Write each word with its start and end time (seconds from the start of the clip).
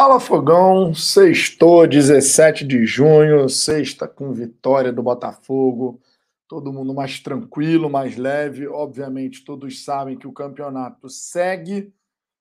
Fala 0.00 0.20
Fogão, 0.20 0.94
sextou, 0.94 1.84
17 1.84 2.64
de 2.64 2.86
junho, 2.86 3.48
sexta 3.48 4.06
com 4.06 4.32
vitória 4.32 4.92
do 4.92 5.02
Botafogo. 5.02 6.00
Todo 6.46 6.72
mundo 6.72 6.94
mais 6.94 7.18
tranquilo, 7.18 7.90
mais 7.90 8.16
leve. 8.16 8.68
Obviamente, 8.68 9.44
todos 9.44 9.84
sabem 9.84 10.16
que 10.16 10.28
o 10.28 10.32
campeonato 10.32 11.08
segue, 11.08 11.92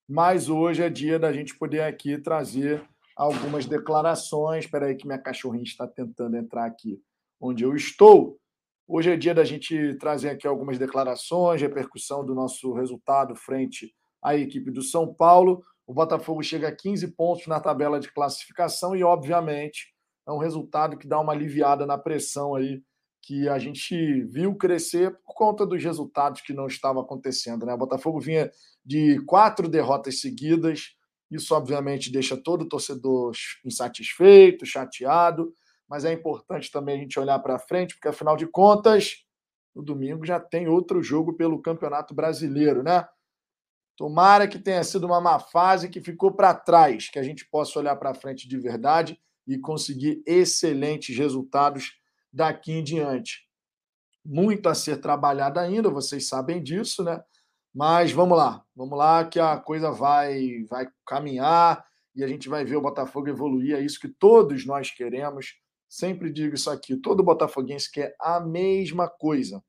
mas 0.07 0.49
hoje 0.49 0.83
é 0.83 0.89
dia 0.91 1.17
da 1.17 1.33
gente 1.33 1.57
poder 1.57 1.81
aqui 1.81 2.19
trazer 2.19 2.87
algumas 3.15 3.65
declarações. 3.65 4.65
Espera 4.65 4.85
aí 4.85 4.95
que 4.95 5.07
minha 5.07 5.17
cachorrinha 5.17 5.63
está 5.63 5.87
tentando 5.87 6.37
entrar 6.37 6.65
aqui 6.65 7.01
onde 7.41 7.63
eu 7.63 7.75
estou. 7.75 8.37
Hoje 8.87 9.09
é 9.09 9.17
dia 9.17 9.33
da 9.33 9.43
gente 9.43 9.95
trazer 9.95 10.29
aqui 10.29 10.45
algumas 10.45 10.77
declarações, 10.77 11.59
repercussão 11.59 12.23
do 12.23 12.35
nosso 12.35 12.71
resultado 12.73 13.35
frente 13.35 13.95
à 14.21 14.35
equipe 14.35 14.69
do 14.69 14.83
São 14.83 15.11
Paulo. 15.11 15.63
O 15.87 15.93
Botafogo 15.93 16.43
chega 16.43 16.67
a 16.67 16.75
15 16.75 17.07
pontos 17.15 17.47
na 17.47 17.61
tabela 17.61 17.97
de 17.97 18.11
classificação 18.11 18.93
e, 18.93 19.05
obviamente, 19.05 19.93
é 20.27 20.31
um 20.31 20.37
resultado 20.37 20.97
que 20.97 21.07
dá 21.07 21.17
uma 21.17 21.31
aliviada 21.31 21.85
na 21.85 21.97
pressão 21.97 22.53
aí 22.53 22.83
que 23.21 23.47
a 23.47 23.57
gente 23.57 24.23
viu 24.25 24.53
crescer 24.55 25.17
por 25.25 25.33
conta 25.33 25.65
dos 25.65 25.81
resultados 25.81 26.41
que 26.41 26.53
não 26.53 26.67
estavam 26.67 27.01
acontecendo. 27.01 27.65
Né? 27.65 27.73
O 27.73 27.77
Botafogo 27.77 28.19
vinha 28.19 28.51
de 28.85 29.21
quatro 29.25 29.69
derrotas 29.69 30.19
seguidas, 30.19 30.95
isso 31.31 31.55
obviamente 31.55 32.11
deixa 32.11 32.35
todo 32.35 32.67
torcedor 32.67 33.31
insatisfeito, 33.65 34.65
chateado, 34.65 35.53
mas 35.89 36.03
é 36.03 36.11
importante 36.11 36.69
também 36.69 36.97
a 36.97 37.01
gente 37.01 37.19
olhar 37.19 37.39
para 37.39 37.59
frente, 37.59 37.95
porque 37.95 38.09
afinal 38.09 38.35
de 38.35 38.47
contas, 38.47 39.25
no 39.73 39.81
domingo 39.81 40.25
já 40.25 40.39
tem 40.39 40.67
outro 40.67 41.01
jogo 41.01 41.33
pelo 41.33 41.61
Campeonato 41.61 42.13
Brasileiro, 42.13 42.83
né? 42.83 43.07
Tomara 43.97 44.47
que 44.47 44.59
tenha 44.59 44.83
sido 44.83 45.07
uma 45.07 45.19
má 45.19 45.39
fase 45.39 45.89
que 45.89 45.99
ficou 45.99 46.31
para 46.31 46.53
trás, 46.53 47.09
que 47.09 47.17
a 47.17 47.23
gente 47.23 47.49
possa 47.49 47.79
olhar 47.79 47.95
para 47.95 48.13
frente 48.13 48.47
de 48.47 48.55
verdade 48.55 49.19
e 49.47 49.57
conseguir 49.57 50.21
excelentes 50.23 51.17
resultados 51.17 51.99
daqui 52.31 52.73
em 52.73 52.83
diante. 52.83 53.47
Muito 54.23 54.69
a 54.69 54.75
ser 54.75 54.97
trabalhado 54.97 55.59
ainda, 55.59 55.89
vocês 55.89 56.27
sabem 56.27 56.61
disso, 56.61 57.03
né? 57.03 57.23
Mas 57.73 58.11
vamos 58.11 58.37
lá, 58.37 58.63
vamos 58.75 58.95
lá 58.95 59.25
que 59.25 59.39
a 59.39 59.57
coisa 59.57 59.91
vai 59.91 60.63
vai 60.69 60.87
caminhar 61.03 61.83
e 62.15 62.23
a 62.23 62.27
gente 62.27 62.47
vai 62.47 62.63
ver 62.63 62.75
o 62.75 62.81
Botafogo 62.81 63.29
evoluir, 63.29 63.75
é 63.75 63.81
isso 63.81 63.99
que 63.99 64.09
todos 64.09 64.63
nós 64.63 64.91
queremos. 64.91 65.55
Sempre 65.89 66.31
digo 66.31 66.53
isso 66.53 66.69
aqui, 66.69 66.97
todo 66.97 67.23
botafoguense 67.23 67.89
quer 67.89 68.15
a 68.19 68.39
mesma 68.39 69.07
coisa. 69.07 69.63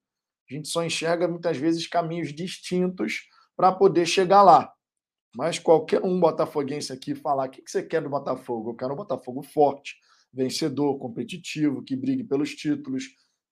A 0.51 0.55
gente 0.55 0.69
só 0.69 0.85
enxerga 0.85 1.29
muitas 1.29 1.57
vezes 1.57 1.87
caminhos 1.87 2.35
distintos 2.35 3.29
para 3.59 3.73
poder 3.73 4.07
chegar 4.07 4.41
lá. 4.41 4.73
Mas 5.35 5.59
qualquer 5.59 6.01
um 6.05 6.21
botafoguense 6.21 6.93
aqui 6.93 7.13
falar: 7.17 7.49
o 7.49 7.51
que 7.51 7.63
você 7.67 7.83
quer 7.83 8.01
do 8.01 8.09
Botafogo? 8.09 8.71
Eu 8.71 8.77
quero 8.77 8.95
um 8.95 8.97
Botafogo 8.97 9.43
forte, 9.43 9.97
vencedor, 10.33 10.97
competitivo, 10.99 11.83
que 11.83 11.97
brigue 11.97 12.23
pelos 12.23 12.55
títulos. 12.55 13.05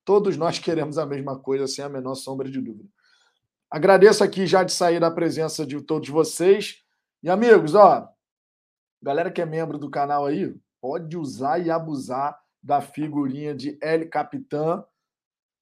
Todos 0.05 0.37
nós 0.37 0.61
queremos 0.61 0.97
a 0.97 1.05
mesma 1.05 1.37
coisa, 1.37 1.67
sem 1.67 1.85
a 1.85 1.89
menor 1.89 2.15
sombra 2.15 2.49
de 2.49 2.61
dúvida. 2.61 2.89
Agradeço 3.69 4.23
aqui 4.23 4.47
já 4.47 4.63
de 4.63 4.73
sair 4.73 5.01
da 5.01 5.11
presença 5.11 5.67
de 5.67 5.83
todos 5.83 6.09
vocês. 6.09 6.77
E 7.21 7.29
amigos, 7.29 7.75
ó, 7.75 8.09
galera 9.03 9.29
que 9.29 9.43
é 9.43 9.47
membro 9.47 9.77
do 9.77 9.91
canal 9.91 10.25
aí, 10.25 10.55
pode 10.81 11.17
usar 11.17 11.59
e 11.59 11.69
abusar 11.69 12.39
da 12.63 12.81
figurinha 12.81 13.53
de 13.53 13.77
L 13.83 14.07
Capitã, 14.07 14.85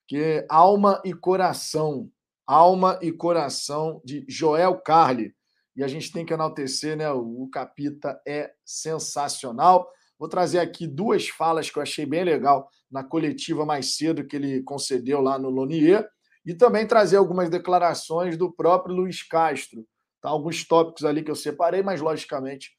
que 0.06 0.18
é 0.18 0.46
alma 0.50 1.00
e 1.02 1.14
coração. 1.14 2.10
Alma 2.46 2.98
e 3.02 3.10
Coração, 3.10 4.00
de 4.04 4.24
Joel 4.28 4.78
Carli. 4.80 5.34
E 5.76 5.82
a 5.82 5.88
gente 5.88 6.12
tem 6.12 6.24
que 6.24 6.32
enaltecer, 6.32 6.96
né? 6.96 7.10
O 7.10 7.48
Capita 7.52 8.20
é 8.26 8.52
sensacional. 8.64 9.88
Vou 10.18 10.28
trazer 10.28 10.60
aqui 10.60 10.86
duas 10.86 11.28
falas 11.28 11.70
que 11.70 11.78
eu 11.78 11.82
achei 11.82 12.06
bem 12.06 12.22
legal 12.22 12.68
na 12.90 13.02
coletiva 13.02 13.66
mais 13.66 13.96
cedo 13.96 14.26
que 14.26 14.36
ele 14.36 14.62
concedeu 14.62 15.20
lá 15.20 15.38
no 15.38 15.50
Lonier. 15.50 16.08
E 16.46 16.54
também 16.54 16.86
trazer 16.86 17.16
algumas 17.16 17.48
declarações 17.50 18.36
do 18.36 18.52
próprio 18.52 18.94
Luiz 18.94 19.22
Castro. 19.22 19.84
Tá? 20.20 20.28
Alguns 20.28 20.64
tópicos 20.66 21.04
ali 21.04 21.22
que 21.22 21.30
eu 21.30 21.36
separei, 21.36 21.82
mas 21.82 22.00
logicamente 22.00 22.70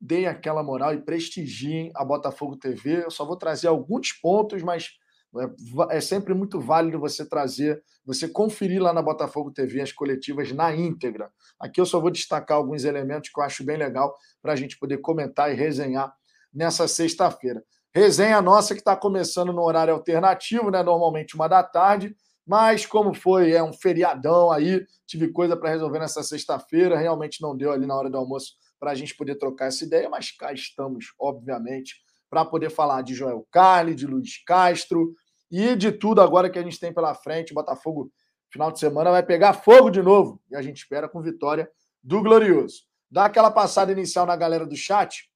deem 0.00 0.26
aquela 0.26 0.62
moral 0.62 0.94
e 0.94 1.02
prestigiem 1.02 1.90
a 1.94 2.04
Botafogo 2.04 2.56
TV. 2.56 3.04
Eu 3.04 3.10
só 3.10 3.24
vou 3.24 3.36
trazer 3.36 3.68
alguns 3.68 4.12
pontos, 4.12 4.62
mas 4.62 4.90
é, 5.36 5.96
é 5.96 6.00
sempre 6.00 6.32
muito 6.34 6.60
válido 6.60 6.98
você 6.98 7.24
trazer, 7.28 7.82
você 8.04 8.28
conferir 8.28 8.82
lá 8.82 8.92
na 8.92 9.02
Botafogo 9.02 9.50
TV 9.50 9.80
as 9.80 9.92
coletivas 9.92 10.50
na 10.52 10.74
íntegra. 10.74 11.30
Aqui 11.60 11.80
eu 11.80 11.86
só 11.86 12.00
vou 12.00 12.10
destacar 12.10 12.56
alguns 12.56 12.84
elementos 12.84 13.30
que 13.30 13.38
eu 13.38 13.44
acho 13.44 13.64
bem 13.64 13.76
legal 13.76 14.14
para 14.40 14.52
a 14.52 14.56
gente 14.56 14.78
poder 14.78 14.98
comentar 14.98 15.52
e 15.52 15.54
resenhar 15.54 16.12
nessa 16.52 16.88
sexta-feira. 16.88 17.62
Resenha 17.94 18.40
nossa 18.40 18.74
que 18.74 18.80
está 18.80 18.96
começando 18.96 19.52
no 19.52 19.62
horário 19.62 19.94
alternativo, 19.94 20.70
né? 20.70 20.82
Normalmente 20.82 21.34
uma 21.34 21.48
da 21.48 21.62
tarde, 21.62 22.14
mas 22.46 22.86
como 22.86 23.12
foi, 23.12 23.52
é 23.52 23.62
um 23.62 23.72
feriadão 23.72 24.50
aí, 24.50 24.86
tive 25.06 25.28
coisa 25.28 25.56
para 25.56 25.70
resolver 25.70 25.98
nessa 25.98 26.22
sexta-feira, 26.22 26.98
realmente 26.98 27.42
não 27.42 27.56
deu 27.56 27.72
ali 27.72 27.86
na 27.86 27.94
hora 27.94 28.08
do 28.08 28.16
almoço 28.16 28.54
para 28.80 28.92
a 28.92 28.94
gente 28.94 29.14
poder 29.14 29.34
trocar 29.34 29.66
essa 29.66 29.84
ideia, 29.84 30.08
mas 30.08 30.30
cá 30.30 30.52
estamos, 30.52 31.12
obviamente, 31.18 31.96
para 32.28 32.44
poder 32.44 32.70
falar 32.70 33.02
de 33.02 33.14
Joel 33.14 33.46
Carli, 33.50 33.94
de 33.94 34.06
Luiz 34.06 34.42
Castro 34.44 35.14
e 35.50 35.74
de 35.74 35.92
tudo 35.92 36.20
agora 36.20 36.50
que 36.50 36.58
a 36.58 36.62
gente 36.62 36.78
tem 36.78 36.92
pela 36.92 37.14
frente. 37.14 37.52
O 37.52 37.54
Botafogo, 37.54 38.12
final 38.50 38.70
de 38.70 38.78
semana, 38.78 39.10
vai 39.10 39.22
pegar 39.22 39.52
fogo 39.54 39.90
de 39.90 40.02
novo 40.02 40.40
e 40.50 40.56
a 40.56 40.62
gente 40.62 40.78
espera 40.78 41.08
com 41.08 41.22
vitória 41.22 41.70
do 42.02 42.22
Glorioso. 42.22 42.82
Dá 43.10 43.24
aquela 43.24 43.50
passada 43.50 43.90
inicial 43.90 44.26
na 44.26 44.36
galera 44.36 44.66
do 44.66 44.76
chat. 44.76 45.30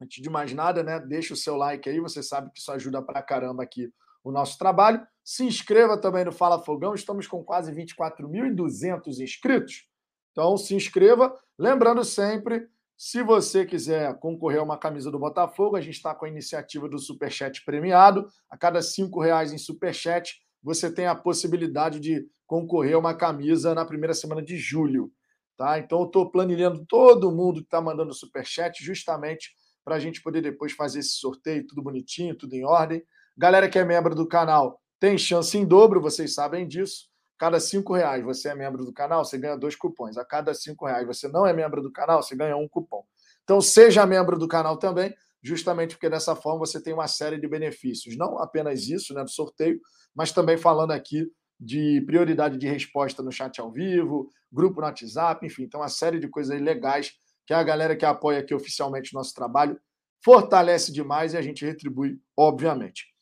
Antes 0.00 0.22
de 0.22 0.30
mais 0.30 0.52
nada, 0.52 0.82
né? 0.82 0.98
Deixa 0.98 1.34
o 1.34 1.36
seu 1.36 1.56
like 1.56 1.88
aí, 1.88 2.00
você 2.00 2.22
sabe 2.22 2.50
que 2.50 2.58
isso 2.58 2.72
ajuda 2.72 3.02
pra 3.02 3.22
caramba 3.22 3.62
aqui 3.62 3.92
o 4.22 4.32
nosso 4.32 4.58
trabalho. 4.58 5.06
Se 5.22 5.44
inscreva 5.44 5.98
também 5.98 6.24
no 6.24 6.32
Fala 6.32 6.62
Fogão, 6.62 6.94
estamos 6.94 7.26
com 7.26 7.44
quase 7.44 7.72
24.200 7.72 9.20
inscritos. 9.20 9.86
Então 10.32 10.56
se 10.56 10.74
inscreva. 10.74 11.38
Lembrando 11.58 12.02
sempre 12.04 12.68
se 12.96 13.22
você 13.22 13.66
quiser 13.66 14.18
concorrer 14.18 14.60
a 14.60 14.62
uma 14.62 14.78
camisa 14.78 15.10
do 15.10 15.18
Botafogo, 15.18 15.76
a 15.76 15.80
gente 15.80 15.94
está 15.94 16.14
com 16.14 16.24
a 16.24 16.28
iniciativa 16.28 16.88
do 16.88 16.98
Superchat 16.98 17.64
premiado. 17.64 18.26
A 18.48 18.56
cada 18.56 18.80
cinco 18.80 19.20
reais 19.20 19.52
em 19.52 19.58
Superchat, 19.58 20.40
você 20.62 20.92
tem 20.92 21.06
a 21.06 21.14
possibilidade 21.14 21.98
de 21.98 22.26
concorrer 22.46 22.94
a 22.94 22.98
uma 22.98 23.14
camisa 23.14 23.74
na 23.74 23.84
primeira 23.84 24.14
semana 24.14 24.42
de 24.42 24.56
julho. 24.56 25.12
Tá? 25.56 25.78
Então, 25.78 26.00
eu 26.00 26.06
estou 26.06 26.30
planilhando 26.30 26.84
todo 26.86 27.30
mundo 27.30 27.60
que 27.60 27.66
está 27.66 27.80
mandando 27.80 28.14
Superchat 28.14 28.82
justamente 28.82 29.52
para 29.84 29.96
a 29.96 29.98
gente 29.98 30.22
poder 30.22 30.40
depois 30.40 30.72
fazer 30.72 31.00
esse 31.00 31.16
sorteio, 31.16 31.66
tudo 31.66 31.82
bonitinho, 31.82 32.36
tudo 32.36 32.54
em 32.54 32.64
ordem. 32.64 33.02
Galera 33.36 33.68
que 33.68 33.78
é 33.78 33.84
membro 33.84 34.14
do 34.14 34.26
canal 34.26 34.80
tem 34.98 35.18
chance 35.18 35.58
em 35.58 35.66
dobro, 35.66 36.00
vocês 36.00 36.32
sabem 36.32 36.66
disso. 36.66 37.08
Cada 37.38 37.58
cinco 37.58 37.94
reais 37.94 38.24
você 38.24 38.48
é 38.48 38.54
membro 38.54 38.84
do 38.84 38.92
canal, 38.92 39.24
você 39.24 39.36
ganha 39.36 39.56
dois 39.56 39.74
cupons. 39.74 40.16
A 40.16 40.24
cada 40.24 40.54
cinco 40.54 40.86
reais 40.86 41.06
você 41.06 41.28
não 41.28 41.46
é 41.46 41.52
membro 41.52 41.82
do 41.82 41.90
canal, 41.90 42.22
você 42.22 42.36
ganha 42.36 42.56
um 42.56 42.68
cupom. 42.68 43.04
Então 43.42 43.60
seja 43.60 44.06
membro 44.06 44.38
do 44.38 44.48
canal 44.48 44.76
também, 44.76 45.14
justamente 45.42 45.94
porque 45.94 46.08
dessa 46.08 46.34
forma 46.34 46.60
você 46.60 46.80
tem 46.80 46.94
uma 46.94 47.08
série 47.08 47.38
de 47.38 47.46
benefícios. 47.46 48.16
Não 48.16 48.38
apenas 48.38 48.88
isso, 48.88 49.12
né, 49.12 49.22
do 49.22 49.30
sorteio, 49.30 49.80
mas 50.14 50.32
também 50.32 50.56
falando 50.56 50.92
aqui 50.92 51.30
de 51.58 52.02
prioridade 52.06 52.58
de 52.58 52.66
resposta 52.66 53.22
no 53.22 53.32
chat 53.32 53.60
ao 53.60 53.70
vivo, 53.70 54.28
grupo 54.50 54.80
no 54.80 54.86
WhatsApp, 54.86 55.44
enfim, 55.46 55.64
então 55.64 55.80
uma 55.80 55.88
série 55.88 56.18
de 56.18 56.28
coisas 56.28 56.60
legais 56.60 57.12
que 57.46 57.52
a 57.52 57.62
galera 57.62 57.96
que 57.96 58.04
apoia 58.04 58.40
aqui 58.40 58.54
oficialmente 58.54 59.14
o 59.14 59.18
nosso 59.18 59.34
trabalho 59.34 59.78
fortalece 60.24 60.90
demais 60.90 61.34
e 61.34 61.36
a 61.36 61.42
gente 61.42 61.64
retribui, 61.64 62.18
obviamente. 62.36 63.13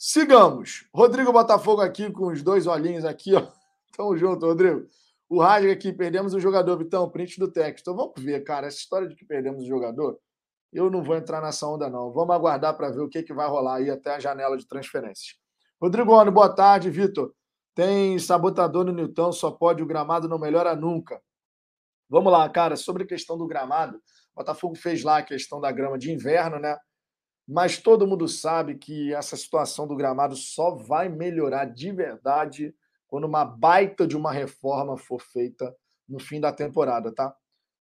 Sigamos. 0.00 0.88
Rodrigo 0.94 1.32
Botafogo 1.32 1.82
aqui 1.82 2.08
com 2.12 2.28
os 2.28 2.40
dois 2.40 2.68
olhinhos 2.68 3.04
aqui, 3.04 3.34
ó. 3.34 3.48
Tamo 3.96 4.16
junto, 4.16 4.46
Rodrigo. 4.46 4.86
O 5.28 5.40
Rasga 5.40 5.72
aqui, 5.72 5.92
perdemos 5.92 6.32
o 6.34 6.38
jogador, 6.38 6.78
Vitão, 6.78 7.10
print 7.10 7.36
do 7.40 7.50
texto. 7.50 7.80
Então 7.80 7.96
vamos 7.96 8.14
ver, 8.16 8.44
cara, 8.44 8.68
essa 8.68 8.76
história 8.76 9.08
de 9.08 9.16
que 9.16 9.24
perdemos 9.24 9.64
o 9.64 9.66
jogador, 9.66 10.16
eu 10.72 10.88
não 10.88 11.02
vou 11.02 11.16
entrar 11.16 11.42
nessa 11.42 11.66
onda, 11.66 11.90
não. 11.90 12.12
Vamos 12.12 12.32
aguardar 12.32 12.76
para 12.76 12.90
ver 12.90 13.00
o 13.00 13.08
que, 13.08 13.24
que 13.24 13.34
vai 13.34 13.48
rolar 13.48 13.78
aí 13.78 13.90
até 13.90 14.14
a 14.14 14.20
janela 14.20 14.56
de 14.56 14.68
transferências. 14.68 15.34
Rodrigo 15.82 16.12
Ono, 16.12 16.30
boa 16.30 16.48
tarde, 16.48 16.88
Vitor. 16.90 17.34
Tem 17.74 18.16
sabotador 18.20 18.84
no 18.84 18.92
Newton, 18.92 19.32
só 19.32 19.50
pode, 19.50 19.82
o 19.82 19.86
gramado 19.86 20.28
não 20.28 20.38
melhora 20.38 20.76
nunca. 20.76 21.20
Vamos 22.08 22.32
lá, 22.32 22.48
cara, 22.48 22.76
sobre 22.76 23.02
a 23.02 23.06
questão 23.06 23.36
do 23.36 23.48
gramado, 23.48 24.00
Botafogo 24.32 24.76
fez 24.76 25.02
lá 25.02 25.18
a 25.18 25.22
questão 25.24 25.60
da 25.60 25.72
grama 25.72 25.98
de 25.98 26.12
inverno, 26.12 26.60
né? 26.60 26.78
Mas 27.48 27.78
todo 27.78 28.06
mundo 28.06 28.28
sabe 28.28 28.76
que 28.76 29.14
essa 29.14 29.34
situação 29.34 29.86
do 29.86 29.96
gramado 29.96 30.36
só 30.36 30.74
vai 30.74 31.08
melhorar 31.08 31.64
de 31.64 31.90
verdade 31.90 32.74
quando 33.06 33.24
uma 33.24 33.42
baita 33.42 34.06
de 34.06 34.14
uma 34.14 34.30
reforma 34.30 34.98
for 34.98 35.18
feita 35.18 35.74
no 36.06 36.20
fim 36.20 36.38
da 36.38 36.52
temporada, 36.52 37.10
tá? 37.10 37.34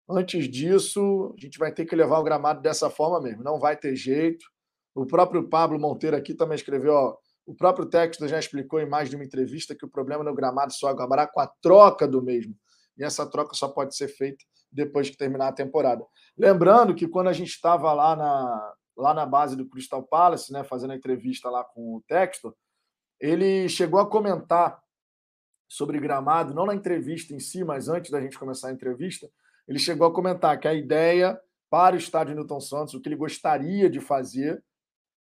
Antes 0.09 0.49
disso, 0.49 1.35
a 1.37 1.41
gente 1.41 1.59
vai 1.59 1.73
ter 1.73 1.85
que 1.85 1.97
levar 1.97 2.17
o 2.17 2.23
gramado 2.23 2.61
dessa 2.61 2.89
forma 2.89 3.19
mesmo, 3.19 3.43
não 3.43 3.59
vai 3.59 3.75
ter 3.75 3.93
jeito. 3.93 4.45
O 4.95 5.05
próprio 5.05 5.49
Pablo 5.49 5.77
Monteiro 5.77 6.15
aqui 6.15 6.33
também 6.33 6.55
escreveu, 6.55 6.93
ó, 6.93 7.17
o 7.45 7.53
próprio 7.53 7.85
texto 7.85 8.25
já 8.25 8.39
explicou 8.39 8.79
em 8.79 8.87
mais 8.87 9.09
de 9.09 9.17
uma 9.17 9.25
entrevista 9.25 9.75
que 9.75 9.85
o 9.85 9.89
problema 9.89 10.23
no 10.23 10.33
gramado 10.33 10.71
só 10.71 10.87
acabará 10.87 11.27
com 11.27 11.41
a 11.41 11.47
troca 11.61 12.07
do 12.07 12.21
mesmo. 12.21 12.55
E 12.97 13.03
essa 13.03 13.29
troca 13.29 13.53
só 13.53 13.67
pode 13.67 13.97
ser 13.97 14.07
feita 14.07 14.45
depois 14.71 15.09
que 15.09 15.17
terminar 15.17 15.49
a 15.49 15.53
temporada. 15.53 16.05
Lembrando 16.37 16.95
que 16.95 17.07
quando 17.07 17.27
a 17.27 17.33
gente 17.33 17.49
estava 17.49 17.91
lá 17.91 18.15
na, 18.15 18.73
lá 18.97 19.13
na 19.13 19.25
base 19.25 19.55
do 19.55 19.67
Crystal 19.67 20.01
Palace, 20.03 20.51
né, 20.51 20.63
fazendo 20.63 20.91
a 20.91 20.95
entrevista 20.95 21.49
lá 21.49 21.63
com 21.63 21.95
o 21.95 22.01
Textor, 22.07 22.55
ele 23.19 23.69
chegou 23.69 23.99
a 23.99 24.09
comentar 24.09 24.81
sobre 25.67 25.99
gramado, 25.99 26.53
não 26.53 26.65
na 26.65 26.75
entrevista 26.75 27.33
em 27.33 27.39
si, 27.39 27.63
mas 27.63 27.89
antes 27.89 28.09
da 28.09 28.21
gente 28.21 28.39
começar 28.39 28.69
a 28.69 28.73
entrevista, 28.73 29.29
ele 29.67 29.79
chegou 29.79 30.07
a 30.07 30.13
comentar 30.13 30.59
que 30.59 30.67
a 30.67 30.73
ideia 30.73 31.39
para 31.69 31.95
o 31.95 31.99
estádio 31.99 32.35
Newton 32.35 32.61
Santos, 32.61 32.93
o 32.93 33.01
que 33.01 33.09
ele 33.09 33.15
gostaria 33.15 33.89
de 33.89 33.99
fazer 33.99 34.63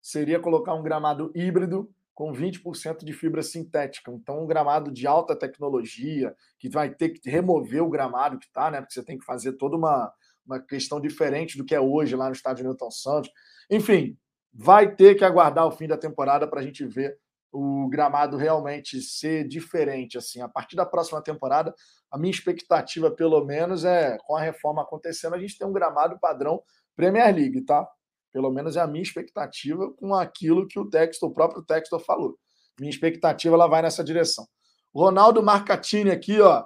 seria 0.01 0.39
colocar 0.39 0.75
um 0.75 0.83
gramado 0.83 1.33
híbrido 1.35 1.93
com 2.15 2.33
20% 2.33 3.05
de 3.05 3.13
fibra 3.13 3.43
sintética. 3.43 4.11
Então, 4.11 4.43
um 4.43 4.47
gramado 4.47 4.91
de 4.91 5.07
alta 5.07 5.37
tecnologia, 5.37 6.35
que 6.59 6.69
vai 6.69 6.89
ter 6.89 7.11
que 7.11 7.29
remover 7.29 7.83
o 7.83 7.91
gramado 7.91 8.39
que 8.39 8.47
está, 8.47 8.71
né? 8.71 8.81
Porque 8.81 8.95
você 8.95 9.05
tem 9.05 9.19
que 9.19 9.25
fazer 9.25 9.55
toda 9.55 9.77
uma, 9.77 10.11
uma 10.47 10.61
questão 10.61 11.01
diferente 11.01 11.59
do 11.59 11.65
que 11.65 11.75
é 11.75 11.81
hoje 11.81 12.15
lá 12.15 12.27
no 12.27 12.33
estádio 12.33 12.65
Newton 12.65 12.91
Santos. 12.91 13.31
Enfim, 13.71 14.17
vai 14.53 14.95
ter 14.95 15.15
que 15.17 15.25
aguardar 15.25 15.67
o 15.67 15.71
fim 15.71 15.87
da 15.87 15.99
temporada 15.99 16.47
para 16.47 16.61
a 16.61 16.63
gente 16.63 16.85
ver 16.87 17.19
o 17.53 17.89
gramado 17.89 18.37
realmente 18.37 19.01
ser 19.01 19.47
diferente. 19.47 20.19
Assim, 20.19 20.41
a 20.41 20.49
partir 20.49 20.77
da 20.77 20.85
próxima 20.85 21.23
temporada, 21.23 21.75
a 22.11 22.19
minha 22.19 22.31
expectativa, 22.31 23.11
pelo 23.11 23.45
menos, 23.45 23.85
é 23.85 24.19
com 24.27 24.37
a 24.37 24.41
reforma 24.41 24.83
acontecendo, 24.83 25.35
a 25.35 25.39
gente 25.39 25.59
ter 25.59 25.65
um 25.65 25.73
gramado 25.73 26.19
padrão 26.21 26.63
Premier 26.95 27.35
League, 27.35 27.63
tá? 27.63 27.87
Pelo 28.33 28.51
menos 28.51 28.77
é 28.77 28.81
a 28.81 28.87
minha 28.87 29.03
expectativa 29.03 29.91
com 29.95 30.15
aquilo 30.15 30.67
que 30.67 30.79
o 30.79 30.89
texto, 30.89 31.25
o 31.25 31.33
próprio 31.33 31.63
texto 31.63 31.99
falou. 31.99 32.37
Minha 32.79 32.91
expectativa 32.91 33.55
ela 33.55 33.67
vai 33.67 33.83
nessa 33.83 34.05
direção. 34.05 34.47
Ronaldo 34.95 35.43
Marcatini 35.43 36.11
aqui, 36.11 36.41
ó. 36.41 36.65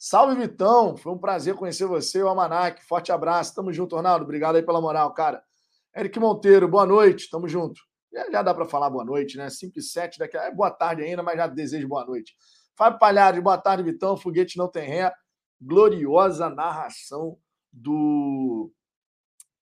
Salve, 0.00 0.40
Vitão. 0.40 0.96
Foi 0.96 1.12
um 1.12 1.18
prazer 1.18 1.56
conhecer 1.56 1.84
você, 1.84 2.22
o 2.22 2.28
Almanac. 2.28 2.84
Forte 2.86 3.10
abraço. 3.10 3.52
Tamo 3.52 3.72
junto, 3.72 3.96
Ronaldo. 3.96 4.24
Obrigado 4.24 4.54
aí 4.54 4.62
pela 4.62 4.80
moral, 4.80 5.12
cara. 5.12 5.42
Eric 5.96 6.20
Monteiro, 6.20 6.68
boa 6.68 6.86
noite. 6.86 7.28
Tamo 7.28 7.48
junto. 7.48 7.80
Já, 8.12 8.30
já 8.30 8.42
dá 8.42 8.54
para 8.54 8.64
falar 8.64 8.88
boa 8.90 9.04
noite, 9.04 9.36
né? 9.36 9.50
5 9.50 9.76
e 9.76 9.82
7 9.82 10.20
daqui. 10.20 10.36
É 10.36 10.54
boa 10.54 10.70
tarde 10.70 11.02
ainda, 11.02 11.20
mas 11.20 11.36
já 11.36 11.48
desejo 11.48 11.88
boa 11.88 12.06
noite. 12.06 12.36
Fábio 12.76 13.00
Palhares, 13.00 13.42
boa 13.42 13.58
tarde, 13.58 13.82
Vitão. 13.82 14.16
Foguete 14.16 14.56
não 14.56 14.68
tem 14.68 14.88
ré. 14.88 15.12
Gloriosa 15.60 16.48
narração 16.48 17.36
do 17.72 18.70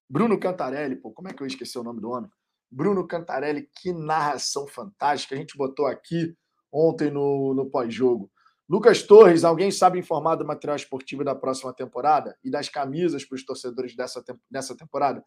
Bruno 0.07 0.39
Cantarelli. 0.39 0.97
Pô, 0.97 1.13
como 1.13 1.29
é 1.29 1.33
que 1.33 1.43
eu 1.43 1.47
esqueci 1.47 1.79
o 1.79 1.83
nome 1.83 2.03
do 2.03 2.11
homem? 2.11 2.31
Bruno 2.71 3.07
Cantarelli, 3.07 3.71
que 3.75 3.91
narração 3.91 4.67
fantástica. 4.67 5.35
A 5.35 5.39
gente 5.39 5.57
botou 5.57 5.87
aqui 5.87 6.37
ontem 6.71 7.11
no, 7.11 7.55
no 7.55 7.71
pós-jogo. 7.71 8.31
Lucas 8.69 9.03
Torres, 9.03 9.45
alguém 9.45 9.71
sabe 9.71 9.99
informar 9.99 10.35
do 10.35 10.45
material 10.45 10.77
esportivo 10.77 11.23
da 11.23 11.35
próxima 11.35 11.73
temporada 11.73 12.37
e 12.43 12.51
das 12.51 12.69
camisas 12.69 13.25
para 13.25 13.37
os 13.37 13.45
torcedores 13.45 13.95
dessa, 13.95 14.25
dessa 14.51 14.77
temporada? 14.77 15.23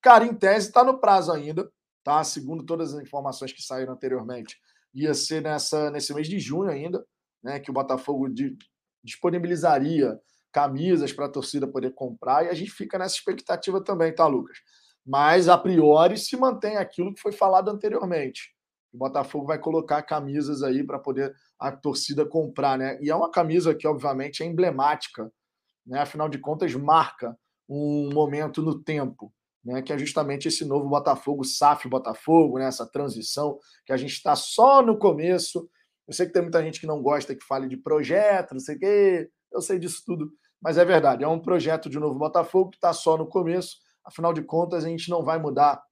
Cara, 0.00 0.24
em 0.24 0.34
tese 0.34 0.68
está 0.68 0.84
no 0.84 1.00
prazo 1.00 1.32
ainda, 1.32 1.68
tá? 2.04 2.22
Segundo 2.22 2.64
todas 2.64 2.94
as 2.94 3.02
informações 3.02 3.52
que 3.52 3.62
saíram 3.62 3.94
anteriormente, 3.94 4.56
ia 4.92 5.12
ser 5.12 5.42
nessa, 5.42 5.90
nesse 5.90 6.14
mês 6.14 6.28
de 6.28 6.38
junho 6.38 6.70
ainda, 6.70 7.04
né? 7.42 7.58
Que 7.58 7.70
o 7.70 7.74
Botafogo 7.74 8.28
de, 8.28 8.56
disponibilizaria 9.02 10.16
camisas 10.52 11.12
para 11.12 11.26
a 11.26 11.28
torcida 11.28 11.66
poder 11.66 11.92
comprar 11.94 12.44
e 12.44 12.48
a 12.48 12.54
gente 12.54 12.70
fica 12.70 12.96
nessa 12.96 13.16
expectativa 13.16 13.82
também, 13.82 14.14
tá, 14.14 14.24
Lucas? 14.24 14.58
Mas 15.04 15.48
a 15.48 15.58
priori 15.58 16.16
se 16.16 16.36
mantém 16.36 16.76
aquilo 16.76 17.12
que 17.12 17.20
foi 17.20 17.32
falado 17.32 17.68
anteriormente. 17.68 18.53
O 18.94 18.96
Botafogo 18.96 19.46
vai 19.46 19.58
colocar 19.58 20.00
camisas 20.02 20.62
aí 20.62 20.84
para 20.84 21.00
poder 21.00 21.34
a 21.58 21.72
torcida 21.72 22.24
comprar, 22.24 22.78
né? 22.78 22.96
E 23.02 23.10
é 23.10 23.16
uma 23.16 23.28
camisa 23.28 23.74
que, 23.74 23.88
obviamente, 23.88 24.44
é 24.44 24.46
emblemática, 24.46 25.32
né? 25.84 25.98
Afinal 25.98 26.28
de 26.28 26.38
contas, 26.38 26.72
marca 26.76 27.36
um 27.68 28.08
momento 28.14 28.62
no 28.62 28.80
tempo, 28.80 29.34
né? 29.64 29.82
Que 29.82 29.92
é 29.92 29.98
justamente 29.98 30.46
esse 30.46 30.64
novo 30.64 30.88
Botafogo, 30.88 31.42
SAF 31.42 31.88
Botafogo, 31.88 32.60
né? 32.60 32.66
Essa 32.66 32.86
transição 32.86 33.58
que 33.84 33.92
a 33.92 33.96
gente 33.96 34.12
está 34.12 34.36
só 34.36 34.80
no 34.80 34.96
começo. 34.96 35.68
Eu 36.06 36.14
sei 36.14 36.26
que 36.26 36.32
tem 36.32 36.42
muita 36.42 36.62
gente 36.62 36.78
que 36.78 36.86
não 36.86 37.02
gosta 37.02 37.34
que 37.34 37.44
fale 37.44 37.66
de 37.66 37.76
projeto, 37.76 38.52
não 38.52 38.60
sei 38.60 38.76
o 38.76 38.78
quê. 38.78 39.28
Eu 39.50 39.60
sei 39.60 39.76
disso 39.76 40.04
tudo, 40.06 40.30
mas 40.62 40.78
é 40.78 40.84
verdade. 40.84 41.24
É 41.24 41.28
um 41.28 41.40
projeto 41.40 41.90
de 41.90 41.98
novo 41.98 42.16
Botafogo 42.16 42.70
que 42.70 42.76
está 42.76 42.92
só 42.92 43.16
no 43.16 43.26
começo. 43.26 43.78
Afinal 44.04 44.32
de 44.32 44.42
contas, 44.42 44.84
a 44.84 44.88
gente 44.88 45.10
não 45.10 45.24
vai 45.24 45.40
mudar 45.40 45.82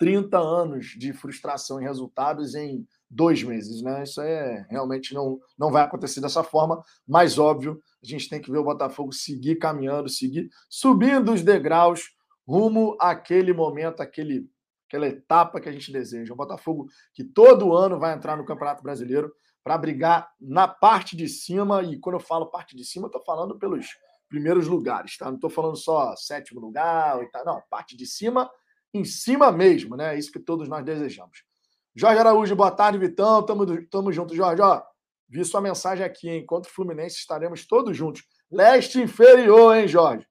30 0.00 0.38
anos 0.38 0.86
de 0.96 1.12
frustração 1.12 1.78
em 1.78 1.84
resultados 1.84 2.54
em 2.54 2.88
dois 3.08 3.42
meses, 3.42 3.82
né? 3.82 4.02
Isso 4.02 4.22
é 4.22 4.66
realmente 4.70 5.12
não, 5.12 5.38
não 5.58 5.70
vai 5.70 5.82
acontecer 5.82 6.22
dessa 6.22 6.42
forma, 6.42 6.82
mas 7.06 7.38
óbvio, 7.38 7.78
a 8.02 8.06
gente 8.06 8.26
tem 8.26 8.40
que 8.40 8.50
ver 8.50 8.56
o 8.56 8.64
Botafogo 8.64 9.12
seguir 9.12 9.56
caminhando, 9.56 10.08
seguir 10.08 10.48
subindo 10.70 11.30
os 11.30 11.42
degraus 11.42 12.14
rumo 12.48 12.96
àquele 12.98 13.52
momento, 13.52 14.00
àquele, 14.00 14.48
aquela 14.88 15.06
etapa 15.06 15.60
que 15.60 15.68
a 15.68 15.72
gente 15.72 15.92
deseja. 15.92 16.32
O 16.32 16.36
Botafogo 16.36 16.86
que 17.12 17.22
todo 17.22 17.74
ano 17.74 17.98
vai 17.98 18.14
entrar 18.14 18.38
no 18.38 18.46
Campeonato 18.46 18.82
Brasileiro 18.82 19.30
para 19.62 19.76
brigar 19.76 20.30
na 20.40 20.66
parte 20.66 21.14
de 21.14 21.28
cima, 21.28 21.82
e 21.82 21.98
quando 21.98 22.14
eu 22.14 22.20
falo 22.20 22.46
parte 22.46 22.74
de 22.74 22.84
cima, 22.86 23.04
eu 23.04 23.08
estou 23.08 23.22
falando 23.22 23.58
pelos 23.58 23.86
primeiros 24.30 24.66
lugares, 24.66 25.18
tá? 25.18 25.26
Não 25.26 25.34
estou 25.34 25.50
falando 25.50 25.76
só 25.76 26.16
sétimo 26.16 26.58
lugar, 26.58 27.18
oitavo, 27.18 27.44
não, 27.44 27.62
parte 27.68 27.96
de 27.96 28.06
cima, 28.06 28.50
em 28.92 29.04
cima 29.04 29.52
mesmo, 29.52 29.96
né? 29.96 30.18
Isso 30.18 30.32
que 30.32 30.40
todos 30.40 30.68
nós 30.68 30.84
desejamos. 30.84 31.44
Jorge 31.94 32.18
Araújo, 32.18 32.54
boa 32.54 32.70
tarde, 32.70 32.98
Vitão. 32.98 33.44
Tamo, 33.44 33.66
tamo 33.86 34.12
junto, 34.12 34.34
Jorge. 34.34 34.62
Ó, 34.62 34.82
vi 35.28 35.44
sua 35.44 35.60
mensagem 35.60 36.04
aqui, 36.04 36.28
hein? 36.28 36.42
Enquanto 36.42 36.68
Fluminense 36.68 37.16
estaremos 37.16 37.66
todos 37.66 37.96
juntos. 37.96 38.22
Leste 38.50 39.00
inferior, 39.00 39.76
hein, 39.76 39.86
Jorge? 39.86 40.26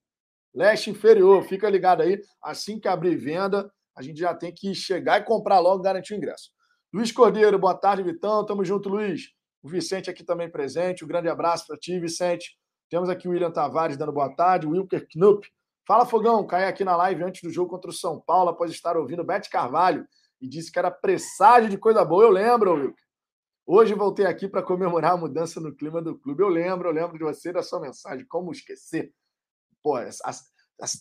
Leste 0.53 0.89
inferior, 0.89 1.43
fica 1.43 1.69
ligado 1.69 2.01
aí. 2.01 2.21
Assim 2.41 2.79
que 2.79 2.87
abrir 2.87 3.15
venda, 3.15 3.71
a 3.95 4.01
gente 4.01 4.19
já 4.19 4.33
tem 4.33 4.53
que 4.53 4.73
chegar 4.73 5.21
e 5.21 5.23
comprar 5.23 5.59
logo, 5.59 5.83
garantir 5.83 6.13
o 6.13 6.17
ingresso. 6.17 6.49
Luiz 6.91 7.11
Cordeiro, 7.11 7.59
boa 7.59 7.75
tarde, 7.75 8.01
Vitão. 8.01 8.45
Tamo 8.45 8.65
junto, 8.65 8.89
Luiz. 8.89 9.29
O 9.61 9.69
Vicente 9.69 10.09
aqui 10.09 10.23
também 10.23 10.49
presente. 10.49 11.03
Um 11.03 11.07
grande 11.07 11.29
abraço 11.29 11.67
para 11.67 11.77
ti, 11.77 11.99
Vicente. 11.99 12.57
Temos 12.89 13.09
aqui 13.09 13.27
o 13.27 13.31
William 13.31 13.51
Tavares 13.51 13.97
dando 13.97 14.11
boa 14.11 14.33
tarde. 14.35 14.65
Wilker 14.65 15.05
Knupp. 15.13 15.47
Fala, 15.89 16.05
Fogão. 16.05 16.45
Caí 16.45 16.65
aqui 16.65 16.85
na 16.85 16.95
live 16.95 17.23
antes 17.23 17.41
do 17.41 17.49
jogo 17.49 17.71
contra 17.71 17.89
o 17.89 17.93
São 17.93 18.21
Paulo, 18.21 18.51
após 18.51 18.69
estar 18.69 18.95
ouvindo 18.95 19.23
Bete 19.23 19.49
Carvalho 19.49 20.07
e 20.39 20.47
disse 20.47 20.71
que 20.71 20.77
era 20.77 20.91
presságio 20.91 21.67
de 21.67 21.79
coisa 21.79 22.05
boa. 22.05 22.25
Eu 22.25 22.29
lembro, 22.29 22.75
Wilker. 22.75 23.03
Hoje 23.65 23.95
voltei 23.95 24.27
aqui 24.27 24.47
para 24.47 24.61
comemorar 24.61 25.13
a 25.13 25.17
mudança 25.17 25.59
no 25.59 25.75
clima 25.75 25.99
do 25.99 26.15
clube. 26.15 26.43
Eu 26.43 26.47
lembro, 26.47 26.89
eu 26.89 26.93
lembro 26.93 27.17
de 27.17 27.23
você 27.23 27.51
da 27.51 27.63
sua 27.63 27.79
mensagem. 27.79 28.23
Como 28.27 28.51
esquecer? 28.51 29.11
Pô, 29.81 29.95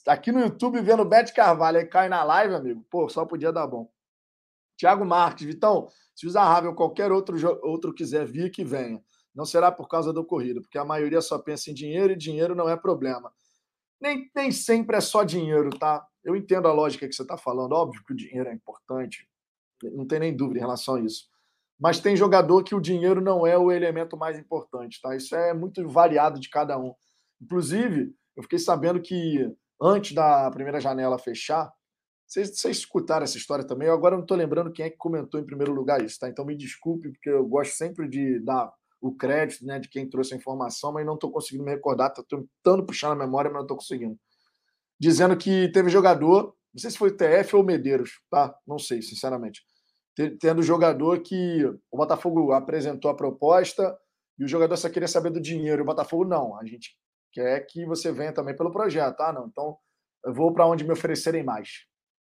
aqui 0.06 0.32
no 0.32 0.40
YouTube 0.40 0.80
vendo 0.80 1.04
Bete 1.04 1.34
Carvalho 1.34 1.76
aí 1.76 1.86
cai 1.86 2.08
na 2.08 2.24
live, 2.24 2.54
amigo. 2.54 2.82
Pô, 2.88 3.10
só 3.10 3.26
podia 3.26 3.52
dar 3.52 3.66
bom. 3.66 3.92
Tiago 4.74 5.04
Marques, 5.04 5.46
Vitão, 5.46 5.88
se 6.14 6.26
o 6.26 6.30
Zahavi 6.30 6.66
ou 6.66 6.74
qualquer 6.74 7.12
outro, 7.12 7.36
outro 7.62 7.92
quiser 7.92 8.24
vir, 8.24 8.50
que 8.50 8.64
venha. 8.64 9.04
Não 9.34 9.44
será 9.44 9.70
por 9.70 9.86
causa 9.86 10.14
da 10.14 10.24
corrida, 10.24 10.62
porque 10.62 10.78
a 10.78 10.84
maioria 10.84 11.20
só 11.20 11.38
pensa 11.38 11.70
em 11.70 11.74
dinheiro 11.74 12.14
e 12.14 12.16
dinheiro 12.16 12.54
não 12.54 12.70
é 12.70 12.74
problema. 12.74 13.30
Nem, 14.00 14.30
nem 14.34 14.50
sempre 14.52 14.96
é 14.96 15.00
só 15.00 15.24
dinheiro, 15.24 15.70
tá? 15.70 16.06
Eu 16.24 16.36
entendo 16.36 16.68
a 16.68 16.72
lógica 16.72 17.08
que 17.08 17.14
você 17.14 17.22
está 17.22 17.36
falando. 17.36 17.72
Óbvio 17.72 18.02
que 18.04 18.12
o 18.12 18.16
dinheiro 18.16 18.48
é 18.48 18.54
importante, 18.54 19.28
não 19.82 20.06
tem 20.06 20.20
nem 20.20 20.36
dúvida 20.36 20.58
em 20.58 20.62
relação 20.62 20.96
a 20.96 21.00
isso. 21.00 21.28
Mas 21.80 22.00
tem 22.00 22.16
jogador 22.16 22.64
que 22.64 22.74
o 22.74 22.80
dinheiro 22.80 23.20
não 23.20 23.46
é 23.46 23.56
o 23.56 23.70
elemento 23.70 24.16
mais 24.16 24.38
importante, 24.38 25.00
tá? 25.00 25.14
Isso 25.14 25.34
é 25.36 25.54
muito 25.54 25.86
variado 25.88 26.40
de 26.40 26.48
cada 26.48 26.78
um. 26.78 26.92
Inclusive, 27.40 28.12
eu 28.36 28.42
fiquei 28.42 28.58
sabendo 28.58 29.00
que 29.00 29.48
antes 29.80 30.12
da 30.12 30.50
primeira 30.50 30.80
janela 30.80 31.18
fechar, 31.18 31.72
vocês, 32.26 32.58
vocês 32.58 32.78
escutaram 32.78 33.24
essa 33.24 33.38
história 33.38 33.64
também. 33.64 33.88
Eu 33.88 33.94
agora 33.94 34.16
não 34.16 34.22
estou 34.22 34.36
lembrando 34.36 34.72
quem 34.72 34.84
é 34.84 34.90
que 34.90 34.96
comentou 34.96 35.40
em 35.40 35.46
primeiro 35.46 35.72
lugar 35.72 36.04
isso, 36.04 36.18
tá? 36.18 36.28
Então 36.28 36.44
me 36.44 36.56
desculpe, 36.56 37.10
porque 37.10 37.30
eu 37.30 37.46
gosto 37.46 37.72
sempre 37.74 38.08
de 38.08 38.40
dar 38.40 38.72
o 39.00 39.14
crédito 39.14 39.64
né, 39.64 39.78
de 39.78 39.88
quem 39.88 40.08
trouxe 40.08 40.34
a 40.34 40.36
informação, 40.36 40.92
mas 40.92 41.06
não 41.06 41.14
estou 41.14 41.30
conseguindo 41.30 41.64
me 41.64 41.70
recordar. 41.70 42.08
Estou 42.08 42.24
tentando 42.24 42.84
puxar 42.86 43.10
na 43.10 43.16
memória, 43.16 43.50
mas 43.50 43.58
não 43.58 43.64
estou 43.64 43.76
conseguindo 43.76 44.18
dizendo 44.98 45.36
que 45.36 45.70
teve 45.70 45.88
jogador, 45.88 46.54
não 46.74 46.80
sei 46.80 46.90
se 46.90 46.98
foi 46.98 47.16
TF 47.16 47.56
ou 47.56 47.62
Medeiros, 47.62 48.20
tá? 48.30 48.54
Não 48.66 48.78
sei, 48.78 49.00
sinceramente. 49.00 49.62
Tendo 50.40 50.62
jogador 50.62 51.20
que 51.20 51.64
o 51.90 51.96
Botafogo 51.96 52.52
apresentou 52.52 53.10
a 53.10 53.16
proposta 53.16 53.96
e 54.38 54.44
o 54.44 54.48
jogador 54.48 54.76
só 54.76 54.90
queria 54.90 55.06
saber 55.06 55.30
do 55.30 55.40
dinheiro. 55.40 55.82
O 55.82 55.86
Botafogo, 55.86 56.24
não. 56.24 56.58
A 56.58 56.64
gente 56.64 56.96
quer 57.32 57.60
que 57.66 57.86
você 57.86 58.10
venha 58.10 58.32
também 58.32 58.56
pelo 58.56 58.72
projeto, 58.72 59.16
tá? 59.16 59.32
Não, 59.32 59.46
então 59.46 59.76
eu 60.24 60.34
vou 60.34 60.52
para 60.52 60.66
onde 60.66 60.84
me 60.84 60.92
oferecerem 60.92 61.44
mais. 61.44 61.86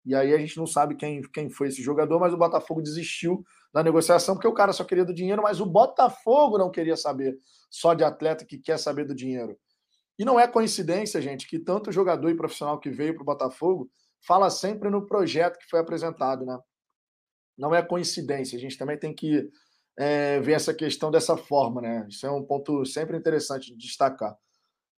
E 0.06 0.14
aí 0.14 0.32
a 0.32 0.38
gente 0.38 0.56
não 0.56 0.66
sabe 0.66 0.94
quem, 0.94 1.20
quem 1.32 1.50
foi 1.50 1.66
esse 1.66 1.82
jogador, 1.82 2.20
mas 2.20 2.32
o 2.32 2.36
Botafogo 2.36 2.80
desistiu 2.80 3.44
da 3.74 3.82
negociação 3.82 4.36
porque 4.36 4.46
o 4.46 4.54
cara 4.54 4.72
só 4.72 4.84
queria 4.84 5.04
do 5.04 5.12
dinheiro, 5.12 5.42
mas 5.42 5.60
o 5.60 5.66
Botafogo 5.66 6.56
não 6.56 6.70
queria 6.70 6.96
saber 6.96 7.36
só 7.68 7.92
de 7.92 8.04
atleta 8.04 8.44
que 8.44 8.56
quer 8.56 8.78
saber 8.78 9.04
do 9.04 9.14
dinheiro. 9.14 9.58
E 10.16 10.24
não 10.24 10.38
é 10.38 10.46
coincidência, 10.46 11.20
gente, 11.20 11.48
que 11.48 11.58
tanto 11.58 11.90
jogador 11.90 12.30
e 12.30 12.36
profissional 12.36 12.78
que 12.78 12.88
veio 12.88 13.14
para 13.14 13.22
o 13.22 13.26
Botafogo 13.26 13.90
fala 14.24 14.48
sempre 14.48 14.88
no 14.88 15.06
projeto 15.06 15.58
que 15.58 15.68
foi 15.68 15.80
apresentado, 15.80 16.46
né? 16.46 16.56
Não 17.58 17.74
é 17.74 17.82
coincidência. 17.82 18.56
A 18.56 18.60
gente 18.60 18.78
também 18.78 18.98
tem 18.98 19.12
que 19.12 19.50
é, 19.98 20.38
ver 20.40 20.52
essa 20.52 20.72
questão 20.72 21.10
dessa 21.10 21.36
forma, 21.36 21.82
né? 21.82 22.06
Isso 22.08 22.24
é 22.24 22.30
um 22.30 22.44
ponto 22.44 22.84
sempre 22.84 23.16
interessante 23.16 23.72
de 23.72 23.76
destacar. 23.76 24.36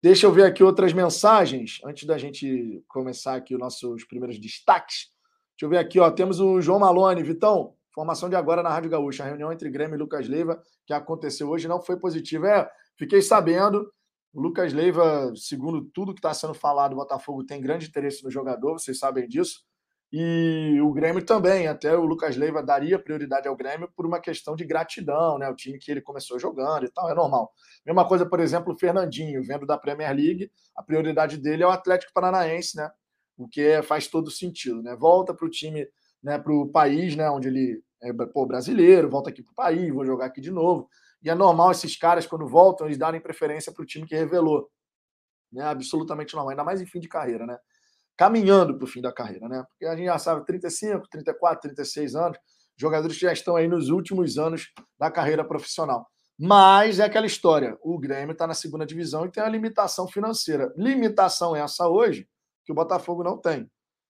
Deixa 0.02 0.28
eu 0.28 0.32
ver 0.32 0.44
aqui 0.44 0.64
outras 0.64 0.94
mensagens, 0.94 1.80
antes 1.84 2.06
da 2.06 2.18
gente 2.18 2.84
começar 2.88 3.36
aqui 3.36 3.56
os 3.56 3.60
nossos 3.60 4.04
primeiros 4.04 4.40
destaques. 4.40 5.10
Deixa 5.54 5.66
eu 5.66 5.70
ver 5.70 5.80
aqui, 5.80 6.00
ó. 6.00 6.12
Temos 6.12 6.40
o 6.40 6.62
João 6.62 6.80
Malone. 6.80 7.24
Vitão, 7.24 7.74
formação 7.92 8.30
de 8.30 8.36
agora 8.36 8.62
na 8.62 8.70
Rádio 8.70 8.92
Gaúcha. 8.92 9.24
A 9.24 9.28
reunião 9.28 9.52
entre 9.52 9.72
Grêmio 9.72 9.96
e 9.96 9.98
Lucas 9.98 10.30
Leiva, 10.30 10.62
que 10.86 10.94
aconteceu 10.94 11.50
hoje, 11.50 11.68
não 11.68 11.82
foi 11.82 11.98
positiva. 11.98 12.48
É, 12.48 12.70
fiquei 12.96 13.24
sabendo. 13.24 13.92
O 14.32 14.40
Lucas 14.40 14.72
Leiva, 14.72 15.34
segundo 15.36 15.84
tudo 15.86 16.14
que 16.14 16.20
está 16.20 16.32
sendo 16.32 16.54
falado, 16.54 16.94
o 16.94 16.98
Botafogo 16.98 17.44
tem 17.44 17.60
grande 17.60 17.88
interesse 17.88 18.24
no 18.24 18.30
jogador, 18.30 18.74
vocês 18.74 19.00
sabem 19.00 19.28
disso. 19.28 19.66
E 20.12 20.80
o 20.82 20.92
Grêmio 20.94 21.24
também, 21.26 21.68
até 21.68 21.96
o 21.96 22.06
Lucas 22.06 22.38
Leiva 22.38 22.64
daria 22.64 22.98
prioridade 22.98 23.48
ao 23.48 23.56
Grêmio 23.58 23.92
por 23.94 24.06
uma 24.06 24.22
questão 24.22 24.56
de 24.56 24.64
gratidão, 24.64 25.38
né? 25.38 25.50
O 25.50 25.56
time 25.56 25.78
que 25.78 25.92
ele 25.92 26.02
começou 26.02 26.40
jogando 26.40 26.86
e 26.86 26.90
tal, 26.90 27.10
é 27.10 27.14
normal. 27.14 27.52
Mesma 27.86 28.08
coisa, 28.08 28.26
por 28.26 28.40
exemplo, 28.40 28.74
o 28.74 28.80
Fernandinho, 28.80 29.44
vendo 29.44 29.66
da 29.66 29.78
Premier 29.78 30.16
League, 30.16 30.50
a 30.76 30.82
prioridade 30.82 31.38
dele 31.38 31.64
é 31.64 31.68
o 31.68 31.72
Atlético 31.72 32.14
Paranaense, 32.14 32.78
né? 32.78 32.90
O 33.38 33.48
que 33.48 33.62
é, 33.62 33.84
faz 33.84 34.08
todo 34.08 34.32
sentido, 34.32 34.82
né? 34.82 34.96
Volta 34.96 35.34
para 35.34 35.46
o 35.46 35.50
time, 35.50 35.86
né, 36.24 36.40
para 36.40 36.54
o 36.54 36.68
país, 36.70 37.16
né, 37.16 37.30
onde 37.30 37.48
ele 37.50 37.84
é 38.02 38.12
pô, 38.28 38.46
brasileiro, 38.46 39.10
volta 39.10 39.30
aqui 39.30 39.42
para 39.42 39.52
o 39.52 39.56
país, 39.56 39.94
vou 39.94 40.06
jogar 40.06 40.26
aqui 40.28 40.42
de 40.42 40.52
novo. 40.52 40.90
E 41.22 41.30
é 41.30 41.36
normal 41.36 41.72
esses 41.72 41.98
caras, 41.98 42.26
quando 42.28 42.48
voltam, 42.48 42.88
eles 42.88 42.98
darem 42.98 43.20
preferência 43.20 43.72
para 43.72 43.84
o 43.84 43.86
time 43.86 44.06
que 44.06 44.16
revelou. 44.16 44.70
Né? 45.52 45.64
Absolutamente 45.64 46.36
normal, 46.36 46.52
ainda 46.52 46.64
mais 46.64 46.82
em 46.82 46.86
fim 46.86 47.00
de 47.00 47.08
carreira, 47.08 47.46
né? 47.46 47.58
Caminhando 48.18 48.76
para 48.76 48.84
o 48.84 48.88
fim 48.88 49.02
da 49.02 49.14
carreira, 49.14 49.48
né? 49.48 49.64
Porque 49.70 49.86
a 49.86 49.96
gente 49.96 50.06
já 50.06 50.18
sabe, 50.18 50.46
35, 50.46 51.08
34, 51.10 51.62
36 51.62 52.16
anos, 52.16 52.38
jogadores 52.76 53.16
que 53.16 53.22
já 53.22 53.32
estão 53.32 53.56
aí 53.56 53.68
nos 53.68 53.90
últimos 53.90 54.38
anos 54.38 54.72
da 55.00 55.12
carreira 55.12 55.46
profissional. 55.46 56.08
Mas 56.40 57.00
é 57.00 57.06
aquela 57.06 57.26
história: 57.26 57.78
o 57.82 57.98
Grêmio 57.98 58.34
está 58.34 58.46
na 58.46 58.54
segunda 58.54 58.86
divisão 58.86 59.26
e 59.26 59.32
tem 59.32 59.42
a 59.42 59.50
limitação 59.50 60.08
financeira. 60.08 60.74
Limitação 60.76 61.56
essa 61.56 61.88
hoje 61.88 62.28
que 62.66 62.72
o 62.72 62.76
Botafogo 62.76 63.24
não 63.24 63.38
tem. 63.38 63.70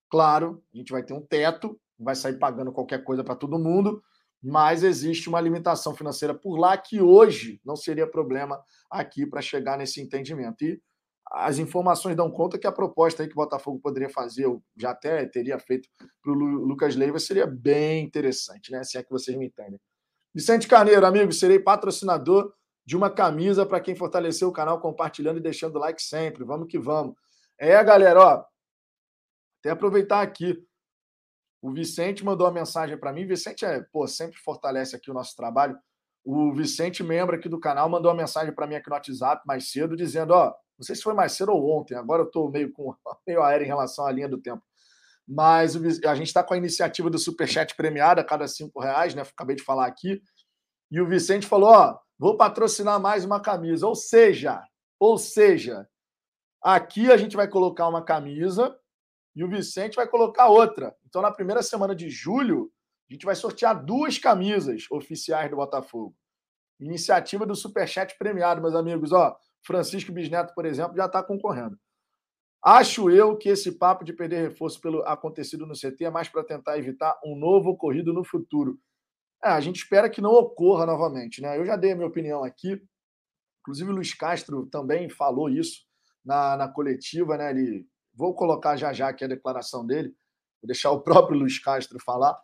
Claro, 0.10 0.64
a 0.74 0.78
gente 0.78 0.92
vai 0.92 1.04
ter 1.04 1.14
um 1.14 1.22
teto, 1.22 1.80
vai 2.00 2.16
sair 2.16 2.40
pagando 2.40 2.72
qualquer 2.72 3.04
coisa 3.04 3.24
para 3.24 3.36
todo 3.36 3.60
mundo, 3.60 4.02
mas 4.42 4.84
existe 4.84 5.30
uma 5.30 5.42
limitação 5.42 5.94
financeira 5.96 6.34
por 6.34 6.58
lá 6.58 6.78
que 6.78 7.02
hoje 7.02 7.62
não 7.64 7.76
seria 7.76 8.10
problema 8.10 8.62
aqui 8.90 9.26
para 9.26 9.42
chegar 9.42 9.78
nesse 9.78 10.02
entendimento. 10.02 10.64
E 10.64 10.82
as 11.32 11.58
informações 11.60 12.16
dão 12.16 12.32
conta 12.32 12.58
que 12.58 12.68
a 12.68 12.72
proposta 12.72 13.22
aí 13.22 13.28
que 13.28 13.34
o 13.34 13.38
Botafogo 13.38 13.80
poderia 13.80 14.10
fazer, 14.10 14.46
eu 14.46 14.64
já 14.78 14.92
até 14.92 15.26
teria 15.26 15.60
feito 15.60 15.90
para 16.22 16.32
o 16.32 16.36
Lucas 16.36 16.96
Leiva, 16.96 17.20
seria 17.20 17.46
bem 17.46 18.04
interessante, 18.04 18.72
né? 18.72 18.84
Se 18.84 18.98
é 18.98 19.04
que 19.04 19.10
vocês 19.10 19.38
me 19.38 19.48
entendem. 19.48 19.80
Vicente 20.34 20.68
Carneiro, 20.68 21.06
amigo, 21.06 21.32
serei 21.34 21.60
patrocinador 21.60 22.54
de 22.86 22.96
uma 22.96 23.10
camisa 23.10 23.66
para 23.66 23.82
quem 23.82 23.96
fortaleceu 23.96 24.48
o 24.48 24.54
canal, 24.54 24.80
compartilhando 24.80 25.40
e 25.40 25.42
deixando 25.42 25.80
like 25.80 26.02
sempre. 26.02 26.46
Vamos 26.46 26.68
que 26.68 26.80
vamos. 26.80 27.16
É, 27.60 27.84
galera, 27.84 28.20
ó. 28.20 28.46
Até 29.60 29.72
aproveitar 29.72 30.22
aqui. 30.22 30.58
O 31.62 31.72
Vicente 31.72 32.24
mandou 32.24 32.48
uma 32.48 32.54
mensagem 32.54 32.98
para 32.98 33.12
mim. 33.12 33.26
Vicente 33.26 33.66
é, 33.66 33.82
pô, 33.92 34.08
sempre 34.08 34.38
fortalece 34.38 34.96
aqui 34.96 35.12
o 35.12 35.14
nosso 35.14 35.36
trabalho. 35.36 35.78
O 36.24 36.54
Vicente, 36.54 37.04
membro 37.04 37.36
aqui 37.36 37.50
do 37.50 37.60
canal, 37.60 37.90
mandou 37.90 38.12
uma 38.12 38.18
mensagem 38.18 38.54
para 38.54 38.68
mim 38.68 38.76
aqui 38.76 38.90
no 38.90 38.96
WhatsApp 38.96 39.42
mais 39.46 39.72
cedo, 39.72 39.96
dizendo: 39.96 40.32
ó, 40.32 40.54
não 40.78 40.86
sei 40.86 40.96
se 40.96 41.02
foi 41.02 41.14
mais 41.14 41.32
cedo 41.32 41.52
ou 41.52 41.80
ontem, 41.80 41.96
agora 41.96 42.22
eu 42.22 42.28
estou 42.28 42.50
meio 42.52 42.72
com 42.72 42.96
meio 43.28 43.42
aéreo 43.42 43.66
em 43.66 43.68
relação 43.68 44.06
à 44.06 44.12
linha 44.12 44.30
do 44.30 44.38
tempo. 44.38 44.64
Mas 45.28 45.76
a 46.06 46.16
gente 46.16 46.28
está 46.28 46.42
com 46.42 46.54
a 46.54 46.58
iniciativa 46.58 47.10
do 47.10 47.20
Superchat 47.20 47.76
premiado 47.76 48.22
a 48.22 48.24
cada 48.24 48.48
cinco 48.48 48.80
reais, 48.80 49.14
né? 49.14 49.24
Acabei 49.24 49.58
de 49.58 49.64
falar 49.64 49.86
aqui. 49.86 50.22
E 50.90 51.02
o 51.02 51.08
Vicente 51.08 51.46
falou: 51.46 51.70
ó, 51.70 52.00
vou 52.18 52.38
patrocinar 52.38 53.00
mais 53.00 53.26
uma 53.26 53.42
camisa. 53.42 53.86
Ou 53.86 53.96
seja, 53.96 54.64
ou 54.98 55.18
seja, 55.18 55.86
aqui 56.62 57.12
a 57.12 57.18
gente 57.18 57.36
vai 57.36 57.48
colocar 57.48 57.90
uma 57.90 58.02
camisa 58.02 58.78
e 59.36 59.44
o 59.44 59.50
Vicente 59.50 59.96
vai 59.96 60.08
colocar 60.08 60.48
outra. 60.48 60.96
Então, 61.06 61.22
na 61.22 61.32
primeira 61.32 61.62
semana 61.62 61.94
de 61.94 62.10
julho, 62.10 62.72
a 63.10 63.14
gente 63.14 63.26
vai 63.26 63.36
sortear 63.36 63.84
duas 63.84 64.18
camisas 64.18 64.86
oficiais 64.90 65.50
do 65.50 65.58
Botafogo. 65.58 66.16
Iniciativa 66.80 67.46
do 67.46 67.56
Superchat 67.56 68.18
premiado, 68.18 68.62
meus 68.62 68.76
amigos. 68.76 69.12
Ó, 69.12 69.36
Francisco 69.66 70.12
Bisneto, 70.12 70.54
por 70.54 70.66
exemplo, 70.66 70.96
já 70.96 71.06
está 71.06 71.22
concorrendo. 71.24 71.78
Acho 72.64 73.10
eu 73.10 73.38
que 73.38 73.50
esse 73.50 73.72
papo 73.72 74.04
de 74.04 74.14
perder 74.14 74.42
reforço 74.42 74.82
pelo 74.82 75.02
acontecido 75.04 75.66
no 75.66 75.74
CT 75.74 76.06
é 76.06 76.10
mais 76.10 76.28
para 76.28 76.44
tentar 76.44 76.78
evitar 76.78 77.18
um 77.24 77.36
novo 77.36 77.70
ocorrido 77.70 78.12
no 78.14 78.24
futuro. 78.24 78.80
É, 79.44 79.50
a 79.50 79.60
gente 79.60 79.78
espera 79.78 80.10
que 80.10 80.22
não 80.22 80.32
ocorra 80.32 80.86
novamente, 80.86 81.42
né? 81.42 81.58
Eu 81.58 81.66
já 81.66 81.76
dei 81.76 81.92
a 81.92 81.96
minha 81.96 82.08
opinião 82.08 82.44
aqui. 82.44 82.82
Inclusive, 83.62 83.90
o 83.90 83.94
Luiz 83.94 84.14
Castro 84.14 84.66
também 84.66 85.10
falou 85.10 85.50
isso 85.50 85.86
na, 86.26 86.58
na 86.58 86.68
coletiva, 86.68 87.38
né? 87.38 87.52
Ele, 87.52 87.88
vou 88.14 88.34
colocar 88.34 88.76
já 88.76 88.92
já 88.92 89.10
aqui 89.10 89.24
a 89.24 89.28
declaração 89.28 89.86
dele, 89.86 90.10
vou 90.62 90.68
deixar 90.68 90.92
o 90.92 91.02
próprio 91.02 91.38
Luiz 91.38 91.60
Castro 91.60 92.00
falar. 92.04 92.38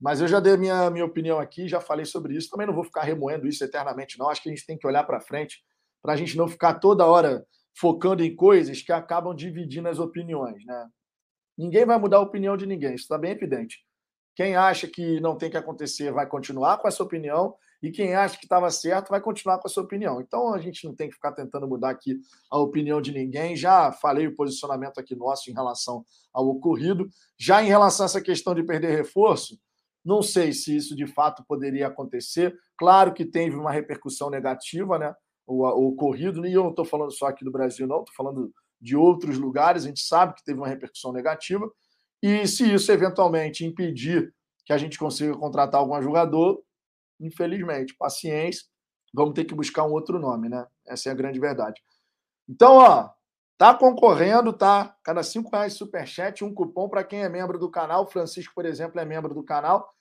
Mas 0.00 0.20
eu 0.20 0.26
já 0.26 0.40
dei 0.40 0.54
a 0.54 0.56
minha, 0.56 0.90
minha 0.90 1.04
opinião 1.04 1.38
aqui, 1.38 1.68
já 1.68 1.80
falei 1.80 2.06
sobre 2.06 2.34
isso. 2.34 2.50
Também 2.50 2.66
não 2.66 2.74
vou 2.74 2.84
ficar 2.84 3.02
remoendo 3.02 3.46
isso 3.46 3.62
eternamente, 3.62 4.18
não. 4.18 4.28
Acho 4.28 4.42
que 4.42 4.48
a 4.48 4.52
gente 4.52 4.66
tem 4.66 4.76
que 4.76 4.86
olhar 4.86 5.04
para 5.04 5.20
frente 5.20 5.62
para 6.02 6.14
a 6.14 6.16
gente 6.16 6.36
não 6.36 6.48
ficar 6.48 6.74
toda 6.74 7.06
hora 7.06 7.44
focando 7.78 8.22
em 8.22 8.34
coisas 8.34 8.82
que 8.82 8.92
acabam 8.92 9.34
dividindo 9.34 9.88
as 9.88 9.98
opiniões, 9.98 10.64
né? 10.64 10.88
Ninguém 11.56 11.84
vai 11.84 11.98
mudar 11.98 12.18
a 12.18 12.22
opinião 12.22 12.56
de 12.56 12.66
ninguém, 12.66 12.94
isso 12.94 13.04
está 13.04 13.18
bem 13.18 13.32
evidente. 13.32 13.84
Quem 14.34 14.56
acha 14.56 14.86
que 14.86 15.20
não 15.20 15.36
tem 15.36 15.50
que 15.50 15.56
acontecer 15.56 16.12
vai 16.12 16.26
continuar 16.26 16.78
com 16.78 16.88
essa 16.88 17.02
opinião, 17.02 17.54
e 17.82 17.90
quem 17.90 18.14
acha 18.14 18.36
que 18.36 18.44
estava 18.44 18.70
certo 18.70 19.08
vai 19.08 19.20
continuar 19.20 19.58
com 19.58 19.66
a 19.66 19.70
sua 19.70 19.82
opinião. 19.82 20.20
Então 20.20 20.52
a 20.52 20.58
gente 20.58 20.84
não 20.86 20.94
tem 20.94 21.08
que 21.08 21.14
ficar 21.14 21.32
tentando 21.32 21.66
mudar 21.66 21.90
aqui 21.90 22.20
a 22.50 22.58
opinião 22.58 23.00
de 23.00 23.10
ninguém. 23.10 23.56
Já 23.56 23.90
falei 23.90 24.26
o 24.26 24.34
posicionamento 24.34 24.98
aqui 24.98 25.16
nosso 25.16 25.50
em 25.50 25.54
relação 25.54 26.04
ao 26.32 26.46
ocorrido. 26.46 27.08
Já 27.38 27.62
em 27.62 27.68
relação 27.68 28.04
a 28.04 28.06
essa 28.06 28.20
questão 28.20 28.54
de 28.54 28.62
perder 28.62 28.94
reforço, 28.94 29.58
não 30.04 30.22
sei 30.22 30.52
se 30.52 30.76
isso 30.76 30.94
de 30.94 31.06
fato 31.06 31.42
poderia 31.48 31.86
acontecer. 31.86 32.54
Claro 32.76 33.14
que 33.14 33.24
teve 33.24 33.56
uma 33.56 33.72
repercussão 33.72 34.28
negativa, 34.28 34.98
né? 34.98 35.14
O, 35.50 35.96
o 35.98 36.16
e 36.16 36.24
eu 36.24 36.62
não 36.62 36.70
estou 36.70 36.84
falando 36.84 37.10
só 37.10 37.26
aqui 37.26 37.44
do 37.44 37.50
Brasil, 37.50 37.86
não, 37.86 38.00
estou 38.00 38.14
falando 38.14 38.52
de 38.80 38.96
outros 38.96 39.36
lugares, 39.36 39.84
a 39.84 39.88
gente 39.88 40.00
sabe 40.00 40.34
que 40.34 40.44
teve 40.44 40.58
uma 40.58 40.68
repercussão 40.68 41.12
negativa, 41.12 41.70
e 42.22 42.46
se 42.46 42.72
isso 42.72 42.92
eventualmente 42.92 43.64
impedir 43.64 44.32
que 44.64 44.72
a 44.72 44.78
gente 44.78 44.98
consiga 44.98 45.36
contratar 45.36 45.80
algum 45.80 46.00
jogador, 46.00 46.62
infelizmente, 47.18 47.96
paciência, 47.96 48.64
vamos 49.12 49.34
ter 49.34 49.44
que 49.44 49.54
buscar 49.54 49.84
um 49.84 49.92
outro 49.92 50.18
nome, 50.18 50.48
né? 50.48 50.66
Essa 50.86 51.08
é 51.08 51.12
a 51.12 51.14
grande 51.14 51.40
verdade. 51.40 51.82
Então, 52.48 52.76
ó, 52.76 53.10
tá 53.58 53.74
concorrendo, 53.74 54.52
tá? 54.52 54.96
Cada 55.02 55.22
cinco 55.22 55.50
reais 55.50 55.74
superchat, 55.74 56.44
um 56.44 56.54
cupom 56.54 56.88
para 56.88 57.04
quem 57.04 57.22
é 57.22 57.28
membro 57.28 57.58
do 57.58 57.70
canal. 57.70 58.06
Francisco, 58.06 58.54
por 58.54 58.64
exemplo, 58.64 59.00
é 59.00 59.04
membro 59.04 59.34
do 59.34 59.42
canal. 59.42 59.92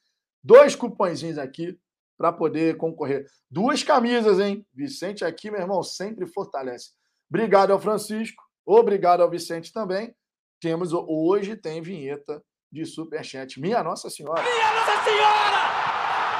Dois 0.44 0.76
cupõezinhos 0.76 1.38
aqui 1.38 1.80
para 2.20 2.34
poder 2.34 2.76
concorrer. 2.76 3.26
Duas 3.50 3.82
camisas, 3.82 4.42
hein? 4.42 4.68
Vicente 4.74 5.24
aqui, 5.24 5.50
meu 5.50 5.62
irmão, 5.62 5.82
sempre 5.82 6.28
fortalece. 6.28 6.90
Obrigado 7.30 7.72
ao 7.72 7.80
Francisco, 7.80 8.44
obrigado 8.66 9.22
ao 9.22 9.30
Vicente 9.30 9.72
também. 9.72 10.14
Temos 10.60 10.92
hoje 10.92 11.56
tem 11.56 11.82
vinheta 11.82 12.44
de 12.70 12.86
superchat. 12.86 13.58
Minha 13.62 13.82
Nossa 13.82 14.10
Senhora. 14.10 14.44
Minha 14.44 14.74
Nossa 14.74 15.04
Senhora! 15.06 15.70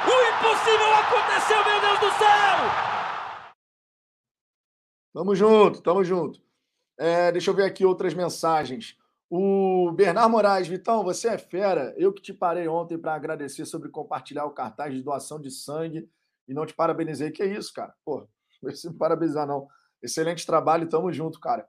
O 0.04 0.16
impossível 0.28 0.94
aconteceu, 0.94 1.64
meu 1.64 1.80
Deus 1.80 2.00
do 2.00 2.18
céu! 2.18 3.50
Tamo 5.14 5.34
junto, 5.34 5.80
tamo 5.80 6.04
junto. 6.04 6.42
É, 6.98 7.32
deixa 7.32 7.50
eu 7.50 7.54
ver 7.54 7.64
aqui 7.64 7.86
outras 7.86 8.12
mensagens. 8.12 8.98
O 9.32 9.92
Bernardo 9.92 10.28
Moraes, 10.28 10.66
Vitão, 10.66 11.04
você 11.04 11.28
é 11.28 11.38
fera. 11.38 11.94
Eu 11.96 12.12
que 12.12 12.20
te 12.20 12.34
parei 12.34 12.66
ontem 12.66 12.98
para 12.98 13.14
agradecer 13.14 13.64
sobre 13.64 13.88
compartilhar 13.88 14.44
o 14.44 14.50
cartaz 14.50 14.92
de 14.92 15.00
doação 15.04 15.40
de 15.40 15.52
sangue 15.52 16.10
e 16.48 16.52
não 16.52 16.66
te 16.66 16.74
parabenizei. 16.74 17.30
Que 17.30 17.44
é 17.44 17.46
isso, 17.46 17.72
cara? 17.72 17.94
Pô, 18.04 18.28
não 18.60 18.74
se 18.74 18.92
parabenizar, 18.92 19.46
não. 19.46 19.68
Excelente 20.02 20.44
trabalho, 20.44 20.88
tamo 20.88 21.12
junto, 21.12 21.38
cara. 21.38 21.64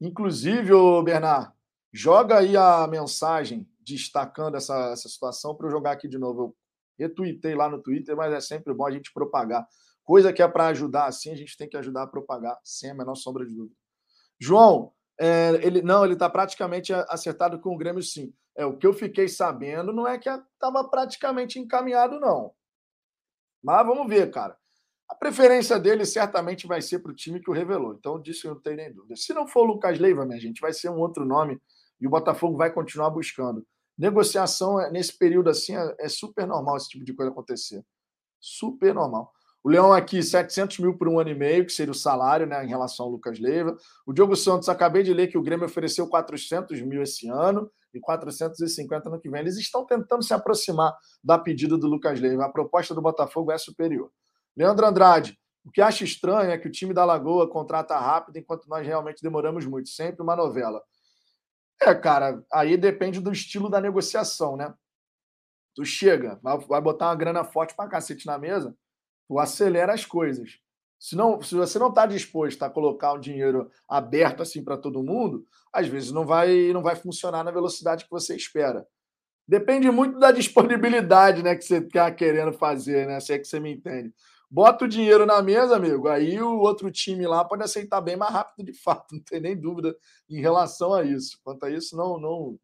Inclusive, 0.00 0.72
ô 0.72 1.04
Bernardo, 1.04 1.52
joga 1.92 2.38
aí 2.40 2.56
a 2.56 2.84
mensagem 2.88 3.68
destacando 3.78 4.56
essa, 4.56 4.90
essa 4.90 5.08
situação 5.08 5.54
para 5.54 5.68
eu 5.68 5.70
jogar 5.70 5.92
aqui 5.92 6.08
de 6.08 6.18
novo. 6.18 6.56
Eu 6.98 7.06
retuitei 7.06 7.54
lá 7.54 7.68
no 7.68 7.80
Twitter, 7.80 8.16
mas 8.16 8.32
é 8.32 8.40
sempre 8.40 8.74
bom 8.74 8.86
a 8.86 8.90
gente 8.90 9.12
propagar. 9.12 9.64
Coisa 10.02 10.32
que 10.32 10.42
é 10.42 10.48
para 10.48 10.66
ajudar 10.66 11.06
assim, 11.06 11.30
a 11.30 11.36
gente 11.36 11.56
tem 11.56 11.68
que 11.68 11.76
ajudar 11.76 12.02
a 12.02 12.06
propagar, 12.08 12.58
sem 12.64 12.90
a 12.90 12.94
menor 12.94 13.14
sombra 13.14 13.46
de 13.46 13.54
dúvida. 13.54 13.76
João, 14.40 14.92
é, 15.18 15.60
ele 15.62 15.82
não, 15.82 16.04
ele 16.04 16.14
está 16.14 16.28
praticamente 16.28 16.92
acertado 16.92 17.58
com 17.60 17.74
o 17.74 17.78
Grêmio, 17.78 18.02
sim. 18.02 18.32
É 18.56 18.64
o 18.64 18.76
que 18.76 18.86
eu 18.86 18.92
fiquei 18.92 19.28
sabendo, 19.28 19.92
não 19.92 20.06
é 20.06 20.18
que 20.18 20.28
estava 20.28 20.88
praticamente 20.88 21.58
encaminhado, 21.58 22.20
não. 22.20 22.52
Mas 23.62 23.86
vamos 23.86 24.08
ver, 24.08 24.30
cara. 24.30 24.56
A 25.08 25.14
preferência 25.14 25.78
dele 25.78 26.04
certamente 26.04 26.66
vai 26.66 26.80
ser 26.80 26.98
para 27.00 27.12
o 27.12 27.14
time 27.14 27.40
que 27.40 27.50
o 27.50 27.52
revelou. 27.52 27.94
Então, 27.94 28.20
disso 28.20 28.46
eu 28.46 28.54
não 28.54 28.60
tenho 28.60 28.76
nem 28.76 28.92
dúvida. 28.92 29.16
Se 29.16 29.32
não 29.34 29.46
for 29.46 29.62
o 29.62 29.72
Lucas 29.72 29.98
Leiva, 29.98 30.24
minha 30.24 30.40
gente, 30.40 30.60
vai 30.60 30.72
ser 30.72 30.88
um 30.88 30.98
outro 30.98 31.24
nome 31.24 31.60
e 32.00 32.06
o 32.06 32.10
Botafogo 32.10 32.56
vai 32.56 32.72
continuar 32.72 33.10
buscando. 33.10 33.66
Negociação 33.96 34.76
nesse 34.90 35.16
período 35.16 35.50
assim 35.50 35.76
é, 35.76 35.96
é 36.00 36.08
super 36.08 36.46
normal 36.46 36.76
esse 36.76 36.88
tipo 36.88 37.04
de 37.04 37.14
coisa 37.14 37.30
acontecer. 37.30 37.84
Super 38.40 38.94
normal. 38.94 39.32
O 39.64 39.70
Leão 39.70 39.94
aqui, 39.94 40.22
700 40.22 40.78
mil 40.78 40.94
por 40.94 41.08
um 41.08 41.18
ano 41.18 41.30
e 41.30 41.34
meio, 41.34 41.64
que 41.64 41.72
seria 41.72 41.90
o 41.90 41.94
salário 41.94 42.46
né, 42.46 42.62
em 42.62 42.68
relação 42.68 43.06
ao 43.06 43.12
Lucas 43.12 43.40
Leiva. 43.40 43.74
O 44.06 44.12
Diogo 44.12 44.36
Santos, 44.36 44.68
acabei 44.68 45.02
de 45.02 45.14
ler 45.14 45.28
que 45.28 45.38
o 45.38 45.42
Grêmio 45.42 45.64
ofereceu 45.64 46.06
400 46.06 46.82
mil 46.82 47.02
esse 47.02 47.28
ano 47.28 47.70
e 47.94 47.98
450 47.98 49.08
no 49.08 49.18
que 49.18 49.30
vem. 49.30 49.40
Eles 49.40 49.56
estão 49.56 49.86
tentando 49.86 50.22
se 50.22 50.34
aproximar 50.34 50.94
da 51.24 51.38
pedida 51.38 51.78
do 51.78 51.86
Lucas 51.86 52.20
Leiva. 52.20 52.44
A 52.44 52.50
proposta 52.50 52.94
do 52.94 53.00
Botafogo 53.00 53.50
é 53.52 53.56
superior. 53.56 54.10
Leandro 54.54 54.84
Andrade, 54.84 55.38
o 55.64 55.70
que 55.70 55.80
acho 55.80 56.04
estranho 56.04 56.50
é 56.50 56.58
que 56.58 56.68
o 56.68 56.70
time 56.70 56.92
da 56.92 57.06
Lagoa 57.06 57.48
contrata 57.48 57.98
rápido 57.98 58.36
enquanto 58.36 58.68
nós 58.68 58.86
realmente 58.86 59.22
demoramos 59.22 59.64
muito. 59.64 59.88
Sempre 59.88 60.22
uma 60.22 60.36
novela. 60.36 60.82
É, 61.80 61.94
cara, 61.94 62.44
aí 62.52 62.76
depende 62.76 63.18
do 63.18 63.32
estilo 63.32 63.70
da 63.70 63.80
negociação, 63.80 64.58
né? 64.58 64.74
Tu 65.74 65.86
chega, 65.86 66.38
vai 66.68 66.80
botar 66.82 67.06
uma 67.06 67.16
grana 67.16 67.44
forte 67.44 67.74
pra 67.74 67.88
cacete 67.88 68.26
na 68.26 68.38
mesa, 68.38 68.76
tu 69.26 69.38
acelera 69.38 69.92
as 69.92 70.04
coisas. 70.04 70.58
Se, 70.98 71.16
não, 71.16 71.42
se 71.42 71.54
você 71.54 71.78
não 71.78 71.88
está 71.88 72.06
disposto 72.06 72.62
a 72.62 72.70
colocar 72.70 73.12
o 73.12 73.18
dinheiro 73.18 73.70
aberto 73.88 74.42
assim 74.42 74.64
para 74.64 74.78
todo 74.78 75.02
mundo, 75.02 75.44
às 75.72 75.86
vezes 75.86 76.10
não 76.10 76.24
vai, 76.24 76.72
não 76.72 76.82
vai 76.82 76.96
funcionar 76.96 77.44
na 77.44 77.50
velocidade 77.50 78.04
que 78.04 78.10
você 78.10 78.34
espera. 78.34 78.86
Depende 79.46 79.90
muito 79.90 80.18
da 80.18 80.32
disponibilidade 80.32 81.42
né, 81.42 81.54
que 81.54 81.64
você 81.64 81.78
está 81.78 82.10
querendo 82.10 82.52
fazer, 82.52 83.06
né? 83.06 83.20
Se 83.20 83.34
é 83.34 83.38
que 83.38 83.44
você 83.44 83.60
me 83.60 83.72
entende. 83.72 84.14
Bota 84.50 84.84
o 84.84 84.88
dinheiro 84.88 85.26
na 85.26 85.42
mesa, 85.42 85.76
amigo. 85.76 86.08
Aí 86.08 86.40
o 86.40 86.58
outro 86.60 86.90
time 86.90 87.26
lá 87.26 87.44
pode 87.44 87.62
aceitar 87.62 88.00
bem 88.00 88.16
mais 88.16 88.32
rápido, 88.32 88.64
de 88.64 88.72
fato. 88.72 89.06
Não 89.14 89.20
tem 89.20 89.40
nem 89.40 89.60
dúvida 89.60 89.96
em 90.30 90.40
relação 90.40 90.94
a 90.94 91.02
isso. 91.02 91.38
Quanto 91.42 91.66
a 91.66 91.70
isso, 91.70 91.96
não, 91.96 92.18
não, 92.18 92.58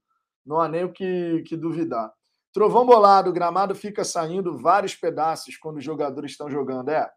não 0.46 0.60
há 0.60 0.68
nem 0.68 0.84
o 0.84 0.92
que, 0.92 1.42
que 1.46 1.56
duvidar. 1.56 2.12
Trovão 2.52 2.84
bolado, 2.84 3.30
o 3.30 3.32
gramado 3.32 3.74
fica 3.74 4.04
saindo 4.04 4.58
vários 4.58 4.94
pedaços 4.94 5.56
quando 5.56 5.76
os 5.76 5.84
jogadores 5.84 6.32
estão 6.32 6.50
jogando. 6.50 6.90
É, 6.90 6.98
a 7.00 7.10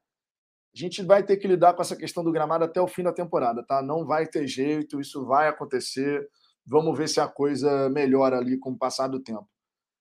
gente 0.74 1.04
vai 1.04 1.24
ter 1.24 1.38
que 1.38 1.48
lidar 1.48 1.74
com 1.74 1.82
essa 1.82 1.96
questão 1.96 2.24
do 2.24 2.32
gramado 2.32 2.64
até 2.64 2.82
o 2.82 2.88
fim 2.88 3.04
da 3.04 3.14
temporada, 3.14 3.64
tá? 3.64 3.82
Não 3.82 4.06
vai 4.06 4.28
ter 4.28 4.48
jeito, 4.48 5.00
isso 5.00 5.26
vai 5.26 5.48
acontecer. 5.48 6.28
Vamos 6.66 6.98
ver 6.98 7.10
se 7.10 7.20
a 7.20 7.28
coisa 7.28 7.90
melhora 7.90 8.38
ali 8.38 8.58
com 8.58 8.72
o 8.72 8.78
passar 8.78 9.08
do 9.08 9.20
tempo. 9.20 9.48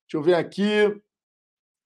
Deixa 0.06 0.16
eu 0.16 0.22
ver 0.22 0.34
aqui. 0.34 1.00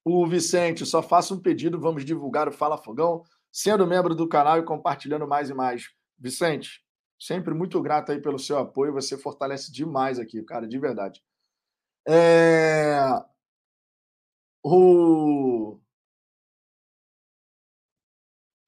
O 0.05 0.25
Vicente, 0.27 0.87
só 0.87 1.03
faça 1.03 1.35
um 1.35 1.41
pedido, 1.41 1.81
vamos 1.81 2.05
divulgar 2.05 2.49
o 2.49 2.53
Fala 2.53 2.79
Fogão, 2.79 3.25
sendo 3.51 3.87
membro 3.87 4.15
do 4.15 4.29
canal 4.29 4.59
e 4.59 4.65
compartilhando 4.65 5.27
mais 5.27 5.51
e 5.51 5.55
mais. 5.55 5.91
Vicente, 6.17 6.81
sempre 7.19 7.53
muito 7.53 7.83
grato 7.83 8.13
aí 8.13 8.21
pelo 8.21 8.39
seu 8.39 8.57
apoio, 8.59 8.93
você 8.93 9.19
fortalece 9.19 9.73
demais 9.73 10.21
aqui, 10.21 10.45
cara, 10.45 10.69
de 10.69 10.79
verdade. 10.79 11.21
É... 12.07 13.01
O... 14.69 15.79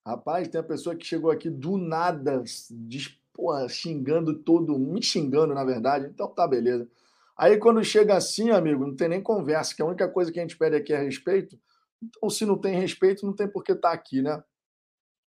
Rapaz, 0.06 0.46
tem 0.46 0.60
a 0.60 0.64
pessoa 0.64 0.94
que 0.94 1.04
chegou 1.04 1.28
aqui 1.28 1.50
do 1.50 1.76
nada, 1.76 2.40
diz, 2.70 3.08
porra, 3.34 3.68
xingando 3.68 4.32
todo 4.32 4.78
me 4.78 5.02
xingando, 5.02 5.52
na 5.52 5.64
verdade. 5.64 6.06
Então 6.06 6.32
tá, 6.32 6.46
beleza. 6.46 6.88
Aí 7.36 7.58
quando 7.58 7.82
chega 7.82 8.16
assim, 8.16 8.50
amigo, 8.50 8.86
não 8.86 8.94
tem 8.94 9.08
nem 9.08 9.20
conversa, 9.20 9.74
que 9.74 9.82
a 9.82 9.86
única 9.86 10.08
coisa 10.08 10.30
que 10.30 10.38
a 10.38 10.42
gente 10.42 10.56
pede 10.56 10.76
aqui 10.76 10.92
é 10.92 11.02
respeito. 11.02 11.58
Então, 12.00 12.30
se 12.30 12.46
não 12.46 12.56
tem 12.56 12.78
respeito, 12.78 13.26
não 13.26 13.32
tem 13.32 13.48
por 13.48 13.64
que 13.64 13.72
estar 13.72 13.88
tá 13.88 13.94
aqui, 13.94 14.22
né? 14.22 14.40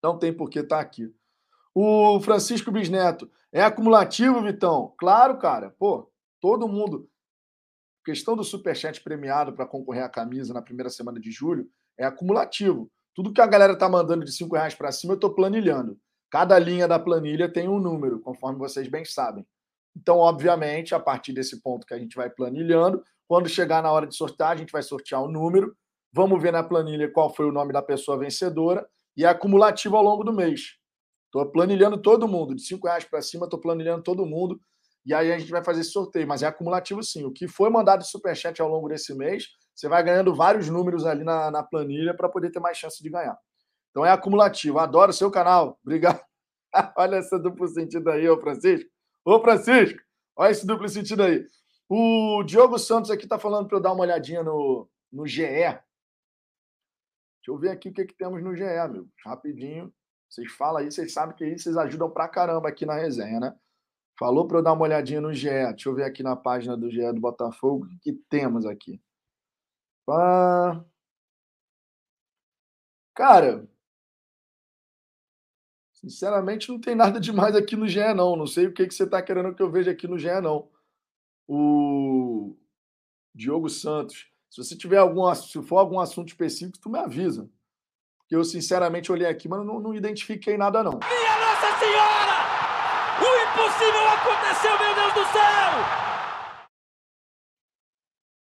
Não 0.02 0.18
tem 0.18 0.32
por 0.32 0.50
que 0.50 0.58
estar 0.58 0.78
tá 0.78 0.82
aqui. 0.82 1.14
O 1.72 2.18
Francisco 2.18 2.72
Bisneto, 2.72 3.30
é 3.52 3.62
acumulativo, 3.62 4.42
Vitão? 4.42 4.92
Claro, 4.98 5.38
cara. 5.38 5.70
Pô, 5.78 6.10
todo 6.40 6.66
mundo. 6.66 7.08
Questão 8.06 8.36
do 8.36 8.44
superchat 8.44 9.02
premiado 9.02 9.52
para 9.52 9.66
concorrer 9.66 10.04
à 10.04 10.08
camisa 10.08 10.54
na 10.54 10.62
primeira 10.62 10.88
semana 10.88 11.18
de 11.18 11.32
julho 11.32 11.68
é 11.98 12.04
acumulativo. 12.04 12.88
Tudo 13.12 13.32
que 13.32 13.40
a 13.40 13.46
galera 13.48 13.76
tá 13.76 13.88
mandando 13.88 14.24
de 14.24 14.30
cinco 14.30 14.54
reais 14.54 14.76
para 14.76 14.92
cima, 14.92 15.14
eu 15.14 15.16
estou 15.16 15.34
planilhando. 15.34 15.98
Cada 16.30 16.56
linha 16.56 16.86
da 16.86 17.00
planilha 17.00 17.52
tem 17.52 17.68
um 17.68 17.80
número, 17.80 18.20
conforme 18.20 18.60
vocês 18.60 18.86
bem 18.86 19.04
sabem. 19.04 19.44
Então, 19.96 20.18
obviamente, 20.18 20.94
a 20.94 21.00
partir 21.00 21.32
desse 21.32 21.60
ponto 21.60 21.84
que 21.84 21.94
a 21.94 21.98
gente 21.98 22.14
vai 22.14 22.30
planilhando, 22.30 23.02
quando 23.26 23.48
chegar 23.48 23.82
na 23.82 23.90
hora 23.90 24.06
de 24.06 24.14
sortear, 24.14 24.50
a 24.50 24.56
gente 24.56 24.70
vai 24.70 24.84
sortear 24.84 25.22
o 25.22 25.26
um 25.26 25.32
número, 25.32 25.76
vamos 26.12 26.40
ver 26.40 26.52
na 26.52 26.62
planilha 26.62 27.10
qual 27.10 27.34
foi 27.34 27.46
o 27.46 27.52
nome 27.52 27.72
da 27.72 27.82
pessoa 27.82 28.16
vencedora 28.18 28.86
e 29.16 29.24
é 29.24 29.28
acumulativo 29.28 29.96
ao 29.96 30.04
longo 30.04 30.22
do 30.22 30.32
mês. 30.32 30.76
Estou 31.24 31.44
planilhando 31.50 31.98
todo 31.98 32.28
mundo, 32.28 32.54
de 32.54 32.62
cinco 32.62 32.86
reais 32.86 33.04
para 33.04 33.20
cima, 33.20 33.46
estou 33.46 33.58
planilhando 33.58 34.04
todo 34.04 34.24
mundo, 34.24 34.60
e 35.06 35.14
aí 35.14 35.32
a 35.32 35.38
gente 35.38 35.52
vai 35.52 35.62
fazer 35.62 35.82
esse 35.82 35.92
sorteio, 35.92 36.26
mas 36.26 36.42
é 36.42 36.46
acumulativo 36.48 37.00
sim. 37.00 37.24
O 37.24 37.30
que 37.30 37.46
foi 37.46 37.70
mandado 37.70 38.00
de 38.00 38.10
superchat 38.10 38.60
ao 38.60 38.68
longo 38.68 38.88
desse 38.88 39.14
mês, 39.14 39.46
você 39.72 39.88
vai 39.88 40.02
ganhando 40.02 40.34
vários 40.34 40.68
números 40.68 41.06
ali 41.06 41.22
na, 41.22 41.48
na 41.48 41.62
planilha 41.62 42.12
para 42.12 42.28
poder 42.28 42.50
ter 42.50 42.58
mais 42.58 42.76
chance 42.76 43.00
de 43.00 43.08
ganhar. 43.08 43.38
Então 43.90 44.04
é 44.04 44.10
acumulativo. 44.10 44.80
Adoro 44.80 45.10
o 45.10 45.14
seu 45.14 45.30
canal. 45.30 45.78
Obrigado. 45.84 46.20
Olha 46.98 47.16
essa 47.16 47.38
duplo 47.38 47.68
sentido 47.68 48.10
aí, 48.10 48.28
ô 48.28 48.40
Francisco. 48.40 48.90
Ô, 49.24 49.40
Francisco, 49.40 50.00
olha 50.36 50.50
esse 50.52 50.64
duplo 50.64 50.88
sentido 50.88 51.22
aí. 51.22 51.44
O 51.88 52.44
Diogo 52.44 52.78
Santos 52.78 53.10
aqui 53.10 53.24
está 53.24 53.38
falando 53.38 53.66
para 53.66 53.76
eu 53.76 53.82
dar 53.82 53.92
uma 53.92 54.02
olhadinha 54.02 54.42
no, 54.42 54.88
no 55.12 55.26
GE. 55.26 55.42
Deixa 55.42 55.80
eu 57.48 57.58
ver 57.58 57.70
aqui 57.70 57.88
o 57.88 57.92
que, 57.92 58.04
que 58.04 58.14
temos 58.14 58.40
no 58.42 58.54
GE, 58.54 58.62
meu. 58.90 59.08
Rapidinho. 59.24 59.92
Vocês 60.28 60.52
falam 60.52 60.78
aí, 60.78 60.90
vocês 60.90 61.12
sabem 61.12 61.34
que 61.34 61.42
aí 61.42 61.58
vocês 61.58 61.76
ajudam 61.76 62.10
pra 62.10 62.28
caramba 62.28 62.68
aqui 62.68 62.84
na 62.84 62.94
resenha, 62.94 63.40
né? 63.40 63.56
Falou 64.18 64.46
para 64.46 64.58
eu 64.58 64.62
dar 64.62 64.72
uma 64.72 64.82
olhadinha 64.84 65.20
no 65.20 65.32
GE. 65.32 65.48
Deixa 65.48 65.88
eu 65.88 65.94
ver 65.94 66.04
aqui 66.04 66.22
na 66.22 66.34
página 66.36 66.76
do 66.76 66.90
GE 66.90 67.12
do 67.12 67.20
Botafogo 67.20 67.86
o 67.86 67.98
que 68.00 68.12
temos 68.30 68.64
aqui. 68.66 69.00
Cara, 73.14 73.66
Sinceramente, 76.06 76.68
não 76.68 76.78
tem 76.78 76.94
nada 76.94 77.18
demais 77.18 77.56
aqui 77.56 77.74
no 77.74 77.88
GE, 77.88 78.14
não. 78.14 78.36
Não 78.36 78.46
sei 78.46 78.66
o 78.66 78.72
que, 78.72 78.86
que 78.86 78.94
você 78.94 79.02
está 79.02 79.20
querendo 79.20 79.52
que 79.54 79.62
eu 79.62 79.70
veja 79.70 79.90
aqui 79.90 80.06
no 80.06 80.18
GE, 80.18 80.40
não. 80.40 80.68
O 81.48 82.54
Diogo 83.34 83.68
Santos. 83.68 84.28
Se 84.48 84.62
você 84.62 84.76
tiver 84.76 84.98
algum, 84.98 85.34
se 85.34 85.60
for 85.62 85.78
algum 85.78 85.98
assunto 85.98 86.28
específico, 86.28 86.78
tu 86.78 86.88
me 86.88 86.98
avisa. 86.98 87.50
Porque 88.18 88.36
eu, 88.36 88.44
sinceramente, 88.44 89.10
olhei 89.10 89.26
aqui, 89.26 89.48
mas 89.48 89.66
não, 89.66 89.80
não 89.80 89.94
identifiquei 89.94 90.56
nada, 90.56 90.82
não. 90.82 90.92
Minha 90.92 91.38
Nossa 91.38 91.78
Senhora! 91.78 92.35
Impossível 93.76 94.08
aconteceu, 94.08 94.78
meu 94.78 94.94
Deus 94.94 95.12
do 95.12 95.32
céu! 95.32 96.66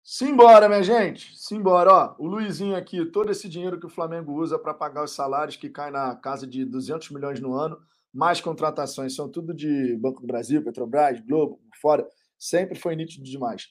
Simbora, 0.04 0.68
minha 0.68 0.84
gente. 0.84 1.34
Simbora. 1.38 1.94
Ó, 1.94 2.16
o 2.20 2.28
Luizinho 2.28 2.76
aqui, 2.76 3.06
todo 3.06 3.32
esse 3.32 3.48
dinheiro 3.48 3.80
que 3.80 3.86
o 3.86 3.90
Flamengo 3.90 4.34
usa 4.34 4.60
para 4.60 4.74
pagar 4.74 5.06
os 5.06 5.12
salários, 5.12 5.56
que 5.56 5.70
cai 5.70 5.92
na 5.92 6.14
casa 6.18 6.46
de 6.46 6.66
200 6.66 7.10
milhões 7.12 7.40
no 7.40 7.54
ano, 7.54 7.80
mais 8.14 8.42
contratações, 8.42 9.16
são 9.16 9.30
tudo 9.30 9.54
de 9.54 9.96
Banco 9.98 10.20
do 10.20 10.28
Brasil, 10.28 10.62
Petrobras, 10.62 11.22
Globo, 11.22 11.58
fora, 11.82 12.06
sempre 12.38 12.78
foi 12.78 12.94
nítido 12.94 13.24
demais. 13.24 13.70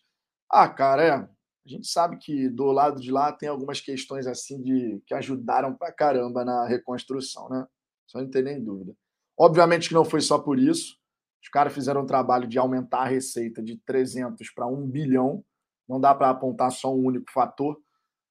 Ah, 0.50 0.68
cara, 0.68 1.04
é. 1.04 1.12
A 1.12 1.28
gente 1.66 1.86
sabe 1.86 2.16
que 2.16 2.48
do 2.48 2.72
lado 2.72 2.98
de 2.98 3.12
lá 3.12 3.30
tem 3.30 3.48
algumas 3.48 3.78
questões 3.78 4.26
assim 4.26 4.60
de 4.62 5.02
que 5.06 5.12
ajudaram 5.12 5.74
pra 5.74 5.92
caramba 5.92 6.46
na 6.46 6.66
reconstrução, 6.66 7.48
né? 7.50 7.66
Só 8.06 8.20
não 8.20 8.30
tem 8.30 8.42
nem 8.42 8.62
dúvida. 8.62 8.94
Obviamente 9.38 9.88
que 9.88 9.94
não 9.94 10.04
foi 10.04 10.22
só 10.22 10.38
por 10.38 10.58
isso. 10.58 11.01
Os 11.42 11.48
caras 11.48 11.72
fizeram 11.72 12.02
um 12.02 12.06
trabalho 12.06 12.46
de 12.46 12.58
aumentar 12.58 13.00
a 13.00 13.08
receita 13.08 13.62
de 13.62 13.76
300 13.84 14.50
para 14.50 14.66
1 14.66 14.86
bilhão 14.86 15.44
não 15.88 16.00
dá 16.00 16.14
para 16.14 16.30
apontar 16.30 16.70
só 16.72 16.94
um 16.94 17.04
único 17.04 17.30
fator, 17.30 17.78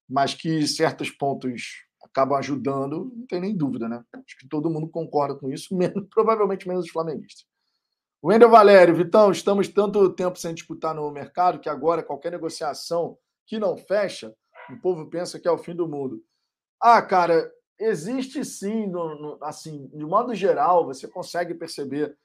mas 0.09 0.33
que 0.33 0.67
certos 0.67 1.09
pontos 1.09 1.85
acabam 2.03 2.37
ajudando, 2.37 3.11
não 3.15 3.25
tem 3.27 3.39
nem 3.39 3.55
dúvida, 3.55 3.87
né? 3.87 4.03
Acho 4.13 4.37
que 4.39 4.47
todo 4.47 4.69
mundo 4.69 4.89
concorda 4.89 5.35
com 5.35 5.51
isso, 5.51 5.75
menos, 5.77 6.07
provavelmente 6.09 6.67
menos 6.67 6.85
os 6.85 6.91
flamenguistas. 6.91 7.45
Wendel 8.23 8.49
Valério, 8.49 8.95
Vitão, 8.95 9.31
estamos 9.31 9.67
tanto 9.67 10.11
tempo 10.13 10.37
sem 10.37 10.53
disputar 10.53 10.93
no 10.93 11.09
mercado 11.11 11.59
que 11.59 11.69
agora 11.69 12.03
qualquer 12.03 12.31
negociação 12.31 13.17
que 13.47 13.57
não 13.57 13.77
fecha, 13.77 14.33
o 14.69 14.79
povo 14.79 15.07
pensa 15.07 15.39
que 15.39 15.47
é 15.47 15.51
o 15.51 15.57
fim 15.57 15.75
do 15.75 15.87
mundo. 15.87 16.23
Ah, 16.79 17.01
cara, 17.01 17.51
existe 17.79 18.45
sim, 18.45 18.87
no, 18.87 19.15
no, 19.19 19.43
assim, 19.43 19.87
de 19.87 20.05
modo 20.05 20.35
geral, 20.35 20.85
você 20.85 21.07
consegue 21.07 21.53
perceber 21.53 22.15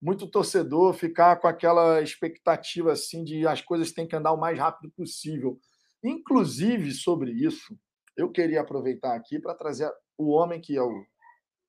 muito 0.00 0.26
torcedor 0.30 0.92
ficar 0.94 1.36
com 1.36 1.48
aquela 1.48 2.00
expectativa 2.02 2.92
assim 2.92 3.24
de 3.24 3.46
as 3.46 3.62
coisas 3.62 3.92
têm 3.92 4.06
que 4.06 4.14
andar 4.14 4.32
o 4.32 4.40
mais 4.40 4.58
rápido 4.58 4.92
possível. 4.92 5.58
Inclusive 6.04 6.92
sobre 6.92 7.30
isso, 7.32 7.76
eu 8.16 8.30
queria 8.30 8.60
aproveitar 8.60 9.14
aqui 9.14 9.38
para 9.38 9.54
trazer 9.54 9.90
o 10.16 10.30
homem 10.30 10.60
que 10.60 10.76
é 10.76 10.82
o, 10.82 11.04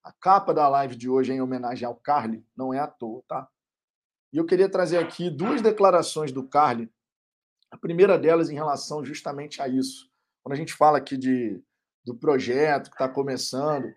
a 0.03 0.11
capa 0.11 0.53
da 0.53 0.67
live 0.67 0.95
de 0.95 1.09
hoje 1.09 1.31
em 1.31 1.41
homenagem 1.41 1.85
ao 1.85 1.95
Carly, 1.95 2.45
não 2.55 2.73
é 2.73 2.79
à 2.79 2.87
toa, 2.87 3.23
tá? 3.27 3.47
E 4.31 4.37
eu 4.37 4.45
queria 4.45 4.69
trazer 4.69 4.97
aqui 4.97 5.29
duas 5.29 5.61
declarações 5.61 6.31
do 6.31 6.47
Carly. 6.47 6.91
A 7.71 7.77
primeira 7.77 8.17
delas 8.19 8.49
em 8.49 8.55
relação 8.55 9.03
justamente 9.03 9.61
a 9.61 9.67
isso. 9.67 10.09
Quando 10.43 10.53
a 10.53 10.57
gente 10.57 10.73
fala 10.73 10.97
aqui 10.97 11.17
de, 11.17 11.61
do 12.05 12.15
projeto 12.15 12.89
que 12.89 12.95
está 12.95 13.07
começando, 13.07 13.93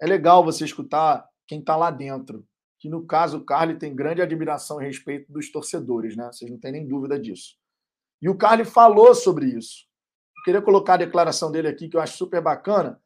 é 0.00 0.06
legal 0.06 0.42
você 0.42 0.64
escutar 0.64 1.28
quem 1.46 1.60
está 1.60 1.76
lá 1.76 1.90
dentro 1.90 2.46
que 2.78 2.88
no 2.88 3.04
caso 3.04 3.38
o 3.38 3.44
Carly 3.44 3.78
tem 3.78 3.94
grande 3.94 4.22
admiração 4.22 4.80
e 4.80 4.86
respeito 4.86 5.32
dos 5.32 5.50
torcedores, 5.50 6.16
né? 6.16 6.26
Vocês 6.32 6.50
não 6.50 6.58
têm 6.58 6.72
nem 6.72 6.86
dúvida 6.86 7.18
disso. 7.18 7.56
E 8.22 8.28
o 8.28 8.36
Carly 8.36 8.64
falou 8.64 9.14
sobre 9.14 9.46
isso. 9.46 9.86
Eu 10.38 10.42
queria 10.44 10.62
colocar 10.62 10.94
a 10.94 10.98
declaração 10.98 11.50
dele 11.50 11.68
aqui, 11.68 11.88
que 11.88 11.96
eu 11.96 12.00
acho 12.00 12.16
super 12.16 12.40
bacana, 12.40 13.00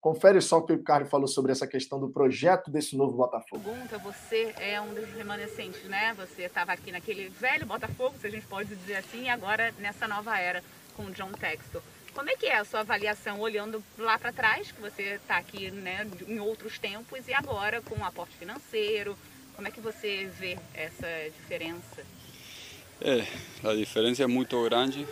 Confere 0.00 0.40
só 0.40 0.58
o 0.58 0.62
que 0.62 0.72
o 0.72 0.82
Carlos 0.82 1.10
falou 1.10 1.26
sobre 1.26 1.50
essa 1.50 1.66
questão 1.66 1.98
do 1.98 2.08
projeto 2.08 2.70
desse 2.70 2.96
novo 2.96 3.16
Botafogo. 3.16 3.62
Pergunta, 3.64 3.98
você 3.98 4.54
é 4.58 4.80
um 4.80 4.94
dos 4.94 5.10
remanescentes, 5.10 5.82
né? 5.84 6.14
Você 6.14 6.42
estava 6.42 6.72
aqui 6.72 6.92
naquele 6.92 7.28
velho 7.28 7.66
Botafogo, 7.66 8.14
se 8.20 8.28
a 8.28 8.30
gente 8.30 8.46
pode 8.46 8.74
dizer 8.76 8.96
assim, 8.96 9.24
e 9.24 9.28
agora 9.28 9.74
nessa 9.80 10.06
nova 10.06 10.38
era 10.38 10.62
com 10.96 11.04
o 11.04 11.10
John 11.10 11.32
Textor. 11.32 11.82
Como 12.14 12.30
é 12.30 12.36
que 12.36 12.46
é 12.46 12.56
a 12.56 12.64
sua 12.64 12.80
avaliação 12.80 13.40
olhando 13.40 13.82
lá 13.96 14.18
para 14.18 14.32
trás, 14.32 14.72
que 14.72 14.80
você 14.80 15.14
está 15.14 15.36
aqui 15.36 15.70
né, 15.70 16.06
em 16.26 16.40
outros 16.40 16.78
tempos, 16.78 17.26
e 17.28 17.34
agora 17.34 17.80
com 17.80 17.96
o 17.96 18.04
aporte 18.04 18.36
financeiro? 18.36 19.16
Como 19.54 19.66
é 19.66 19.70
que 19.70 19.80
você 19.80 20.30
vê 20.38 20.58
essa 20.74 21.06
diferença? 21.40 22.04
É, 23.00 23.24
a 23.62 23.74
diferença 23.74 24.24
é 24.24 24.26
muito 24.26 24.60
grande, 24.64 25.06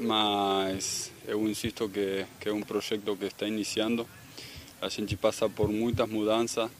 mas 0.00 1.10
eu 1.26 1.46
insisto 1.48 1.88
que, 1.88 2.26
que 2.38 2.48
é 2.48 2.52
um 2.52 2.62
projeto 2.62 3.16
que 3.16 3.24
está 3.24 3.46
iniciando. 3.46 4.06
A 4.80 4.88
gente 4.88 5.16
passa 5.16 5.48
por 5.48 5.68
muitas 5.68 6.08
mudanças 6.08 6.70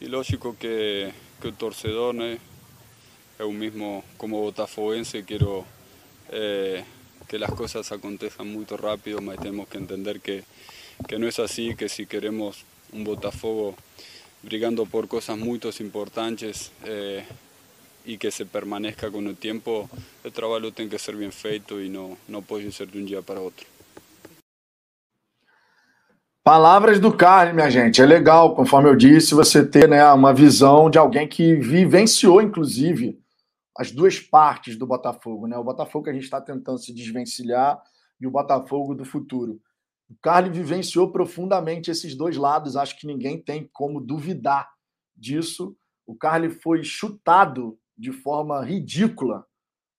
e 0.00 0.06
lógico 0.06 0.54
que, 0.54 1.12
que 1.40 1.48
o 1.48 1.52
torcedor, 1.52 2.12
né, 2.12 2.38
eu 3.38 3.50
mesmo 3.50 4.04
como 4.18 4.42
botafoguense 4.42 5.22
quero 5.22 5.66
eh, 6.28 6.84
que 7.28 7.38
las 7.38 7.52
cosas 7.52 7.90
acontezcan 7.92 8.52
muy 8.52 8.64
rápido, 8.64 9.20
mas 9.20 9.38
tenemos 9.38 9.68
que 9.68 9.78
entender 9.78 10.20
que, 10.20 10.44
que 11.08 11.18
no 11.18 11.26
es 11.26 11.38
así, 11.38 11.74
que 11.74 11.88
si 11.88 12.06
queremos 12.06 12.64
un 12.92 13.04
Botafogo 13.04 13.74
brigando 14.42 14.86
por 14.86 15.08
cosas 15.08 15.38
muy 15.38 15.60
importantes 15.80 16.72
eh, 16.84 17.24
y 18.04 18.18
que 18.18 18.30
se 18.30 18.44
permanezca 18.46 19.10
con 19.10 19.26
el 19.26 19.36
tiempo, 19.36 19.88
el 20.24 20.32
trabalho 20.32 20.72
tem 20.72 20.88
que 20.88 20.98
ser 20.98 21.16
bem 21.16 21.30
feito 21.30 21.80
e 21.80 21.88
não, 21.88 22.16
não 22.28 22.42
pode 22.42 22.70
ser 22.72 22.86
de 22.86 22.98
um 22.98 23.04
dia 23.04 23.22
para 23.22 23.40
outro. 23.40 23.66
Palavras 26.44 26.98
do 26.98 27.12
Carlos, 27.12 27.54
minha 27.54 27.70
gente. 27.70 28.02
É 28.02 28.04
legal, 28.04 28.56
conforme 28.56 28.88
eu 28.88 28.96
disse, 28.96 29.32
você 29.32 29.64
ter 29.64 29.88
né, 29.88 30.04
uma 30.12 30.34
visão 30.34 30.90
de 30.90 30.98
alguém 30.98 31.28
que 31.28 31.54
vivenciou, 31.54 32.42
inclusive, 32.42 33.21
as 33.76 33.90
duas 33.90 34.20
partes 34.20 34.76
do 34.76 34.86
Botafogo, 34.86 35.46
né? 35.46 35.56
O 35.56 35.64
Botafogo 35.64 36.04
que 36.04 36.10
a 36.10 36.12
gente 36.12 36.24
está 36.24 36.40
tentando 36.40 36.78
se 36.78 36.92
desvencilhar 36.92 37.82
e 38.20 38.26
o 38.26 38.30
Botafogo 38.30 38.94
do 38.94 39.04
futuro. 39.04 39.60
O 40.08 40.14
Carlos 40.20 40.56
vivenciou 40.56 41.10
profundamente 41.10 41.90
esses 41.90 42.14
dois 42.14 42.36
lados, 42.36 42.76
acho 42.76 42.98
que 42.98 43.06
ninguém 43.06 43.40
tem 43.40 43.68
como 43.72 44.00
duvidar 44.00 44.70
disso. 45.16 45.76
O 46.06 46.14
Carlos 46.14 46.58
foi 46.62 46.84
chutado 46.84 47.78
de 47.96 48.12
forma 48.12 48.62
ridícula 48.62 49.46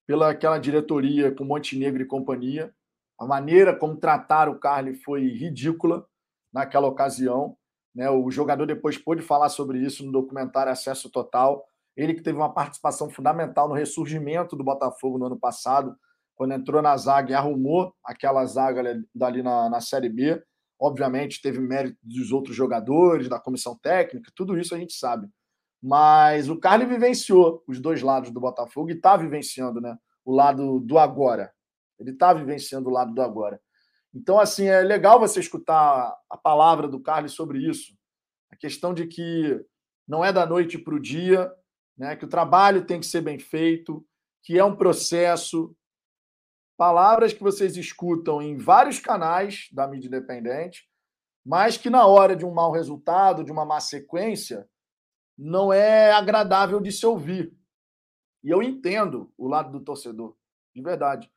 pela 0.05 0.29
aquela 0.29 0.59
diretoria 0.59 1.31
com 1.31 1.43
Montenegro 1.43 2.03
e 2.03 2.05
companhia. 2.05 2.73
A 3.19 3.25
maneira 3.25 3.75
como 3.75 3.97
trataram 3.97 4.51
o 4.51 4.59
Carlos 4.59 5.01
foi 5.01 5.27
ridícula 5.27 6.05
naquela 6.53 6.87
ocasião. 6.87 7.57
Né? 7.95 8.09
O 8.09 8.29
jogador 8.29 8.65
depois 8.65 8.97
pôde 8.97 9.21
falar 9.21 9.49
sobre 9.49 9.79
isso 9.79 10.05
no 10.05 10.11
documentário 10.11 10.71
Acesso 10.71 11.09
Total. 11.09 11.65
Ele 11.95 12.13
que 12.13 12.21
teve 12.21 12.37
uma 12.37 12.53
participação 12.53 13.09
fundamental 13.09 13.67
no 13.67 13.75
ressurgimento 13.75 14.55
do 14.55 14.63
Botafogo 14.63 15.17
no 15.17 15.25
ano 15.25 15.39
passado, 15.39 15.95
quando 16.35 16.53
entrou 16.53 16.81
na 16.81 16.97
zaga 16.97 17.31
e 17.31 17.35
arrumou 17.35 17.93
aquela 18.03 18.45
zaga 18.45 18.81
dali 19.13 19.43
na, 19.43 19.69
na 19.69 19.79
Série 19.79 20.09
B. 20.09 20.41
Obviamente, 20.79 21.41
teve 21.41 21.59
mérito 21.59 21.97
dos 22.01 22.31
outros 22.31 22.55
jogadores, 22.55 23.29
da 23.29 23.39
comissão 23.39 23.77
técnica, 23.77 24.31
tudo 24.35 24.57
isso 24.57 24.73
a 24.73 24.77
gente 24.77 24.93
sabe. 24.93 25.27
Mas 25.81 26.49
o 26.49 26.57
Carlos 26.57 26.87
vivenciou 26.87 27.63
os 27.67 27.79
dois 27.79 28.01
lados 28.01 28.31
do 28.31 28.39
Botafogo 28.39 28.89
e 28.89 28.93
está 28.93 29.15
vivenciando 29.15 29.79
né, 29.79 29.97
o 30.25 30.33
lado 30.33 30.79
do 30.79 30.97
agora. 30.97 31.51
Ele 31.99 32.11
está 32.11 32.33
vivenciando 32.33 32.89
o 32.89 32.91
lado 32.91 33.13
do 33.13 33.21
agora. 33.21 33.61
Então, 34.13 34.39
assim, 34.39 34.67
é 34.67 34.81
legal 34.81 35.19
você 35.19 35.39
escutar 35.39 36.15
a 36.29 36.37
palavra 36.37 36.87
do 36.87 36.99
Carlos 36.99 37.33
sobre 37.33 37.59
isso. 37.59 37.93
A 38.51 38.55
questão 38.55 38.93
de 38.93 39.07
que 39.07 39.59
não 40.07 40.23
é 40.23 40.31
da 40.31 40.45
noite 40.45 40.77
para 40.77 40.95
o 40.95 40.99
dia, 40.99 41.51
né, 41.97 42.15
que 42.15 42.25
o 42.25 42.29
trabalho 42.29 42.85
tem 42.85 42.99
que 42.99 43.05
ser 43.05 43.21
bem 43.21 43.39
feito, 43.39 44.05
que 44.43 44.57
é 44.57 44.63
um 44.63 44.75
processo. 44.75 45.75
Palavras 46.77 47.33
que 47.33 47.43
vocês 47.43 47.77
escutam 47.77 48.41
em 48.41 48.57
vários 48.57 48.99
canais 48.99 49.67
da 49.71 49.87
mídia 49.87 50.07
independente, 50.07 50.87
mas 51.45 51.77
que 51.77 51.89
na 51.89 52.05
hora 52.05 52.35
de 52.35 52.45
um 52.45 52.53
mau 52.53 52.71
resultado, 52.71 53.43
de 53.43 53.51
uma 53.51 53.65
má 53.65 53.79
sequência, 53.79 54.67
não 55.37 55.71
é 55.71 56.11
agradável 56.11 56.79
de 56.79 56.91
se 56.91 57.05
ouvir. 57.05 57.55
E 58.43 58.49
eu 58.49 58.61
entendo 58.61 59.31
o 59.37 59.47
lado 59.47 59.71
do 59.71 59.83
torcedor, 59.83 60.35
de 60.75 60.81
verdade. 60.81 61.31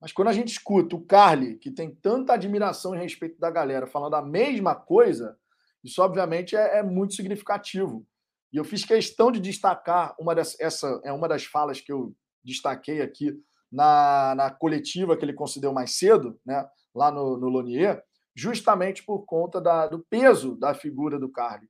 Mas 0.00 0.12
quando 0.12 0.28
a 0.28 0.32
gente 0.32 0.48
escuta 0.48 0.94
o 0.96 1.04
Carly, 1.04 1.56
que 1.56 1.70
tem 1.70 1.94
tanta 1.94 2.34
admiração 2.34 2.94
e 2.94 2.98
respeito 2.98 3.38
da 3.38 3.50
galera, 3.50 3.86
falando 3.86 4.14
a 4.14 4.22
mesma 4.22 4.74
coisa, 4.74 5.38
isso 5.82 6.02
obviamente 6.02 6.54
é, 6.54 6.78
é 6.78 6.82
muito 6.82 7.14
significativo. 7.14 8.06
E 8.54 8.56
eu 8.56 8.64
fiz 8.64 8.84
questão 8.84 9.32
de 9.32 9.40
destacar 9.40 10.14
uma 10.16 10.32
das, 10.32 10.58
essa 10.60 11.00
é 11.02 11.12
uma 11.12 11.26
das 11.26 11.44
falas 11.44 11.80
que 11.80 11.90
eu 11.90 12.14
destaquei 12.44 13.02
aqui 13.02 13.36
na, 13.70 14.32
na 14.36 14.48
coletiva 14.48 15.16
que 15.16 15.24
ele 15.24 15.32
concedeu 15.32 15.72
mais 15.72 15.98
cedo, 15.98 16.40
né, 16.46 16.64
lá 16.94 17.10
no, 17.10 17.36
no 17.36 17.48
Lonier, 17.48 18.00
justamente 18.32 19.02
por 19.02 19.24
conta 19.24 19.60
da, 19.60 19.88
do 19.88 20.06
peso 20.08 20.54
da 20.54 20.72
figura 20.72 21.18
do 21.18 21.28
Carly. 21.28 21.68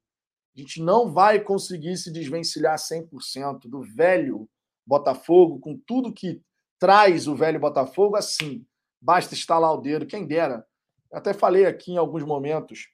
A 0.54 0.60
gente 0.60 0.82
não 0.82 1.10
vai 1.10 1.40
conseguir 1.40 1.96
se 1.96 2.12
desvencilhar 2.12 2.76
100% 2.76 3.60
do 3.64 3.80
velho 3.80 4.46
Botafogo, 4.86 5.58
com 5.60 5.80
tudo 5.86 6.12
que 6.12 6.42
traz 6.78 7.26
o 7.26 7.34
velho 7.34 7.58
Botafogo, 7.58 8.14
assim. 8.14 8.62
Basta 9.00 9.32
estalar 9.32 9.72
o 9.72 9.80
dedo, 9.80 10.04
quem 10.04 10.26
dera. 10.26 10.66
Até 11.10 11.32
falei 11.32 11.64
aqui 11.64 11.92
em 11.92 11.96
alguns 11.96 12.24
momentos. 12.24 12.90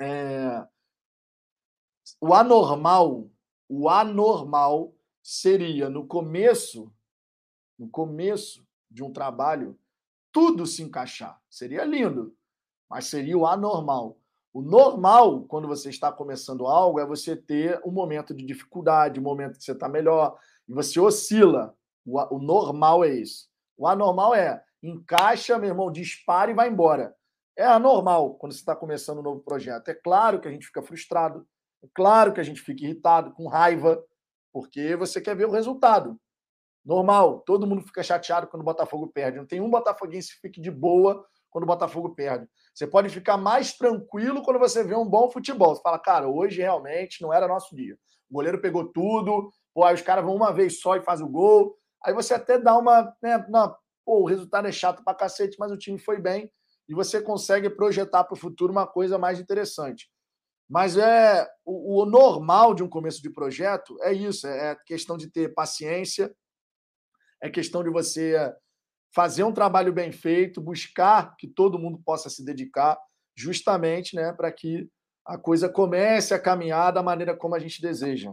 É, 0.00 0.66
o 2.20 2.34
anormal, 2.34 3.28
o 3.68 3.88
anormal 3.88 4.94
seria 5.22 5.90
no 5.90 6.06
começo, 6.06 6.92
no 7.78 7.88
começo 7.88 8.66
de 8.90 9.02
um 9.02 9.12
trabalho, 9.12 9.78
tudo 10.32 10.66
se 10.66 10.82
encaixar. 10.82 11.40
Seria 11.50 11.84
lindo, 11.84 12.34
mas 12.88 13.06
seria 13.06 13.36
o 13.36 13.46
anormal. 13.46 14.18
O 14.52 14.62
normal, 14.62 15.42
quando 15.42 15.68
você 15.68 15.90
está 15.90 16.10
começando 16.10 16.66
algo, 16.66 16.98
é 16.98 17.06
você 17.06 17.36
ter 17.36 17.80
um 17.84 17.90
momento 17.90 18.34
de 18.34 18.44
dificuldade, 18.44 19.20
um 19.20 19.22
momento 19.22 19.58
que 19.58 19.64
você 19.64 19.72
está 19.72 19.88
melhor, 19.88 20.38
e 20.66 20.72
você 20.72 20.98
oscila. 20.98 21.76
O, 22.04 22.36
o 22.36 22.38
normal 22.38 23.04
é 23.04 23.14
isso. 23.14 23.48
O 23.76 23.86
anormal 23.86 24.34
é 24.34 24.62
encaixa, 24.82 25.58
meu 25.58 25.68
irmão, 25.68 25.92
dispara 25.92 26.50
e 26.50 26.54
vai 26.54 26.68
embora. 26.68 27.14
É 27.56 27.64
anormal 27.64 28.34
quando 28.34 28.52
você 28.52 28.60
está 28.60 28.74
começando 28.74 29.18
um 29.18 29.22
novo 29.22 29.40
projeto. 29.40 29.88
É 29.88 29.94
claro 29.94 30.40
que 30.40 30.48
a 30.48 30.50
gente 30.50 30.66
fica 30.66 30.82
frustrado, 30.82 31.46
claro 31.94 32.32
que 32.32 32.40
a 32.40 32.44
gente 32.44 32.60
fica 32.60 32.84
irritado, 32.84 33.32
com 33.32 33.48
raiva, 33.48 34.02
porque 34.52 34.96
você 34.96 35.20
quer 35.20 35.36
ver 35.36 35.46
o 35.46 35.50
resultado. 35.50 36.18
Normal, 36.84 37.40
todo 37.40 37.66
mundo 37.66 37.82
fica 37.82 38.02
chateado 38.02 38.46
quando 38.46 38.62
o 38.62 38.64
Botafogo 38.64 39.08
perde. 39.08 39.38
Não 39.38 39.46
tem 39.46 39.60
um 39.60 39.70
botafoguense 39.70 40.34
que 40.34 40.40
fique 40.40 40.60
de 40.60 40.70
boa 40.70 41.24
quando 41.50 41.64
o 41.64 41.66
Botafogo 41.66 42.14
perde. 42.14 42.48
Você 42.74 42.86
pode 42.86 43.08
ficar 43.08 43.36
mais 43.36 43.76
tranquilo 43.76 44.42
quando 44.42 44.58
você 44.58 44.82
vê 44.82 44.94
um 44.94 45.08
bom 45.08 45.30
futebol. 45.30 45.74
Você 45.74 45.82
fala, 45.82 45.98
cara, 45.98 46.28
hoje 46.28 46.62
realmente 46.62 47.20
não 47.20 47.32
era 47.32 47.48
nosso 47.48 47.74
dia. 47.74 47.94
O 48.30 48.34
goleiro 48.34 48.60
pegou 48.60 48.90
tudo, 48.90 49.50
pô, 49.74 49.84
aí 49.84 49.94
os 49.94 50.02
caras 50.02 50.24
vão 50.24 50.34
uma 50.34 50.52
vez 50.52 50.80
só 50.80 50.96
e 50.96 51.02
faz 51.02 51.20
o 51.20 51.28
gol. 51.28 51.76
Aí 52.04 52.14
você 52.14 52.34
até 52.34 52.58
dá 52.58 52.76
uma. 52.78 53.14
Né, 53.22 53.44
não, 53.48 53.74
pô, 54.04 54.22
o 54.22 54.26
resultado 54.26 54.68
é 54.68 54.72
chato 54.72 55.02
pra 55.02 55.14
cacete, 55.14 55.56
mas 55.58 55.72
o 55.72 55.76
time 55.76 55.98
foi 55.98 56.18
bem 56.20 56.50
e 56.88 56.94
você 56.94 57.20
consegue 57.20 57.68
projetar 57.68 58.24
para 58.24 58.34
o 58.34 58.38
futuro 58.38 58.72
uma 58.72 58.86
coisa 58.86 59.18
mais 59.18 59.38
interessante. 59.38 60.08
Mas 60.68 60.96
é 60.96 61.48
o, 61.64 62.02
o, 62.02 62.06
normal 62.06 62.74
de 62.74 62.82
um 62.82 62.88
começo 62.88 63.22
de 63.22 63.30
projeto 63.30 63.96
é 64.02 64.12
isso, 64.12 64.46
é, 64.46 64.72
é 64.72 64.76
questão 64.86 65.16
de 65.16 65.30
ter 65.30 65.54
paciência, 65.54 66.34
é 67.42 67.48
questão 67.48 67.82
de 67.82 67.90
você 67.90 68.36
fazer 69.14 69.44
um 69.44 69.52
trabalho 69.52 69.92
bem 69.92 70.12
feito, 70.12 70.60
buscar 70.60 71.34
que 71.36 71.48
todo 71.48 71.78
mundo 71.78 72.00
possa 72.04 72.28
se 72.28 72.44
dedicar, 72.44 72.98
justamente, 73.34 74.14
né, 74.14 74.32
para 74.32 74.52
que 74.52 74.88
a 75.28 75.38
coisa 75.38 75.68
comece 75.68 76.34
a 76.34 76.38
caminhar 76.38 76.92
da 76.92 77.02
maneira 77.02 77.36
como 77.36 77.54
a 77.54 77.58
gente 77.58 77.82
deseja, 77.82 78.32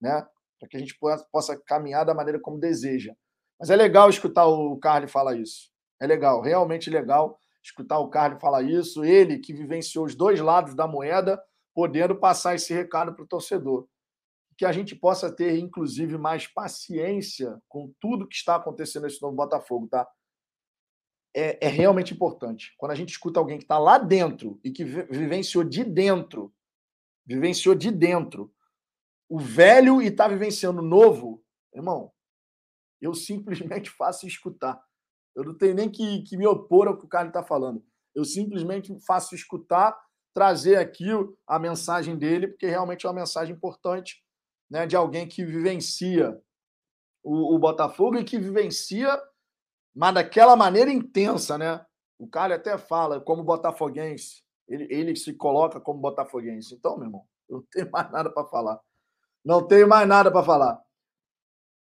né? 0.00 0.26
Para 0.58 0.68
que 0.68 0.76
a 0.76 0.80
gente 0.80 0.96
possa, 1.30 1.60
caminhar 1.66 2.06
da 2.06 2.14
maneira 2.14 2.40
como 2.40 2.58
deseja. 2.58 3.14
Mas 3.60 3.68
é 3.68 3.76
legal 3.76 4.08
escutar 4.08 4.46
o 4.46 4.78
Carly 4.78 5.08
falar 5.08 5.36
isso. 5.36 5.70
É 6.00 6.06
legal, 6.06 6.40
realmente 6.40 6.88
legal 6.88 7.38
escutar 7.62 7.98
o 7.98 8.08
Carly 8.08 8.40
falar 8.40 8.62
isso. 8.62 9.04
Ele 9.04 9.38
que 9.38 9.52
vivenciou 9.52 10.06
os 10.06 10.14
dois 10.14 10.40
lados 10.40 10.74
da 10.74 10.86
moeda 10.86 11.40
podendo 11.74 12.16
passar 12.16 12.54
esse 12.54 12.72
recado 12.72 13.14
para 13.14 13.24
o 13.24 13.28
torcedor. 13.28 13.88
Que 14.56 14.64
a 14.64 14.72
gente 14.72 14.94
possa 14.94 15.34
ter, 15.34 15.58
inclusive, 15.58 16.18
mais 16.18 16.46
paciência 16.46 17.60
com 17.68 17.92
tudo 17.98 18.28
que 18.28 18.34
está 18.34 18.56
acontecendo 18.56 19.04
nesse 19.04 19.20
novo 19.20 19.34
Botafogo, 19.34 19.88
tá? 19.88 20.08
É, 21.34 21.66
é 21.66 21.68
realmente 21.68 22.12
importante. 22.12 22.74
Quando 22.76 22.92
a 22.92 22.94
gente 22.94 23.10
escuta 23.10 23.40
alguém 23.40 23.58
que 23.58 23.64
está 23.64 23.78
lá 23.78 23.96
dentro 23.96 24.60
e 24.62 24.70
que 24.70 24.84
vivenciou 24.84 25.64
de 25.64 25.82
dentro, 25.82 26.54
vivenciou 27.24 27.74
de 27.74 27.90
dentro, 27.90 28.54
o 29.28 29.38
velho 29.38 30.02
e 30.02 30.08
está 30.08 30.28
vivenciando 30.28 30.82
o 30.82 30.84
novo, 30.84 31.42
irmão, 31.74 32.12
eu 33.00 33.14
simplesmente 33.14 33.88
faço 33.96 34.26
escutar. 34.26 34.82
Eu 35.34 35.44
não 35.44 35.56
tenho 35.56 35.74
nem 35.74 35.90
que, 35.90 36.22
que 36.22 36.36
me 36.36 36.46
opor 36.46 36.86
ao 36.86 36.98
que 36.98 37.06
o 37.06 37.08
Carlos 37.08 37.30
está 37.30 37.42
falando. 37.42 37.82
Eu 38.14 38.26
simplesmente 38.26 38.94
faço 39.06 39.34
escutar 39.34 39.98
trazer 40.34 40.76
aqui 40.76 41.08
a 41.46 41.58
mensagem 41.58 42.16
dele, 42.16 42.48
porque 42.48 42.66
realmente 42.66 43.06
é 43.06 43.08
uma 43.08 43.20
mensagem 43.20 43.54
importante 43.54 44.22
né, 44.70 44.86
de 44.86 44.96
alguém 44.96 45.28
que 45.28 45.44
vivencia 45.44 46.40
o, 47.22 47.54
o 47.54 47.58
Botafogo 47.58 48.18
e 48.18 48.24
que 48.24 48.38
vivencia, 48.38 49.20
mas 49.94 50.14
daquela 50.14 50.56
maneira 50.56 50.90
intensa, 50.90 51.56
né? 51.58 51.84
O 52.18 52.26
cara 52.26 52.54
até 52.54 52.78
fala 52.78 53.20
como 53.20 53.42
botafoguense, 53.42 54.42
ele, 54.68 54.86
ele 54.90 55.16
se 55.16 55.34
coloca 55.34 55.80
como 55.80 56.00
botafoguense. 56.00 56.74
Então, 56.74 56.96
meu 56.96 57.06
irmão, 57.06 57.26
eu 57.48 57.56
não 57.56 57.66
tenho 57.70 57.90
mais 57.90 58.10
nada 58.10 58.30
para 58.30 58.46
falar. 58.46 58.80
Não 59.44 59.66
tenho 59.66 59.88
mais 59.88 60.08
nada 60.08 60.30
para 60.30 60.44
falar. 60.44 60.80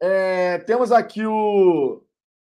É, 0.02 0.60
temos 0.60 0.92
aqui 0.92 1.26
o 1.26 2.04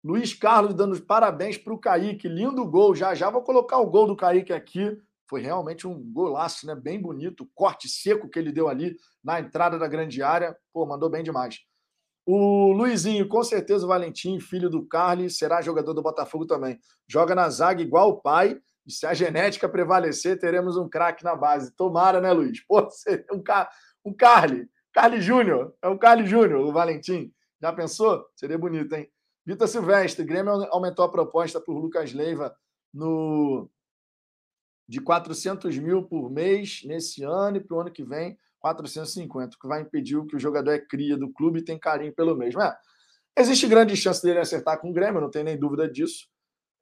Luiz 0.02 0.34
Carlos 0.34 0.74
dando 0.74 1.00
parabéns 1.02 1.58
para 1.58 1.72
o 1.72 1.78
Kaique. 1.78 2.28
Lindo 2.28 2.66
gol. 2.66 2.94
Já 2.94 3.14
já 3.14 3.30
vou 3.30 3.42
colocar 3.42 3.78
o 3.78 3.90
gol 3.90 4.06
do 4.06 4.16
Kaique 4.16 4.52
aqui. 4.52 4.98
Foi 5.28 5.40
realmente 5.40 5.86
um 5.86 6.00
golaço, 6.12 6.66
né? 6.66 6.74
Bem 6.74 7.00
bonito. 7.00 7.48
Corte 7.54 7.88
seco 7.88 8.28
que 8.28 8.38
ele 8.38 8.52
deu 8.52 8.68
ali 8.68 8.96
na 9.22 9.40
entrada 9.40 9.78
da 9.78 9.88
grande 9.88 10.22
área. 10.22 10.56
Pô, 10.72 10.86
mandou 10.86 11.10
bem 11.10 11.22
demais. 11.22 11.58
O 12.24 12.72
Luizinho, 12.72 13.28
com 13.28 13.42
certeza 13.42 13.84
o 13.84 13.88
Valentim, 13.88 14.40
filho 14.40 14.68
do 14.68 14.84
Carlos, 14.84 15.38
será 15.38 15.62
jogador 15.62 15.94
do 15.94 16.02
Botafogo 16.02 16.46
também. 16.46 16.78
Joga 17.08 17.34
na 17.34 17.48
zaga 17.48 17.82
igual 17.82 18.10
o 18.10 18.20
pai. 18.20 18.60
E 18.86 18.92
se 18.92 19.06
a 19.06 19.14
genética 19.14 19.68
prevalecer, 19.68 20.38
teremos 20.38 20.76
um 20.76 20.88
craque 20.88 21.24
na 21.24 21.34
base. 21.34 21.74
Tomara, 21.76 22.20
né, 22.20 22.32
Luiz? 22.32 22.64
Pô, 22.66 22.88
seria 22.90 23.26
um, 23.32 23.42
Car... 23.42 23.68
um 24.04 24.14
Carly. 24.14 24.68
Carly 24.92 25.20
Júnior. 25.20 25.74
É 25.82 25.88
o 25.88 25.98
Carly 25.98 26.26
Júnior, 26.26 26.60
o 26.60 26.72
Valentim. 26.72 27.32
Já 27.60 27.72
pensou? 27.72 28.24
Seria 28.34 28.58
bonito, 28.58 28.92
hein? 28.94 29.08
Vitor 29.44 29.68
Silvestre, 29.68 30.24
Grêmio 30.24 30.52
aumentou 30.70 31.04
a 31.04 31.10
proposta 31.10 31.60
por 31.60 31.78
Lucas 31.78 32.12
Leiva 32.12 32.54
no 32.92 33.70
de 34.88 35.00
400 35.00 35.76
mil 35.78 36.02
por 36.02 36.30
mês 36.30 36.82
nesse 36.84 37.24
ano 37.24 37.56
e 37.56 37.60
para 37.60 37.76
o 37.76 37.80
ano 37.80 37.90
que 37.90 38.04
vem 38.04 38.38
450, 38.60 39.56
o 39.56 39.58
que 39.60 39.68
vai 39.68 39.82
impedir 39.82 40.24
que 40.26 40.36
o 40.36 40.40
jogador 40.40 40.72
é 40.72 40.78
cria 40.78 41.16
do 41.16 41.32
clube 41.32 41.60
e 41.60 41.64
tem 41.64 41.78
carinho 41.78 42.12
pelo 42.12 42.36
mesmo. 42.36 42.60
É, 42.60 42.76
existe 43.36 43.66
grande 43.66 43.96
chance 43.96 44.22
dele 44.22 44.40
acertar 44.40 44.80
com 44.80 44.90
o 44.90 44.92
Grêmio, 44.92 45.20
não 45.20 45.30
tem 45.30 45.44
nem 45.44 45.58
dúvida 45.58 45.88
disso. 45.88 46.26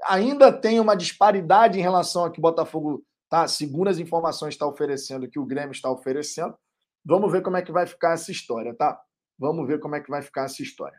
Ainda 0.06 0.52
tem 0.52 0.80
uma 0.80 0.96
disparidade 0.96 1.78
em 1.78 1.82
relação 1.82 2.24
a 2.24 2.30
que 2.30 2.38
o 2.38 2.42
Botafogo 2.42 3.04
tá, 3.28 3.46
segundo 3.46 3.88
as 3.88 3.98
informações, 3.98 4.54
está 4.54 4.66
oferecendo, 4.66 5.28
que 5.28 5.38
o 5.38 5.44
Grêmio 5.44 5.72
está 5.72 5.90
oferecendo. 5.90 6.56
Vamos 7.04 7.30
ver 7.30 7.42
como 7.42 7.56
é 7.56 7.62
que 7.62 7.72
vai 7.72 7.86
ficar 7.86 8.12
essa 8.12 8.30
história, 8.30 8.74
tá? 8.74 8.98
Vamos 9.38 9.66
ver 9.66 9.78
como 9.80 9.94
é 9.96 10.00
que 10.00 10.10
vai 10.10 10.22
ficar 10.22 10.44
essa 10.44 10.62
história. 10.62 10.98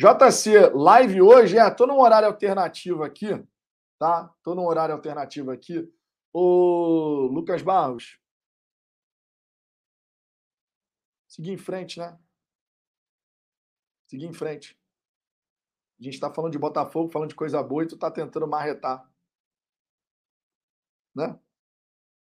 JC, 0.00 0.70
live 0.74 1.22
hoje, 1.22 1.58
é, 1.58 1.70
tô 1.70 1.86
num 1.86 2.00
horário 2.00 2.28
alternativo 2.28 3.02
aqui, 3.02 3.44
tá? 3.98 4.30
Tô 4.42 4.54
num 4.54 4.66
horário 4.66 4.94
alternativo 4.94 5.50
aqui. 5.50 5.88
O 6.36 7.28
Lucas 7.28 7.62
Barros. 7.62 8.18
Seguir 11.28 11.52
em 11.52 11.56
frente, 11.56 12.00
né? 12.00 12.18
Seguir 14.06 14.26
em 14.26 14.32
frente. 14.32 14.76
A 16.00 16.02
gente 16.02 16.14
está 16.14 16.32
falando 16.34 16.50
de 16.50 16.58
Botafogo, 16.58 17.08
falando 17.08 17.28
de 17.28 17.36
coisa 17.36 17.62
boa 17.62 17.84
e 17.84 17.86
tu 17.86 17.96
tá 17.96 18.10
tentando 18.10 18.48
marretar. 18.48 19.08
Né? 21.14 21.38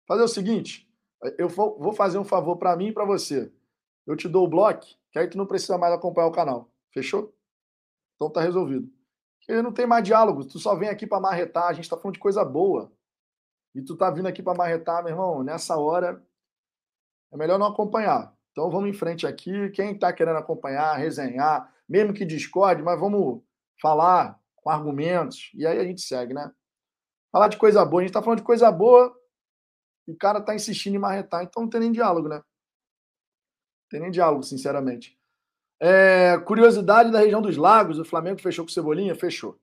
Fazer 0.09 0.23
o 0.23 0.29
seguinte, 0.29 0.93
eu 1.39 1.49
vou 1.49 1.93
fazer 1.93 2.19
um 2.19 2.25
favor 2.25 2.57
para 2.57 2.77
mim 2.77 2.89
e 2.89 2.93
para 2.93 3.05
você. 3.05 3.53
Eu 4.05 4.17
te 4.17 4.29
dou 4.29 4.45
o 4.45 4.49
bloco, 4.49 4.87
que 5.13 5.19
aí 5.21 5.29
tu 5.31 5.39
não 5.39 5.47
precisa 5.47 5.79
mais 5.79 5.95
acompanhar 5.95 6.27
o 6.27 6.33
canal. 6.33 6.69
Fechou? 6.93 7.33
Então 8.17 8.29
tá 8.29 8.41
resolvido. 8.41 8.93
Porque 9.39 9.63
não 9.63 9.73
tem 9.73 9.87
mais 9.87 10.03
diálogo, 10.03 10.45
tu 10.45 10.59
só 10.59 10.75
vem 10.75 10.89
aqui 10.89 11.07
para 11.07 11.21
marretar, 11.21 11.69
a 11.69 11.73
gente 11.73 11.89
tá 11.89 11.97
falando 11.97 12.15
de 12.15 12.21
coisa 12.21 12.45
boa. 12.45 12.93
E 13.75 13.83
tu 13.83 13.97
tá 13.97 14.11
vindo 14.11 14.27
aqui 14.27 14.43
para 14.43 14.57
marretar, 14.57 15.03
meu 15.03 15.13
irmão, 15.13 15.43
nessa 15.43 15.77
hora 15.77 16.23
é 17.33 17.37
melhor 17.37 17.59
não 17.59 17.67
acompanhar. 17.67 18.33
Então 18.53 18.71
vamos 18.71 18.89
em 18.89 18.93
frente 18.93 19.27
aqui, 19.27 19.71
quem 19.71 19.93
está 19.93 20.13
querendo 20.13 20.37
acompanhar, 20.37 20.95
resenhar, 20.97 21.73
mesmo 21.89 22.15
que 22.15 22.25
discorde, 22.25 22.83
mas 22.83 22.99
vamos 22.99 23.43
falar 23.81 24.39
com 24.57 24.71
argumentos 24.71 25.51
e 25.55 25.67
aí 25.67 25.79
a 25.79 25.85
gente 25.85 26.01
segue, 26.01 26.33
né? 26.33 26.51
Falar 27.33 27.49
de 27.49 27.57
coisa 27.57 27.85
boa, 27.85 28.01
a 28.01 28.05
gente 28.05 28.11
está 28.11 28.23
falando 28.23 28.39
de 28.39 28.45
coisa 28.45 28.71
boa 28.71 29.13
e 30.07 30.13
o 30.13 30.17
cara 30.17 30.39
está 30.39 30.55
insistindo 30.55 30.95
em 30.95 30.99
marretar, 30.99 31.43
então 31.43 31.65
não 31.65 31.71
tem 31.71 31.81
nem 31.81 31.91
diálogo, 31.91 32.29
né? 32.29 32.41
tem 33.95 34.01
nem 34.01 34.11
diálogo, 34.11 34.43
sinceramente. 34.43 35.17
É, 35.81 36.37
curiosidade 36.39 37.13
da 37.13 37.21
região 37.21 37.41
dos 37.41 37.57
lagos, 37.57 37.99
o 37.99 38.05
Flamengo 38.05 38.41
fechou 38.41 38.65
com 38.65 38.71
Cebolinha? 38.71 39.15
Fechou. 39.15 39.59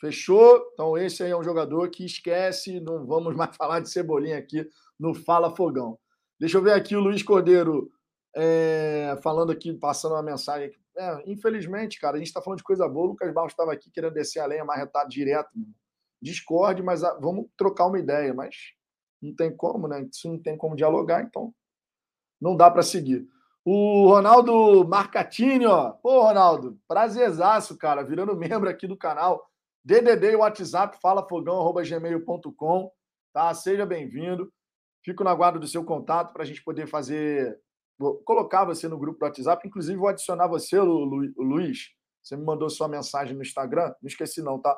Fechou. 0.00 0.70
Então, 0.72 0.96
esse 0.96 1.22
aí 1.22 1.30
é 1.30 1.36
um 1.36 1.44
jogador 1.44 1.88
que 1.90 2.04
esquece, 2.04 2.80
não 2.80 3.06
vamos 3.06 3.34
mais 3.34 3.54
falar 3.56 3.80
de 3.80 3.90
Cebolinha 3.90 4.38
aqui 4.38 4.68
no 4.98 5.14
Fala 5.14 5.54
Fogão. 5.54 5.98
Deixa 6.38 6.58
eu 6.58 6.62
ver 6.62 6.72
aqui 6.72 6.94
o 6.94 7.00
Luiz 7.00 7.22
Cordeiro 7.22 7.90
é, 8.36 9.18
falando 9.22 9.50
aqui, 9.50 9.72
passando 9.72 10.12
uma 10.12 10.22
mensagem. 10.22 10.70
É, 10.96 11.22
infelizmente, 11.30 11.98
cara, 11.98 12.16
a 12.16 12.18
gente 12.18 12.28
está 12.28 12.42
falando 12.42 12.58
de 12.58 12.64
coisa 12.64 12.86
boa. 12.88 13.06
O 13.06 13.10
Lucas 13.10 13.32
Barros 13.32 13.52
estava 13.52 13.72
aqui 13.72 13.90
querendo 13.90 14.12
descer 14.12 14.40
a 14.40 14.46
lenha, 14.46 14.64
marretar 14.64 15.08
direto. 15.08 15.50
Discorde, 16.20 16.82
mas 16.82 17.02
ah, 17.02 17.18
vamos 17.20 17.46
trocar 17.56 17.86
uma 17.86 17.98
ideia. 17.98 18.34
Mas 18.34 18.54
não 19.22 19.34
tem 19.34 19.54
como, 19.54 19.88
né? 19.88 20.06
Isso 20.12 20.28
não 20.28 20.38
tem 20.38 20.56
como 20.56 20.76
dialogar, 20.76 21.22
então 21.22 21.54
não 22.40 22.56
dá 22.56 22.70
para 22.70 22.82
seguir. 22.82 23.26
O 23.64 24.08
Ronaldo 24.08 24.86
Marcatini, 24.86 25.66
ó. 25.66 25.90
Pô, 25.90 26.22
Ronaldo, 26.22 26.78
prazerzaço, 26.86 27.76
cara, 27.76 28.02
virando 28.02 28.36
membro 28.36 28.68
aqui 28.68 28.86
do 28.86 28.96
canal. 28.96 29.44
DDD 29.86 30.32
e 30.32 30.36
WhatsApp, 30.36 30.98
falafogão.gmail.com, 31.00 32.90
tá? 33.32 33.54
Seja 33.54 33.86
bem-vindo. 33.86 34.52
Fico 35.04 35.22
na 35.22 35.32
guarda 35.32 35.60
do 35.60 35.68
seu 35.68 35.84
contato 35.84 36.32
para 36.32 36.42
a 36.42 36.44
gente 36.44 36.60
poder 36.64 36.88
fazer. 36.88 37.56
Vou 37.96 38.16
colocar 38.24 38.64
você 38.64 38.88
no 38.88 38.98
grupo 38.98 39.20
do 39.20 39.22
WhatsApp. 39.22 39.64
Inclusive, 39.64 39.96
vou 39.96 40.08
adicionar 40.08 40.48
você, 40.48 40.80
Lu, 40.80 41.04
Luiz. 41.38 41.90
Você 42.20 42.36
me 42.36 42.44
mandou 42.44 42.68
sua 42.68 42.88
mensagem 42.88 43.36
no 43.36 43.42
Instagram. 43.42 43.94
Não 44.02 44.08
esqueci, 44.08 44.42
não, 44.42 44.58
tá? 44.58 44.76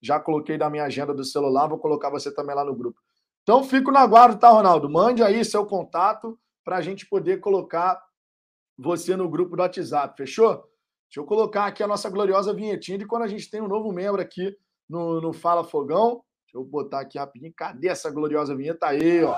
Já 0.00 0.20
coloquei 0.20 0.56
na 0.56 0.70
minha 0.70 0.84
agenda 0.84 1.12
do 1.12 1.24
celular. 1.24 1.66
Vou 1.66 1.80
colocar 1.80 2.08
você 2.08 2.32
também 2.32 2.54
lá 2.54 2.64
no 2.64 2.76
grupo. 2.76 3.00
Então, 3.42 3.64
fico 3.64 3.90
na 3.90 4.06
guarda, 4.06 4.36
tá, 4.36 4.50
Ronaldo? 4.50 4.88
Mande 4.88 5.20
aí 5.24 5.44
seu 5.44 5.66
contato 5.66 6.38
para 6.64 6.76
a 6.76 6.80
gente 6.80 7.08
poder 7.08 7.40
colocar 7.40 8.00
você 8.78 9.16
no 9.16 9.28
grupo 9.28 9.56
do 9.56 9.62
WhatsApp, 9.62 10.16
fechou? 10.16 10.64
Deixa 11.14 11.22
eu 11.22 11.28
colocar 11.28 11.66
aqui 11.66 11.80
a 11.80 11.86
nossa 11.86 12.10
gloriosa 12.10 12.52
vinhetinha 12.52 12.98
de 12.98 13.06
quando 13.06 13.22
a 13.22 13.28
gente 13.28 13.48
tem 13.48 13.62
um 13.62 13.68
novo 13.68 13.92
membro 13.92 14.20
aqui 14.20 14.52
no, 14.90 15.20
no 15.20 15.32
Fala 15.32 15.62
Fogão. 15.62 16.24
Deixa 16.44 16.56
eu 16.56 16.64
botar 16.64 16.98
aqui 16.98 17.16
rapidinho. 17.16 17.54
Cadê 17.56 17.86
essa 17.86 18.10
gloriosa 18.10 18.56
vinheta 18.56 18.88
aí, 18.88 19.22
ó? 19.22 19.32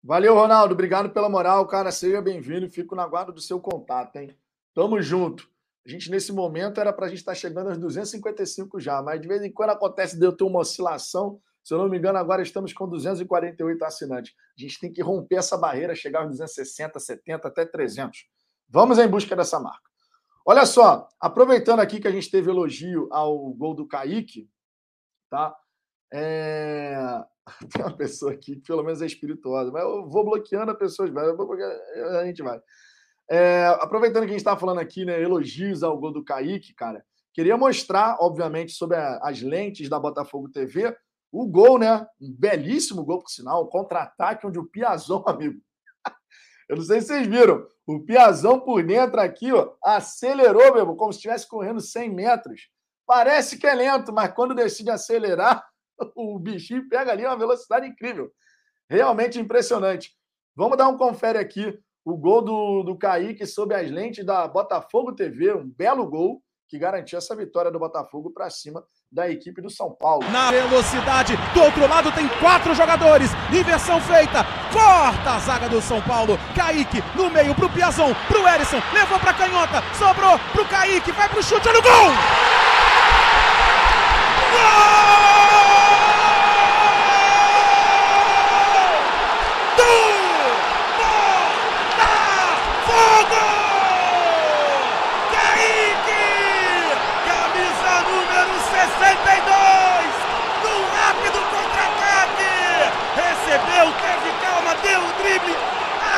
Valeu, 0.00 0.34
Ronaldo. 0.36 0.74
Obrigado 0.74 1.10
pela 1.10 1.28
moral, 1.28 1.66
cara. 1.66 1.90
Seja 1.90 2.22
bem-vindo. 2.22 2.70
Fico 2.70 2.94
na 2.94 3.04
guarda 3.04 3.32
do 3.32 3.40
seu 3.40 3.58
contato, 3.58 4.14
hein? 4.14 4.38
Tamo 4.72 5.02
junto. 5.02 5.50
A 5.86 5.90
gente, 5.90 6.10
nesse 6.10 6.32
momento, 6.32 6.80
era 6.80 6.92
para 6.92 7.06
a 7.06 7.08
gente 7.08 7.18
estar 7.18 7.32
tá 7.32 7.36
chegando 7.36 7.68
aos 7.68 7.78
255 7.78 8.80
já, 8.80 9.02
mas 9.02 9.20
de 9.20 9.28
vez 9.28 9.42
em 9.42 9.52
quando 9.52 9.70
acontece 9.70 10.18
de 10.18 10.24
eu 10.24 10.32
ter 10.32 10.44
uma 10.44 10.60
oscilação. 10.60 11.40
Se 11.62 11.72
eu 11.72 11.78
não 11.78 11.88
me 11.88 11.98
engano, 11.98 12.18
agora 12.18 12.42
estamos 12.42 12.72
com 12.72 12.88
248 12.88 13.84
assinantes. 13.84 14.34
A 14.56 14.60
gente 14.60 14.78
tem 14.80 14.92
que 14.92 15.02
romper 15.02 15.36
essa 15.36 15.56
barreira, 15.56 15.94
chegar 15.94 16.20
aos 16.20 16.30
260, 16.30 16.98
70, 16.98 17.48
até 17.48 17.64
300. 17.66 18.26
Vamos 18.68 18.98
em 18.98 19.08
busca 19.08 19.36
dessa 19.36 19.60
marca. 19.60 19.90
Olha 20.46 20.66
só, 20.66 21.08
aproveitando 21.18 21.80
aqui 21.80 22.00
que 22.00 22.08
a 22.08 22.10
gente 22.10 22.30
teve 22.30 22.50
elogio 22.50 23.08
ao 23.10 23.50
gol 23.54 23.74
do 23.74 23.86
Kaique, 23.86 24.48
tá? 25.30 25.56
É... 26.12 26.94
Tem 27.72 27.82
uma 27.82 27.96
pessoa 27.96 28.32
aqui 28.32 28.56
que 28.56 28.66
pelo 28.66 28.82
menos 28.82 29.00
é 29.02 29.06
espirituosa, 29.06 29.70
mas 29.70 29.82
eu 29.82 30.08
vou 30.08 30.24
bloqueando 30.24 30.70
as 30.70 30.78
pessoas, 30.78 31.10
a 31.16 32.24
gente 32.24 32.42
vai. 32.42 32.60
É, 33.30 33.66
aproveitando 33.80 34.24
que 34.24 34.30
a 34.30 34.32
gente 34.32 34.38
está 34.38 34.56
falando 34.56 34.80
aqui, 34.80 35.04
né, 35.04 35.20
elogios 35.20 35.82
ao 35.82 35.98
gol 35.98 36.12
do 36.12 36.24
Kaique, 36.24 36.74
cara, 36.74 37.04
queria 37.32 37.56
mostrar, 37.56 38.18
obviamente, 38.20 38.72
sobre 38.72 38.96
a, 38.96 39.18
as 39.22 39.40
lentes 39.40 39.88
da 39.88 39.98
Botafogo 39.98 40.50
TV, 40.50 40.94
o 41.32 41.46
gol, 41.46 41.78
né? 41.78 42.06
Um 42.20 42.32
belíssimo 42.32 43.04
gol, 43.04 43.20
por 43.20 43.30
sinal, 43.30 43.64
um 43.64 43.68
contra-ataque 43.68 44.46
onde 44.46 44.58
o 44.58 44.66
Piazão, 44.66 45.24
amigo. 45.26 45.60
Eu 46.68 46.76
não 46.76 46.84
sei 46.84 47.00
se 47.00 47.08
vocês 47.08 47.26
viram, 47.26 47.66
o 47.86 48.00
Piazão 48.00 48.60
por 48.60 48.82
dentro 48.82 49.20
aqui, 49.20 49.52
ó, 49.52 49.74
acelerou, 49.82 50.74
meu, 50.74 50.96
como 50.96 51.12
se 51.12 51.18
estivesse 51.18 51.46
correndo 51.48 51.80
100 51.80 52.14
metros. 52.14 52.68
Parece 53.06 53.58
que 53.58 53.66
é 53.66 53.74
lento, 53.74 54.12
mas 54.12 54.32
quando 54.32 54.54
decide 54.54 54.90
acelerar, 54.90 55.66
o 56.16 56.38
bichinho 56.38 56.88
pega 56.88 57.12
ali 57.12 57.26
uma 57.26 57.36
velocidade 57.36 57.86
incrível. 57.86 58.30
Realmente 58.88 59.38
impressionante. 59.38 60.12
Vamos 60.54 60.78
dar 60.78 60.88
um 60.88 60.96
confere 60.96 61.38
aqui 61.38 61.78
o 62.04 62.16
gol 62.16 62.42
do, 62.42 62.82
do 62.82 62.96
Kaique 62.96 63.46
sob 63.46 63.74
as 63.74 63.90
lentes 63.90 64.24
da 64.24 64.46
Botafogo 64.46 65.12
TV, 65.14 65.54
um 65.54 65.66
belo 65.66 66.06
gol. 66.06 66.42
que 66.68 66.78
garantiu 66.78 67.18
essa 67.18 67.36
vitória 67.36 67.70
do 67.70 67.78
Botafogo 67.78 68.32
para 68.32 68.50
cima 68.50 68.82
da 69.12 69.30
equipe 69.30 69.62
do 69.62 69.70
São 69.70 69.94
Paulo. 69.94 70.28
Na 70.30 70.50
velocidade, 70.50 71.36
do 71.54 71.62
outro 71.62 71.86
lado 71.86 72.10
tem 72.10 72.26
quatro 72.40 72.74
jogadores, 72.74 73.30
inversão 73.52 74.00
feita, 74.00 74.44
corta 74.72 75.30
a 75.30 75.38
zaga 75.38 75.68
do 75.68 75.80
São 75.80 76.00
Paulo, 76.02 76.36
Kaique 76.54 77.02
no 77.14 77.30
meio 77.30 77.54
pro 77.54 77.70
Piazon, 77.70 78.12
pro 78.26 78.48
Erisson, 78.48 78.82
levou 78.92 79.20
pra 79.20 79.34
canhota, 79.34 79.82
sobrou 79.96 80.38
pro 80.52 80.64
Kaique, 80.64 81.12
vai 81.12 81.28
pro 81.28 81.42
chute, 81.42 81.68
olha 81.68 81.78
o! 81.78 81.82
Gol! 81.82 82.44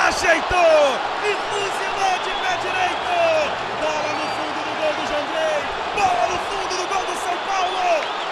ajeitou 0.06 0.96
e 1.24 1.30
fuzilou 1.50 2.14
de 2.24 2.30
pé 2.40 2.52
direito. 2.62 3.14
Bola 3.80 4.12
no 4.14 4.26
fundo 4.36 4.60
do 4.64 4.72
gol 4.80 4.94
do 4.94 5.04
Jandrei, 5.10 5.60
bola 5.94 6.24
no 6.30 6.38
fundo 6.46 6.74
do 6.76 6.86
gol 6.88 7.04
do 7.04 7.16
São 7.20 7.36
Paulo. 7.46 7.80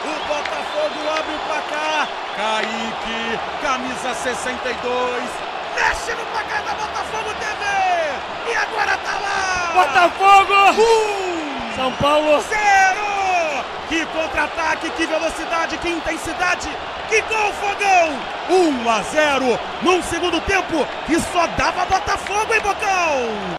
O 0.05 0.13
Botafogo 0.29 0.99
abre 1.19 1.35
o 1.35 1.39
placar. 1.47 2.09
Kaique, 2.37 3.39
camisa 3.61 4.15
62, 4.15 5.31
mexe 5.75 6.15
no 6.15 6.25
placar 6.27 6.63
da 6.63 6.75
Botafogo 6.75 7.35
TV. 7.41 7.65
E 8.51 8.57
agora 8.57 8.97
tá 8.99 9.19
lá. 9.21 9.73
Botafogo! 9.75 10.81
Um, 10.81 11.77
São 11.77 11.93
Paulo 11.93 12.41
zero. 12.43 13.15
Que 13.89 14.07
contra-ataque, 14.07 14.91
que 14.91 15.07
velocidade, 15.07 15.77
que 15.79 15.89
intensidade. 15.91 16.69
Que 17.09 17.21
gol, 17.23 17.53
Fogão! 17.53 18.19
1 18.55 18.89
a 18.89 19.03
0 19.03 19.45
num 19.83 20.01
segundo 20.03 20.41
tempo 20.47 20.87
que 21.07 21.19
só 21.19 21.47
dava 21.57 21.87
Botafogo, 21.87 22.55
hein, 22.55 22.61
Bocão? 22.63 23.57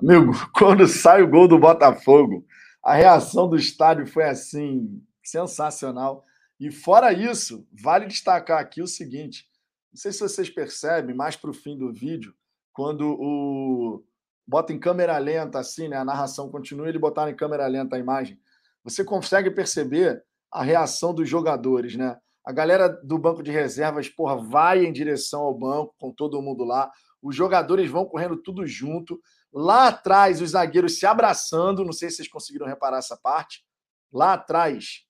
Amigo, 0.00 0.32
quando 0.56 0.88
sai 0.88 1.22
o 1.22 1.28
gol 1.28 1.46
do 1.46 1.58
Botafogo, 1.58 2.46
a 2.82 2.94
reação 2.94 3.48
do 3.48 3.56
estádio 3.56 4.06
foi 4.06 4.24
assim, 4.24 5.02
sensacional. 5.22 6.24
E 6.58 6.70
fora 6.70 7.12
isso, 7.12 7.68
vale 7.70 8.06
destacar 8.06 8.58
aqui 8.58 8.80
o 8.80 8.86
seguinte: 8.86 9.46
não 9.92 10.00
sei 10.00 10.12
se 10.12 10.20
vocês 10.20 10.48
percebem, 10.48 11.14
mais 11.14 11.36
para 11.36 11.50
o 11.50 11.54
fim 11.54 11.76
do 11.76 11.92
vídeo, 11.92 12.34
quando 12.72 13.14
o 13.20 14.02
bota 14.46 14.72
em 14.72 14.78
câmera 14.78 15.18
lenta, 15.18 15.58
assim, 15.58 15.88
né? 15.88 15.96
A 15.96 16.04
narração 16.04 16.48
continua, 16.48 16.88
ele 16.88 16.98
botar 16.98 17.28
em 17.28 17.36
câmera 17.36 17.66
lenta 17.66 17.96
a 17.96 17.98
imagem. 17.98 18.40
Você 18.84 19.04
consegue 19.04 19.50
perceber 19.50 20.24
a 20.50 20.62
reação 20.62 21.12
dos 21.12 21.28
jogadores, 21.28 21.96
né? 21.96 22.16
A 22.46 22.52
galera 22.52 22.88
do 22.88 23.18
banco 23.18 23.42
de 23.42 23.50
reservas, 23.50 24.08
porra, 24.08 24.36
vai 24.36 24.86
em 24.86 24.92
direção 24.92 25.40
ao 25.40 25.52
banco 25.52 25.94
com 25.98 26.12
todo 26.12 26.40
mundo 26.40 26.62
lá. 26.62 26.90
Os 27.20 27.34
jogadores 27.34 27.90
vão 27.90 28.06
correndo 28.06 28.36
tudo 28.36 28.64
junto. 28.64 29.20
Lá 29.52 29.88
atrás, 29.88 30.40
os 30.40 30.50
zagueiros 30.50 30.98
se 30.98 31.04
abraçando. 31.04 31.84
Não 31.84 31.92
sei 31.92 32.08
se 32.08 32.16
vocês 32.16 32.28
conseguiram 32.28 32.66
reparar 32.66 32.98
essa 32.98 33.16
parte. 33.16 33.64
Lá 34.12 34.34
atrás, 34.34 35.02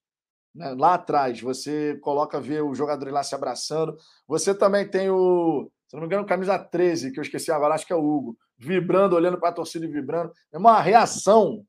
né? 0.54 0.74
lá 0.78 0.94
atrás, 0.94 1.38
você 1.40 1.98
coloca 2.00 2.40
ver 2.40 2.64
os 2.64 2.78
jogadores 2.78 3.12
lá 3.12 3.22
se 3.22 3.34
abraçando. 3.34 3.94
Você 4.26 4.54
também 4.54 4.88
tem 4.88 5.10
o, 5.10 5.70
se 5.86 5.94
não 5.94 6.00
me 6.00 6.06
engano, 6.06 6.26
camisa 6.26 6.58
13, 6.58 7.12
que 7.12 7.20
eu 7.20 7.22
esqueci 7.22 7.52
agora, 7.52 7.74
acho 7.74 7.86
que 7.86 7.92
é 7.92 7.96
o 7.96 8.04
Hugo, 8.04 8.36
vibrando, 8.58 9.14
olhando 9.14 9.38
para 9.38 9.50
a 9.50 9.54
torcida 9.54 9.84
e 9.84 9.90
vibrando. 9.90 10.32
É 10.50 10.58
uma 10.58 10.80
reação, 10.80 11.64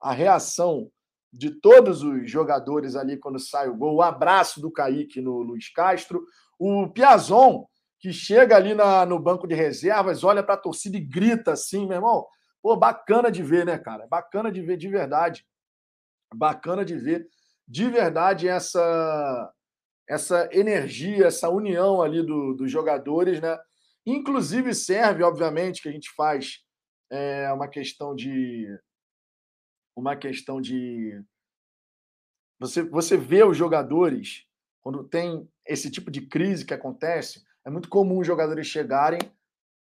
a 0.00 0.12
reação 0.12 0.90
de 1.32 1.50
todos 1.50 2.02
os 2.02 2.30
jogadores 2.30 2.96
ali 2.96 3.16
quando 3.16 3.38
sai 3.38 3.68
o 3.68 3.76
gol. 3.76 3.96
O 3.96 4.02
abraço 4.02 4.60
do 4.60 4.70
Kaique 4.70 5.20
no 5.20 5.38
Luiz 5.42 5.70
Castro. 5.70 6.24
O 6.58 6.88
Piazon, 6.88 7.66
que 8.00 8.12
chega 8.12 8.56
ali 8.56 8.74
na, 8.74 9.04
no 9.04 9.18
banco 9.18 9.46
de 9.46 9.54
reservas, 9.54 10.24
olha 10.24 10.42
para 10.42 10.54
a 10.54 10.58
torcida 10.58 10.96
e 10.96 11.00
grita 11.00 11.52
assim, 11.52 11.86
meu 11.86 11.96
irmão. 11.96 12.26
Pô, 12.62 12.76
bacana 12.76 13.30
de 13.30 13.42
ver, 13.42 13.64
né, 13.64 13.78
cara? 13.78 14.06
Bacana 14.06 14.50
de 14.50 14.60
ver 14.62 14.76
de 14.76 14.88
verdade. 14.88 15.44
Bacana 16.34 16.84
de 16.84 16.96
ver 16.96 17.28
de 17.66 17.88
verdade 17.88 18.48
essa 18.48 19.52
essa 20.08 20.48
energia, 20.52 21.26
essa 21.26 21.50
união 21.50 22.00
ali 22.00 22.22
do, 22.24 22.54
dos 22.54 22.70
jogadores, 22.70 23.42
né? 23.42 23.58
Inclusive 24.06 24.74
serve, 24.74 25.22
obviamente, 25.22 25.82
que 25.82 25.88
a 25.90 25.92
gente 25.92 26.10
faz 26.16 26.60
é, 27.10 27.52
uma 27.52 27.68
questão 27.68 28.14
de 28.14 28.66
uma 29.98 30.16
questão 30.16 30.60
de 30.60 31.20
você 32.58 32.82
você 32.82 33.16
vê 33.16 33.42
os 33.44 33.56
jogadores 33.56 34.46
quando 34.80 35.04
tem 35.04 35.48
esse 35.66 35.90
tipo 35.90 36.10
de 36.10 36.22
crise 36.22 36.64
que 36.64 36.72
acontece, 36.72 37.42
é 37.64 37.70
muito 37.70 37.88
comum 37.88 38.20
os 38.20 38.26
jogadores 38.26 38.66
chegarem 38.66 39.20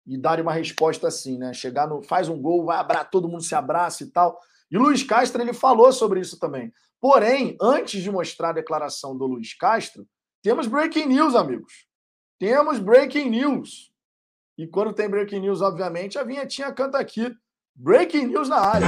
e 0.06 0.18
darem 0.18 0.42
uma 0.42 0.52
resposta 0.52 1.08
assim, 1.08 1.38
né? 1.38 1.52
Chegar 1.54 1.88
no 1.88 2.02
faz 2.02 2.28
um 2.28 2.40
gol, 2.40 2.66
vai 2.66 2.76
abraçar, 2.76 3.10
todo 3.10 3.28
mundo 3.28 3.42
se 3.42 3.54
abraça 3.54 4.04
e 4.04 4.10
tal. 4.10 4.38
E 4.70 4.76
o 4.76 4.82
Luiz 4.82 5.02
Castro 5.02 5.40
ele 5.40 5.52
falou 5.52 5.92
sobre 5.92 6.20
isso 6.20 6.38
também. 6.38 6.72
Porém, 7.00 7.56
antes 7.60 8.02
de 8.02 8.10
mostrar 8.10 8.50
a 8.50 8.54
declaração 8.54 9.16
do 9.16 9.26
Luiz 9.26 9.54
Castro, 9.54 10.06
temos 10.42 10.66
breaking 10.66 11.06
news, 11.06 11.34
amigos. 11.34 11.86
Temos 12.38 12.78
breaking 12.78 13.30
news. 13.30 13.90
E 14.56 14.66
quando 14.66 14.92
tem 14.92 15.08
breaking 15.08 15.40
news, 15.40 15.62
obviamente, 15.62 16.18
a 16.18 16.24
vinhetinha 16.24 16.72
canta 16.72 16.98
aqui. 16.98 17.34
Breaking 17.74 18.26
news 18.26 18.48
na 18.48 18.58
área. 18.58 18.86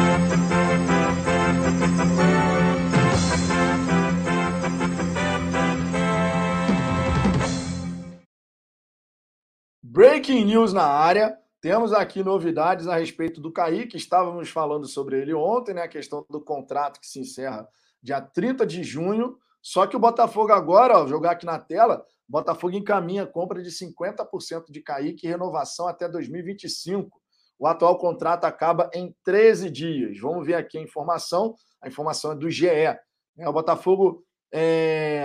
Breaking 9.97 10.45
news 10.45 10.75
na 10.75 10.85
área. 10.85 11.39
Temos 11.59 11.91
aqui 11.91 12.23
novidades 12.23 12.87
a 12.87 12.99
respeito 12.99 13.41
do 13.41 13.51
Kaique. 13.51 13.97
Estávamos 13.97 14.51
falando 14.51 14.87
sobre 14.87 15.19
ele 15.19 15.33
ontem, 15.33 15.73
né? 15.73 15.85
A 15.85 15.89
questão 15.89 16.23
do 16.29 16.39
contrato 16.39 17.01
que 17.01 17.07
se 17.07 17.19
encerra 17.19 17.67
dia 18.03 18.21
30 18.21 18.67
de 18.67 18.85
junho. 18.85 19.39
Só 19.63 19.87
que 19.87 19.97
o 19.97 19.99
Botafogo 19.99 20.53
agora, 20.53 20.99
ó, 20.99 21.07
jogar 21.07 21.31
aqui 21.31 21.47
na 21.47 21.59
tela, 21.59 22.05
Botafogo 22.29 22.77
encaminha 22.77 23.25
compra 23.27 23.63
de 23.63 23.71
50% 23.71 24.71
de 24.71 24.83
Kaique 24.83 25.27
e 25.27 25.31
renovação 25.31 25.89
até 25.89 26.07
2025. 26.07 27.19
O 27.59 27.67
atual 27.67 27.97
contrato 27.97 28.45
acaba 28.45 28.91
em 28.93 29.17
13 29.25 29.71
dias. 29.71 30.21
Vamos 30.21 30.45
ver 30.45 30.57
aqui 30.57 30.77
a 30.77 30.83
informação. 30.83 31.55
A 31.81 31.89
informação 31.89 32.33
é 32.33 32.35
do 32.35 32.51
GE. 32.51 32.67
É, 32.69 33.01
o 33.47 33.51
Botafogo 33.51 34.23
é, 34.53 35.25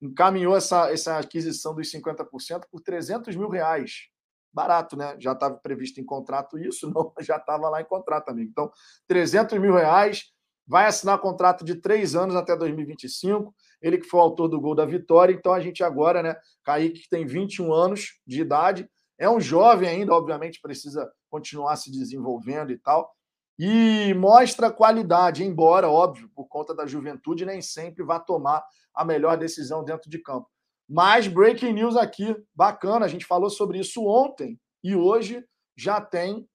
encaminhou 0.00 0.56
essa, 0.56 0.90
essa 0.90 1.18
aquisição 1.18 1.74
dos 1.74 1.90
50% 1.90 2.64
por 2.70 2.80
300 2.80 3.34
mil 3.36 3.48
reais. 3.48 4.08
Barato, 4.52 4.96
né? 4.96 5.16
Já 5.18 5.32
estava 5.32 5.56
previsto 5.56 6.00
em 6.00 6.04
contrato 6.04 6.58
isso, 6.58 6.88
não, 6.94 7.12
já 7.20 7.36
estava 7.36 7.68
lá 7.68 7.80
em 7.80 7.84
contrato, 7.84 8.30
amigo. 8.30 8.50
Então, 8.50 8.70
300 9.06 9.58
mil 9.58 9.74
reais, 9.74 10.32
vai 10.66 10.86
assinar 10.86 11.18
contrato 11.20 11.64
de 11.64 11.76
três 11.76 12.14
anos 12.16 12.34
até 12.34 12.56
2025. 12.56 13.54
Ele 13.80 13.98
que 13.98 14.06
foi 14.06 14.18
o 14.18 14.22
autor 14.22 14.48
do 14.48 14.60
gol 14.60 14.74
da 14.74 14.84
vitória. 14.84 15.32
Então, 15.32 15.52
a 15.52 15.60
gente 15.60 15.84
agora, 15.84 16.22
né? 16.22 16.36
Kaique, 16.64 17.00
que 17.00 17.08
tem 17.08 17.24
21 17.26 17.72
anos 17.72 18.20
de 18.26 18.40
idade, 18.40 18.88
é 19.18 19.30
um 19.30 19.40
jovem 19.40 19.88
ainda, 19.88 20.12
obviamente, 20.12 20.60
precisa 20.60 21.10
continuar 21.30 21.76
se 21.76 21.90
desenvolvendo 21.90 22.70
e 22.72 22.78
tal. 22.78 23.15
E 23.58 24.12
mostra 24.14 24.70
qualidade, 24.70 25.42
embora, 25.42 25.88
óbvio, 25.88 26.30
por 26.34 26.46
conta 26.46 26.74
da 26.74 26.86
juventude, 26.86 27.46
nem 27.46 27.62
sempre 27.62 28.04
vá 28.04 28.20
tomar 28.20 28.64
a 28.94 29.04
melhor 29.04 29.36
decisão 29.38 29.82
dentro 29.82 30.10
de 30.10 30.18
campo. 30.18 30.48
Mas 30.88 31.26
breaking 31.26 31.72
news 31.72 31.96
aqui, 31.96 32.36
bacana, 32.54 33.06
a 33.06 33.08
gente 33.08 33.24
falou 33.24 33.50
sobre 33.50 33.78
isso 33.78 34.04
ontem 34.04 34.60
e 34.84 34.94
hoje 34.94 35.44
já 35.76 36.00
tem 36.00 36.48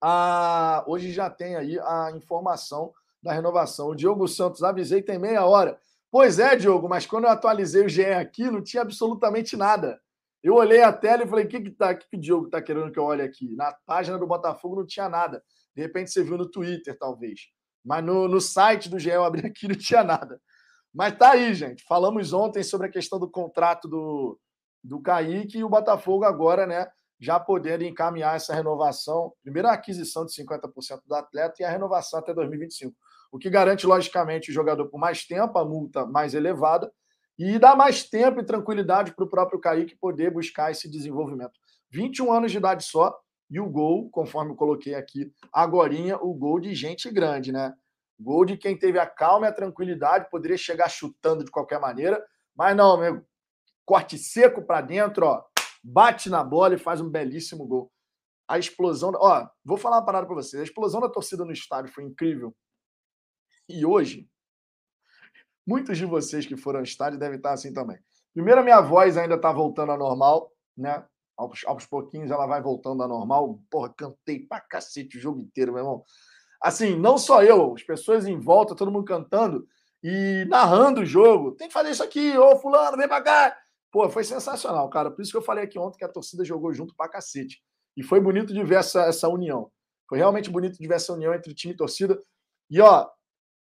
a 0.00 0.82
hoje 0.86 1.12
já 1.12 1.28
tem 1.28 1.56
aí 1.56 1.78
a 1.78 2.10
informação 2.14 2.92
da 3.22 3.32
renovação. 3.32 3.88
O 3.88 3.94
Diogo 3.94 4.26
Santos 4.28 4.62
avisei 4.62 5.02
tem 5.02 5.18
meia 5.18 5.44
hora. 5.44 5.78
Pois 6.10 6.38
é, 6.38 6.56
Diogo, 6.56 6.88
mas 6.88 7.06
quando 7.06 7.24
eu 7.24 7.30
atualizei 7.30 7.84
o 7.84 7.88
GE 7.88 8.04
aqui, 8.04 8.50
não 8.50 8.62
tinha 8.62 8.82
absolutamente 8.82 9.56
nada. 9.56 10.00
Eu 10.42 10.54
olhei 10.54 10.82
a 10.82 10.92
tela 10.92 11.24
e 11.24 11.28
falei: 11.28 11.44
o 11.44 11.48
que, 11.48 11.60
que, 11.60 11.70
tá, 11.70 11.94
que, 11.94 12.08
que 12.08 12.16
o 12.16 12.20
Diogo 12.20 12.46
está 12.46 12.62
querendo 12.62 12.90
que 12.90 12.98
eu 12.98 13.04
olhe 13.04 13.22
aqui? 13.22 13.54
Na 13.54 13.72
página 13.86 14.18
do 14.18 14.26
Botafogo 14.26 14.76
não 14.76 14.86
tinha 14.86 15.08
nada. 15.08 15.42
De 15.80 15.86
repente 15.86 16.10
você 16.10 16.22
viu 16.22 16.36
no 16.36 16.46
Twitter, 16.46 16.94
talvez. 16.98 17.48
Mas 17.82 18.04
no, 18.04 18.28
no 18.28 18.38
site 18.38 18.90
do 18.90 18.98
GE 18.98 19.08
eu 19.08 19.24
abri 19.24 19.46
aqui 19.46 19.66
não 19.66 19.74
tinha 19.74 20.04
nada. 20.04 20.38
Mas 20.92 21.16
tá 21.16 21.30
aí, 21.30 21.54
gente. 21.54 21.82
Falamos 21.84 22.34
ontem 22.34 22.62
sobre 22.62 22.88
a 22.88 22.90
questão 22.90 23.18
do 23.18 23.30
contrato 23.30 23.88
do, 23.88 24.38
do 24.84 25.00
Kaique 25.00 25.56
e 25.56 25.64
o 25.64 25.70
Botafogo 25.70 26.24
agora, 26.24 26.66
né? 26.66 26.86
Já 27.18 27.40
podendo 27.40 27.82
encaminhar 27.82 28.36
essa 28.36 28.54
renovação. 28.54 29.32
Primeiro 29.42 29.68
a 29.68 29.72
aquisição 29.72 30.26
de 30.26 30.32
50% 30.32 31.00
do 31.06 31.14
atleta 31.14 31.54
e 31.60 31.64
a 31.64 31.70
renovação 31.70 32.18
até 32.18 32.34
2025. 32.34 32.94
O 33.32 33.38
que 33.38 33.48
garante, 33.48 33.86
logicamente, 33.86 34.50
o 34.50 34.54
jogador 34.54 34.86
por 34.90 34.98
mais 34.98 35.24
tempo, 35.24 35.58
a 35.58 35.64
multa 35.64 36.04
mais 36.04 36.34
elevada, 36.34 36.92
e 37.38 37.58
dá 37.58 37.74
mais 37.74 38.04
tempo 38.04 38.40
e 38.40 38.44
tranquilidade 38.44 39.14
para 39.14 39.24
o 39.24 39.30
próprio 39.30 39.58
Kaique 39.58 39.96
poder 39.96 40.30
buscar 40.30 40.70
esse 40.70 40.90
desenvolvimento. 40.90 41.58
21 41.90 42.30
anos 42.30 42.52
de 42.52 42.58
idade 42.58 42.84
só, 42.84 43.18
E 43.50 43.58
o 43.58 43.68
gol, 43.68 44.08
conforme 44.10 44.52
eu 44.52 44.56
coloquei 44.56 44.94
aqui, 44.94 45.32
agorinha, 45.52 46.16
o 46.18 46.32
gol 46.32 46.60
de 46.60 46.74
gente 46.74 47.10
grande, 47.10 47.50
né? 47.50 47.74
Gol 48.18 48.44
de 48.44 48.56
quem 48.56 48.78
teve 48.78 48.98
a 48.98 49.06
calma 49.06 49.46
e 49.46 49.48
a 49.48 49.52
tranquilidade, 49.52 50.30
poderia 50.30 50.56
chegar 50.56 50.88
chutando 50.88 51.44
de 51.44 51.50
qualquer 51.50 51.80
maneira, 51.80 52.24
mas 52.54 52.76
não, 52.76 52.96
meu, 52.98 53.26
corte 53.84 54.16
seco 54.18 54.62
para 54.62 54.82
dentro, 54.82 55.26
ó, 55.26 55.42
bate 55.82 56.30
na 56.30 56.44
bola 56.44 56.74
e 56.74 56.78
faz 56.78 57.00
um 57.00 57.08
belíssimo 57.10 57.66
gol. 57.66 57.90
A 58.46 58.58
explosão, 58.58 59.12
ó, 59.16 59.48
vou 59.64 59.76
falar 59.76 59.96
uma 59.96 60.04
parada 60.04 60.26
para 60.26 60.36
vocês, 60.36 60.60
a 60.60 60.64
explosão 60.64 61.00
da 61.00 61.08
torcida 61.08 61.44
no 61.44 61.52
estádio 61.52 61.92
foi 61.92 62.04
incrível. 62.04 62.54
E 63.68 63.84
hoje, 63.84 64.28
muitos 65.66 65.98
de 65.98 66.04
vocês 66.04 66.46
que 66.46 66.56
foram 66.56 66.80
ao 66.80 66.84
estádio 66.84 67.18
devem 67.18 67.36
estar 67.36 67.52
assim 67.52 67.72
também. 67.72 67.98
Primeiro, 68.32 68.60
a 68.60 68.64
minha 68.64 68.80
voz 68.80 69.16
ainda 69.16 69.34
está 69.34 69.52
voltando 69.52 69.92
ao 69.92 69.98
normal, 69.98 70.52
né? 70.76 71.04
Aos, 71.40 71.64
aos 71.64 71.86
pouquinhos 71.86 72.30
ela 72.30 72.46
vai 72.46 72.60
voltando 72.60 73.02
ao 73.02 73.08
normal. 73.08 73.58
Porra, 73.70 73.88
cantei 73.96 74.40
pra 74.40 74.60
cacete 74.60 75.16
o 75.16 75.20
jogo 75.20 75.40
inteiro, 75.40 75.72
meu 75.72 75.80
irmão. 75.82 76.04
Assim, 76.62 76.94
não 76.94 77.16
só 77.16 77.42
eu, 77.42 77.74
as 77.74 77.82
pessoas 77.82 78.26
em 78.26 78.38
volta, 78.38 78.74
todo 78.74 78.92
mundo 78.92 79.06
cantando 79.06 79.66
e 80.02 80.44
narrando 80.50 81.00
o 81.00 81.06
jogo. 81.06 81.52
Tem 81.52 81.68
que 81.68 81.72
fazer 81.72 81.90
isso 81.90 82.02
aqui, 82.02 82.36
ô 82.36 82.56
fulano, 82.56 82.98
vem 82.98 83.08
pra 83.08 83.22
cá. 83.22 83.56
Pô, 83.90 84.08
foi 84.10 84.22
sensacional, 84.22 84.88
cara. 84.90 85.10
Por 85.10 85.22
isso 85.22 85.30
que 85.30 85.38
eu 85.38 85.42
falei 85.42 85.64
aqui 85.64 85.78
ontem 85.78 85.96
que 85.96 86.04
a 86.04 86.08
torcida 86.08 86.44
jogou 86.44 86.74
junto 86.74 86.94
pra 86.94 87.08
cacete. 87.08 87.62
E 87.96 88.02
foi 88.02 88.20
bonito 88.20 88.52
de 88.52 88.62
ver 88.62 88.76
essa, 88.76 89.04
essa 89.06 89.26
união. 89.26 89.70
Foi 90.06 90.18
realmente 90.18 90.50
bonito 90.50 90.78
de 90.78 90.86
ver 90.86 90.94
essa 90.94 91.14
união 91.14 91.34
entre 91.34 91.54
time 91.54 91.72
e 91.72 91.76
torcida. 91.76 92.22
E, 92.68 92.80
ó, 92.80 93.08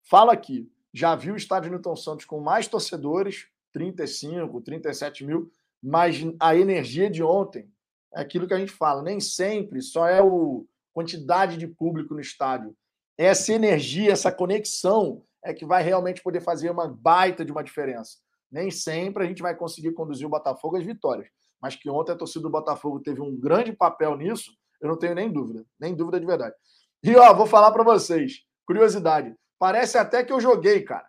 fala 0.09 0.33
aqui, 0.33 0.67
já 0.93 1.15
viu 1.15 1.35
o 1.35 1.37
estádio 1.37 1.69
Newton 1.69 1.95
Santos 1.95 2.25
com 2.25 2.41
mais 2.41 2.67
torcedores, 2.67 3.47
35, 3.71 4.61
37 4.61 5.23
mil, 5.23 5.51
mas 5.81 6.17
a 6.39 6.55
energia 6.55 7.09
de 7.09 7.23
ontem 7.23 7.69
é 8.13 8.21
aquilo 8.21 8.47
que 8.47 8.53
a 8.53 8.59
gente 8.59 8.71
fala, 8.71 9.01
nem 9.01 9.19
sempre 9.19 9.81
só 9.81 10.07
é 10.07 10.21
o 10.21 10.65
quantidade 10.93 11.57
de 11.57 11.67
público 11.67 12.15
no 12.15 12.19
estádio. 12.19 12.75
Essa 13.17 13.53
energia, 13.53 14.11
essa 14.11 14.31
conexão 14.31 15.23
é 15.43 15.53
que 15.53 15.65
vai 15.65 15.83
realmente 15.83 16.23
poder 16.23 16.41
fazer 16.41 16.71
uma 16.71 16.87
baita 16.87 17.45
de 17.45 17.51
uma 17.51 17.63
diferença. 17.63 18.17
Nem 18.51 18.71
sempre 18.71 19.23
a 19.23 19.27
gente 19.27 19.41
vai 19.41 19.55
conseguir 19.55 19.91
conduzir 19.91 20.25
o 20.25 20.29
Botafogo 20.29 20.77
às 20.77 20.83
vitórias, 20.83 21.27
mas 21.61 21.75
que 21.75 21.89
ontem 21.89 22.13
a 22.13 22.15
torcida 22.15 22.41
do 22.41 22.49
Botafogo 22.49 22.99
teve 22.99 23.21
um 23.21 23.35
grande 23.35 23.71
papel 23.71 24.17
nisso, 24.17 24.51
eu 24.81 24.89
não 24.89 24.97
tenho 24.97 25.13
nem 25.13 25.31
dúvida, 25.31 25.65
nem 25.79 25.93
dúvida 25.93 26.19
de 26.19 26.25
verdade. 26.25 26.55
E 27.03 27.15
ó, 27.15 27.33
vou 27.33 27.45
falar 27.45 27.71
para 27.71 27.83
vocês, 27.83 28.43
curiosidade, 28.65 29.35
parece 29.59 29.97
até 29.97 30.23
que 30.23 30.33
eu 30.33 30.39
joguei, 30.39 30.81
cara. 30.81 31.07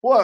Pô, 0.00 0.14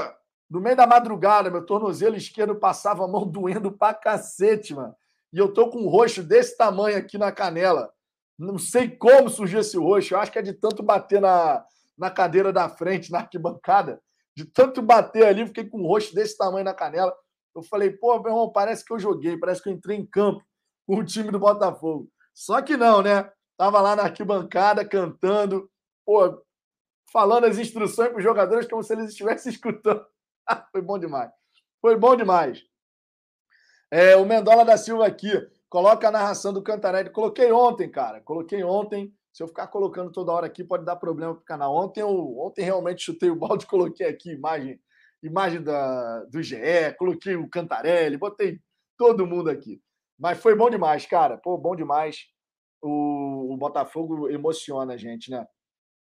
no 0.51 0.61
meio 0.61 0.77
da 0.77 0.87
madrugada, 0.87 1.51
meu 1.51 1.65
tornozelo 1.65 2.17
esquerdo 2.17 2.57
passava 2.57 3.05
a 3.05 3.09
mão 3.09 3.25
doendo 3.31 3.71
pra 3.71 3.95
cacete, 3.95 4.75
mano. 4.75 4.95
E 5.33 5.39
eu 5.39 5.55
tô 5.55 5.71
com 5.71 5.79
um 5.79 5.89
roxo 5.89 6.25
desse 6.25 6.57
tamanho 6.57 6.99
aqui 6.99 7.17
na 7.17 7.31
canela. 7.31 7.93
Não 8.37 8.59
sei 8.59 8.91
como 8.91 9.29
surgiu 9.31 9.61
esse 9.61 9.77
roxo. 9.79 10.15
Eu 10.15 10.19
acho 10.19 10.33
que 10.33 10.39
é 10.41 10.43
de 10.43 10.53
tanto 10.53 10.83
bater 10.83 11.21
na, 11.21 11.65
na 11.97 12.11
cadeira 12.11 12.53
da 12.53 12.69
frente, 12.69 13.13
na 13.13 13.19
arquibancada. 13.19 14.03
De 14.37 14.45
tanto 14.45 14.83
bater 14.83 15.25
ali, 15.27 15.47
fiquei 15.47 15.69
com 15.69 15.79
um 15.79 15.87
roxo 15.87 16.13
desse 16.15 16.37
tamanho 16.37 16.65
na 16.65 16.75
canela. 16.75 17.15
Eu 17.55 17.63
falei, 17.63 17.91
pô, 17.91 18.19
meu 18.19 18.33
irmão, 18.33 18.51
parece 18.51 18.85
que 18.85 18.93
eu 18.93 18.99
joguei, 18.99 19.37
parece 19.37 19.63
que 19.63 19.69
eu 19.69 19.73
entrei 19.73 19.97
em 19.97 20.07
campo 20.07 20.43
com 20.85 20.97
o 20.97 21.05
time 21.05 21.31
do 21.31 21.39
Botafogo. 21.39 22.11
Só 22.35 22.61
que 22.61 22.77
não, 22.77 23.03
né? 23.03 23.31
Tava 23.57 23.81
lá 23.81 23.95
na 23.95 24.05
arquibancada 24.05 24.85
cantando, 24.85 25.71
pô, 26.05 26.43
falando 27.13 27.45
as 27.45 27.59
instruções 27.59 28.09
para 28.09 28.19
os 28.19 28.25
jogadores 28.25 28.67
como 28.67 28.83
se 28.83 28.93
eles 28.93 29.11
estivessem 29.11 29.53
escutando. 29.53 30.05
Foi 30.73 30.83
bom 30.83 30.99
demais. 30.99 31.31
Foi 31.81 31.97
bom 31.97 32.17
demais. 32.17 32.63
É, 33.91 34.17
o 34.17 34.25
Mendola 34.25 34.65
da 34.65 34.77
Silva 34.77 35.07
aqui. 35.07 35.31
Coloca 35.69 36.09
a 36.09 36.11
narração 36.11 36.53
do 36.53 36.63
Cantarelli. 36.63 37.11
Coloquei 37.11 37.51
ontem, 37.53 37.91
cara. 37.91 38.21
Coloquei 38.21 38.63
ontem. 38.63 39.15
Se 39.33 39.43
eu 39.43 39.49
ficar 39.49 39.69
colocando 39.69 40.11
toda 40.11 40.33
hora 40.33 40.47
aqui, 40.47 40.65
pode 40.65 40.85
dar 40.85 40.97
problema 40.97 41.35
para 41.35 41.43
o 41.43 41.45
canal. 41.45 41.75
Ontem, 41.75 42.01
eu, 42.01 42.39
ontem 42.39 42.63
realmente 42.63 43.03
chutei 43.03 43.31
o 43.31 43.37
balde, 43.37 43.67
coloquei 43.67 44.07
aqui 44.07 44.33
imagem, 44.33 44.81
imagem 45.23 45.63
da, 45.63 46.25
do 46.25 46.43
GE, 46.43 46.57
coloquei 46.99 47.37
o 47.37 47.49
Cantarelli, 47.49 48.17
botei 48.17 48.61
todo 48.99 49.27
mundo 49.27 49.49
aqui. 49.49 49.81
Mas 50.19 50.39
foi 50.39 50.55
bom 50.55 50.69
demais, 50.69 51.07
cara. 51.07 51.39
Pô, 51.39 51.57
bom 51.57 51.77
demais. 51.77 52.27
O, 52.83 53.55
o 53.55 53.57
Botafogo 53.57 54.29
emociona 54.29 54.95
a 54.95 54.97
gente, 54.97 55.31
né? 55.31 55.47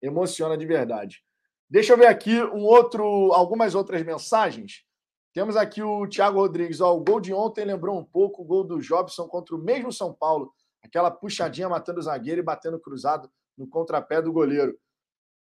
Emociona 0.01 0.57
de 0.57 0.66
verdade. 0.66 1.22
Deixa 1.68 1.92
eu 1.92 1.98
ver 1.98 2.06
aqui 2.06 2.40
um 2.42 2.64
outro, 2.64 3.04
algumas 3.32 3.74
outras 3.74 4.02
mensagens. 4.02 4.84
Temos 5.32 5.56
aqui 5.56 5.82
o 5.82 6.06
Thiago 6.06 6.38
Rodrigues. 6.38 6.80
Ó, 6.80 6.96
o 6.96 7.04
gol 7.04 7.20
de 7.20 7.34
ontem 7.34 7.64
lembrou 7.64 7.98
um 7.98 8.04
pouco 8.04 8.42
o 8.42 8.44
gol 8.44 8.64
do 8.64 8.80
Jobson 8.80 9.26
contra 9.26 9.54
o 9.54 9.58
mesmo 9.58 9.92
São 9.92 10.14
Paulo. 10.14 10.52
Aquela 10.82 11.10
puxadinha 11.10 11.68
matando 11.68 11.98
o 11.98 12.02
zagueiro 12.02 12.40
e 12.40 12.44
batendo 12.44 12.78
cruzado 12.78 13.30
no 13.58 13.66
contrapé 13.66 14.22
do 14.22 14.32
goleiro. 14.32 14.78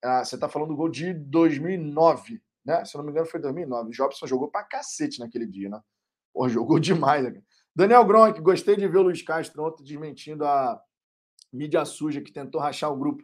Ah, 0.03 0.24
você 0.24 0.36
está 0.36 0.47
falando 0.47 0.69
do 0.69 0.76
gol 0.76 0.89
de 0.89 1.13
2009, 1.13 2.41
né? 2.65 2.84
Se 2.86 2.95
eu 2.95 2.99
não 2.99 3.05
me 3.05 3.11
engano, 3.11 3.28
foi 3.28 3.39
2009. 3.39 3.89
O 3.89 3.93
Jobson 3.93 4.26
jogou 4.26 4.49
pra 4.49 4.63
cacete 4.63 5.19
naquele 5.19 5.45
dia, 5.45 5.69
né? 5.69 5.80
Pô, 6.34 6.47
jogou 6.47 6.80
demais. 6.80 7.24
Né? 7.24 7.41
Daniel 7.76 8.05
Gronk, 8.05 8.39
gostei 8.41 8.76
de 8.76 8.88
ver 8.88 8.97
o 8.97 9.03
Luiz 9.03 9.21
Castro 9.21 9.63
ontem 9.63 9.84
desmentindo 9.84 10.45
a 10.45 10.82
mídia 11.51 11.86
suja 11.86 12.21
que 12.21 12.32
tentou 12.32 12.59
rachar 12.59 12.91
o 12.91 12.97
grupo. 12.97 13.24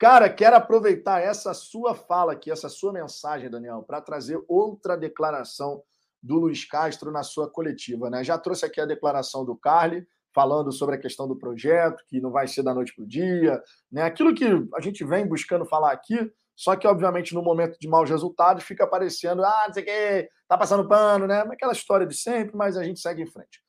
Cara, 0.00 0.30
quero 0.30 0.56
aproveitar 0.56 1.20
essa 1.20 1.52
sua 1.52 1.94
fala 1.94 2.32
aqui, 2.32 2.50
essa 2.50 2.70
sua 2.70 2.90
mensagem, 2.90 3.50
Daniel, 3.50 3.84
para 3.86 4.00
trazer 4.00 4.42
outra 4.48 4.96
declaração 4.96 5.82
do 6.22 6.38
Luiz 6.38 6.64
Castro 6.64 7.12
na 7.12 7.22
sua 7.22 7.50
coletiva. 7.50 8.08
Né? 8.08 8.24
Já 8.24 8.38
trouxe 8.38 8.64
aqui 8.64 8.80
a 8.80 8.86
declaração 8.86 9.44
do 9.44 9.54
Carly, 9.54 10.06
falando 10.34 10.72
sobre 10.72 10.94
a 10.94 10.98
questão 10.98 11.28
do 11.28 11.36
projeto, 11.36 12.02
que 12.08 12.18
não 12.18 12.30
vai 12.30 12.48
ser 12.48 12.62
da 12.62 12.72
noite 12.72 12.94
para 12.94 13.04
o 13.04 13.06
dia, 13.06 13.62
né? 13.92 14.00
aquilo 14.00 14.34
que 14.34 14.46
a 14.74 14.80
gente 14.80 15.04
vem 15.04 15.28
buscando 15.28 15.66
falar 15.66 15.92
aqui, 15.92 16.32
só 16.56 16.74
que, 16.76 16.86
obviamente, 16.86 17.34
no 17.34 17.42
momento 17.42 17.76
de 17.78 17.86
maus 17.86 18.08
resultados, 18.08 18.64
fica 18.64 18.84
aparecendo, 18.84 19.44
ah, 19.44 19.64
não 19.66 19.74
sei 19.74 19.82
o 19.82 19.86
quê, 19.86 20.30
tá 20.48 20.56
passando 20.56 20.88
pano, 20.88 21.26
né? 21.26 21.40
Aquela 21.40 21.72
história 21.72 22.06
de 22.06 22.14
sempre, 22.14 22.56
mas 22.56 22.76
a 22.76 22.84
gente 22.84 23.00
segue 23.00 23.22
em 23.22 23.26
frente. 23.26 23.62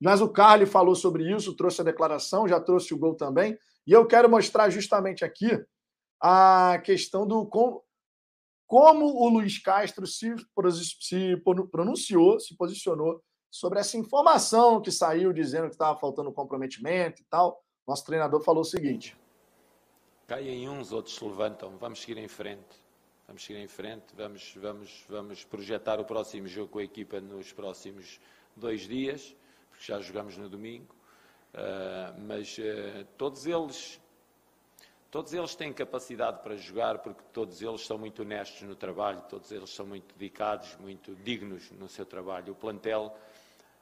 Mas 0.00 0.20
o 0.20 0.28
Carly 0.28 0.66
falou 0.66 0.96
sobre 0.96 1.32
isso, 1.32 1.54
trouxe 1.54 1.80
a 1.80 1.84
declaração, 1.84 2.48
já 2.48 2.60
trouxe 2.60 2.92
o 2.92 2.98
gol 2.98 3.14
também, 3.14 3.56
e 3.86 3.92
eu 3.92 4.04
quero 4.06 4.28
mostrar 4.28 4.68
justamente 4.68 5.24
aqui 5.24 5.64
a 6.20 6.80
questão 6.84 7.26
do 7.26 7.46
como, 7.46 7.84
como 8.66 9.06
o 9.06 9.28
Luiz 9.28 9.58
Castro 9.58 10.06
se, 10.06 10.34
se 11.00 11.36
pronunciou, 11.70 12.40
se 12.40 12.56
posicionou 12.56 13.22
sobre 13.50 13.78
essa 13.78 13.96
informação 13.96 14.80
que 14.80 14.90
saiu 14.90 15.32
dizendo 15.32 15.68
que 15.68 15.74
estava 15.74 15.98
faltando 15.98 16.32
comprometimento 16.32 17.22
e 17.22 17.24
tal. 17.24 17.62
Nosso 17.86 18.04
treinador 18.04 18.40
falou 18.42 18.62
o 18.62 18.64
seguinte: 18.64 19.16
caem 20.26 20.68
uns, 20.68 20.92
outros 20.92 21.14
se 21.14 21.24
levantam. 21.24 21.76
Vamos 21.78 22.00
seguir 22.00 22.18
em 22.18 22.28
frente. 22.28 22.84
Vamos 23.26 23.44
seguir 23.44 23.60
em 23.60 23.68
frente. 23.68 24.14
Vamos, 24.14 24.54
vamos, 24.56 25.04
vamos 25.08 25.44
projetar 25.44 26.00
o 26.00 26.04
próximo 26.04 26.46
jogo 26.46 26.72
com 26.72 26.78
a 26.78 26.84
equipa 26.84 27.20
nos 27.20 27.52
próximos 27.52 28.20
dois 28.54 28.82
dias, 28.82 29.36
porque 29.70 29.84
já 29.84 30.00
jogamos 30.00 30.36
no 30.36 30.48
domingo. 30.48 30.94
Uh, 31.54 32.20
mas 32.26 32.58
uh, 32.58 33.06
todos 33.16 33.46
eles 33.46 34.00
Todos 35.16 35.32
eles 35.32 35.54
têm 35.54 35.72
capacidade 35.72 36.42
para 36.42 36.58
jogar 36.58 36.98
porque 36.98 37.22
todos 37.32 37.62
eles 37.62 37.86
são 37.86 37.96
muito 37.96 38.20
honestos 38.20 38.60
no 38.68 38.76
trabalho, 38.76 39.22
todos 39.30 39.50
eles 39.50 39.70
são 39.70 39.86
muito 39.86 40.14
dedicados, 40.14 40.76
muito 40.78 41.14
dignos 41.14 41.70
no 41.70 41.88
seu 41.88 42.04
trabalho. 42.04 42.52
O 42.52 42.54
plantel, 42.54 43.16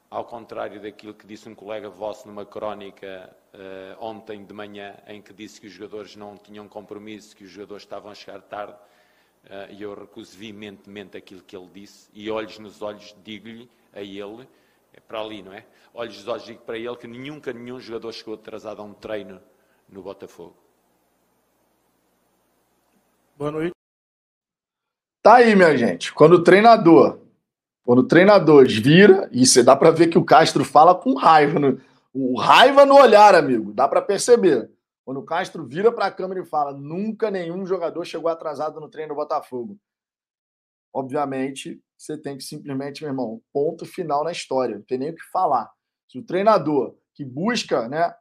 ao 0.09 0.25
contrário 0.25 0.81
daquilo 0.81 1.13
que 1.13 1.27
disse 1.27 1.49
um 1.49 1.55
colega 1.57 1.91
vosso 1.91 2.29
numa 2.29 2.47
crónica 2.47 3.37
uh, 3.53 4.05
ontem 4.05 4.45
de 4.45 4.55
manhã, 4.55 4.95
em 5.09 5.21
que 5.21 5.33
disse 5.33 5.61
que 5.61 5.67
os 5.67 5.73
jogadores 5.73 6.15
não 6.15 6.37
tinham 6.37 6.69
compromisso, 6.69 7.35
que 7.35 7.43
os 7.43 7.51
jogadores 7.51 7.83
estavam 7.83 8.13
a 8.13 8.15
chegar 8.15 8.41
tarde, 8.41 8.75
uh, 8.75 9.73
e 9.73 9.83
eu 9.83 9.93
recuso 9.93 10.39
veementemente 10.39 11.17
aquilo 11.17 11.43
que 11.43 11.57
ele 11.57 11.69
disse, 11.75 12.09
e 12.15 12.31
olhos 12.31 12.61
nos 12.61 12.81
olhos 12.81 13.13
digo-lhe 13.25 13.69
a 13.93 14.01
ele, 14.01 14.49
é 14.93 15.01
para 15.01 15.21
ali, 15.21 15.43
não 15.43 15.53
é? 15.53 15.67
Olhos 15.93 16.17
nos 16.17 16.29
olhos 16.29 16.45
digo 16.45 16.61
para 16.61 16.79
ele 16.79 16.97
que 16.97 17.09
nunca 17.09 17.53
nenhum 17.53 17.81
jogador 17.81 18.13
chegou 18.13 18.35
atrasado 18.35 18.81
a 18.81 18.85
um 18.85 18.95
treino 18.95 19.43
no 19.89 20.01
Botafogo. 20.01 20.64
Boa 23.37 23.51
noite. 23.51 23.73
Tá 25.21 25.37
aí, 25.37 25.57
minha 25.57 25.77
gente. 25.77 26.13
Quando 26.13 26.35
o 26.35 26.45
treinador, 26.45 27.19
quando 27.83 28.01
o 28.01 28.07
treinador 28.07 28.67
vira, 28.69 29.29
e 29.33 29.45
você 29.45 29.63
dá 29.63 29.75
para 29.75 29.91
ver 29.91 30.09
que 30.09 30.19
o 30.19 30.25
Castro 30.25 30.65
fala 30.65 30.95
com 30.95 31.15
raiva, 31.15 31.59
no, 31.59 31.81
o 32.13 32.39
raiva 32.39 32.87
no 32.87 32.95
olhar, 32.95 33.35
amigo, 33.35 33.73
dá 33.73 33.89
para 33.89 34.01
perceber. 34.01 34.71
Quando 35.05 35.19
o 35.19 35.25
Castro 35.25 35.67
vira 35.67 35.91
para 35.91 36.07
a 36.07 36.13
câmera 36.13 36.41
e 36.41 36.47
fala: 36.47 36.73
"Nunca 36.73 37.31
nenhum 37.31 37.67
jogador 37.67 38.05
chegou 38.05 38.31
atrasado 38.31 38.81
no 38.81 38.89
treino 38.89 39.15
do 39.15 39.17
Botafogo". 39.17 39.77
Obviamente, 40.93 41.83
você 41.99 42.17
tem 42.17 42.37
que 42.37 42.45
simplesmente, 42.45 43.03
meu 43.03 43.11
irmão, 43.11 43.43
ponto 43.53 43.85
final 43.85 44.23
na 44.23 44.31
história, 44.31 44.77
não 44.77 44.85
tem 44.85 44.99
nem 44.99 45.11
o 45.11 45.15
que 45.15 45.25
falar. 45.33 45.73
Se 46.09 46.19
o 46.21 46.25
treinador 46.25 46.95
que 47.13 47.25
busca, 47.25 47.89
né, 47.89 48.15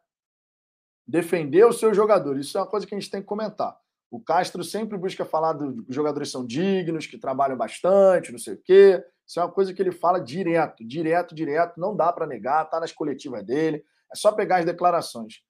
defender 1.07 1.65
o 1.65 1.73
seu 1.73 1.93
jogador, 1.93 2.39
isso 2.39 2.57
é 2.57 2.61
uma 2.61 2.67
coisa 2.67 2.87
que 2.87 2.95
a 2.95 2.99
gente 2.99 3.11
tem 3.11 3.21
que 3.21 3.27
comentar. 3.27 3.77
O 4.13 4.19
Castro 4.19 4.63
sempre 4.63 4.95
busca 4.95 5.25
falar 5.25 5.57
que 5.57 5.63
os 5.63 5.95
jogadores 5.95 6.29
são 6.29 6.45
dignos, 6.45 7.07
que 7.07 7.17
trabalham 7.17 7.57
bastante, 7.57 8.31
não 8.31 8.37
sei 8.37 8.53
o 8.53 8.61
quê. 8.61 9.03
Isso 9.25 9.39
é 9.39 9.43
uma 9.43 9.51
coisa 9.51 9.73
que 9.73 9.81
ele 9.81 9.91
fala 9.91 10.19
direto, 10.19 10.85
direto, 10.85 11.33
direto. 11.33 11.79
Não 11.79 11.95
dá 11.95 12.13
para 12.13 12.27
negar, 12.27 12.69
tá 12.69 12.79
nas 12.79 12.91
coletivas 12.91 13.43
dele. 13.43 13.83
É 14.11 14.15
só 14.15 14.31
pegar 14.31 14.57
as 14.57 14.65
declarações. 14.65 15.41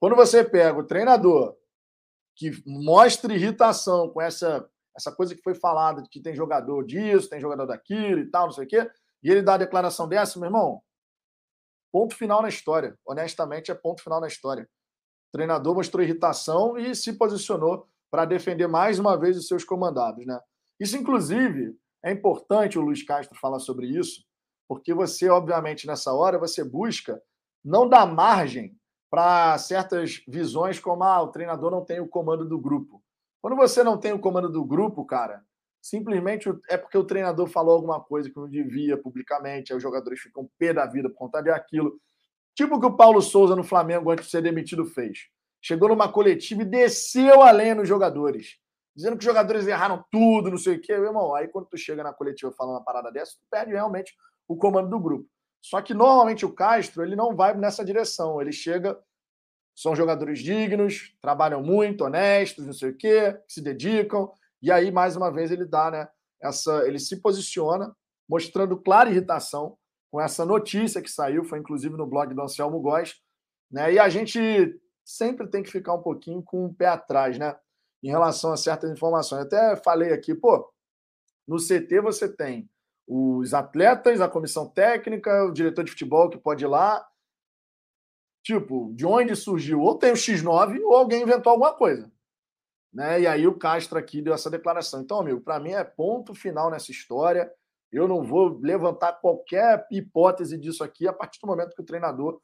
Quando 0.00 0.16
você 0.16 0.42
pega 0.42 0.78
o 0.78 0.86
treinador 0.86 1.54
que 2.34 2.50
mostra 2.66 3.34
irritação 3.34 4.08
com 4.08 4.22
essa, 4.22 4.66
essa 4.96 5.12
coisa 5.12 5.34
que 5.34 5.42
foi 5.42 5.54
falada, 5.54 6.02
que 6.10 6.22
tem 6.22 6.34
jogador 6.34 6.86
disso, 6.86 7.28
tem 7.28 7.42
jogador 7.42 7.66
daquilo 7.66 8.20
e 8.20 8.30
tal, 8.30 8.46
não 8.46 8.52
sei 8.52 8.64
o 8.64 8.68
quê, 8.68 8.90
e 9.22 9.30
ele 9.30 9.42
dá 9.42 9.52
a 9.52 9.58
declaração 9.58 10.08
dessa, 10.08 10.38
meu 10.38 10.46
irmão, 10.46 10.80
ponto 11.92 12.14
final 12.14 12.40
na 12.40 12.48
história. 12.48 12.98
Honestamente, 13.04 13.70
é 13.70 13.74
ponto 13.74 14.02
final 14.02 14.18
na 14.18 14.28
história. 14.28 14.66
O 15.28 15.32
treinador 15.36 15.74
mostrou 15.74 16.02
irritação 16.02 16.78
e 16.78 16.94
se 16.94 17.12
posicionou 17.12 17.86
para 18.10 18.24
defender 18.24 18.66
mais 18.66 18.98
uma 18.98 19.16
vez 19.16 19.36
os 19.36 19.46
seus 19.46 19.64
comandados, 19.64 20.24
né? 20.26 20.38
Isso, 20.80 20.96
inclusive, 20.96 21.76
é 22.02 22.12
importante 22.12 22.78
o 22.78 22.82
Luiz 22.82 23.02
Castro 23.02 23.38
falar 23.38 23.58
sobre 23.58 23.86
isso, 23.86 24.24
porque 24.68 24.94
você, 24.94 25.28
obviamente, 25.28 25.86
nessa 25.86 26.12
hora, 26.12 26.38
você 26.38 26.62
busca 26.62 27.20
não 27.64 27.88
dar 27.88 28.06
margem 28.06 28.76
para 29.10 29.56
certas 29.58 30.22
visões 30.28 30.78
como 30.78 31.02
ah, 31.02 31.22
o 31.22 31.28
treinador 31.28 31.70
não 31.70 31.84
tem 31.84 32.00
o 32.00 32.08
comando 32.08 32.44
do 32.44 32.58
grupo. 32.58 33.02
Quando 33.40 33.56
você 33.56 33.82
não 33.82 33.98
tem 33.98 34.12
o 34.12 34.18
comando 34.18 34.50
do 34.50 34.64
grupo, 34.64 35.04
cara, 35.04 35.42
simplesmente 35.80 36.48
é 36.68 36.76
porque 36.76 36.98
o 36.98 37.04
treinador 37.04 37.46
falou 37.46 37.74
alguma 37.74 38.00
coisa 38.00 38.28
que 38.28 38.36
não 38.36 38.48
devia 38.48 38.96
publicamente, 38.96 39.72
aí 39.72 39.76
os 39.76 39.82
jogadores 39.82 40.20
ficam 40.20 40.48
pé 40.58 40.72
da 40.72 40.86
vida 40.86 41.08
por 41.08 41.16
conta 41.16 41.40
de 41.40 41.50
aquilo. 41.50 41.98
Tipo 42.54 42.76
o 42.76 42.80
que 42.80 42.86
o 42.86 42.96
Paulo 42.96 43.22
Souza 43.22 43.56
no 43.56 43.64
Flamengo, 43.64 44.10
antes 44.10 44.26
de 44.26 44.30
ser 44.30 44.42
demitido, 44.42 44.84
fez. 44.84 45.28
Chegou 45.60 45.88
numa 45.88 46.10
coletiva 46.10 46.62
e 46.62 46.64
desceu 46.64 47.42
além 47.42 47.74
nos 47.74 47.88
jogadores. 47.88 48.56
Dizendo 48.94 49.12
que 49.12 49.20
os 49.20 49.24
jogadores 49.24 49.66
erraram 49.66 50.04
tudo, 50.10 50.50
não 50.50 50.58
sei 50.58 50.76
o 50.76 50.80
quê. 50.80 50.94
Meu 50.94 51.06
irmão, 51.06 51.34
aí 51.34 51.48
quando 51.48 51.66
tu 51.66 51.76
chega 51.76 52.02
na 52.02 52.12
coletiva 52.12 52.52
falando 52.52 52.74
uma 52.74 52.84
parada 52.84 53.12
dessa, 53.12 53.32
tu 53.32 53.46
perde 53.50 53.72
realmente 53.72 54.14
o 54.48 54.56
comando 54.56 54.90
do 54.90 54.98
grupo. 54.98 55.28
Só 55.60 55.80
que 55.82 55.94
normalmente 55.94 56.46
o 56.46 56.52
Castro 56.52 57.02
ele 57.02 57.16
não 57.16 57.34
vai 57.34 57.56
nessa 57.56 57.84
direção. 57.84 58.40
Ele 58.40 58.52
chega, 58.52 58.98
são 59.74 59.94
jogadores 59.94 60.40
dignos, 60.40 61.14
trabalham 61.20 61.62
muito, 61.62 62.04
honestos, 62.04 62.66
não 62.66 62.72
sei 62.72 62.90
o 62.90 62.96
quê, 62.96 63.38
se 63.46 63.60
dedicam. 63.60 64.32
E 64.60 64.72
aí, 64.72 64.90
mais 64.90 65.16
uma 65.16 65.30
vez, 65.30 65.50
ele 65.50 65.64
dá, 65.64 65.90
né? 65.90 66.08
Essa, 66.40 66.86
ele 66.86 66.98
se 66.98 67.20
posiciona, 67.20 67.94
mostrando 68.28 68.76
clara 68.76 69.10
irritação 69.10 69.76
com 70.10 70.20
essa 70.20 70.44
notícia 70.44 71.02
que 71.02 71.10
saiu, 71.10 71.44
foi 71.44 71.58
inclusive 71.58 71.96
no 71.96 72.06
blog 72.06 72.32
do 72.34 72.42
Anselmo 72.42 72.80
Góes, 72.80 73.16
né? 73.70 73.92
E 73.92 73.98
a 73.98 74.08
gente 74.08 74.80
sempre 75.08 75.46
tem 75.48 75.62
que 75.62 75.70
ficar 75.70 75.94
um 75.94 76.02
pouquinho 76.02 76.42
com 76.42 76.66
o 76.66 76.74
pé 76.74 76.86
atrás, 76.86 77.38
né? 77.38 77.58
Em 78.02 78.10
relação 78.10 78.52
a 78.52 78.58
certas 78.58 78.90
informações. 78.90 79.46
Até 79.46 79.74
falei 79.76 80.12
aqui, 80.12 80.34
pô, 80.34 80.70
no 81.46 81.56
CT 81.56 82.02
você 82.02 82.28
tem 82.28 82.68
os 83.06 83.54
atletas, 83.54 84.20
a 84.20 84.28
comissão 84.28 84.68
técnica, 84.68 85.44
o 85.44 85.50
diretor 85.50 85.82
de 85.82 85.92
futebol 85.92 86.28
que 86.28 86.36
pode 86.36 86.62
ir 86.62 86.68
lá. 86.68 87.08
Tipo, 88.44 88.92
de 88.94 89.06
onde 89.06 89.34
surgiu? 89.34 89.80
Ou 89.80 89.98
tem 89.98 90.12
o 90.12 90.14
X9 90.14 90.78
ou 90.82 90.94
alguém 90.94 91.22
inventou 91.22 91.52
alguma 91.52 91.72
coisa. 91.72 92.12
Né? 92.92 93.22
E 93.22 93.26
aí 93.26 93.46
o 93.46 93.58
Castro 93.58 93.98
aqui 93.98 94.20
deu 94.20 94.34
essa 94.34 94.50
declaração. 94.50 95.00
Então, 95.00 95.20
amigo, 95.20 95.40
para 95.40 95.58
mim 95.58 95.72
é 95.72 95.82
ponto 95.84 96.34
final 96.34 96.70
nessa 96.70 96.90
história. 96.90 97.50
Eu 97.90 98.06
não 98.06 98.22
vou 98.22 98.58
levantar 98.60 99.14
qualquer 99.14 99.86
hipótese 99.90 100.58
disso 100.58 100.84
aqui 100.84 101.08
a 101.08 101.12
partir 101.14 101.40
do 101.40 101.46
momento 101.46 101.74
que 101.74 101.80
o 101.80 101.86
treinador 101.86 102.42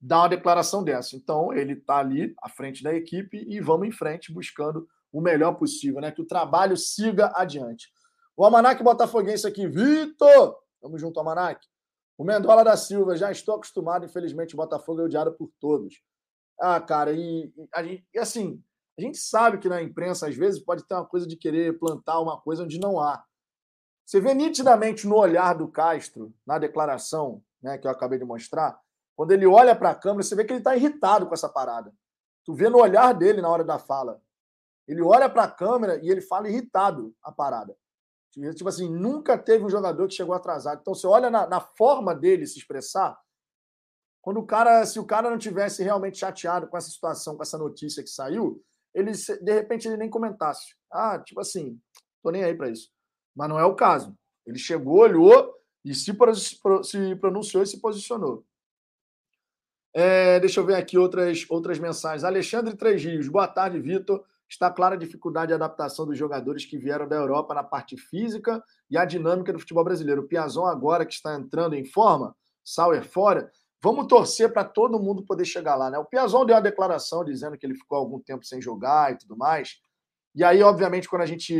dá 0.00 0.18
uma 0.20 0.28
declaração 0.28 0.82
dessa. 0.82 1.16
Então, 1.16 1.52
ele 1.52 1.72
está 1.72 1.98
ali 1.98 2.34
à 2.42 2.48
frente 2.48 2.82
da 2.82 2.94
equipe 2.94 3.44
e 3.48 3.60
vamos 3.60 3.88
em 3.88 3.92
frente 3.92 4.32
buscando 4.32 4.86
o 5.12 5.20
melhor 5.20 5.54
possível, 5.54 6.00
né? 6.00 6.10
Que 6.10 6.22
o 6.22 6.26
trabalho 6.26 6.76
siga 6.76 7.32
adiante. 7.34 7.88
O 8.36 8.44
Almanac 8.44 8.82
Botafoguense 8.82 9.46
aqui, 9.46 9.66
Vitor! 9.66 10.56
Tamo 10.80 10.98
junto, 10.98 11.18
Almanac. 11.18 11.66
O 12.18 12.24
Mendola 12.24 12.64
da 12.64 12.76
Silva, 12.76 13.16
já 13.16 13.30
estou 13.30 13.56
acostumado, 13.56 14.04
infelizmente, 14.04 14.54
o 14.54 14.56
Botafogo 14.56 15.00
é 15.00 15.04
odiado 15.04 15.32
por 15.32 15.50
todos. 15.60 16.02
Ah, 16.60 16.80
cara, 16.80 17.12
e, 17.12 17.52
a 17.74 17.82
gente, 17.82 18.06
e 18.14 18.18
assim, 18.18 18.62
a 18.98 19.02
gente 19.02 19.18
sabe 19.18 19.58
que 19.58 19.68
na 19.68 19.82
imprensa, 19.82 20.26
às 20.26 20.34
vezes, 20.34 20.62
pode 20.62 20.86
ter 20.86 20.94
uma 20.94 21.04
coisa 21.04 21.26
de 21.26 21.36
querer 21.36 21.78
plantar 21.78 22.20
uma 22.20 22.40
coisa 22.40 22.62
onde 22.62 22.78
não 22.78 22.98
há. 22.98 23.22
Você 24.04 24.20
vê 24.20 24.32
nitidamente 24.32 25.06
no 25.06 25.16
olhar 25.16 25.54
do 25.54 25.68
Castro, 25.68 26.32
na 26.46 26.58
declaração 26.58 27.42
né, 27.60 27.76
que 27.76 27.86
eu 27.86 27.90
acabei 27.90 28.18
de 28.18 28.24
mostrar, 28.24 28.78
quando 29.16 29.32
ele 29.32 29.46
olha 29.46 29.74
para 29.74 29.90
a 29.90 29.94
câmera, 29.94 30.22
você 30.22 30.36
vê 30.36 30.44
que 30.44 30.52
ele 30.52 30.60
está 30.60 30.76
irritado 30.76 31.26
com 31.26 31.32
essa 31.32 31.48
parada. 31.48 31.90
Tu 32.44 32.54
vê 32.54 32.68
no 32.68 32.78
olhar 32.78 33.12
dele 33.14 33.40
na 33.40 33.48
hora 33.48 33.64
da 33.64 33.78
fala. 33.78 34.20
Ele 34.86 35.02
olha 35.02 35.28
para 35.28 35.44
a 35.44 35.50
câmera 35.50 35.98
e 36.04 36.10
ele 36.10 36.20
fala 36.20 36.48
irritado 36.48 37.14
a 37.22 37.32
parada. 37.32 37.76
Tipo 38.54 38.68
assim, 38.68 38.88
nunca 38.88 39.38
teve 39.38 39.64
um 39.64 39.70
jogador 39.70 40.06
que 40.06 40.14
chegou 40.14 40.34
atrasado. 40.34 40.80
Então, 40.80 40.94
você 40.94 41.06
olha 41.06 41.30
na, 41.30 41.46
na, 41.46 41.60
forma 41.60 42.14
dele 42.14 42.46
se 42.46 42.58
expressar, 42.58 43.18
quando 44.20 44.38
o 44.38 44.46
cara, 44.46 44.84
se 44.84 45.00
o 45.00 45.06
cara 45.06 45.30
não 45.30 45.38
tivesse 45.38 45.82
realmente 45.82 46.18
chateado 46.18 46.68
com 46.68 46.76
essa 46.76 46.90
situação, 46.90 47.34
com 47.34 47.42
essa 47.42 47.56
notícia 47.56 48.02
que 48.02 48.10
saiu, 48.10 48.62
ele 48.94 49.12
de 49.12 49.52
repente 49.52 49.88
ele 49.88 49.96
nem 49.96 50.10
comentasse. 50.10 50.74
Ah, 50.92 51.18
tipo 51.18 51.40
assim, 51.40 51.80
tô 52.22 52.30
nem 52.30 52.44
aí 52.44 52.54
para 52.54 52.68
isso. 52.68 52.90
Mas 53.34 53.48
não 53.48 53.58
é 53.58 53.64
o 53.64 53.74
caso. 53.74 54.14
Ele 54.46 54.58
chegou, 54.58 54.98
olhou 54.98 55.54
e 55.84 55.94
se 55.94 56.12
pronunciou 56.12 57.62
e 57.62 57.66
se 57.66 57.80
posicionou. 57.80 58.44
É, 59.98 60.38
deixa 60.40 60.60
eu 60.60 60.66
ver 60.66 60.74
aqui 60.74 60.98
outras, 60.98 61.46
outras 61.48 61.78
mensagens. 61.78 62.22
Alexandre 62.22 62.76
Três 62.76 63.02
Rios, 63.02 63.28
boa 63.28 63.48
tarde, 63.48 63.80
Vitor. 63.80 64.22
Está 64.46 64.70
clara 64.70 64.94
a 64.94 64.98
dificuldade 64.98 65.46
de 65.46 65.54
adaptação 65.54 66.04
dos 66.04 66.18
jogadores 66.18 66.66
que 66.66 66.76
vieram 66.76 67.08
da 67.08 67.16
Europa 67.16 67.54
na 67.54 67.64
parte 67.64 67.96
física 67.96 68.62
e 68.90 68.98
a 68.98 69.06
dinâmica 69.06 69.54
do 69.54 69.58
futebol 69.58 69.82
brasileiro. 69.82 70.20
O 70.20 70.28
Piazon 70.28 70.66
agora 70.66 71.06
que 71.06 71.14
está 71.14 71.34
entrando 71.34 71.74
em 71.74 71.86
forma, 71.86 72.36
Sauer 72.62 73.08
fora, 73.08 73.50
vamos 73.82 74.06
torcer 74.06 74.52
para 74.52 74.64
todo 74.64 75.00
mundo 75.00 75.24
poder 75.24 75.46
chegar 75.46 75.76
lá, 75.76 75.88
né? 75.88 75.96
O 75.96 76.04
Piazon 76.04 76.44
deu 76.44 76.56
uma 76.56 76.60
declaração 76.60 77.24
dizendo 77.24 77.56
que 77.56 77.64
ele 77.64 77.74
ficou 77.74 77.96
algum 77.96 78.20
tempo 78.20 78.44
sem 78.44 78.60
jogar 78.60 79.14
e 79.14 79.16
tudo 79.16 79.34
mais. 79.34 79.80
E 80.34 80.44
aí, 80.44 80.62
obviamente, 80.62 81.08
quando 81.08 81.22
a 81.22 81.26
gente, 81.26 81.54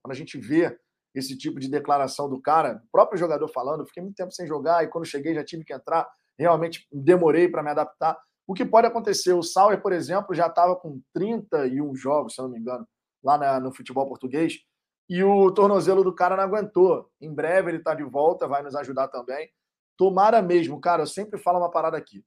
quando 0.00 0.12
a 0.12 0.16
gente 0.16 0.38
vê 0.38 0.74
esse 1.14 1.36
tipo 1.36 1.60
de 1.60 1.68
declaração 1.68 2.26
do 2.26 2.40
cara, 2.40 2.82
o 2.86 2.90
próprio 2.90 3.18
jogador 3.18 3.48
falando, 3.48 3.84
fiquei 3.84 4.02
muito 4.02 4.16
tempo 4.16 4.32
sem 4.32 4.46
jogar 4.46 4.82
e 4.82 4.88
quando 4.88 5.04
cheguei 5.04 5.34
já 5.34 5.44
tive 5.44 5.62
que 5.62 5.74
entrar, 5.74 6.08
realmente 6.38 6.86
demorei 6.92 7.48
para 7.48 7.62
me 7.62 7.70
adaptar. 7.70 8.18
O 8.46 8.54
que 8.54 8.64
pode 8.64 8.86
acontecer? 8.86 9.32
O 9.32 9.42
Sauer, 9.42 9.80
por 9.80 9.92
exemplo, 9.92 10.34
já 10.34 10.46
estava 10.46 10.76
com 10.76 11.00
31 11.14 11.94
jogos, 11.94 12.34
se 12.34 12.40
eu 12.40 12.44
não 12.44 12.52
me 12.52 12.58
engano, 12.58 12.86
lá 13.22 13.38
na, 13.38 13.60
no 13.60 13.72
futebol 13.72 14.06
português, 14.08 14.58
e 15.08 15.22
o 15.22 15.50
tornozelo 15.52 16.02
do 16.02 16.14
cara 16.14 16.36
não 16.36 16.44
aguentou. 16.44 17.08
Em 17.20 17.32
breve 17.32 17.70
ele 17.70 17.78
está 17.78 17.94
de 17.94 18.02
volta, 18.02 18.48
vai 18.48 18.62
nos 18.62 18.74
ajudar 18.74 19.08
também. 19.08 19.50
Tomara 19.96 20.40
mesmo, 20.42 20.80
cara, 20.80 21.02
eu 21.02 21.06
sempre 21.06 21.38
falo 21.38 21.58
uma 21.58 21.70
parada 21.70 21.96
aqui. 21.96 22.24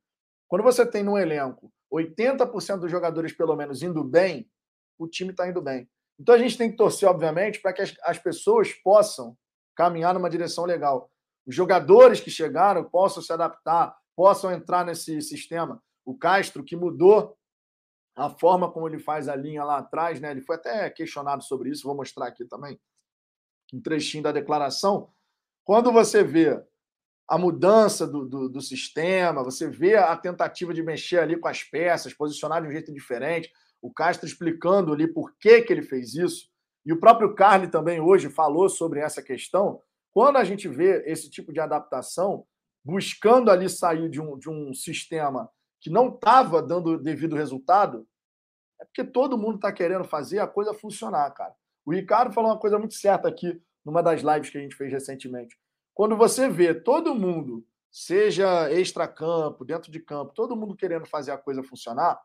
Quando 0.48 0.64
você 0.64 0.86
tem 0.86 1.04
no 1.04 1.18
elenco 1.18 1.72
80% 1.92 2.80
dos 2.80 2.92
jogadores, 2.92 3.34
pelo 3.34 3.56
menos, 3.56 3.82
indo 3.82 4.04
bem, 4.04 4.50
o 4.98 5.08
time 5.08 5.32
está 5.32 5.48
indo 5.48 5.62
bem. 5.62 5.90
Então 6.20 6.36
a 6.36 6.38
gente 6.38 6.58
tem 6.58 6.70
que 6.72 6.78
torcer, 6.78 7.10
obviamente, 7.10 7.62
para 7.62 7.74
que 7.74 7.82
as, 7.82 7.94
as 8.04 8.20
pessoas 8.20 8.72
possam 8.74 9.38
caminhar 9.76 10.14
numa 10.14 10.30
direção 10.30 10.66
legal. 10.66 11.10
Os 11.46 11.54
jogadores 11.54 12.20
que 12.20 12.32
chegaram 12.32 12.84
possam 12.84 13.22
se 13.22 13.32
adaptar, 13.32 13.96
possam 14.16 14.52
entrar 14.52 14.86
nesse 14.86 15.22
sistema 15.22 15.82
o 16.06 16.16
Castro, 16.16 16.64
que 16.64 16.76
mudou 16.76 17.36
a 18.16 18.30
forma 18.30 18.72
como 18.72 18.88
ele 18.88 19.00
faz 19.00 19.28
a 19.28 19.36
linha 19.36 19.64
lá 19.64 19.80
atrás, 19.80 20.22
né? 20.22 20.32
Ele 20.32 20.42
foi 20.42 20.56
até 20.56 20.90
questionado 20.90 21.44
sobre 21.44 21.70
isso, 21.70 21.88
vou 21.88 21.96
mostrar 21.96 22.28
aqui 22.28 22.46
também 22.46 22.80
um 23.74 23.82
trechinho 23.82 24.24
da 24.24 24.32
declaração. 24.32 25.10
Quando 25.64 25.92
você 25.92 26.24
vê 26.24 26.64
a 27.28 27.38
mudança 27.38 28.08
do, 28.08 28.26
do, 28.26 28.48
do, 28.48 28.62
sistema, 28.62 29.44
você 29.44 29.68
vê 29.68 29.96
a 29.96 30.16
tentativa 30.16 30.74
de 30.74 30.84
mexer 30.84 31.20
ali 31.20 31.38
com 31.38 31.48
as 31.48 31.64
peças, 31.64 32.14
posicionar 32.14 32.62
de 32.62 32.68
um 32.68 32.72
jeito 32.72 32.94
diferente, 32.94 33.52
o 33.82 33.92
Castro 33.92 34.28
explicando 34.28 34.94
ali 34.94 35.08
por 35.12 35.36
que, 35.38 35.64
que 35.64 35.74
ele 35.74 35.82
fez 35.82 36.14
isso, 36.14 36.50
e 36.86 36.94
o 36.94 37.00
próprio 37.00 37.34
Carly 37.34 37.68
também 37.68 38.00
hoje 38.00 38.30
falou 38.30 38.70
sobre 38.70 39.00
essa 39.00 39.24
questão. 39.24 39.82
Quando 40.16 40.38
a 40.38 40.46
gente 40.46 40.70
vê 40.70 41.04
esse 41.06 41.30
tipo 41.30 41.52
de 41.52 41.60
adaptação, 41.60 42.48
buscando 42.82 43.52
ali 43.52 43.68
sair 43.68 44.10
de 44.10 44.22
um, 44.22 44.40
de 44.40 44.50
um 44.50 44.74
sistema 44.74 45.52
que 45.82 45.90
não 45.90 46.08
estava 46.08 46.62
dando 46.64 46.98
devido 46.98 47.36
resultado, 47.36 48.08
é 48.80 48.86
porque 48.86 49.04
todo 49.04 49.38
mundo 49.38 49.56
está 49.56 49.74
querendo 49.74 50.06
fazer 50.06 50.40
a 50.40 50.48
coisa 50.48 50.74
funcionar, 50.74 51.30
cara. 51.32 51.54
O 51.86 51.92
Ricardo 51.92 52.34
falou 52.34 52.50
uma 52.50 52.58
coisa 52.58 52.80
muito 52.80 52.94
certa 52.94 53.28
aqui 53.28 53.62
numa 53.84 54.02
das 54.02 54.22
lives 54.22 54.50
que 54.50 54.58
a 54.58 54.62
gente 54.62 54.78
fez 54.78 54.90
recentemente. 54.90 55.60
Quando 55.94 56.16
você 56.16 56.48
vê 56.48 56.74
todo 56.74 57.14
mundo, 57.14 57.68
seja 57.92 58.72
extra-campo, 58.72 59.66
dentro 59.66 59.92
de 59.92 60.00
campo, 60.00 60.34
todo 60.34 60.56
mundo 60.56 60.78
querendo 60.78 61.06
fazer 61.06 61.32
a 61.32 61.38
coisa 61.38 61.62
funcionar, 61.62 62.22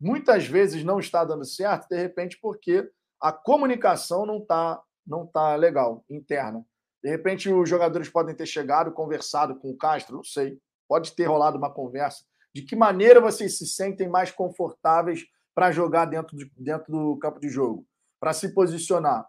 muitas 0.00 0.44
vezes 0.44 0.82
não 0.82 0.98
está 0.98 1.24
dando 1.24 1.44
certo, 1.44 1.86
de 1.88 1.96
repente, 1.96 2.36
porque 2.42 2.90
a 3.20 3.30
comunicação 3.32 4.26
não 4.26 4.38
está 4.38 4.82
não 5.06 5.24
tá 5.24 5.54
legal, 5.54 6.04
interna. 6.10 6.66
De 7.02 7.10
repente, 7.10 7.52
os 7.52 7.68
jogadores 7.68 8.08
podem 8.08 8.34
ter 8.34 8.46
chegado, 8.46 8.92
conversado 8.92 9.56
com 9.56 9.70
o 9.70 9.76
Castro, 9.76 10.16
não 10.16 10.24
sei. 10.24 10.58
Pode 10.88 11.14
ter 11.14 11.24
rolado 11.24 11.58
uma 11.58 11.72
conversa 11.72 12.24
de 12.54 12.62
que 12.62 12.76
maneira 12.76 13.20
vocês 13.20 13.58
se 13.58 13.66
sentem 13.66 14.08
mais 14.08 14.30
confortáveis 14.30 15.24
para 15.54 15.72
jogar 15.72 16.04
dentro, 16.04 16.36
de, 16.36 16.50
dentro 16.56 16.92
do 16.92 17.18
campo 17.18 17.40
de 17.40 17.48
jogo, 17.48 17.86
para 18.20 18.32
se 18.32 18.54
posicionar. 18.54 19.26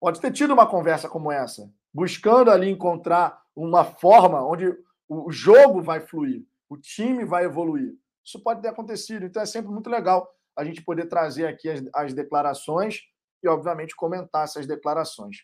Pode 0.00 0.20
ter 0.20 0.32
tido 0.32 0.52
uma 0.52 0.66
conversa 0.66 1.08
como 1.08 1.30
essa, 1.30 1.70
buscando 1.92 2.50
ali 2.50 2.70
encontrar 2.70 3.42
uma 3.54 3.84
forma 3.84 4.42
onde 4.46 4.66
o 5.08 5.30
jogo 5.30 5.82
vai 5.82 6.00
fluir, 6.00 6.46
o 6.68 6.76
time 6.76 7.24
vai 7.24 7.44
evoluir. 7.44 7.94
isso 8.24 8.40
pode 8.42 8.62
ter 8.62 8.68
acontecido. 8.68 9.26
Então 9.26 9.42
é 9.42 9.46
sempre 9.46 9.70
muito 9.70 9.90
legal 9.90 10.32
a 10.56 10.64
gente 10.64 10.82
poder 10.82 11.06
trazer 11.06 11.46
aqui 11.46 11.68
as, 11.68 11.82
as 11.92 12.14
declarações 12.14 13.00
e, 13.42 13.48
obviamente, 13.48 13.96
comentar 13.96 14.44
essas 14.44 14.66
declarações. 14.66 15.38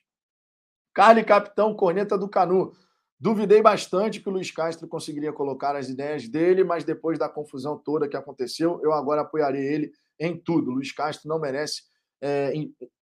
Carly 0.97 1.23
Capitão, 1.23 1.75
corneta 1.75 2.17
do 2.17 2.27
Canu. 2.27 2.73
Duvidei 3.21 3.61
bastante 3.61 4.19
que 4.19 4.31
o 4.31 4.33
Luiz 4.33 4.51
Castro 4.51 4.89
conseguiria 4.89 5.31
colocar 5.31 5.77
as 5.77 5.91
ideias 5.91 6.27
dele, 6.27 6.65
mas 6.65 6.85
depois 6.85 7.19
da 7.19 7.29
confusão 7.29 7.77
toda 7.77 8.09
que 8.09 8.17
aconteceu, 8.17 8.81
eu 8.83 8.95
agora 8.95 9.21
apoiarei 9.21 9.63
ele 9.63 9.93
em 10.19 10.35
tudo. 10.35 10.71
Luiz 10.71 10.93
Castro 10.93 11.29
não 11.29 11.39
merece 11.39 11.83
é, 12.19 12.51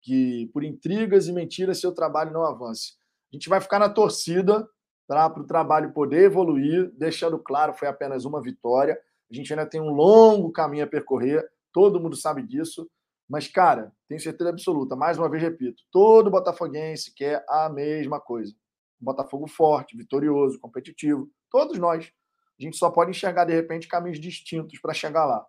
que, 0.01 0.49
por 0.51 0.65
intrigas 0.65 1.29
e 1.29 1.31
mentiras, 1.31 1.79
seu 1.79 1.93
trabalho 1.93 2.33
não 2.33 2.43
avance. 2.43 2.95
A 3.31 3.35
gente 3.37 3.47
vai 3.47 3.61
ficar 3.61 3.79
na 3.79 3.87
torcida 3.87 4.67
para 5.07 5.39
o 5.39 5.45
trabalho 5.45 5.93
poder 5.93 6.23
evoluir, 6.23 6.91
deixando 6.97 7.39
claro, 7.39 7.71
foi 7.71 7.87
apenas 7.87 8.25
uma 8.25 8.41
vitória. 8.41 8.99
A 9.31 9.33
gente 9.33 9.53
ainda 9.53 9.65
tem 9.65 9.79
um 9.79 9.93
longo 9.93 10.51
caminho 10.51 10.83
a 10.83 10.87
percorrer, 10.87 11.49
todo 11.71 12.01
mundo 12.01 12.17
sabe 12.17 12.43
disso. 12.43 12.89
Mas, 13.27 13.47
cara, 13.47 13.91
tenho 14.07 14.21
certeza 14.21 14.51
absoluta, 14.51 14.95
mais 14.95 15.17
uma 15.17 15.29
vez 15.29 15.41
repito, 15.41 15.81
todo 15.91 16.29
botafoguense 16.29 17.13
quer 17.13 17.43
a 17.49 17.69
mesma 17.69 18.19
coisa. 18.19 18.53
Botafogo 18.99 19.47
forte, 19.47 19.97
vitorioso, 19.97 20.59
competitivo. 20.59 21.29
Todos 21.49 21.77
nós. 21.77 22.11
A 22.57 22.63
gente 22.63 22.77
só 22.77 22.89
pode 22.89 23.11
enxergar, 23.11 23.45
de 23.45 23.53
repente, 23.53 23.87
caminhos 23.87 24.19
distintos 24.19 24.79
para 24.79 24.93
chegar 24.93 25.25
lá. 25.25 25.45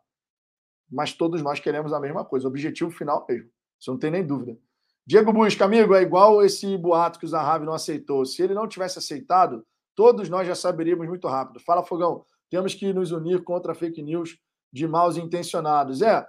Mas 0.91 1.13
todos 1.13 1.41
nós 1.43 1.61
queremos 1.61 1.93
a 1.93 2.01
mesma 2.01 2.25
coisa, 2.25 2.49
objetivo 2.49 2.91
final 2.91 3.25
mesmo. 3.29 3.49
Isso 3.79 3.91
não 3.91 3.99
tem 3.99 4.11
nem 4.11 4.27
dúvida. 4.27 4.59
Diego 5.07 5.33
Busca, 5.33 5.65
amigo, 5.65 5.95
é 5.95 6.03
igual 6.03 6.43
esse 6.43 6.77
boato 6.77 7.19
que 7.21 7.25
o 7.25 7.29
Zahavi 7.29 7.65
não 7.65 7.75
aceitou. 7.75 8.25
Se 8.25 8.43
ele 8.43 8.55
não 8.55 8.67
tivesse 8.67 8.99
aceitado, 8.99 9.65
todos 9.95 10.29
nós 10.29 10.49
já 10.49 10.55
saberíamos 10.55 11.07
muito 11.07 11.29
rápido. 11.29 11.61
Fala, 11.61 11.85
Fogão, 11.85 12.25
temos 12.51 12.75
que 12.75 12.93
nos 12.93 13.13
unir 13.13 13.45
contra 13.45 13.75
fake 13.75 14.03
news 14.03 14.37
de 14.73 14.89
maus 14.89 15.17
intencionados. 15.17 16.03
É, 16.03 16.27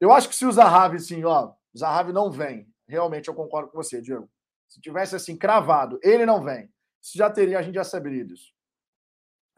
eu 0.00 0.10
acho 0.12 0.28
que 0.28 0.34
se 0.34 0.46
o 0.46 0.52
Zahavi, 0.52 0.96
assim, 0.96 1.22
ó, 1.24 1.52
o 1.74 1.78
Zahavi 1.78 2.12
não 2.12 2.30
vem, 2.30 2.66
realmente 2.88 3.28
eu 3.28 3.34
concordo 3.34 3.70
com 3.70 3.76
você, 3.76 4.00
Diego. 4.00 4.28
Se 4.68 4.80
tivesse 4.80 5.14
assim, 5.14 5.36
cravado, 5.36 6.00
ele 6.02 6.24
não 6.24 6.42
vem, 6.42 6.72
isso 7.02 7.16
já 7.16 7.30
teria, 7.30 7.58
a 7.58 7.62
gente 7.62 7.74
já 7.74 7.84
saberia 7.84 8.24
disso. 8.24 8.52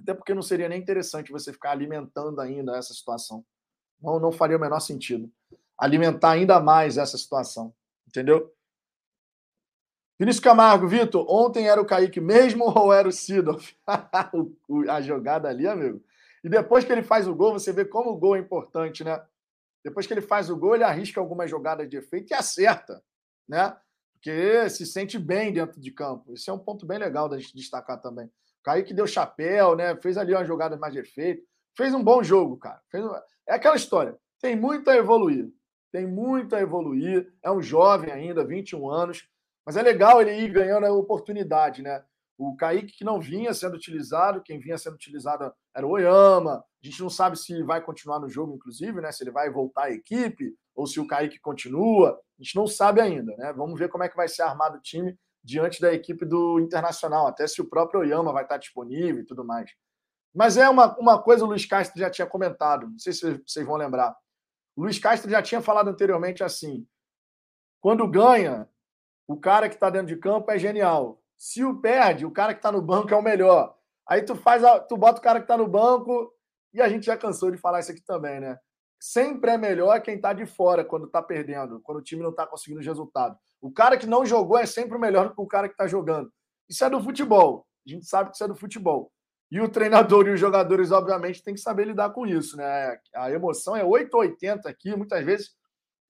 Até 0.00 0.14
porque 0.14 0.34
não 0.34 0.42
seria 0.42 0.68
nem 0.68 0.80
interessante 0.80 1.30
você 1.30 1.52
ficar 1.52 1.70
alimentando 1.70 2.40
ainda 2.40 2.76
essa 2.76 2.92
situação. 2.92 3.44
Não, 4.00 4.18
não 4.18 4.32
faria 4.32 4.56
o 4.56 4.60
menor 4.60 4.80
sentido. 4.80 5.30
Alimentar 5.78 6.32
ainda 6.32 6.60
mais 6.60 6.98
essa 6.98 7.16
situação. 7.16 7.72
Entendeu? 8.06 8.52
Vinícius 10.18 10.42
Camargo, 10.44 10.86
Vitor, 10.86 11.24
ontem 11.28 11.68
era 11.68 11.80
o 11.80 11.86
Kaique 11.86 12.20
mesmo 12.20 12.64
ou 12.78 12.92
era 12.92 13.08
o 13.08 13.12
Sidolf? 13.12 13.72
a 14.88 15.00
jogada 15.00 15.48
ali, 15.48 15.66
amigo. 15.66 16.02
E 16.44 16.48
depois 16.48 16.84
que 16.84 16.92
ele 16.92 17.02
faz 17.02 17.28
o 17.28 17.34
gol, 17.34 17.52
você 17.52 17.72
vê 17.72 17.84
como 17.84 18.10
o 18.10 18.16
gol 18.16 18.36
é 18.36 18.40
importante, 18.40 19.04
né? 19.04 19.22
Depois 19.84 20.06
que 20.06 20.14
ele 20.14 20.20
faz 20.20 20.48
o 20.48 20.56
gol, 20.56 20.74
ele 20.74 20.84
arrisca 20.84 21.20
algumas 21.20 21.50
jogadas 21.50 21.88
de 21.88 21.96
efeito 21.96 22.30
e 22.30 22.34
acerta, 22.34 23.02
né? 23.48 23.76
Porque 24.12 24.70
se 24.70 24.86
sente 24.86 25.18
bem 25.18 25.52
dentro 25.52 25.80
de 25.80 25.90
campo. 25.90 26.32
Isso 26.32 26.48
é 26.48 26.54
um 26.54 26.58
ponto 26.58 26.86
bem 26.86 26.98
legal 26.98 27.28
da 27.28 27.38
gente 27.38 27.56
destacar 27.56 28.00
também. 28.00 28.26
O 28.26 28.62
Kaique 28.62 28.94
deu 28.94 29.06
chapéu, 29.06 29.74
né? 29.74 29.96
Fez 29.96 30.16
ali 30.16 30.32
uma 30.32 30.44
jogada 30.44 30.76
mais 30.76 30.92
de 30.92 31.00
efeito. 31.00 31.44
Fez 31.76 31.92
um 31.92 32.02
bom 32.02 32.22
jogo, 32.22 32.56
cara. 32.56 32.80
Fez... 32.88 33.04
É 33.48 33.54
aquela 33.54 33.74
história. 33.74 34.16
Tem 34.40 34.54
muito 34.54 34.88
a 34.88 34.96
evoluir. 34.96 35.52
Tem 35.90 36.06
muito 36.06 36.54
a 36.54 36.60
evoluir. 36.60 37.32
É 37.42 37.50
um 37.50 37.60
jovem 37.60 38.12
ainda, 38.12 38.44
21 38.44 38.88
anos. 38.88 39.28
Mas 39.66 39.76
é 39.76 39.82
legal 39.82 40.20
ele 40.20 40.32
ir 40.32 40.52
ganhando 40.52 40.86
a 40.86 40.92
oportunidade, 40.92 41.82
né? 41.82 42.04
O 42.38 42.56
Kaique 42.56 42.92
que 42.92 43.04
não 43.04 43.20
vinha 43.20 43.52
sendo 43.52 43.74
utilizado, 43.74 44.42
quem 44.42 44.58
vinha 44.58 44.78
sendo 44.78 44.94
utilizado 44.94 45.52
era 45.74 45.86
o 45.86 45.90
Oyama. 45.90 46.64
A 46.82 46.86
gente 46.86 47.00
não 47.00 47.10
sabe 47.10 47.38
se 47.38 47.62
vai 47.62 47.80
continuar 47.80 48.18
no 48.18 48.28
jogo, 48.28 48.54
inclusive, 48.54 49.00
né? 49.00 49.12
Se 49.12 49.22
ele 49.22 49.30
vai 49.30 49.50
voltar 49.50 49.84
à 49.84 49.90
equipe 49.90 50.54
ou 50.74 50.86
se 50.86 50.98
o 50.98 51.06
Kaique 51.06 51.38
continua. 51.40 52.20
A 52.38 52.42
gente 52.42 52.56
não 52.56 52.66
sabe 52.66 53.00
ainda, 53.00 53.34
né? 53.36 53.52
Vamos 53.52 53.78
ver 53.78 53.88
como 53.88 54.04
é 54.04 54.08
que 54.08 54.16
vai 54.16 54.28
ser 54.28 54.42
armado 54.42 54.78
o 54.78 54.80
time 54.80 55.16
diante 55.44 55.80
da 55.80 55.92
equipe 55.92 56.24
do 56.24 56.60
Internacional, 56.60 57.26
até 57.26 57.46
se 57.46 57.60
o 57.60 57.68
próprio 57.68 58.00
Oyama 58.00 58.32
vai 58.32 58.44
estar 58.44 58.58
disponível 58.58 59.22
e 59.22 59.26
tudo 59.26 59.44
mais. 59.44 59.70
Mas 60.34 60.56
é 60.56 60.68
uma, 60.68 60.96
uma 60.98 61.20
coisa 61.20 61.44
o 61.44 61.48
Luiz 61.48 61.66
Castro 61.66 61.98
já 61.98 62.08
tinha 62.08 62.26
comentado, 62.26 62.88
não 62.88 62.98
sei 62.98 63.12
se 63.12 63.42
vocês 63.46 63.66
vão 63.66 63.76
lembrar. 63.76 64.16
O 64.76 64.82
Luiz 64.82 64.98
Castro 64.98 65.30
já 65.30 65.42
tinha 65.42 65.60
falado 65.60 65.88
anteriormente 65.88 66.42
assim: 66.42 66.86
quando 67.80 68.08
ganha, 68.08 68.68
o 69.26 69.36
cara 69.36 69.68
que 69.68 69.74
está 69.74 69.90
dentro 69.90 70.08
de 70.08 70.16
campo 70.16 70.50
é 70.50 70.58
genial. 70.58 71.20
Se 71.36 71.64
o 71.64 71.80
perde, 71.80 72.24
o 72.24 72.30
cara 72.30 72.54
que 72.54 72.60
está 72.60 72.70
no 72.70 72.80
banco 72.80 73.12
é 73.12 73.16
o 73.16 73.22
melhor. 73.22 73.76
Aí 74.12 74.20
tu 74.20 74.36
faz, 74.36 74.62
a, 74.62 74.78
tu 74.78 74.94
bota 74.94 75.20
o 75.20 75.22
cara 75.22 75.38
que 75.38 75.44
está 75.44 75.56
no 75.56 75.66
banco 75.66 76.30
e 76.70 76.82
a 76.82 76.88
gente 76.88 77.06
já 77.06 77.16
cansou 77.16 77.50
de 77.50 77.56
falar 77.56 77.80
isso 77.80 77.90
aqui 77.90 78.02
também, 78.02 78.40
né? 78.40 78.58
Sempre 79.00 79.52
é 79.52 79.56
melhor 79.56 80.02
quem 80.02 80.16
está 80.16 80.34
de 80.34 80.44
fora 80.44 80.84
quando 80.84 81.06
está 81.06 81.22
perdendo, 81.22 81.80
quando 81.80 81.96
o 81.96 82.02
time 82.02 82.22
não 82.22 82.28
está 82.28 82.46
conseguindo 82.46 82.80
os 82.80 82.86
resultados. 82.86 83.38
O 83.58 83.72
cara 83.72 83.96
que 83.96 84.06
não 84.06 84.26
jogou 84.26 84.58
é 84.58 84.66
sempre 84.66 84.98
melhor 84.98 85.28
do 85.30 85.34
que 85.34 85.40
o 85.40 85.46
cara 85.46 85.66
que 85.66 85.72
está 85.72 85.86
jogando. 85.86 86.30
Isso 86.68 86.84
é 86.84 86.90
do 86.90 87.02
futebol. 87.02 87.66
A 87.86 87.90
gente 87.90 88.04
sabe 88.04 88.28
que 88.28 88.36
isso 88.36 88.44
é 88.44 88.48
do 88.48 88.54
futebol. 88.54 89.10
E 89.50 89.58
o 89.62 89.68
treinador 89.70 90.28
e 90.28 90.32
os 90.32 90.38
jogadores, 90.38 90.92
obviamente, 90.92 91.42
têm 91.42 91.54
que 91.54 91.60
saber 91.60 91.86
lidar 91.86 92.10
com 92.10 92.26
isso, 92.26 92.54
né? 92.54 92.98
A 93.14 93.30
emoção 93.30 93.74
é 93.74 93.82
880 93.82 94.68
aqui, 94.68 94.94
muitas 94.94 95.24
vezes 95.24 95.56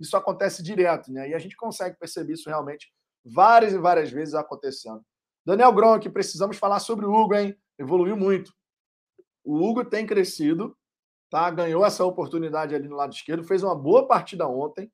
isso 0.00 0.16
acontece 0.16 0.60
direto, 0.60 1.12
né? 1.12 1.28
E 1.28 1.34
a 1.34 1.38
gente 1.38 1.54
consegue 1.54 1.96
perceber 1.96 2.32
isso 2.32 2.48
realmente 2.48 2.92
várias 3.24 3.72
e 3.72 3.78
várias 3.78 4.10
vezes 4.10 4.34
acontecendo. 4.34 5.04
Daniel 5.46 5.72
Gronk, 5.72 6.10
precisamos 6.10 6.56
falar 6.56 6.80
sobre 6.80 7.06
o 7.06 7.12
Hugo, 7.12 7.36
hein? 7.36 7.56
Evoluiu 7.78 8.16
muito. 8.16 8.52
O 9.44 9.56
Hugo 9.56 9.84
tem 9.84 10.06
crescido, 10.06 10.76
tá? 11.30 11.50
Ganhou 11.50 11.84
essa 11.84 12.04
oportunidade 12.04 12.74
ali 12.74 12.88
no 12.88 12.96
lado 12.96 13.12
esquerdo, 13.12 13.44
fez 13.44 13.62
uma 13.62 13.74
boa 13.74 14.06
partida 14.06 14.46
ontem. 14.46 14.90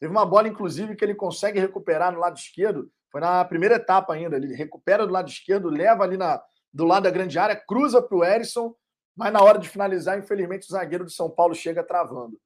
Teve 0.00 0.10
uma 0.10 0.26
bola, 0.26 0.48
inclusive, 0.48 0.96
que 0.96 1.04
ele 1.04 1.14
consegue 1.14 1.60
recuperar 1.60 2.12
no 2.12 2.18
lado 2.18 2.36
esquerdo. 2.36 2.90
Foi 3.10 3.20
na 3.20 3.44
primeira 3.44 3.76
etapa 3.76 4.12
ainda. 4.12 4.36
Ele 4.36 4.54
recupera 4.54 5.06
do 5.06 5.12
lado 5.12 5.28
esquerdo, 5.28 5.68
leva 5.68 6.02
ali 6.02 6.16
na, 6.16 6.42
do 6.72 6.84
lado 6.84 7.04
da 7.04 7.10
grande 7.10 7.38
área, 7.38 7.54
cruza 7.54 8.02
para 8.02 8.16
o 8.16 8.24
Erisson, 8.24 8.74
mas 9.16 9.32
na 9.32 9.40
hora 9.42 9.58
de 9.58 9.68
finalizar, 9.68 10.18
infelizmente, 10.18 10.64
o 10.64 10.72
zagueiro 10.72 11.04
de 11.04 11.14
São 11.14 11.30
Paulo 11.30 11.54
chega 11.54 11.84
travando. 11.84 12.36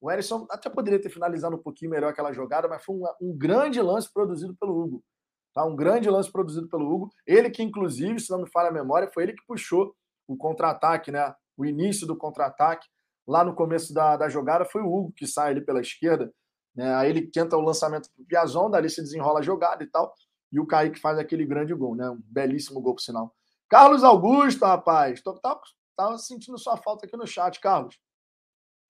O 0.00 0.10
Erisson 0.10 0.46
até 0.50 0.68
poderia 0.68 1.00
ter 1.00 1.08
finalizado 1.08 1.56
um 1.56 1.62
pouquinho 1.62 1.90
melhor 1.90 2.10
aquela 2.10 2.32
jogada, 2.32 2.68
mas 2.68 2.84
foi 2.84 2.94
um, 2.94 3.04
um 3.20 3.36
grande 3.36 3.80
lance 3.80 4.12
produzido 4.12 4.54
pelo 4.54 4.78
Hugo. 4.78 5.02
Tá? 5.58 5.64
Um 5.64 5.74
grande 5.74 6.08
lance 6.08 6.30
produzido 6.30 6.68
pelo 6.68 6.88
Hugo. 6.88 7.10
Ele 7.26 7.50
que, 7.50 7.64
inclusive, 7.64 8.20
se 8.20 8.30
não 8.30 8.42
me 8.42 8.48
falha 8.48 8.68
a 8.68 8.72
memória, 8.72 9.10
foi 9.12 9.24
ele 9.24 9.32
que 9.32 9.44
puxou 9.44 9.92
o 10.24 10.36
contra-ataque, 10.36 11.10
né? 11.10 11.34
O 11.56 11.66
início 11.66 12.06
do 12.06 12.16
contra-ataque. 12.16 12.86
Lá 13.26 13.42
no 13.42 13.52
começo 13.52 13.92
da, 13.92 14.16
da 14.16 14.28
jogada 14.28 14.64
foi 14.64 14.82
o 14.82 14.86
Hugo 14.86 15.12
que 15.16 15.26
sai 15.26 15.50
ali 15.50 15.60
pela 15.60 15.80
esquerda. 15.80 16.32
Né? 16.76 16.94
Aí 16.94 17.10
ele 17.10 17.26
tenta 17.26 17.56
o 17.56 17.60
lançamento 17.60 18.08
para 18.14 18.22
o 18.22 18.24
Piazon, 18.24 18.70
dali 18.70 18.88
se 18.88 19.02
desenrola 19.02 19.40
a 19.40 19.42
jogada 19.42 19.82
e 19.82 19.88
tal. 19.88 20.14
E 20.52 20.60
o 20.60 20.66
Kaique 20.66 21.00
faz 21.00 21.18
aquele 21.18 21.44
grande 21.44 21.74
gol, 21.74 21.96
né? 21.96 22.08
Um 22.08 22.22
belíssimo 22.26 22.80
gol, 22.80 22.94
por 22.94 23.02
sinal. 23.02 23.34
Carlos 23.68 24.04
Augusto, 24.04 24.64
rapaz. 24.64 25.20
Tô, 25.20 25.34
tava, 25.40 25.60
tava 25.96 26.18
sentindo 26.18 26.56
sua 26.56 26.76
falta 26.76 27.04
aqui 27.04 27.16
no 27.16 27.26
chat, 27.26 27.58
Carlos. 27.58 27.98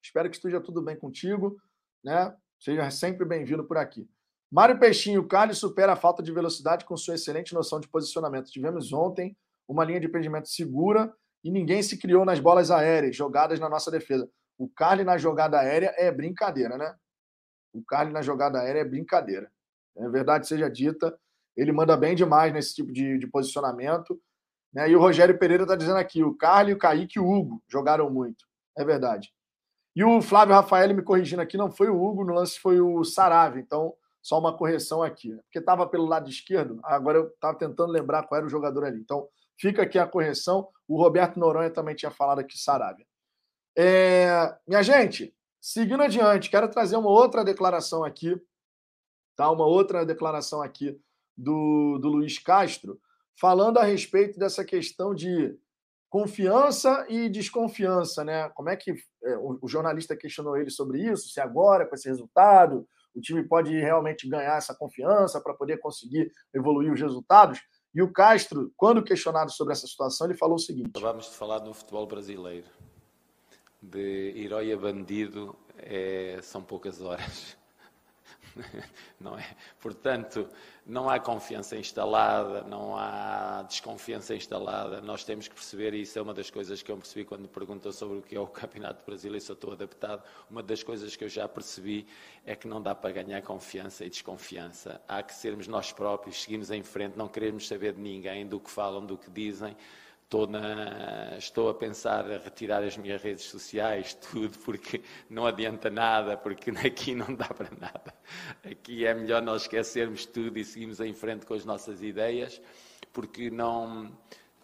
Espero 0.03 0.29
que 0.29 0.35
esteja 0.35 0.61
tudo 0.61 0.83
bem 0.83 0.95
contigo, 0.95 1.57
né? 2.03 2.37
Seja 2.59 2.91
sempre 2.91 3.25
bem-vindo 3.25 3.63
por 3.63 3.77
aqui. 3.77 4.07
Mário 4.51 4.79
Peixinho, 4.79 5.27
Carlos 5.27 5.59
supera 5.59 5.93
a 5.93 5.95
falta 5.95 6.23
de 6.23 6.31
velocidade 6.31 6.83
com 6.83 6.97
sua 6.97 7.15
excelente 7.15 7.53
noção 7.53 7.79
de 7.79 7.87
posicionamento. 7.87 8.49
Tivemos 8.49 8.91
ontem 8.91 9.37
uma 9.67 9.85
linha 9.85 9.99
de 9.99 10.09
prendimento 10.09 10.49
segura 10.49 11.13
e 11.43 11.51
ninguém 11.51 11.83
se 11.83 11.97
criou 11.97 12.25
nas 12.25 12.39
bolas 12.39 12.71
aéreas, 12.71 13.15
jogadas 13.15 13.59
na 13.59 13.69
nossa 13.69 13.91
defesa. 13.91 14.27
O 14.57 14.67
Carly 14.67 15.03
na 15.03 15.17
jogada 15.17 15.59
aérea 15.59 15.93
é 15.97 16.11
brincadeira, 16.11 16.77
né? 16.77 16.95
O 17.71 17.83
Carly 17.83 18.11
na 18.11 18.23
jogada 18.23 18.59
aérea 18.59 18.81
é 18.81 18.85
brincadeira. 18.85 19.51
É 19.95 20.09
verdade 20.09 20.47
seja 20.47 20.69
dita, 20.69 21.17
ele 21.55 21.71
manda 21.71 21.95
bem 21.95 22.15
demais 22.15 22.51
nesse 22.51 22.73
tipo 22.73 22.91
de, 22.91 23.19
de 23.19 23.27
posicionamento. 23.27 24.19
Né? 24.73 24.89
E 24.89 24.95
o 24.95 24.99
Rogério 24.99 25.37
Pereira 25.37 25.63
está 25.63 25.75
dizendo 25.75 25.97
aqui: 25.97 26.23
o 26.23 26.35
Carly, 26.35 26.73
o 26.73 26.77
Kaique 26.77 27.19
e 27.19 27.21
o 27.21 27.29
Hugo 27.29 27.61
jogaram 27.67 28.09
muito. 28.09 28.45
É 28.75 28.83
verdade. 28.83 29.31
E 29.95 30.03
o 30.03 30.21
Flávio 30.21 30.55
Rafael 30.55 30.93
me 30.95 31.01
corrigindo 31.01 31.41
aqui, 31.41 31.57
não 31.57 31.69
foi 31.69 31.89
o 31.89 32.01
Hugo, 32.01 32.23
no 32.23 32.33
lance 32.33 32.59
foi 32.59 32.79
o 32.81 33.03
Sarave. 33.03 33.59
Então, 33.59 33.93
só 34.29 34.37
uma 34.37 34.55
correção 34.55 35.01
aqui, 35.01 35.29
né? 35.29 35.41
porque 35.41 35.57
estava 35.57 35.87
pelo 35.87 36.05
lado 36.05 36.29
esquerdo, 36.29 36.79
agora 36.83 37.17
eu 37.17 37.29
estava 37.29 37.57
tentando 37.57 37.91
lembrar 37.91 38.27
qual 38.27 38.37
era 38.37 38.45
o 38.45 38.49
jogador 38.49 38.85
ali. 38.85 38.99
Então, 38.99 39.27
fica 39.59 39.81
aqui 39.81 39.97
a 39.97 40.05
correção. 40.05 40.69
O 40.87 41.01
Roberto 41.01 41.39
Noronha 41.39 41.71
também 41.71 41.95
tinha 41.95 42.11
falado 42.11 42.37
aqui 42.37 42.55
Sarabia. 42.55 43.07
É... 43.75 44.55
Minha 44.67 44.83
gente, 44.83 45.35
seguindo 45.59 46.03
adiante, 46.03 46.51
quero 46.51 46.69
trazer 46.69 46.95
uma 46.95 47.09
outra 47.09 47.43
declaração 47.43 48.03
aqui, 48.03 48.39
tá? 49.35 49.49
Uma 49.49 49.65
outra 49.65 50.05
declaração 50.05 50.61
aqui 50.61 50.95
do, 51.35 51.97
do 51.97 52.09
Luiz 52.09 52.37
Castro, 52.37 53.01
falando 53.35 53.79
a 53.79 53.83
respeito 53.83 54.37
dessa 54.37 54.63
questão 54.63 55.15
de 55.15 55.57
confiança 56.07 57.03
e 57.09 57.29
desconfiança, 57.29 58.23
né? 58.23 58.47
Como 58.49 58.69
é 58.69 58.75
que 58.75 58.93
é, 59.23 59.37
o, 59.37 59.57
o 59.59 59.67
jornalista 59.67 60.15
questionou 60.15 60.55
ele 60.55 60.69
sobre 60.69 61.01
isso? 61.01 61.29
Se 61.29 61.41
agora, 61.41 61.87
com 61.87 61.95
esse 61.95 62.07
resultado, 62.07 62.87
o 63.19 63.21
time 63.21 63.43
pode 63.43 63.71
realmente 63.77 64.27
ganhar 64.27 64.57
essa 64.57 64.73
confiança 64.73 65.39
para 65.41 65.53
poder 65.53 65.77
conseguir 65.77 66.31
evoluir 66.53 66.91
os 66.91 66.99
resultados. 66.99 67.59
E 67.93 68.01
o 68.01 68.11
Castro, 68.11 68.71
quando 68.77 69.03
questionado 69.03 69.51
sobre 69.51 69.73
essa 69.73 69.87
situação, 69.87 70.27
ele 70.27 70.37
falou 70.37 70.55
o 70.55 70.59
seguinte: 70.59 70.99
Vamos 70.99 71.27
falar 71.27 71.59
do 71.59 71.73
futebol 71.73 72.07
brasileiro. 72.07 72.67
de 73.81 74.33
herói 74.35 74.71
a 74.71 74.77
bandido 74.77 75.55
é, 75.77 76.39
são 76.41 76.61
poucas 76.61 77.01
horas. 77.01 77.58
não 79.19 79.37
é? 79.37 79.45
Portanto, 79.79 80.47
não 80.85 81.09
há 81.09 81.19
confiança 81.19 81.75
instalada, 81.77 82.61
não 82.63 82.97
há 82.97 83.63
desconfiança 83.67 84.35
instalada. 84.35 85.01
Nós 85.01 85.23
temos 85.23 85.47
que 85.47 85.55
perceber, 85.55 85.93
e 85.93 86.01
isso 86.01 86.17
é 86.17 86.21
uma 86.21 86.33
das 86.33 86.49
coisas 86.49 86.81
que 86.81 86.91
eu 86.91 86.97
percebi 86.97 87.25
quando 87.25 87.47
perguntam 87.47 87.91
sobre 87.91 88.17
o 88.17 88.21
que 88.21 88.35
é 88.35 88.39
o 88.39 88.47
Campeonato 88.47 89.05
Brasileiro, 89.05 89.43
se 89.43 89.51
eu 89.51 89.53
estou 89.53 89.73
adaptado. 89.73 90.23
Uma 90.49 90.63
das 90.63 90.83
coisas 90.83 91.15
que 91.15 91.23
eu 91.23 91.29
já 91.29 91.47
percebi 91.47 92.07
é 92.45 92.55
que 92.55 92.67
não 92.67 92.81
dá 92.81 92.95
para 92.95 93.11
ganhar 93.11 93.41
confiança 93.41 94.05
e 94.05 94.09
desconfiança. 94.09 95.01
Há 95.07 95.21
que 95.21 95.33
sermos 95.33 95.67
nós 95.67 95.91
próprios, 95.91 96.41
seguirmos 96.41 96.71
em 96.71 96.83
frente, 96.83 97.17
não 97.17 97.27
queremos 97.27 97.67
saber 97.67 97.93
de 97.93 98.01
ninguém, 98.01 98.47
do 98.47 98.59
que 98.59 98.69
falam, 98.69 99.05
do 99.05 99.17
que 99.17 99.29
dizem. 99.29 99.75
Estou, 100.29 100.45
na, 100.45 101.35
estou, 101.39 101.69
a 101.69 101.73
pensar 101.73 102.23
a 102.31 102.37
retirar 102.37 102.83
as 102.83 102.95
minhas 102.95 103.19
redes 103.19 103.45
sociais, 103.45 104.13
tudo, 104.31 104.55
porque 104.59 105.01
não 105.27 105.47
adianta 105.47 105.89
nada, 105.89 106.37
porque 106.37 106.69
aqui 106.85 107.15
não 107.15 107.33
dá 107.33 107.47
para 107.47 107.71
nada. 107.75 108.13
Aqui 108.63 109.07
é 109.07 109.13
melhor 109.15 109.41
nós 109.41 109.63
esquecermos 109.63 110.27
tudo 110.27 110.59
e 110.59 110.63
seguirmos 110.63 110.99
em 110.99 111.13
frente 111.15 111.47
com 111.47 111.55
as 111.55 111.65
nossas 111.65 112.03
ideias, 112.03 112.61
porque 113.11 113.49
não 113.49 114.15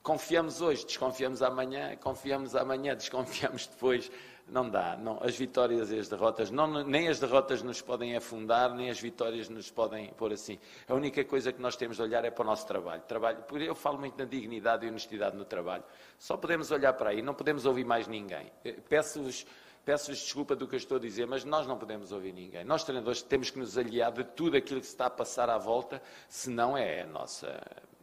confiamos 0.04 0.62
hoje, 0.62 0.86
desconfiamos 0.86 1.42
amanhã, 1.42 1.96
confiamos 1.96 2.56
amanhã, 2.56 2.96
desconfiamos 2.96 3.66
depois. 3.66 4.12
Não 4.48 4.70
dá. 4.70 4.96
Não. 4.96 5.18
As 5.24 5.36
vitórias 5.36 5.92
e 5.92 5.98
as 5.98 6.08
derrotas, 6.08 6.52
não, 6.52 6.84
nem 6.84 7.08
as 7.08 7.20
derrotas 7.20 7.64
nos 7.64 7.82
podem 7.82 8.16
afundar, 8.16 8.74
nem 8.76 8.90
as 8.90 9.00
vitórias 9.00 9.50
nos 9.50 9.72
podem 9.72 10.10
pôr 10.14 10.32
assim. 10.34 10.60
A 10.88 10.94
única 10.94 11.24
coisa 11.26 11.52
que 11.52 11.62
nós 11.62 11.76
temos 11.76 11.98
de 11.98 12.04
olhar 12.04 12.24
é 12.24 12.30
para 12.30 12.44
o 12.44 12.46
nosso 12.46 12.68
trabalho. 12.68 13.02
trabalho 13.08 13.44
eu 13.60 13.74
falo 13.74 13.98
muito 13.98 14.18
na 14.18 14.26
dignidade 14.26 14.86
e 14.86 14.90
honestidade 14.90 15.36
no 15.36 15.46
trabalho. 15.46 15.84
Só 16.20 16.38
podemos 16.38 16.70
olhar 16.70 16.94
para 16.94 17.10
aí, 17.10 17.22
não 17.22 17.34
podemos 17.34 17.66
ouvir 17.66 17.86
mais 17.86 18.08
ninguém. 18.08 18.52
Eh, 18.64 18.76
peço-vos 18.88 19.46
peço-vos 19.84 20.18
desculpa 20.20 20.56
do 20.56 20.68
que 20.68 20.74
eu 20.74 20.78
estou 20.78 20.98
a 20.98 21.00
dizer, 21.00 21.28
mas 21.28 21.46
nós 21.46 21.68
não 21.68 21.78
podemos 21.78 22.12
ouvir 22.12 22.34
ninguém. 22.34 22.64
Nós, 22.64 22.84
treinadores, 22.84 23.22
temos 23.22 23.52
que 23.52 23.60
nos 23.60 23.78
aliar 23.78 24.12
de 24.12 24.24
tudo 24.24 24.58
aquilo 24.58 24.80
que 24.80 24.88
se 24.88 24.94
está 24.94 25.06
a 25.06 25.12
passar 25.12 25.48
à 25.48 25.60
volta, 25.60 26.02
senão 26.28 26.76
é 26.76 27.04
a 27.04 27.06
nossa, 27.06 27.62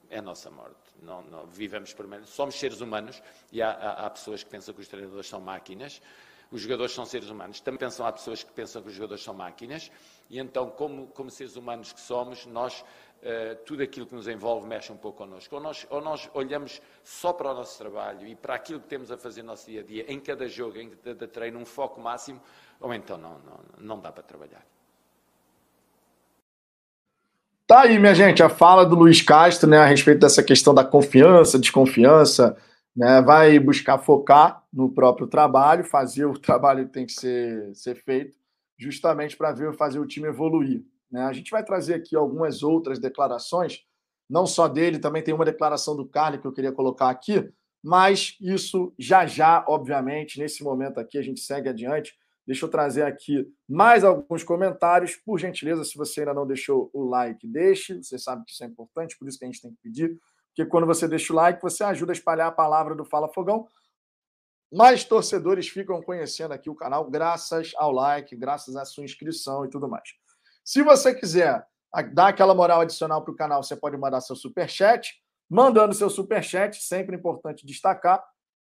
é 0.09 0.19
a 0.19 0.23
nossa 0.23 0.49
morte. 0.49 0.77
Não, 1.03 1.23
não 1.23 1.45
vivemos 1.47 1.93
menos. 2.07 2.29
Somos 2.29 2.55
seres 2.55 2.81
humanos 2.81 3.21
e 3.51 3.61
há, 3.61 3.73
há, 3.73 4.07
há 4.07 4.11
pessoas 4.11 4.45
que 4.45 4.51
pensam 4.51 4.73
que 4.73 4.81
os 4.81 4.87
treinadores 4.87 5.27
são 5.27 5.41
máquinas 5.41 6.01
os 6.53 6.61
jogadores 6.61 6.93
são 6.93 7.07
seres 7.07 7.31
humanos. 7.31 7.61
Também 7.61 7.79
pensam, 7.79 8.07
há 8.07 8.13
pessoas 8.13 8.43
que 8.45 8.53
pensam 8.53 8.83
que 8.83 8.89
os 8.89 8.95
jogadores 8.95 9.25
são 9.25 9.33
máquinas, 9.33 9.91
e 10.29 10.39
então, 10.39 10.69
como, 10.69 11.07
como 11.09 11.31
seres 11.31 11.57
humanos 11.57 11.93
que 11.93 12.01
somos, 12.01 12.45
nós, 12.45 12.85
uh, 13.23 13.57
tudo 13.65 13.83
aquilo 13.83 14.07
que 14.07 14.15
nos 14.15 14.29
envolve 14.29 14.67
mexe 14.67 14.93
um 14.93 14.97
pouco 14.97 15.19
connosco. 15.19 15.55
Ou 15.55 15.61
nós, 15.63 15.87
ou 15.89 16.03
nós 16.03 16.31
olhamos 16.35 16.81
só 17.03 17.33
para 17.33 17.51
o 17.51 17.55
nosso 17.55 17.79
trabalho 17.79 18.27
e 18.27 18.37
para 18.37 18.55
aquilo 18.55 18.81
que 18.81 18.87
temos 18.87 19.11
a 19.11 19.17
fazer 19.17 19.41
no 19.43 19.49
nosso 19.49 19.67
dia 19.67 19.81
a 19.81 19.85
dia, 19.85 20.05
em 20.07 20.21
cada 20.21 20.47
jogo, 20.47 20.79
em 20.79 20.91
cada 20.91 21.27
treino, 21.27 21.59
um 21.59 21.65
foco 21.65 22.01
máximo, 22.01 22.41
ou 22.79 22.93
então 22.93 23.17
não, 23.17 23.39
não, 23.39 23.61
não 23.79 23.99
dá 23.99 24.13
para 24.13 24.23
trabalhar. 24.23 24.65
Tá 27.67 27.83
aí, 27.83 27.99
minha 27.99 28.15
gente, 28.15 28.43
a 28.43 28.51
fala 28.51 28.85
do 28.85 28.95
Luiz 28.95 29.23
Castro, 29.23 29.71
né, 29.71 29.79
a 29.79 29.87
respeito 29.87 30.21
dessa 30.21 30.43
questão 30.43 30.75
da 30.75 30.85
confiança, 30.85 31.59
desconfiança, 31.59 32.55
né, 32.95 33.23
vai 33.23 33.59
buscar 33.59 33.99
focar 33.99 34.65
no 34.73 34.93
próprio 34.93 35.27
trabalho, 35.27 35.85
fazer 35.85 36.27
o 36.27 36.35
trabalho 36.39 36.87
que 36.87 36.93
tem 36.93 37.07
que 37.07 37.13
ser, 37.13 37.75
ser 37.75 37.97
feito, 37.97 38.37
justamente 38.79 39.37
para 39.37 39.53
ver 39.53 39.73
fazer 39.75 39.99
o 39.99 40.07
time 40.07 40.29
evoluir. 40.29 40.85
Né? 41.11 41.23
A 41.23 41.33
gente 41.33 41.51
vai 41.51 41.65
trazer 41.65 41.95
aqui 41.95 42.17
algumas 42.17 42.63
outras 42.63 42.99
declarações, 42.99 43.85
não 44.29 44.47
só 44.47 44.69
dele, 44.69 44.99
também 44.99 45.23
tem 45.23 45.35
uma 45.35 45.45
declaração 45.45 45.97
do 45.97 46.07
Carly 46.07 46.39
que 46.39 46.47
eu 46.47 46.53
queria 46.53 46.73
colocar 46.73 47.11
aqui, 47.11 47.53
mas 47.83 48.37
isso 48.41 48.95
já 48.99 49.27
já, 49.27 49.65
obviamente, 49.67 50.39
nesse 50.39 50.63
momento 50.63 50.99
aqui, 50.99 51.19
a 51.19 51.23
gente 51.23 51.41
segue 51.41 51.69
adiante. 51.69 52.15
Deixa 52.47 52.65
eu 52.65 52.71
trazer 52.71 53.03
aqui 53.03 53.47
mais 53.69 54.05
alguns 54.05 54.43
comentários. 54.45 55.17
Por 55.17 55.39
gentileza, 55.39 55.85
se 55.85 55.97
você 55.97 56.21
ainda 56.21 56.35
não 56.35 56.47
deixou 56.47 56.91
o 56.93 57.05
like, 57.05 57.47
deixe. 57.47 58.03
Você 58.03 58.19
sabe 58.19 58.45
que 58.45 58.53
isso 58.53 58.63
é 58.63 58.67
importante, 58.67 59.17
por 59.19 59.29
isso 59.29 59.39
que 59.39 59.45
a 59.45 59.49
gente 59.49 59.61
tem 59.61 59.73
que 59.73 59.79
pedir 59.83 60.17
porque 60.55 60.69
quando 60.69 60.87
você 60.87 61.09
deixa 61.09 61.33
o 61.33 61.37
like, 61.37 61.63
você 61.63 61.83
ajuda 61.83 62.13
a 62.13 62.15
espalhar 62.15 62.49
a 62.49 62.53
palavra 62.53 62.95
do 62.95 63.05
Fala 63.05 63.33
Fogão. 63.33 63.67
Mais 64.71 65.03
torcedores 65.03 65.69
ficam 65.69 66.03
conhecendo 66.03 66.53
aqui 66.53 66.69
o 66.69 66.75
canal 66.75 67.11
graças 67.11 67.73
ao 67.77 67.91
like, 67.91 68.37
graças 68.37 68.77
à 68.77 68.85
sua 68.85 69.05
inscrição 69.05 69.65
e 69.65 69.71
tudo 69.71 69.89
mais. 69.89 70.09
Se 70.65 70.83
você 70.83 71.15
quiser 71.15 71.67
dar 72.13 72.29
aquela 72.29 72.55
moral 72.55 72.83
adicional 72.83 73.23
para 73.23 73.33
o 73.33 73.37
canal, 73.37 73.63
você 73.63 73.77
pode 73.77 73.97
mandar 73.97 74.21
seu 74.21 74.37
super 74.37 74.69
chat. 74.69 75.21
Mandando 75.51 75.93
seu 75.93 76.09
super 76.09 76.43
chat, 76.43 76.83
sempre 76.83 77.15
importante 77.15 77.67
destacar, 77.67 78.25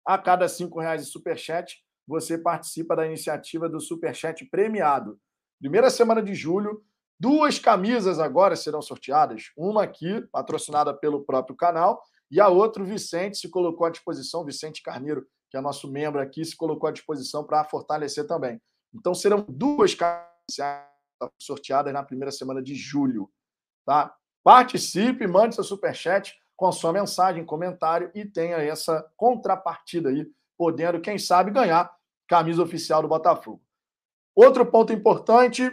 a 0.06 0.18
cada 0.18 0.46
cinco 0.48 0.80
reais 0.80 1.02
de 1.02 1.10
super 1.10 1.38
chat, 1.38 1.82
você 2.06 2.36
participa 2.36 2.94
da 2.94 3.06
iniciativa 3.06 3.68
do 3.70 3.80
super 3.80 4.14
chat 4.14 4.44
premiado. 4.46 5.18
Primeira 5.58 5.88
semana 5.88 6.22
de 6.22 6.34
julho, 6.34 6.84
Duas 7.18 7.58
camisas 7.58 8.18
agora 8.18 8.56
serão 8.56 8.82
sorteadas. 8.82 9.50
Uma 9.56 9.84
aqui, 9.84 10.20
patrocinada 10.32 10.92
pelo 10.92 11.24
próprio 11.24 11.56
canal, 11.56 12.02
e 12.30 12.40
a 12.40 12.48
outra, 12.48 12.82
o 12.82 12.86
Vicente 12.86 13.38
se 13.38 13.48
colocou 13.48 13.86
à 13.86 13.90
disposição, 13.90 14.44
Vicente 14.44 14.82
Carneiro, 14.82 15.26
que 15.50 15.56
é 15.56 15.60
nosso 15.60 15.90
membro 15.90 16.20
aqui, 16.20 16.44
se 16.44 16.56
colocou 16.56 16.88
à 16.88 16.92
disposição 16.92 17.44
para 17.44 17.64
fortalecer 17.64 18.26
também. 18.26 18.60
Então 18.92 19.14
serão 19.14 19.44
duas 19.48 19.94
camisas 19.94 20.84
sorteadas 21.40 21.92
na 21.92 22.02
primeira 22.02 22.32
semana 22.32 22.62
de 22.62 22.74
julho. 22.74 23.30
Tá? 23.86 24.14
Participe, 24.42 25.26
mande 25.26 25.54
seu 25.54 25.64
superchat 25.64 26.34
com 26.56 26.66
a 26.66 26.72
sua 26.72 26.92
mensagem, 26.92 27.44
comentário 27.44 28.10
e 28.14 28.24
tenha 28.24 28.56
essa 28.56 29.08
contrapartida 29.16 30.08
aí, 30.08 30.26
podendo, 30.56 31.00
quem 31.00 31.18
sabe, 31.18 31.50
ganhar 31.50 31.90
camisa 32.28 32.62
oficial 32.62 33.02
do 33.02 33.08
Botafogo. 33.08 33.62
Outro 34.34 34.66
ponto 34.66 34.92
importante, 34.92 35.70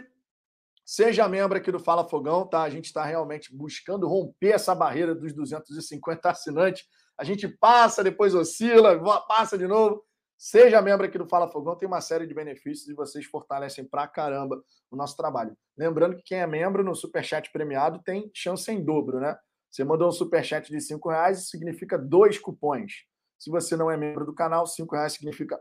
Seja 0.84 1.28
membro 1.28 1.56
aqui 1.56 1.70
do 1.70 1.78
Fala 1.78 2.08
Fogão, 2.08 2.46
tá? 2.46 2.62
A 2.62 2.70
gente 2.70 2.86
está 2.86 3.04
realmente 3.04 3.54
buscando 3.54 4.08
romper 4.08 4.52
essa 4.52 4.74
barreira 4.74 5.14
dos 5.14 5.32
250 5.32 6.30
assinantes. 6.30 6.84
A 7.16 7.24
gente 7.24 7.46
passa, 7.46 8.02
depois 8.02 8.34
oscila, 8.34 9.00
passa 9.26 9.56
de 9.56 9.66
novo. 9.66 10.04
Seja 10.36 10.82
membro 10.82 11.06
aqui 11.06 11.16
do 11.16 11.28
Fala 11.28 11.48
Fogão, 11.48 11.76
tem 11.76 11.86
uma 11.86 12.00
série 12.00 12.26
de 12.26 12.34
benefícios 12.34 12.88
e 12.88 12.94
vocês 12.94 13.24
fortalecem 13.26 13.84
pra 13.84 14.08
caramba 14.08 14.60
o 14.90 14.96
nosso 14.96 15.16
trabalho. 15.16 15.56
Lembrando 15.76 16.16
que 16.16 16.22
quem 16.24 16.38
é 16.38 16.46
membro 16.48 16.82
no 16.82 16.96
Superchat 16.96 17.52
premiado 17.52 18.02
tem 18.02 18.28
chance 18.34 18.68
em 18.68 18.84
dobro, 18.84 19.20
né? 19.20 19.38
Você 19.70 19.84
mandou 19.84 20.08
um 20.08 20.12
Superchat 20.12 20.68
de 20.68 20.80
5 20.80 21.08
reais, 21.08 21.38
isso 21.38 21.50
significa 21.50 21.96
dois 21.96 22.40
cupons. 22.40 22.92
Se 23.38 23.50
você 23.50 23.76
não 23.76 23.88
é 23.88 23.96
membro 23.96 24.26
do 24.26 24.34
canal, 24.34 24.66
5 24.66 24.92
reais 24.94 25.12
significa. 25.12 25.60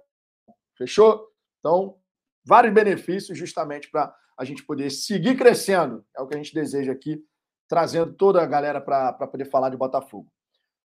Fechou? 0.76 1.30
Então, 1.60 1.98
vários 2.44 2.74
benefícios 2.74 3.38
justamente 3.38 3.90
para 3.92 4.14
a 4.42 4.44
gente 4.44 4.66
poder 4.66 4.90
seguir 4.90 5.38
crescendo. 5.38 6.04
É 6.18 6.22
o 6.22 6.26
que 6.26 6.34
a 6.34 6.38
gente 6.38 6.52
deseja 6.52 6.92
aqui, 6.92 7.24
trazendo 7.70 8.12
toda 8.12 8.42
a 8.42 8.46
galera 8.48 8.82
para 8.82 9.14
poder 9.28 9.46
falar 9.46 9.70
de 9.70 9.78
Botafogo. 9.78 10.28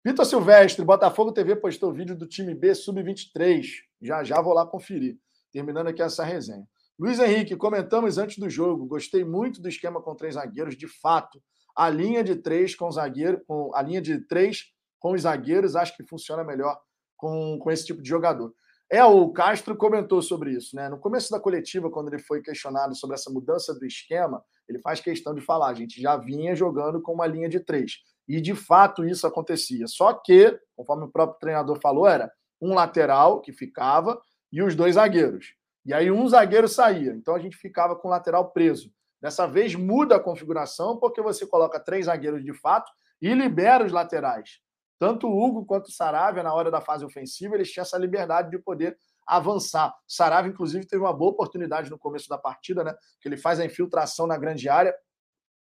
Vitor 0.05 0.27
Silvestre, 0.27 0.85
Botafogo 0.85 1.33
TV 1.33 1.57
postou 1.57 1.91
vídeo 1.91 2.15
do 2.15 2.27
time 2.27 2.55
B 2.55 2.75
sub-23. 2.75 3.67
Já 4.03 4.23
já 4.23 4.43
vou 4.43 4.53
lá 4.53 4.67
conferir. 4.67 5.17
Terminando 5.51 5.87
aqui 5.87 6.03
essa 6.03 6.23
resenha. 6.23 6.69
Luiz 6.99 7.19
Henrique, 7.19 7.57
comentamos 7.57 8.19
antes 8.19 8.37
do 8.37 8.51
jogo. 8.51 8.85
Gostei 8.85 9.25
muito 9.25 9.63
do 9.63 9.71
esquema 9.71 10.03
com 10.03 10.15
três 10.15 10.35
zagueiros. 10.35 10.77
De 10.77 10.87
fato, 10.87 11.43
a 11.75 11.89
linha 11.89 12.23
de 12.23 12.37
três 12.37 12.75
com 12.75 12.91
zagueiro, 12.91 13.43
com 13.47 13.75
a 13.75 13.81
linha 13.81 14.03
de 14.03 14.21
três 14.21 14.67
com 15.01 15.13
os 15.13 15.23
zagueiros, 15.23 15.75
acho 15.75 15.97
que 15.97 16.05
funciona 16.05 16.45
melhor 16.45 16.79
com, 17.17 17.59
com 17.59 17.71
esse 17.71 17.87
tipo 17.87 18.03
de 18.03 18.09
jogador. 18.09 18.53
É, 18.91 19.05
o 19.05 19.31
Castro 19.31 19.77
comentou 19.77 20.23
sobre 20.23 20.53
isso, 20.53 20.77
né? 20.77 20.89
No 20.89 20.99
começo 20.99 21.31
da 21.31 21.41
coletiva, 21.41 21.91
quando 21.91 22.13
ele 22.13 22.23
foi 22.23 22.41
questionado 22.41 22.95
sobre 22.95 23.15
essa 23.15 23.31
mudança 23.31 23.75
do 23.75 23.85
esquema, 23.85 24.45
ele 24.69 24.79
faz 24.79 25.01
questão 25.01 25.35
de 25.35 25.41
falar: 25.41 25.69
a 25.69 25.75
gente 25.75 26.01
já 26.01 26.17
vinha 26.17 26.55
jogando 26.55 27.03
com 27.03 27.13
uma 27.13 27.27
linha 27.27 27.49
de 27.49 27.59
três. 27.59 27.99
E 28.29 28.41
de 28.41 28.55
fato 28.55 29.05
isso 29.05 29.27
acontecia. 29.27 29.87
Só 29.89 30.13
que, 30.13 30.59
conforme 30.77 31.05
o 31.05 31.11
próprio 31.11 31.39
treinador 31.39 31.81
falou, 31.81 32.07
era 32.07 32.31
um 32.61 32.75
lateral 32.75 33.41
que 33.41 33.53
ficava 33.53 34.21
e 34.53 34.63
os 34.63 34.75
dois 34.75 34.95
zagueiros. 34.95 35.55
E 35.85 35.93
aí 35.93 36.11
um 36.11 36.29
zagueiro 36.29 36.69
saía. 36.69 37.13
Então 37.13 37.35
a 37.35 37.39
gente 37.39 37.57
ficava 37.57 37.97
com 37.97 38.09
o 38.09 38.11
lateral 38.11 38.51
preso. 38.51 38.91
Dessa 39.21 39.47
vez 39.47 39.75
muda 39.75 40.17
a 40.17 40.21
configuração, 40.21 40.97
porque 40.97 41.21
você 41.21 41.47
coloca 41.47 41.81
três 41.81 42.07
zagueiros 42.07 42.45
de 42.45 42.53
fato 42.53 42.91
e 43.21 43.33
libera 43.35 43.85
os 43.85 43.93
laterais. 43.93 44.61
Tanto 44.99 45.29
o 45.29 45.45
Hugo 45.45 45.65
quanto 45.65 45.89
o 45.89 45.93
Saravia, 45.93 46.43
na 46.43 46.55
hora 46.55 46.71
da 46.71 46.81
fase 46.81 47.05
ofensiva, 47.05 47.55
eles 47.55 47.71
tinham 47.71 47.83
essa 47.83 47.99
liberdade 47.99 48.51
de 48.51 48.59
poder 48.59 48.97
avançar. 49.27 49.91
O 49.91 50.13
Saravia, 50.13 50.51
inclusive, 50.51 50.87
teve 50.87 51.03
uma 51.03 51.13
boa 51.13 51.33
oportunidade 51.33 51.91
no 51.91 51.99
começo 51.99 52.29
da 52.29 52.39
partida, 52.39 52.83
né? 52.83 52.95
Que 53.21 53.29
ele 53.29 53.37
faz 53.37 53.61
a 53.61 53.65
infiltração 53.65 54.27
na 54.27 54.39
grande 54.39 54.69
área. 54.69 54.95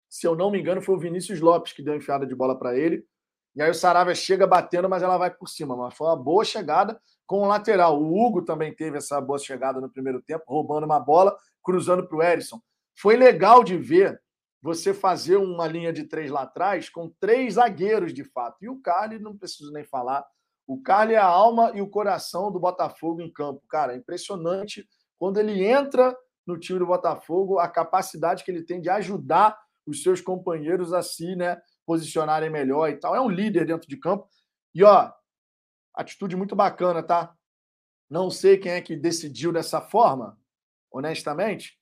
Se 0.08 0.26
eu 0.26 0.36
não 0.36 0.50
me 0.50 0.60
engano, 0.60 0.82
foi 0.82 0.94
o 0.94 0.98
Vinícius 0.98 1.40
Lopes 1.40 1.72
que 1.72 1.82
deu 1.82 1.94
a 1.94 1.96
enfiada 1.96 2.26
de 2.26 2.34
bola 2.34 2.58
para 2.58 2.76
ele. 2.76 3.06
E 3.54 3.62
aí 3.62 3.70
o 3.70 3.74
Saravia 3.74 4.14
chega 4.14 4.46
batendo, 4.46 4.88
mas 4.88 5.02
ela 5.02 5.16
vai 5.16 5.30
por 5.30 5.48
cima. 5.48 5.76
Mas 5.76 5.94
foi 5.94 6.06
uma 6.06 6.16
boa 6.16 6.44
chegada 6.44 7.00
com 7.26 7.42
o 7.42 7.46
lateral. 7.46 8.00
O 8.00 8.14
Hugo 8.14 8.42
também 8.42 8.74
teve 8.74 8.98
essa 8.98 9.20
boa 9.20 9.38
chegada 9.38 9.80
no 9.80 9.90
primeiro 9.90 10.20
tempo, 10.20 10.44
roubando 10.46 10.84
uma 10.84 11.00
bola, 11.00 11.36
cruzando 11.62 12.06
para 12.06 12.16
o 12.16 12.22
Erisson. 12.22 12.60
Foi 12.94 13.16
legal 13.16 13.62
de 13.64 13.76
ver 13.76 14.20
você 14.62 14.94
fazer 14.94 15.36
uma 15.36 15.66
linha 15.66 15.92
de 15.92 16.04
três 16.04 16.30
lá 16.30 16.42
atrás 16.42 16.88
com 16.88 17.10
três 17.20 17.54
zagueiros 17.54 18.14
de 18.14 18.22
fato. 18.22 18.56
E 18.62 18.68
o 18.68 18.80
Carly, 18.80 19.18
não 19.18 19.36
preciso 19.36 19.72
nem 19.72 19.84
falar, 19.84 20.24
O 20.64 20.80
Carly 20.80 21.14
é 21.14 21.18
a 21.18 21.26
alma 21.26 21.72
e 21.74 21.82
o 21.82 21.90
coração 21.90 22.50
do 22.52 22.60
Botafogo 22.60 23.20
em 23.20 23.30
campo. 23.30 23.60
Cara, 23.68 23.92
é 23.92 23.96
impressionante 23.96 24.86
quando 25.18 25.38
ele 25.38 25.64
entra 25.64 26.16
no 26.46 26.58
time 26.58 26.78
do 26.78 26.86
Botafogo, 26.86 27.58
a 27.58 27.68
capacidade 27.68 28.44
que 28.44 28.50
ele 28.50 28.62
tem 28.62 28.80
de 28.80 28.88
ajudar 28.88 29.58
os 29.84 30.02
seus 30.02 30.20
companheiros 30.20 30.92
a 30.92 31.02
se 31.02 31.34
né, 31.34 31.60
posicionarem 31.84 32.48
melhor 32.48 32.88
e 32.88 32.96
tal. 32.96 33.14
É 33.14 33.20
um 33.20 33.28
líder 33.28 33.66
dentro 33.66 33.88
de 33.88 33.96
campo. 33.96 34.28
E, 34.74 34.82
ó, 34.84 35.12
atitude 35.94 36.36
muito 36.36 36.56
bacana, 36.56 37.02
tá? 37.02 37.36
Não 38.08 38.30
sei 38.30 38.56
quem 38.56 38.72
é 38.72 38.80
que 38.80 38.96
decidiu 38.96 39.52
dessa 39.52 39.80
forma, 39.80 40.38
honestamente, 40.90 41.78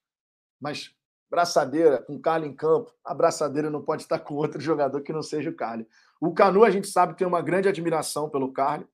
mas 0.60 0.94
braçadeira 1.30 2.02
com 2.02 2.16
o 2.16 2.20
Carly 2.20 2.48
em 2.48 2.54
campo, 2.54 2.92
a 3.04 3.14
braçadeira 3.14 3.70
não 3.70 3.82
pode 3.82 4.02
estar 4.02 4.18
com 4.18 4.34
outro 4.34 4.60
jogador 4.60 5.00
que 5.02 5.12
não 5.12 5.22
seja 5.22 5.50
o 5.50 5.54
Carly. 5.54 5.86
O 6.20 6.34
Canu, 6.34 6.64
a 6.64 6.70
gente 6.70 6.88
sabe, 6.88 7.16
tem 7.16 7.26
uma 7.26 7.40
grande 7.40 7.68
admiração 7.68 8.28
pelo 8.28 8.52
Carly, 8.52 8.86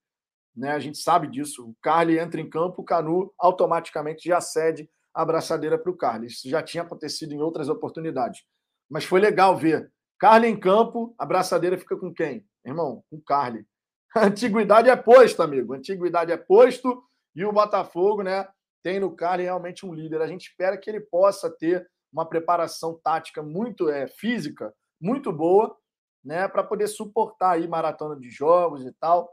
né? 0.55 0.73
A 0.73 0.79
gente 0.79 0.99
sabe 0.99 1.27
disso. 1.27 1.71
O 1.71 1.77
Carly 1.83 2.19
entra 2.19 2.41
em 2.41 2.49
campo, 2.49 2.83
o 2.83 2.85
Canu 2.85 3.33
automaticamente 3.39 4.29
já 4.29 4.41
cede 4.41 4.89
a 5.15 5.25
braçadeira 5.25 5.79
para 5.79 5.91
o 5.91 5.97
Carly. 5.97 6.27
Isso 6.27 6.49
já 6.49 6.63
tinha 6.63 6.83
acontecido 6.83 7.33
em 7.33 7.41
outras 7.41 7.69
oportunidades. 7.69 8.45
Mas 8.89 9.05
foi 9.05 9.19
legal 9.21 9.57
ver. 9.57 9.91
Carly 10.19 10.49
em 10.49 10.59
campo, 10.59 11.15
a 11.19 11.27
braçadeira 11.27 11.77
fica 11.79 11.97
com 11.97 12.13
quem? 12.13 12.47
Irmão, 12.65 13.03
com 13.11 13.17
o 13.17 13.23
Carly. 13.23 13.67
A 14.15 14.27
antiguidade 14.27 14.89
é 14.89 14.97
posto, 14.97 15.43
amigo. 15.43 15.75
A 15.75 15.77
antiguidade 15.77 16.33
é 16.33 16.37
posto 16.37 17.03
e 17.35 17.45
o 17.45 17.53
Botafogo, 17.53 18.23
né, 18.23 18.49
tem 18.83 18.99
no 18.99 19.15
Carly 19.15 19.45
realmente 19.45 19.85
um 19.85 19.93
líder. 19.93 20.23
A 20.23 20.27
gente 20.27 20.49
espera 20.49 20.79
que 20.79 20.89
ele 20.89 21.01
possa 21.01 21.51
ter 21.51 21.87
uma 22.17 22.27
preparação 22.27 22.99
tática 22.99 23.43
muito 23.43 23.91
é, 23.91 24.09
física, 24.09 24.75
muito 24.99 25.31
boa, 25.31 25.77
né, 26.25 26.49
para 26.49 26.65
poder 26.65 26.89
suportar 26.89 27.53
aí 27.53 27.69
maratona 27.69 28.19
de 28.19 28.31
jogos 28.31 28.87
e 28.87 28.93
tal. 28.95 29.31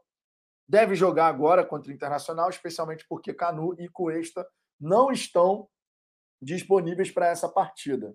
Deve 0.68 0.94
jogar 0.94 1.28
agora 1.28 1.66
contra 1.66 1.90
o 1.90 1.96
Internacional, 1.96 2.50
especialmente 2.50 3.06
porque 3.08 3.34
Canu 3.34 3.74
e 3.80 3.88
Cuesta 3.88 4.46
não 4.80 5.12
estão 5.12 5.70
disponíveis 6.42 7.10
para 7.10 7.28
essa 7.28 7.48
partida. 7.48 8.14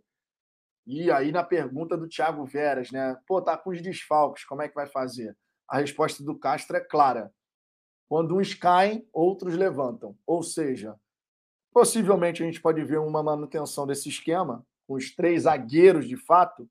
E 0.87 1.11
aí, 1.11 1.33
na 1.33 1.43
pergunta 1.43 1.97
do 1.97 2.09
Thiago 2.09 2.45
Veras, 2.45 2.91
né? 2.91 3.19
Pô, 3.27 3.41
tá 3.41 3.57
com 3.57 3.71
os 3.71 3.81
desfalques, 3.81 4.45
como 4.45 4.63
é 4.63 4.69
que 4.69 4.75
vai 4.75 4.87
fazer? 4.87 5.37
A 5.69 5.79
resposta 5.79 6.23
do 6.23 6.39
Castro 6.39 6.77
é 6.77 6.81
clara. 6.81 7.33
Quando 8.09 8.37
uns 8.37 8.55
caem, 8.55 9.07
outros 9.13 9.55
levantam. 9.55 10.17
Ou 10.27 10.43
seja, 10.43 10.99
possivelmente 11.73 12.43
a 12.43 12.47
gente 12.47 12.61
pode 12.61 12.83
ver 12.85 12.99
uma 12.99 13.23
manutenção 13.23 13.87
desse 13.87 14.09
esquema, 14.09 14.65
com 14.87 14.95
os 14.95 15.15
três 15.15 15.43
zagueiros 15.43 16.09
de 16.09 16.17
fato, 16.17 16.69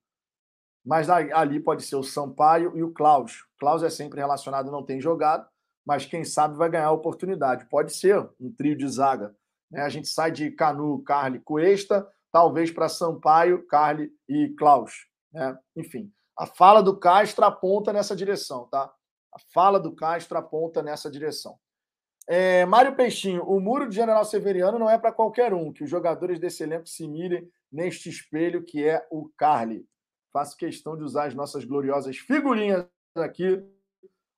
mas 0.85 1.09
ali 1.09 1.59
pode 1.59 1.83
ser 1.83 1.95
o 1.97 2.03
Sampaio 2.03 2.75
e 2.75 2.81
o 2.81 2.91
Klaus. 2.91 3.45
Klaus 3.59 3.83
é 3.83 3.89
sempre 3.89 4.19
relacionado, 4.19 4.71
não 4.71 4.83
tem 4.83 5.01
jogado, 5.01 5.47
mas 5.85 6.05
quem 6.05 6.23
sabe 6.23 6.55
vai 6.55 6.69
ganhar 6.69 6.87
a 6.87 6.91
oportunidade. 6.91 7.65
Pode 7.69 7.93
ser 7.93 8.17
um 8.39 8.51
trio 8.51 8.75
de 8.77 8.87
zaga. 8.87 9.35
Né? 9.69 9.81
A 9.81 9.89
gente 9.89 10.07
sai 10.07 10.31
de 10.31 10.49
Canu, 10.51 11.03
Carly, 11.03 11.39
Cuesta, 11.39 12.07
talvez 12.31 12.71
para 12.71 12.89
Sampaio, 12.89 13.65
Carly 13.67 14.11
e 14.27 14.49
Klaus. 14.57 15.07
Né? 15.31 15.57
Enfim, 15.75 16.11
a 16.37 16.45
fala 16.45 16.81
do 16.81 16.97
Castro 16.97 17.45
aponta 17.45 17.91
nessa 17.91 18.15
direção, 18.15 18.67
tá? 18.67 18.91
A 19.33 19.39
fala 19.53 19.79
do 19.79 19.93
Castro 19.93 20.37
aponta 20.37 20.81
nessa 20.81 21.11
direção. 21.11 21.59
É, 22.29 22.65
Mário 22.65 22.93
Peixinho, 22.93 23.41
o 23.43 23.57
muro 23.61 23.87
de 23.87 23.95
General 23.95 24.25
Severiano 24.25 24.77
não 24.77 24.89
é 24.89 24.97
para 24.97 25.13
qualquer 25.13 25.53
um, 25.53 25.71
que 25.71 25.85
os 25.85 25.89
jogadores 25.89 26.39
desse 26.39 26.61
elenco 26.61 26.87
se 26.87 27.07
mirem 27.07 27.49
neste 27.71 28.09
espelho 28.09 28.63
que 28.63 28.85
é 28.85 29.07
o 29.09 29.29
Carly. 29.37 29.87
Faço 30.33 30.57
questão 30.57 30.97
de 30.97 31.03
usar 31.03 31.27
as 31.27 31.33
nossas 31.33 31.63
gloriosas 31.63 32.17
figurinhas 32.17 32.85
aqui. 33.15 33.63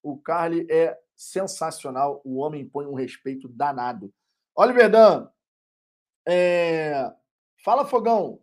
O 0.03 0.17
Carly 0.17 0.67
é 0.69 0.97
sensacional, 1.15 2.21
o 2.23 2.37
homem 2.37 2.69
põe 2.69 2.85
um 2.85 2.93
respeito 2.93 3.47
danado. 3.47 4.13
Oliver 4.55 4.89
Dan, 4.89 5.27
é... 6.27 7.11
fala 7.63 7.85
Fogão, 7.85 8.39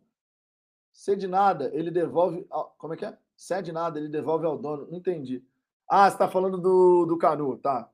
cede 0.92 1.28
nada, 1.28 1.70
ele 1.72 1.92
devolve. 1.92 2.44
Como 2.78 2.94
é 2.94 2.96
que 2.96 3.04
é? 3.04 3.16
Cede 3.36 3.70
nada, 3.70 3.98
ele 3.98 4.08
devolve 4.08 4.44
ao 4.44 4.58
dono. 4.58 4.88
Entendi. 4.90 5.44
Ah, 5.88 6.10
você 6.10 6.16
está 6.16 6.28
falando 6.28 6.58
do, 6.58 7.06
do 7.06 7.16
Canu, 7.16 7.56
tá. 7.58 7.88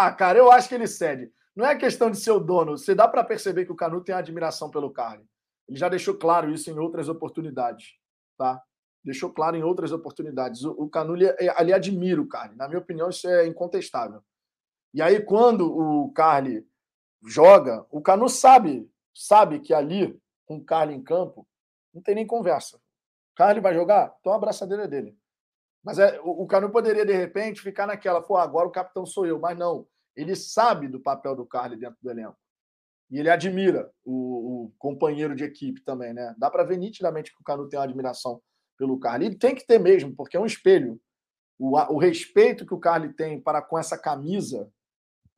Ah, 0.00 0.12
cara, 0.12 0.38
eu 0.38 0.52
acho 0.52 0.68
que 0.68 0.76
ele 0.76 0.86
cede. 0.86 1.28
Não 1.56 1.66
é 1.66 1.74
questão 1.74 2.08
de 2.08 2.18
ser 2.18 2.30
o 2.30 2.38
dono. 2.38 2.78
Você 2.78 2.94
dá 2.94 3.08
para 3.08 3.24
perceber 3.24 3.64
que 3.64 3.72
o 3.72 3.74
Canu 3.74 4.00
tem 4.00 4.14
admiração 4.14 4.70
pelo 4.70 4.92
Carly. 4.92 5.28
Ele 5.68 5.76
já 5.76 5.88
deixou 5.88 6.14
claro 6.14 6.52
isso 6.52 6.70
em 6.70 6.78
outras 6.78 7.08
oportunidades, 7.08 7.96
tá? 8.36 8.62
Deixou 9.02 9.32
claro 9.32 9.56
em 9.56 9.64
outras 9.64 9.90
oportunidades. 9.90 10.62
O, 10.62 10.70
o 10.70 10.88
Canu 10.88 11.14
ali, 11.14 11.26
é, 11.26 11.48
admira 11.74 12.22
o 12.22 12.28
Carly. 12.28 12.54
Na 12.54 12.68
minha 12.68 12.78
opinião, 12.78 13.10
isso 13.10 13.26
é 13.26 13.44
incontestável. 13.44 14.22
E 14.94 15.02
aí, 15.02 15.20
quando 15.20 15.66
o 15.68 16.12
Carly 16.12 16.64
joga, 17.26 17.84
o 17.90 18.00
Canu 18.00 18.28
sabe, 18.28 18.88
sabe 19.12 19.58
que 19.58 19.74
ali, 19.74 20.16
com 20.46 20.58
o 20.58 20.64
Carly 20.64 20.94
em 20.94 21.02
campo, 21.02 21.44
não 21.92 22.00
tem 22.00 22.14
nem 22.14 22.24
conversa. 22.24 22.80
Carly 23.34 23.60
vai 23.60 23.74
jogar? 23.74 24.14
Então 24.20 24.32
a 24.32 24.36
abraçadeira 24.36 24.86
dele. 24.86 25.18
Mas 25.84 25.98
é, 25.98 26.20
o, 26.20 26.42
o 26.42 26.46
Canu 26.46 26.70
poderia, 26.70 27.04
de 27.04 27.12
repente, 27.12 27.60
ficar 27.60 27.86
naquela, 27.86 28.22
pô, 28.22 28.36
agora 28.36 28.68
o 28.68 28.72
capitão 28.72 29.06
sou 29.06 29.26
eu. 29.26 29.38
Mas 29.38 29.56
não. 29.56 29.86
Ele 30.16 30.34
sabe 30.34 30.88
do 30.88 31.00
papel 31.00 31.36
do 31.36 31.46
Carly 31.46 31.76
dentro 31.76 31.98
do 32.02 32.10
elenco. 32.10 32.36
E 33.10 33.18
ele 33.18 33.30
admira 33.30 33.90
o, 34.04 34.64
o 34.64 34.72
companheiro 34.78 35.34
de 35.34 35.44
equipe 35.44 35.82
também, 35.82 36.12
né? 36.12 36.34
Dá 36.36 36.50
para 36.50 36.64
ver 36.64 36.76
nitidamente 36.76 37.34
que 37.34 37.40
o 37.40 37.44
Canu 37.44 37.68
tem 37.68 37.78
uma 37.78 37.84
admiração 37.84 38.42
pelo 38.76 38.98
Carly. 38.98 39.26
Ele 39.26 39.36
tem 39.36 39.54
que 39.54 39.66
ter 39.66 39.78
mesmo, 39.78 40.14
porque 40.14 40.36
é 40.36 40.40
um 40.40 40.46
espelho. 40.46 41.00
O, 41.58 41.76
o 41.76 41.98
respeito 41.98 42.66
que 42.66 42.74
o 42.74 42.78
Carly 42.78 43.12
tem 43.14 43.40
para 43.40 43.62
com 43.62 43.78
essa 43.78 43.96
camisa, 43.96 44.70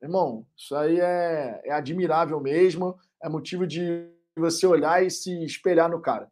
irmão, 0.01 0.45
isso 0.57 0.75
aí 0.75 0.99
é, 0.99 1.61
é 1.63 1.71
admirável 1.71 2.39
mesmo. 2.39 2.97
É 3.23 3.29
motivo 3.29 3.65
de 3.65 4.09
você 4.35 4.65
olhar 4.65 5.05
e 5.05 5.09
se 5.09 5.43
espelhar 5.43 5.89
no 5.89 6.01
cara. 6.01 6.29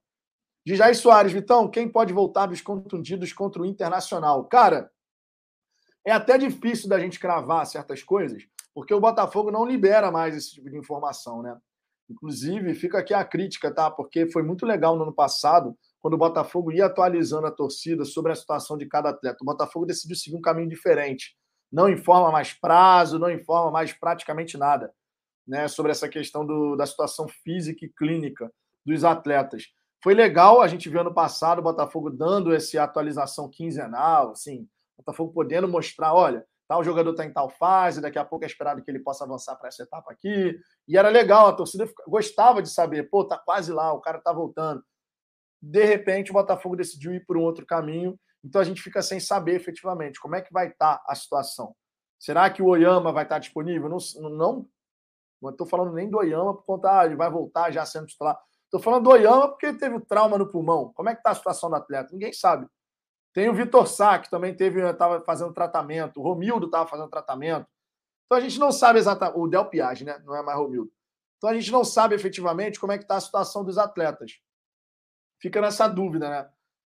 De 0.66 0.76
Jair 0.76 0.96
Soares, 0.96 1.32
Vitão, 1.32 1.70
quem 1.70 1.90
pode 1.90 2.14
voltar 2.14 2.46
dos 2.46 2.62
contundidos 2.62 3.34
contra 3.34 3.62
o 3.62 3.66
Internacional? 3.66 4.46
Cara, 4.46 4.92
é 6.06 6.12
até 6.12 6.38
difícil 6.38 6.90
da 6.90 7.00
gente 7.00 7.20
cravar 7.20 7.66
certas 7.66 8.04
coisas, 8.04 8.44
porque 8.74 8.94
o 8.94 9.00
Botafogo 9.00 9.52
não 9.52 9.66
libera 9.66 10.12
mais 10.12 10.36
esse 10.36 10.56
tipo 10.56 10.70
de 10.70 10.78
informação, 10.78 11.42
né? 11.42 11.58
Inclusive, 12.10 12.74
fica 12.74 13.00
aqui 13.00 13.14
a 13.14 13.24
crítica, 13.24 13.72
tá? 13.72 13.90
Porque 13.92 14.26
foi 14.28 14.42
muito 14.42 14.66
legal 14.66 14.96
no 14.96 15.04
ano 15.04 15.14
passado, 15.14 15.78
quando 16.00 16.16
o 16.16 16.18
Botafogo 16.18 16.72
ia 16.72 16.88
atualizando 16.88 17.46
a 17.46 17.52
torcida 17.52 18.04
sobre 18.04 18.32
a 18.32 18.36
situação 18.36 18.78
de 18.78 18.88
cada 18.88 19.10
atleta. 19.10 19.38
O 19.42 19.46
Botafogo 19.46 19.86
decidiu 19.86 20.16
seguir 20.16 20.36
um 20.36 20.42
caminho 20.42 20.70
diferente. 20.70 21.36
Não 21.72 21.88
informa 21.88 22.32
mais 22.32 22.54
prazo, 22.54 23.20
não 23.20 23.30
informa 23.30 23.70
mais 23.70 23.94
praticamente 23.94 24.58
nada 24.58 24.92
né, 25.48 25.68
sobre 25.68 25.92
essa 25.92 26.10
questão 26.10 26.46
do, 26.46 26.76
da 26.76 26.86
situação 26.86 27.28
física 27.28 27.86
e 27.86 27.90
clínica 27.90 28.52
dos 28.86 29.04
atletas. 29.04 29.68
Foi 30.02 30.14
legal 30.14 30.62
a 30.62 30.68
gente 30.68 30.90
ver 30.90 31.00
ano 31.00 31.14
passado 31.14 31.60
o 31.60 31.64
Botafogo 31.64 32.10
dando 32.10 32.54
essa 32.54 32.82
atualização 32.82 33.50
quinzenal, 33.50 34.32
assim, 34.32 34.64
o 34.98 35.02
Botafogo 35.02 35.34
podendo 35.34 35.68
mostrar, 35.68 36.14
olha, 36.14 36.46
tal 36.68 36.84
jogador 36.84 37.12
está 37.12 37.26
em 37.26 37.34
tal 37.34 37.50
fase, 37.50 38.00
daqui 38.00 38.20
a 38.20 38.24
pouco 38.24 38.46
é 38.46 38.48
esperado 38.48 38.82
que 38.82 38.90
ele 38.90 39.00
possa 39.00 39.26
avançar 39.26 39.56
para 39.56 39.68
essa 39.68 39.84
etapa 39.84 40.12
aqui. 40.12 40.58
E 40.88 40.98
era 40.98 41.10
legal, 41.10 41.48
a 41.48 41.54
torcida 41.54 41.90
gostava 42.08 42.62
de 42.62 42.70
saber, 42.70 43.10
pô, 43.10 43.26
tá 43.26 43.38
quase 43.38 43.74
lá, 43.74 43.92
o 43.92 44.00
cara 44.00 44.22
tá 44.22 44.32
voltando. 44.32 44.84
De 45.62 45.84
repente, 45.84 46.32
o 46.32 46.34
Botafogo 46.34 46.76
decidiu 46.76 47.14
ir 47.14 47.26
por 47.26 47.36
um 47.36 47.42
outro 47.42 47.66
caminho, 47.66 48.18
então 48.44 48.62
a 48.62 48.64
gente 48.64 48.82
fica 48.82 49.02
sem 49.02 49.20
saber 49.20 49.56
efetivamente 49.56 50.20
como 50.20 50.36
é 50.36 50.42
que 50.42 50.54
vai 50.54 50.68
estar 50.68 50.98
tá 50.98 51.04
a 51.08 51.16
situação. 51.16 51.76
Será 52.18 52.50
que 52.50 52.62
o 52.62 52.68
Oyama 52.68 53.12
vai 53.12 53.24
estar 53.24 53.36
tá 53.36 53.40
disponível? 53.40 53.90
Não, 53.90 53.98
não, 54.30 54.68
não 55.42 55.50
estou 55.50 55.68
falando 55.68 55.94
nem 55.94 56.10
do 56.10 56.18
Oyama 56.18 56.54
por 56.54 56.66
conta, 56.66 57.00
ah, 57.00 57.06
ele 57.06 57.16
vai 57.16 57.30
voltar 57.30 57.72
já 57.72 57.86
sendo 57.86 58.06
titular. 58.06 58.40
Estou 58.70 58.80
falando 58.80 59.06
do 59.06 59.10
Oyama 59.10 59.48
porque 59.48 59.66
ele 59.66 59.80
teve 59.80 60.00
trauma 60.02 60.38
no 60.38 60.48
pulmão. 60.48 60.94
Como 60.94 61.10
é 61.10 61.16
que 61.16 61.22
está 61.22 61.32
a 61.32 61.36
situação 61.36 61.72
do 61.72 61.76
atleta? 61.76 62.14
Ninguém 62.14 62.32
sabe. 62.32 62.68
Tem 63.34 63.50
o 63.50 63.54
Vitor 63.54 63.88
Sá, 63.88 64.20
que 64.20 64.30
também 64.30 64.56
teve, 64.56 64.80
estava 64.88 65.22
fazendo 65.22 65.52
tratamento. 65.52 66.20
O 66.20 66.24
Romildo 66.24 66.68
estava 66.68 66.88
fazendo 66.88 67.10
tratamento. 67.10 67.68
Então 68.26 68.38
a 68.38 68.42
gente 68.42 68.60
não 68.60 68.72
sabe 68.72 69.00
exatamente. 69.00 69.40
O 69.40 69.48
Del 69.48 69.66
Piage, 69.66 70.06
né? 70.06 70.22
Não 70.24 70.36
é 70.36 70.44
mais 70.44 70.56
Romildo. 70.56 70.92
Então 71.38 71.50
a 71.50 71.54
gente 71.56 71.72
não 71.72 71.84
sabe 71.84 72.14
efetivamente 72.14 72.80
como 72.80 72.92
é 72.92 72.98
que 72.98 73.04
está 73.06 73.16
a 73.16 73.22
situação 73.22 73.66
dos 73.66 73.80
atletas. 73.80 74.40
Fica 75.42 75.60
nessa 75.60 75.88
dúvida, 75.88 76.30
né? 76.30 76.48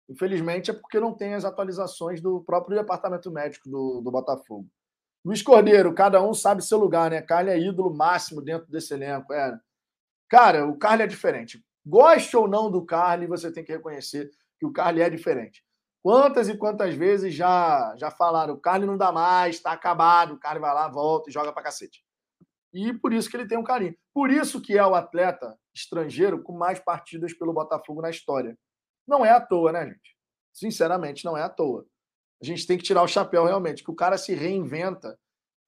Infelizmente 0.08 0.70
é 0.70 0.74
porque 0.74 1.00
não 1.00 1.12
tem 1.12 1.34
as 1.34 1.44
atualizações 1.44 2.20
do 2.20 2.40
próprio 2.42 2.78
departamento 2.78 3.32
médico 3.32 3.68
do, 3.68 4.00
do 4.00 4.10
Botafogo. 4.12 4.68
Luiz 5.24 5.42
Cordeiro, 5.42 5.94
cada 5.94 6.22
um 6.22 6.34
sabe 6.34 6.62
seu 6.62 6.78
lugar, 6.78 7.10
né? 7.10 7.22
Carly 7.22 7.50
é 7.50 7.58
ídolo 7.58 7.92
máximo 7.92 8.42
dentro 8.42 8.70
desse 8.70 8.92
elenco. 8.94 9.32
É. 9.32 9.58
Cara, 10.34 10.66
o 10.66 10.76
Carly 10.76 11.04
é 11.04 11.06
diferente. 11.06 11.64
Goste 11.86 12.36
ou 12.36 12.48
não 12.48 12.68
do 12.68 12.84
Carly, 12.84 13.24
você 13.24 13.52
tem 13.52 13.62
que 13.62 13.70
reconhecer 13.70 14.32
que 14.58 14.66
o 14.66 14.72
Carly 14.72 15.00
é 15.00 15.08
diferente. 15.08 15.64
Quantas 16.02 16.48
e 16.48 16.56
quantas 16.56 16.92
vezes 16.92 17.32
já 17.32 17.94
já 17.96 18.10
falaram, 18.10 18.54
o 18.54 18.58
Carly 18.58 18.84
não 18.84 18.96
dá 18.96 19.12
mais, 19.12 19.54
está 19.54 19.70
acabado, 19.70 20.34
o 20.34 20.38
Carly 20.40 20.58
vai 20.58 20.74
lá, 20.74 20.88
volta 20.88 21.30
e 21.30 21.32
joga 21.32 21.52
pra 21.52 21.62
cacete. 21.62 22.04
E 22.72 22.92
por 22.92 23.12
isso 23.12 23.30
que 23.30 23.36
ele 23.36 23.46
tem 23.46 23.56
um 23.56 23.62
carinho. 23.62 23.94
Por 24.12 24.28
isso 24.28 24.60
que 24.60 24.76
é 24.76 24.84
o 24.84 24.96
atleta 24.96 25.56
estrangeiro 25.72 26.42
com 26.42 26.52
mais 26.52 26.80
partidas 26.80 27.32
pelo 27.32 27.52
Botafogo 27.52 28.02
na 28.02 28.10
história. 28.10 28.58
Não 29.06 29.24
é 29.24 29.30
à 29.30 29.40
toa, 29.40 29.70
né, 29.70 29.86
gente? 29.86 30.16
Sinceramente, 30.52 31.24
não 31.24 31.36
é 31.36 31.44
à 31.44 31.48
toa. 31.48 31.86
A 32.42 32.44
gente 32.44 32.66
tem 32.66 32.76
que 32.76 32.82
tirar 32.82 33.04
o 33.04 33.08
chapéu 33.08 33.44
realmente, 33.44 33.84
que 33.84 33.90
o 33.92 33.94
cara 33.94 34.18
se 34.18 34.34
reinventa 34.34 35.16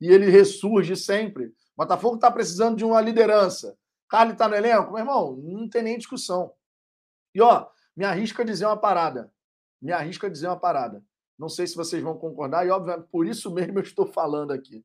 e 0.01 0.09
ele 0.09 0.29
ressurge 0.29 0.97
sempre. 0.97 1.45
O 1.47 1.53
Botafogo 1.77 2.17
está 2.17 2.33
precisando 2.33 2.77
de 2.77 2.85
uma 2.85 3.01
liderança. 3.01 3.79
Carly 4.09 4.33
está 4.33 4.49
no 4.49 4.55
elenco? 4.55 4.93
Meu 4.93 5.01
irmão, 5.01 5.37
não 5.37 5.69
tem 5.69 5.83
nem 5.83 5.99
discussão. 5.99 6.55
E 7.35 7.41
ó, 7.41 7.69
me 7.97 8.05
arrisco 8.05 8.43
a 8.43 8.45
dizer 8.45 8.67
uma 8.67 8.77
parada. 8.77 9.33
Me 9.81 9.93
arrisco 9.93 10.27
a 10.27 10.29
dizer 10.29 10.47
uma 10.47 10.59
parada. 10.59 11.05
Não 11.39 11.49
sei 11.49 11.67
se 11.67 11.77
vocês 11.77 12.03
vão 12.03 12.17
concordar, 12.17 12.67
e 12.67 12.71
obviamente 12.71 13.09
por 13.09 13.27
isso 13.27 13.53
mesmo 13.53 13.79
eu 13.79 13.83
estou 13.83 14.07
falando 14.07 14.53
aqui. 14.53 14.85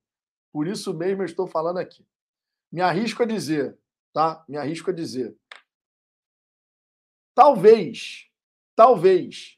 Por 0.52 0.68
isso 0.68 0.94
mesmo 0.94 1.22
eu 1.22 1.26
estou 1.26 1.48
falando 1.48 1.78
aqui. 1.78 2.06
Me 2.72 2.82
arrisco 2.82 3.24
a 3.24 3.26
dizer, 3.26 3.78
tá? 4.14 4.44
Me 4.48 4.58
arrisco 4.58 4.90
a 4.90 4.94
dizer. 4.94 5.38
Talvez, 7.34 8.30
talvez, 8.76 9.58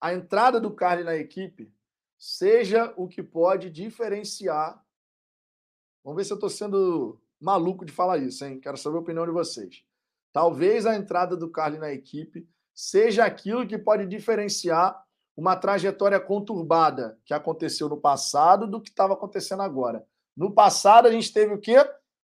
a 0.00 0.12
entrada 0.12 0.60
do 0.60 0.74
Carly 0.74 1.04
na 1.04 1.14
equipe 1.14 1.72
seja 2.18 2.92
o 2.96 3.06
que 3.06 3.22
pode 3.22 3.70
diferenciar. 3.70 4.84
Vamos 6.02 6.16
ver 6.16 6.24
se 6.24 6.32
eu 6.32 6.36
estou 6.36 6.50
sendo 6.50 7.20
maluco 7.40 7.84
de 7.84 7.92
falar 7.92 8.18
isso, 8.18 8.44
hein? 8.44 8.60
Quero 8.60 8.76
saber 8.76 8.96
a 8.96 9.00
opinião 9.00 9.26
de 9.26 9.32
vocês. 9.32 9.82
Talvez 10.32 10.86
a 10.86 10.94
entrada 10.96 11.36
do 11.36 11.50
Carly 11.50 11.78
na 11.78 11.92
equipe 11.92 12.48
seja 12.74 13.24
aquilo 13.24 13.66
que 13.66 13.78
pode 13.78 14.06
diferenciar 14.06 15.02
uma 15.36 15.56
trajetória 15.56 16.18
conturbada 16.18 17.18
que 17.24 17.34
aconteceu 17.34 17.88
no 17.88 18.00
passado 18.00 18.66
do 18.66 18.80
que 18.80 18.88
estava 18.88 19.14
acontecendo 19.14 19.62
agora. 19.62 20.06
No 20.36 20.50
passado, 20.50 21.06
a 21.06 21.12
gente 21.12 21.32
teve 21.32 21.54
o 21.54 21.60
quê? 21.60 21.76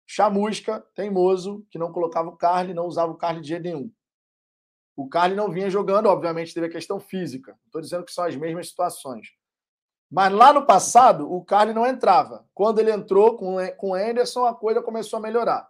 Chamusca, 0.06 0.84
teimoso, 0.94 1.66
que 1.70 1.78
não 1.78 1.92
colocava 1.92 2.28
o 2.28 2.36
Carly, 2.36 2.74
não 2.74 2.86
usava 2.86 3.12
o 3.12 3.16
Carly 3.16 3.40
de 3.40 3.48
jeito 3.48 3.62
nenhum. 3.62 3.90
O 4.94 5.08
Carly 5.08 5.34
não 5.34 5.50
vinha 5.50 5.70
jogando, 5.70 6.06
obviamente 6.06 6.52
teve 6.52 6.66
a 6.66 6.70
questão 6.70 7.00
física. 7.00 7.58
Estou 7.64 7.80
dizendo 7.80 8.04
que 8.04 8.12
são 8.12 8.24
as 8.24 8.36
mesmas 8.36 8.68
situações. 8.68 9.28
Mas 10.12 10.30
lá 10.30 10.52
no 10.52 10.66
passado, 10.66 11.32
o 11.32 11.42
Carly 11.42 11.72
não 11.72 11.86
entrava. 11.86 12.46
Quando 12.52 12.78
ele 12.78 12.92
entrou 12.92 13.34
com, 13.34 13.56
com 13.78 13.92
o 13.92 13.94
Anderson, 13.94 14.44
a 14.44 14.54
coisa 14.54 14.82
começou 14.82 15.16
a 15.18 15.22
melhorar. 15.22 15.66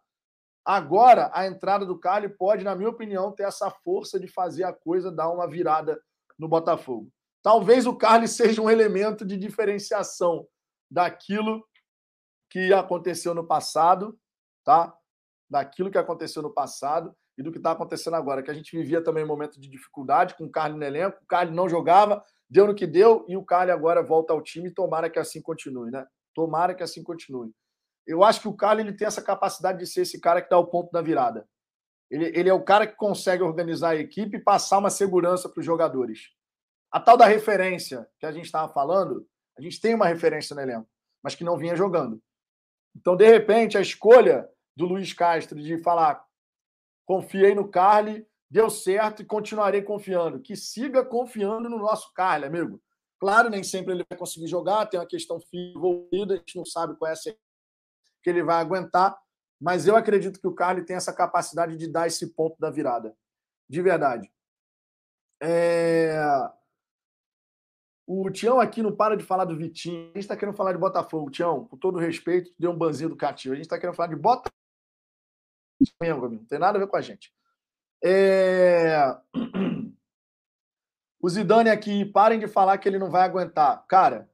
Agora, 0.64 1.30
a 1.32 1.46
entrada 1.46 1.86
do 1.86 1.96
Carly 1.96 2.28
pode, 2.28 2.64
na 2.64 2.74
minha 2.74 2.90
opinião, 2.90 3.30
ter 3.30 3.44
essa 3.44 3.70
força 3.70 4.18
de 4.18 4.26
fazer 4.26 4.64
a 4.64 4.72
coisa 4.72 5.12
dar 5.12 5.30
uma 5.30 5.48
virada 5.48 6.02
no 6.36 6.48
Botafogo. 6.48 7.08
Talvez 7.40 7.86
o 7.86 7.94
Carly 7.94 8.26
seja 8.28 8.60
um 8.60 8.68
elemento 8.68 9.24
de 9.24 9.36
diferenciação 9.36 10.44
daquilo 10.90 11.64
que 12.50 12.72
aconteceu 12.72 13.34
no 13.34 13.46
passado, 13.46 14.18
tá? 14.64 14.92
Daquilo 15.48 15.88
que 15.88 15.98
aconteceu 15.98 16.42
no 16.42 16.52
passado 16.52 17.14
e 17.38 17.44
do 17.44 17.52
que 17.52 17.58
está 17.58 17.70
acontecendo 17.70 18.14
agora. 18.14 18.42
Que 18.42 18.50
a 18.50 18.54
gente 18.54 18.76
vivia 18.76 19.02
também 19.04 19.22
um 19.22 19.28
momento 19.28 19.60
de 19.60 19.68
dificuldade 19.68 20.34
com 20.34 20.46
o 20.46 20.50
Carly 20.50 20.76
no 20.76 20.84
elenco, 20.84 21.18
o 21.22 21.26
Carly 21.26 21.54
não 21.54 21.68
jogava, 21.68 22.24
deu 22.52 22.66
no 22.66 22.74
que 22.74 22.86
deu 22.86 23.24
e 23.26 23.34
o 23.34 23.42
Carly 23.42 23.70
agora 23.70 24.02
volta 24.02 24.34
ao 24.34 24.42
time. 24.42 24.70
Tomara 24.70 25.08
que 25.08 25.18
assim 25.18 25.40
continue, 25.40 25.90
né? 25.90 26.06
Tomara 26.34 26.74
que 26.74 26.82
assim 26.82 27.02
continue. 27.02 27.50
Eu 28.06 28.22
acho 28.22 28.42
que 28.42 28.48
o 28.48 28.54
Carly 28.54 28.82
ele 28.82 28.92
tem 28.92 29.06
essa 29.06 29.22
capacidade 29.22 29.78
de 29.78 29.86
ser 29.86 30.02
esse 30.02 30.20
cara 30.20 30.42
que 30.42 30.50
dá 30.50 30.58
o 30.58 30.66
ponto 30.66 30.92
da 30.92 31.00
virada. 31.00 31.48
Ele, 32.10 32.26
ele 32.38 32.50
é 32.50 32.52
o 32.52 32.62
cara 32.62 32.86
que 32.86 32.94
consegue 32.94 33.42
organizar 33.42 33.90
a 33.90 33.96
equipe 33.96 34.36
e 34.36 34.42
passar 34.42 34.78
uma 34.78 34.90
segurança 34.90 35.48
para 35.48 35.60
os 35.60 35.64
jogadores. 35.64 36.28
A 36.90 37.00
tal 37.00 37.16
da 37.16 37.24
referência 37.24 38.06
que 38.20 38.26
a 38.26 38.32
gente 38.32 38.44
estava 38.44 38.70
falando, 38.70 39.26
a 39.56 39.62
gente 39.62 39.80
tem 39.80 39.94
uma 39.94 40.06
referência 40.06 40.54
no 40.54 40.60
elenco, 40.60 40.88
mas 41.22 41.34
que 41.34 41.44
não 41.44 41.56
vinha 41.56 41.74
jogando. 41.74 42.22
Então, 42.94 43.16
de 43.16 43.26
repente, 43.26 43.78
a 43.78 43.80
escolha 43.80 44.46
do 44.76 44.84
Luiz 44.84 45.14
Castro 45.14 45.58
de 45.58 45.78
falar 45.78 46.22
confiei 47.06 47.54
no 47.54 47.66
Carly, 47.66 48.26
deu 48.52 48.68
certo 48.68 49.22
e 49.22 49.24
continuarei 49.24 49.80
confiando. 49.80 50.38
Que 50.38 50.54
siga 50.54 51.02
confiando 51.02 51.70
no 51.70 51.78
nosso 51.78 52.12
Carly, 52.12 52.44
amigo. 52.44 52.82
Claro, 53.18 53.48
nem 53.48 53.64
sempre 53.64 53.94
ele 53.94 54.04
vai 54.06 54.18
conseguir 54.18 54.46
jogar, 54.46 54.84
tem 54.86 55.00
uma 55.00 55.06
questão 55.06 55.38
envolvida, 55.50 56.34
a 56.34 56.36
gente 56.36 56.56
não 56.56 56.64
sabe 56.66 56.94
qual 56.96 57.10
é 57.10 57.14
a 57.14 57.16
que 58.22 58.30
ele 58.30 58.42
vai 58.42 58.56
aguentar, 58.60 59.18
mas 59.58 59.86
eu 59.86 59.96
acredito 59.96 60.38
que 60.38 60.46
o 60.46 60.54
Carly 60.54 60.84
tem 60.84 60.94
essa 60.94 61.14
capacidade 61.14 61.76
de 61.76 61.88
dar 61.88 62.06
esse 62.06 62.34
ponto 62.34 62.56
da 62.60 62.70
virada. 62.70 63.16
De 63.68 63.80
verdade. 63.80 64.30
É... 65.42 66.14
O 68.06 68.30
Tião 68.30 68.60
aqui 68.60 68.82
não 68.82 68.94
para 68.94 69.16
de 69.16 69.24
falar 69.24 69.46
do 69.46 69.56
Vitinho. 69.56 70.02
A 70.02 70.06
gente 70.08 70.18
está 70.18 70.36
querendo 70.36 70.56
falar 70.56 70.72
de 70.72 70.78
Botafogo. 70.78 71.30
Tião, 71.30 71.64
com 71.64 71.76
todo 71.78 71.98
respeito, 71.98 72.52
deu 72.58 72.70
um 72.70 72.76
banzinho 72.76 73.08
do 73.08 73.16
Catinho. 73.16 73.54
A 73.54 73.56
gente 73.56 73.64
está 73.64 73.78
querendo 73.78 73.96
falar 73.96 74.08
de 74.08 74.16
Botafogo. 74.16 74.52
Não 76.28 76.44
tem 76.44 76.58
nada 76.58 76.76
a 76.76 76.80
ver 76.80 76.88
com 76.88 76.96
a 76.96 77.00
gente. 77.00 77.32
É... 78.02 79.16
O 81.24 81.28
Zidane 81.28 81.70
aqui, 81.70 82.04
parem 82.04 82.40
de 82.40 82.48
falar 82.48 82.76
que 82.78 82.88
ele 82.88 82.98
não 82.98 83.08
vai 83.08 83.22
aguentar. 83.22 83.86
Cara, 83.86 84.28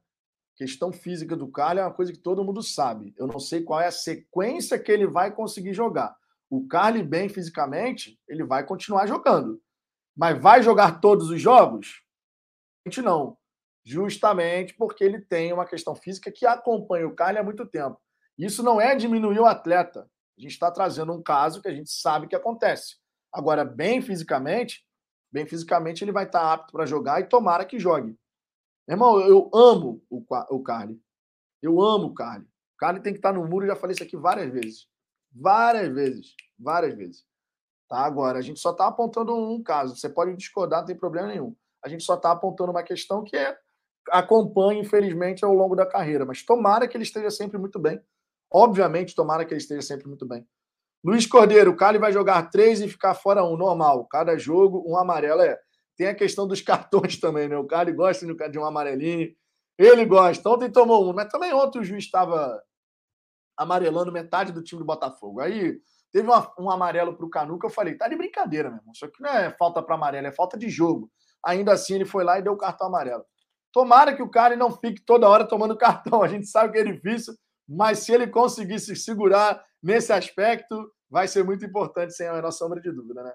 questão 0.56 0.90
física 0.90 1.36
do 1.36 1.46
Carly 1.46 1.80
é 1.80 1.82
uma 1.82 1.92
coisa 1.92 2.10
que 2.10 2.18
todo 2.18 2.42
mundo 2.42 2.62
sabe. 2.62 3.14
Eu 3.18 3.26
não 3.26 3.38
sei 3.38 3.62
qual 3.62 3.78
é 3.78 3.88
a 3.88 3.92
sequência 3.92 4.78
que 4.78 4.90
ele 4.90 5.06
vai 5.06 5.30
conseguir 5.30 5.74
jogar. 5.74 6.16
O 6.48 6.66
Carly, 6.66 7.02
bem 7.02 7.28
fisicamente, 7.28 8.18
ele 8.26 8.42
vai 8.42 8.64
continuar 8.64 9.06
jogando. 9.06 9.60
Mas 10.16 10.40
vai 10.40 10.62
jogar 10.62 10.98
todos 11.00 11.28
os 11.28 11.40
jogos? 11.40 12.02
Não. 13.04 13.36
Justamente 13.84 14.74
porque 14.74 15.04
ele 15.04 15.20
tem 15.20 15.52
uma 15.52 15.66
questão 15.66 15.94
física 15.94 16.32
que 16.32 16.46
acompanha 16.46 17.06
o 17.06 17.14
Carly 17.14 17.38
há 17.38 17.44
muito 17.44 17.66
tempo. 17.66 18.00
Isso 18.38 18.62
não 18.62 18.80
é 18.80 18.96
diminuir 18.96 19.40
o 19.40 19.46
atleta. 19.46 20.10
A 20.38 20.40
gente 20.40 20.52
está 20.52 20.70
trazendo 20.70 21.12
um 21.12 21.22
caso 21.22 21.60
que 21.60 21.68
a 21.68 21.74
gente 21.74 21.90
sabe 21.90 22.28
que 22.28 22.34
acontece. 22.34 22.96
Agora, 23.33 23.64
bem 23.64 24.01
fisicamente, 24.01 24.85
bem 25.31 25.47
fisicamente 25.47 26.03
ele 26.03 26.12
vai 26.12 26.24
estar 26.24 26.41
tá 26.41 26.53
apto 26.53 26.72
para 26.72 26.87
jogar 26.87 27.20
e 27.20 27.29
tomara 27.29 27.64
que 27.64 27.79
jogue. 27.79 28.18
Irmão, 28.89 29.20
eu 29.20 29.51
amo 29.53 30.03
o, 30.09 30.24
o 30.51 30.62
Carly. 30.62 31.01
Eu 31.61 31.81
amo 31.81 32.07
o 32.07 32.14
Carly. 32.14 32.45
O 32.45 32.79
Carly 32.79 33.01
tem 33.01 33.12
que 33.12 33.18
estar 33.18 33.33
tá 33.33 33.39
no 33.39 33.47
muro, 33.47 33.66
já 33.66 33.76
falei 33.76 33.95
isso 33.95 34.03
aqui 34.03 34.16
várias 34.16 34.51
vezes. 34.51 34.87
Várias 35.31 35.93
vezes. 35.93 36.35
Várias 36.59 36.95
vezes. 36.95 37.24
Tá? 37.89 37.99
Agora, 37.99 38.39
a 38.39 38.43
gente 38.43 38.61
só 38.61 38.70
está 38.70 38.87
apontando 38.87 39.35
um 39.35 39.62
caso. 39.62 39.97
Você 39.97 40.09
pode 40.09 40.35
discordar, 40.37 40.81
não 40.81 40.87
tem 40.87 40.97
problema 40.97 41.29
nenhum. 41.29 41.55
A 41.85 41.89
gente 41.89 42.05
só 42.05 42.14
está 42.14 42.33
apontando 42.33 42.70
uma 42.70 42.83
questão 42.83 43.22
que 43.22 43.37
é 43.37 43.57
acompanha, 44.11 44.81
infelizmente, 44.81 45.45
ao 45.45 45.53
longo 45.53 45.76
da 45.76 45.87
carreira. 45.87 46.24
Mas 46.24 46.43
tomara 46.43 46.89
que 46.89 46.97
ele 46.97 47.05
esteja 47.05 47.31
sempre 47.31 47.59
muito 47.59 47.79
bem. 47.79 48.01
Obviamente, 48.51 49.14
tomara 49.14 49.45
que 49.45 49.53
ele 49.53 49.61
esteja 49.61 49.83
sempre 49.83 50.07
muito 50.07 50.26
bem. 50.26 50.47
Luiz 51.09 51.26
Cordeiro, 51.26 51.70
o 51.70 51.76
Cali 51.76 51.96
vai 51.96 52.12
jogar 52.12 52.50
três 52.50 52.82
e 52.82 52.88
ficar 52.88 53.14
fora 53.14 53.42
um, 53.42 53.56
normal. 53.56 54.06
Cada 54.09 54.36
jogo, 54.36 54.84
um 54.86 54.94
amarelo. 54.94 55.40
É, 55.40 55.59
tem 55.96 56.09
a 56.09 56.14
questão 56.14 56.46
dos 56.46 56.61
cartões 56.61 57.18
também, 57.18 57.48
né? 57.48 57.56
O 57.56 57.66
Cali 57.66 57.92
gosta 57.92 58.26
de 58.50 58.59
um 58.59 58.64
amarelinho. 58.64 59.34
Ele 59.78 60.04
gosta. 60.04 60.50
Ontem 60.50 60.70
tomou 60.70 61.09
um, 61.09 61.14
mas 61.14 61.30
também 61.30 61.50
ontem 61.54 61.78
o 61.78 61.82
juiz 61.84 62.04
estava 62.04 62.62
amarelando 63.56 64.12
metade 64.12 64.52
do 64.52 64.62
time 64.62 64.80
do 64.80 64.84
Botafogo. 64.84 65.40
Aí 65.40 65.80
teve 66.12 66.28
uma, 66.28 66.52
um 66.59 66.70
amarelo 66.70 67.16
para 67.16 67.24
o 67.24 67.30
Canu 67.30 67.59
que 67.59 67.64
eu 67.64 67.70
falei, 67.70 67.96
tá 67.96 68.06
de 68.06 68.14
brincadeira, 68.14 68.68
meu 68.68 68.78
irmão. 68.78 68.92
Isso 68.92 69.06
aqui 69.06 69.22
não 69.22 69.30
é 69.30 69.50
falta 69.52 69.82
para 69.82 69.94
amarelo, 69.94 70.26
é 70.26 70.32
falta 70.32 70.59
de 70.59 70.68
jogo. 70.68 71.11
Ainda 71.42 71.72
assim, 71.72 71.94
ele 71.94 72.04
foi 72.04 72.22
lá 72.22 72.38
e 72.38 72.42
deu 72.42 72.52
o 72.52 72.59
cartão 72.59 72.86
amarelo. 72.86 73.24
Tomara 73.72 74.14
que 74.14 74.22
o 74.22 74.30
Cali 74.30 74.56
não 74.56 74.70
fique 74.70 75.02
toda 75.06 75.26
hora 75.26 75.48
tomando 75.48 75.72
cartão. 75.78 76.22
A 76.22 76.28
gente 76.28 76.46
sabe 76.46 76.74
que 76.74 76.78
é 76.78 76.84
difícil, 76.84 77.32
mas 77.66 78.00
se 78.00 78.12
ele 78.12 78.26
conseguir 78.26 78.78
se 78.78 78.94
segurar 78.94 79.64
nesse 79.82 80.12
aspecto, 80.12 80.92
vai 81.11 81.26
ser 81.28 81.44
muito 81.44 81.64
importante, 81.64 82.14
sem 82.14 82.26
a 82.26 82.34
menor 82.34 82.50
sombra 82.50 82.80
de 82.80 82.90
dúvida, 82.90 83.22
né? 83.22 83.32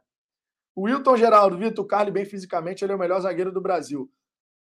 O 0.75 0.83
Wilton 0.83 1.17
Geraldo, 1.17 1.57
Vitor 1.57 1.85
Carli, 1.85 2.11
bem 2.11 2.25
fisicamente, 2.25 2.83
ele 2.83 2.93
é 2.93 2.95
o 2.95 2.99
melhor 2.99 3.19
zagueiro 3.19 3.51
do 3.51 3.61
Brasil. 3.61 4.11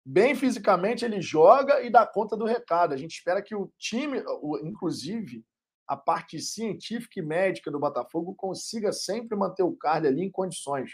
Bem 0.05 0.35
fisicamente, 0.35 1.05
ele 1.05 1.21
joga 1.21 1.81
e 1.81 1.91
dá 1.91 2.07
conta 2.07 2.37
do 2.37 2.45
recado. 2.45 2.93
A 2.93 2.97
gente 2.97 3.13
espera 3.13 3.41
que 3.41 3.55
o 3.55 3.73
time, 3.79 4.23
inclusive 4.63 5.45
a 5.87 5.97
parte 5.97 6.41
científica 6.41 7.21
e 7.21 7.23
médica 7.23 7.71
do 7.71 7.79
Botafogo, 7.79 8.35
consiga 8.35 8.93
sempre 8.93 9.37
manter 9.37 9.63
o 9.63 9.77
Carli 9.77 10.09
ali 10.09 10.23
em 10.23 10.31
condições. 10.31 10.93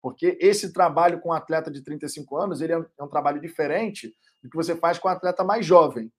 Porque 0.00 0.36
esse 0.40 0.72
trabalho 0.72 1.20
com 1.20 1.30
um 1.30 1.32
atleta 1.32 1.70
de 1.70 1.82
35 1.82 2.36
anos, 2.36 2.60
ele 2.60 2.72
é 2.72 2.78
um, 2.78 2.86
é 2.98 3.04
um 3.04 3.08
trabalho 3.08 3.40
diferente 3.40 4.14
do 4.42 4.48
que 4.48 4.56
você 4.56 4.76
faz 4.76 4.98
com 4.98 5.08
um 5.08 5.10
atleta 5.10 5.42
mais 5.42 5.64
jovem. 5.64 6.12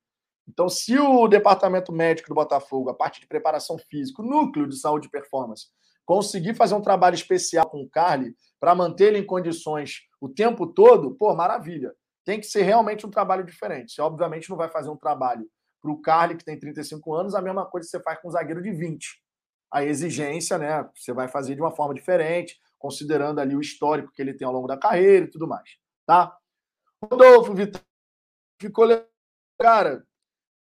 Então, 0.47 0.69
se 0.69 0.97
o 0.97 1.27
departamento 1.27 1.91
médico 1.91 2.29
do 2.29 2.35
Botafogo, 2.35 2.89
a 2.89 2.93
parte 2.93 3.19
de 3.19 3.27
preparação 3.27 3.77
física, 3.77 4.21
o 4.21 4.25
núcleo 4.25 4.67
de 4.67 4.77
saúde 4.77 5.07
e 5.07 5.11
performance, 5.11 5.67
conseguir 6.05 6.53
fazer 6.53 6.75
um 6.75 6.81
trabalho 6.81 7.15
especial 7.15 7.67
com 7.67 7.81
o 7.81 7.89
Carly 7.89 8.35
para 8.59 8.75
manter 8.75 9.05
ele 9.05 9.19
em 9.19 9.25
condições 9.25 10.01
o 10.21 10.29
tempo 10.29 10.67
todo, 10.67 11.15
pô, 11.15 11.33
maravilha. 11.35 11.93
Tem 12.23 12.39
que 12.39 12.45
ser 12.45 12.63
realmente 12.63 13.05
um 13.05 13.11
trabalho 13.11 13.43
diferente. 13.43 13.91
Você, 13.91 14.01
obviamente, 14.01 14.49
não 14.49 14.57
vai 14.57 14.69
fazer 14.69 14.89
um 14.89 14.97
trabalho 14.97 15.47
para 15.81 15.91
o 15.91 16.01
Carly, 16.01 16.37
que 16.37 16.45
tem 16.45 16.59
35 16.59 17.13
anos, 17.13 17.35
a 17.35 17.41
mesma 17.41 17.65
coisa 17.65 17.85
que 17.85 17.91
você 17.91 18.01
faz 18.01 18.19
com 18.19 18.27
um 18.27 18.31
zagueiro 18.31 18.61
de 18.61 18.71
20. 18.71 19.21
A 19.71 19.83
exigência, 19.83 20.57
né? 20.57 20.89
Você 20.95 21.13
vai 21.13 21.27
fazer 21.27 21.55
de 21.55 21.61
uma 21.61 21.75
forma 21.75 21.93
diferente, 21.93 22.59
considerando 22.79 23.39
ali 23.39 23.55
o 23.55 23.61
histórico 23.61 24.11
que 24.11 24.21
ele 24.21 24.33
tem 24.33 24.47
ao 24.47 24.53
longo 24.53 24.67
da 24.67 24.77
carreira 24.77 25.25
e 25.25 25.29
tudo 25.29 25.47
mais. 25.47 25.69
Tá? 26.05 26.35
Rodolfo, 27.03 27.53
Vitor, 27.53 27.81
ficou 28.59 28.85
legal. 28.85 29.05
Cara, 29.59 30.03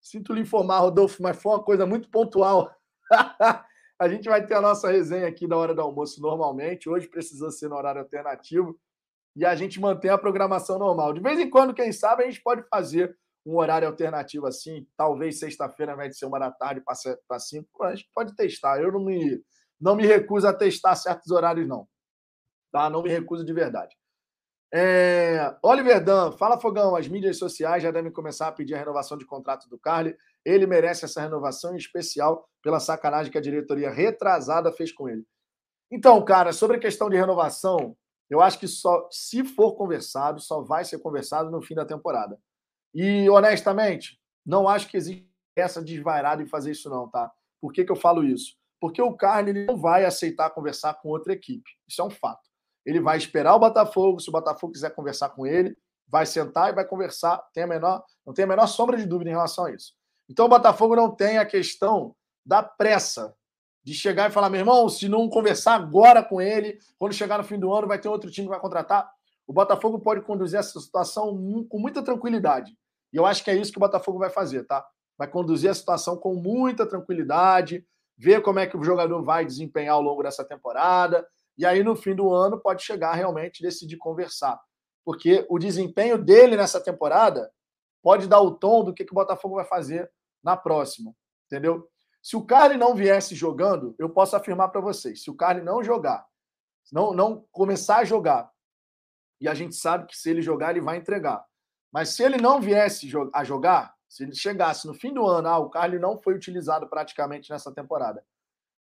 Sinto 0.05 0.33
lhe 0.33 0.41
informar, 0.41 0.81
Rodolfo, 0.81 1.23
mas 1.23 1.41
foi 1.41 1.51
uma 1.51 1.63
coisa 1.63 1.83
muito 1.83 2.11
pontual. 2.11 2.71
a 3.99 4.07
gente 4.07 4.29
vai 4.29 4.45
ter 4.45 4.53
a 4.53 4.61
nossa 4.61 4.91
resenha 4.91 5.27
aqui 5.27 5.47
na 5.47 5.57
hora 5.57 5.73
do 5.73 5.81
almoço 5.81 6.21
normalmente. 6.21 6.87
Hoje 6.87 7.07
precisou 7.07 7.49
ser 7.49 7.69
no 7.69 7.75
horário 7.75 8.01
alternativo. 8.01 8.79
E 9.35 9.43
a 9.43 9.55
gente 9.55 9.79
mantém 9.79 10.11
a 10.11 10.17
programação 10.17 10.77
normal. 10.77 11.11
De 11.11 11.19
vez 11.19 11.39
em 11.39 11.49
quando, 11.49 11.73
quem 11.73 11.91
sabe, 11.91 12.21
a 12.21 12.27
gente 12.27 12.39
pode 12.43 12.63
fazer 12.69 13.17
um 13.43 13.57
horário 13.57 13.87
alternativo 13.87 14.45
assim, 14.45 14.87
talvez 14.95 15.39
sexta-feira, 15.39 15.93
invés 15.93 16.11
de 16.11 16.17
ser 16.19 16.27
uma 16.27 16.37
da 16.37 16.51
tarde, 16.51 16.83
para 17.27 17.39
cinco, 17.39 17.83
a 17.83 17.95
gente 17.95 18.07
pode 18.13 18.35
testar. 18.35 18.79
Eu 18.79 18.91
não 18.91 19.03
me, 19.03 19.41
não 19.81 19.95
me 19.95 20.05
recuso 20.05 20.47
a 20.47 20.53
testar 20.53 20.95
certos 20.95 21.31
horários, 21.31 21.67
não. 21.67 21.87
Tá? 22.71 22.91
Não 22.91 23.01
me 23.01 23.09
recuso 23.09 23.43
de 23.43 23.53
verdade. 23.53 23.95
É... 24.73 25.55
Oliver 25.63 26.03
Dan, 26.03 26.31
fala 26.31 26.59
Fogão, 26.59 26.95
as 26.95 27.07
mídias 27.07 27.37
sociais 27.37 27.83
já 27.83 27.91
devem 27.91 28.11
começar 28.11 28.47
a 28.47 28.51
pedir 28.51 28.75
a 28.75 28.79
renovação 28.79 29.17
de 29.17 29.25
contrato 29.25 29.69
do 29.69 29.79
Carly. 29.79 30.15
Ele 30.43 30.65
merece 30.65 31.05
essa 31.05 31.21
renovação, 31.21 31.73
em 31.73 31.77
especial 31.77 32.47
pela 32.61 32.79
sacanagem 32.79 33.31
que 33.31 33.37
a 33.37 33.41
diretoria 33.41 33.89
retrasada 33.89 34.71
fez 34.71 34.91
com 34.91 35.07
ele. 35.07 35.23
Então, 35.91 36.23
cara, 36.23 36.51
sobre 36.51 36.77
a 36.77 36.79
questão 36.79 37.09
de 37.09 37.15
renovação, 37.15 37.95
eu 38.29 38.41
acho 38.41 38.59
que 38.59 38.67
só, 38.67 39.07
se 39.11 39.43
for 39.43 39.75
conversado, 39.75 40.39
só 40.39 40.61
vai 40.61 40.83
ser 40.83 40.99
conversado 40.99 41.51
no 41.51 41.61
fim 41.61 41.75
da 41.75 41.85
temporada. 41.85 42.39
E, 42.93 43.29
honestamente, 43.29 44.19
não 44.45 44.67
acho 44.67 44.87
que 44.87 44.97
existe 44.97 45.29
essa 45.55 45.81
desvairada 45.81 46.41
em 46.41 46.47
fazer 46.47 46.71
isso, 46.71 46.89
não, 46.89 47.09
tá? 47.09 47.31
Por 47.61 47.71
que, 47.71 47.85
que 47.85 47.91
eu 47.91 47.95
falo 47.95 48.23
isso? 48.23 48.55
Porque 48.79 49.01
o 49.01 49.15
Carne 49.15 49.65
não 49.65 49.77
vai 49.77 50.05
aceitar 50.05 50.49
conversar 50.49 50.95
com 50.95 51.09
outra 51.09 51.33
equipe. 51.33 51.69
Isso 51.87 52.01
é 52.01 52.05
um 52.05 52.09
fato. 52.09 52.49
Ele 52.85 52.99
vai 52.99 53.17
esperar 53.17 53.55
o 53.55 53.59
Botafogo, 53.59 54.19
se 54.19 54.29
o 54.29 54.31
Botafogo 54.31 54.73
quiser 54.73 54.93
conversar 54.93 55.29
com 55.29 55.45
ele, 55.45 55.75
vai 56.07 56.25
sentar 56.25 56.69
e 56.69 56.75
vai 56.75 56.85
conversar. 56.85 57.37
Tem 57.53 57.63
a 57.63 57.67
menor, 57.67 58.03
não 58.25 58.33
tem 58.33 58.45
a 58.45 58.47
menor 58.47 58.67
sombra 58.67 58.97
de 58.97 59.05
dúvida 59.05 59.29
em 59.29 59.33
relação 59.33 59.65
a 59.65 59.71
isso. 59.71 59.93
Então 60.29 60.45
o 60.45 60.49
Botafogo 60.49 60.95
não 60.95 61.09
tem 61.09 61.37
a 61.37 61.45
questão 61.45 62.15
da 62.45 62.61
pressa 62.61 63.35
de 63.83 63.93
chegar 63.93 64.29
e 64.29 64.33
falar, 64.33 64.49
meu 64.49 64.59
irmão, 64.59 64.89
se 64.89 65.07
não 65.07 65.29
conversar 65.29 65.75
agora 65.75 66.23
com 66.23 66.41
ele, 66.41 66.79
quando 66.97 67.13
chegar 67.13 67.37
no 67.37 67.43
fim 67.43 67.59
do 67.59 67.71
ano 67.71 67.87
vai 67.87 67.99
ter 67.99 68.09
outro 68.09 68.31
time 68.31 68.47
que 68.47 68.51
vai 68.51 68.59
contratar. 68.59 69.09
O 69.47 69.53
Botafogo 69.53 69.99
pode 69.99 70.21
conduzir 70.21 70.59
essa 70.59 70.79
situação 70.79 71.37
com 71.69 71.79
muita 71.79 72.03
tranquilidade. 72.03 72.75
E 73.13 73.17
eu 73.17 73.25
acho 73.25 73.43
que 73.43 73.51
é 73.51 73.55
isso 73.55 73.71
que 73.71 73.77
o 73.77 73.79
Botafogo 73.79 74.17
vai 74.17 74.29
fazer, 74.29 74.63
tá? 74.63 74.83
Vai 75.17 75.27
conduzir 75.27 75.69
a 75.69 75.73
situação 75.73 76.17
com 76.17 76.33
muita 76.33 76.85
tranquilidade, 76.85 77.85
ver 78.17 78.41
como 78.41 78.59
é 78.59 78.65
que 78.65 78.75
o 78.75 78.83
jogador 78.83 79.21
vai 79.23 79.45
desempenhar 79.45 79.95
ao 79.95 80.01
longo 80.01 80.23
dessa 80.23 80.43
temporada. 80.43 81.25
E 81.57 81.65
aí, 81.65 81.83
no 81.83 81.95
fim 81.95 82.15
do 82.15 82.33
ano, 82.33 82.59
pode 82.59 82.83
chegar 82.83 83.13
realmente 83.13 83.61
decidir 83.61 83.97
conversar. 83.97 84.59
Porque 85.03 85.45
o 85.49 85.59
desempenho 85.59 86.17
dele 86.17 86.57
nessa 86.57 86.81
temporada 86.81 87.51
pode 88.01 88.27
dar 88.27 88.41
o 88.41 88.51
tom 88.51 88.83
do 88.83 88.93
que, 88.93 89.05
que 89.05 89.11
o 89.11 89.15
Botafogo 89.15 89.55
vai 89.55 89.65
fazer 89.65 90.11
na 90.43 90.57
próxima. 90.57 91.15
Entendeu? 91.45 91.89
Se 92.21 92.35
o 92.35 92.43
Carly 92.43 92.75
não 92.77 92.95
viesse 92.95 93.35
jogando, 93.35 93.95
eu 93.99 94.09
posso 94.09 94.35
afirmar 94.35 94.69
para 94.69 94.81
vocês: 94.81 95.23
se 95.23 95.29
o 95.29 95.35
Carly 95.35 95.61
não 95.61 95.83
jogar, 95.83 96.25
não, 96.91 97.13
não 97.13 97.45
começar 97.51 97.97
a 97.97 98.03
jogar, 98.03 98.51
e 99.39 99.47
a 99.47 99.53
gente 99.53 99.75
sabe 99.75 100.07
que 100.07 100.17
se 100.17 100.29
ele 100.29 100.41
jogar, 100.41 100.71
ele 100.71 100.81
vai 100.81 100.97
entregar. 100.97 101.45
Mas 101.91 102.09
se 102.09 102.23
ele 102.23 102.37
não 102.37 102.59
viesse 102.59 103.09
a 103.33 103.43
jogar, 103.43 103.95
se 104.09 104.23
ele 104.23 104.33
chegasse 104.33 104.87
no 104.87 104.93
fim 104.93 105.13
do 105.13 105.25
ano, 105.25 105.47
ah, 105.47 105.59
o 105.59 105.69
Carly 105.69 105.99
não 105.99 106.19
foi 106.21 106.33
utilizado 106.33 106.87
praticamente 106.87 107.51
nessa 107.51 107.71
temporada, 107.71 108.25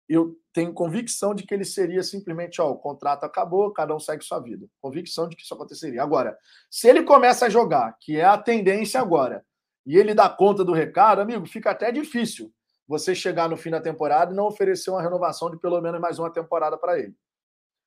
eu 0.08 0.36
tenho 0.52 0.72
convicção 0.72 1.34
de 1.34 1.44
que 1.44 1.54
ele 1.54 1.64
seria 1.64 2.02
simplesmente, 2.02 2.60
ó, 2.60 2.70
o 2.70 2.76
contrato 2.76 3.24
acabou, 3.24 3.72
cada 3.72 3.94
um 3.94 3.98
segue 3.98 4.24
sua 4.24 4.40
vida. 4.40 4.66
Convicção 4.80 5.28
de 5.28 5.36
que 5.36 5.42
isso 5.42 5.54
aconteceria. 5.54 6.02
Agora, 6.02 6.36
se 6.70 6.88
ele 6.88 7.02
começa 7.02 7.46
a 7.46 7.48
jogar, 7.48 7.96
que 8.00 8.16
é 8.16 8.24
a 8.24 8.38
tendência 8.38 9.00
agora, 9.00 9.44
e 9.86 9.96
ele 9.96 10.14
dá 10.14 10.28
conta 10.28 10.64
do 10.64 10.72
recado, 10.72 11.20
amigo, 11.20 11.46
fica 11.46 11.70
até 11.70 11.90
difícil 11.90 12.52
você 12.86 13.14
chegar 13.14 13.48
no 13.48 13.56
fim 13.56 13.70
da 13.70 13.80
temporada 13.80 14.32
e 14.32 14.36
não 14.36 14.46
oferecer 14.46 14.90
uma 14.90 15.02
renovação 15.02 15.50
de 15.50 15.58
pelo 15.58 15.80
menos 15.80 16.00
mais 16.00 16.18
uma 16.18 16.30
temporada 16.30 16.76
para 16.76 16.98
ele. 16.98 17.14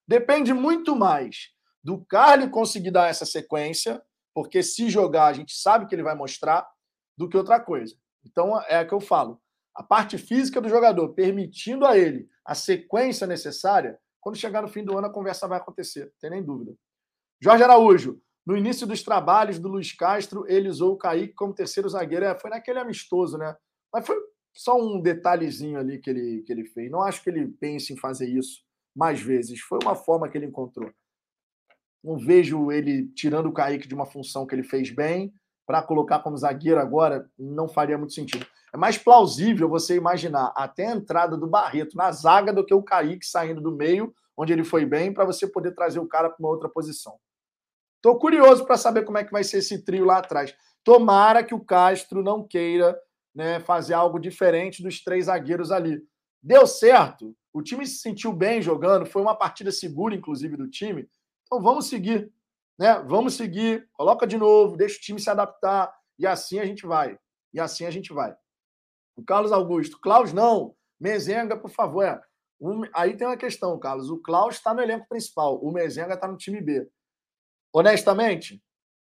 Depende 0.07 0.53
muito 0.53 0.95
mais 0.95 1.51
do 1.83 2.03
Carly 2.05 2.49
conseguir 2.49 2.91
dar 2.91 3.09
essa 3.09 3.25
sequência 3.25 4.01
porque 4.37 4.61
se 4.61 4.87
jogar, 4.87 5.25
a 5.25 5.33
gente 5.33 5.55
sabe 5.55 5.87
que 5.87 5.95
ele 5.95 6.03
vai 6.03 6.13
mostrar, 6.13 6.67
do 7.17 7.27
que 7.27 7.35
outra 7.35 7.59
coisa. 7.59 7.95
Então, 8.23 8.61
é 8.67 8.79
o 8.81 8.87
que 8.87 8.93
eu 8.93 9.01
falo. 9.01 9.41
A 9.77 9.83
parte 9.83 10.17
física 10.17 10.59
do 10.59 10.67
jogador, 10.67 11.13
permitindo 11.13 11.85
a 11.85 11.95
ele 11.95 12.27
a 12.43 12.55
sequência 12.55 13.27
necessária, 13.27 13.99
quando 14.19 14.35
chegar 14.35 14.63
no 14.63 14.67
fim 14.67 14.83
do 14.83 14.97
ano, 14.97 15.05
a 15.07 15.13
conversa 15.13 15.47
vai 15.47 15.59
acontecer, 15.59 16.05
não 16.05 16.11
tem 16.19 16.31
nem 16.31 16.43
dúvida. 16.43 16.75
Jorge 17.39 17.63
Araújo, 17.63 18.19
no 18.45 18.57
início 18.57 18.87
dos 18.87 19.03
trabalhos 19.03 19.59
do 19.59 19.67
Luiz 19.67 19.93
Castro, 19.93 20.45
ele 20.47 20.67
usou 20.67 20.93
o 20.93 20.97
Kaique 20.97 21.33
como 21.33 21.53
terceiro 21.53 21.87
zagueiro. 21.87 22.25
É, 22.25 22.33
foi 22.33 22.49
naquele 22.49 22.79
amistoso, 22.79 23.37
né? 23.37 23.55
Mas 23.93 24.07
foi 24.07 24.17
só 24.53 24.81
um 24.81 24.99
detalhezinho 24.99 25.77
ali 25.77 25.99
que 25.99 26.09
ele, 26.09 26.41
que 26.43 26.51
ele 26.51 26.65
fez. 26.65 26.89
Não 26.89 27.03
acho 27.03 27.21
que 27.21 27.29
ele 27.29 27.47
pense 27.47 27.93
em 27.93 27.97
fazer 27.97 28.27
isso 28.27 28.63
mais 28.95 29.21
vezes. 29.21 29.59
Foi 29.59 29.77
uma 29.83 29.95
forma 29.95 30.27
que 30.27 30.37
ele 30.37 30.47
encontrou. 30.47 30.91
Não 32.03 32.17
vejo 32.17 32.71
ele 32.71 33.09
tirando 33.09 33.47
o 33.47 33.53
Kaique 33.53 33.87
de 33.87 33.93
uma 33.93 34.05
função 34.05 34.47
que 34.47 34.55
ele 34.55 34.63
fez 34.63 34.89
bem 34.89 35.31
para 35.67 35.83
colocar 35.83 36.19
como 36.19 36.37
zagueiro 36.37 36.79
agora, 36.79 37.29
não 37.37 37.67
faria 37.67 37.97
muito 37.97 38.13
sentido. 38.13 38.47
É 38.73 38.77
mais 38.77 38.97
plausível 38.97 39.67
você 39.67 39.97
imaginar 39.97 40.53
até 40.55 40.87
a 40.87 40.95
entrada 40.95 41.35
do 41.35 41.45
Barreto 41.45 41.97
na 41.97 42.09
zaga 42.09 42.53
do 42.53 42.65
que 42.65 42.73
o 42.73 42.81
Kaique 42.81 43.25
saindo 43.25 43.59
do 43.59 43.75
meio, 43.75 44.15
onde 44.37 44.53
ele 44.53 44.63
foi 44.63 44.85
bem, 44.85 45.13
para 45.13 45.25
você 45.25 45.45
poder 45.45 45.75
trazer 45.75 45.99
o 45.99 46.07
cara 46.07 46.29
para 46.29 46.39
uma 46.39 46.47
outra 46.47 46.69
posição. 46.69 47.19
Estou 47.97 48.17
curioso 48.17 48.65
para 48.65 48.77
saber 48.77 49.03
como 49.03 49.17
é 49.17 49.25
que 49.25 49.31
vai 49.31 49.43
ser 49.43 49.57
esse 49.57 49.83
trio 49.83 50.05
lá 50.05 50.19
atrás. 50.19 50.55
Tomara 50.85 51.43
que 51.43 51.53
o 51.53 51.59
Castro 51.59 52.23
não 52.23 52.47
queira 52.47 52.97
né, 53.35 53.59
fazer 53.59 53.93
algo 53.93 54.19
diferente 54.19 54.81
dos 54.81 55.03
três 55.03 55.25
zagueiros 55.25 55.69
ali. 55.69 56.01
Deu 56.41 56.65
certo, 56.65 57.35
o 57.51 57.61
time 57.61 57.85
se 57.85 57.97
sentiu 57.97 58.31
bem 58.31 58.61
jogando, 58.61 59.05
foi 59.05 59.21
uma 59.21 59.35
partida 59.35 59.71
segura, 59.71 60.15
inclusive, 60.15 60.55
do 60.55 60.69
time. 60.69 61.09
Então 61.45 61.61
vamos 61.61 61.87
seguir, 61.87 62.31
né? 62.77 62.99
Vamos 63.07 63.35
seguir, 63.35 63.89
coloca 63.93 64.27
de 64.27 64.37
novo, 64.37 64.77
deixa 64.77 64.97
o 64.97 65.01
time 65.01 65.19
se 65.19 65.29
adaptar 65.29 65.93
e 66.19 66.25
assim 66.27 66.59
a 66.59 66.65
gente 66.65 66.85
vai. 66.85 67.17
E 67.53 67.59
assim 67.59 67.85
a 67.85 67.91
gente 67.91 68.13
vai. 68.13 68.35
O 69.15 69.23
Carlos 69.23 69.51
Augusto, 69.51 69.99
Klaus 69.99 70.31
não, 70.31 70.75
Mezenga, 70.99 71.57
por 71.57 71.69
favor. 71.69 72.03
É. 72.03 72.21
Um, 72.59 72.83
aí 72.93 73.15
tem 73.15 73.27
uma 73.27 73.37
questão, 73.37 73.77
Carlos. 73.79 74.09
O 74.09 74.17
Klaus 74.17 74.55
está 74.55 74.73
no 74.73 74.81
elenco 74.81 75.07
principal, 75.07 75.59
o 75.63 75.71
Mezenga 75.71 76.13
está 76.13 76.27
no 76.27 76.37
time 76.37 76.61
B. 76.61 76.87
Honestamente, 77.73 78.63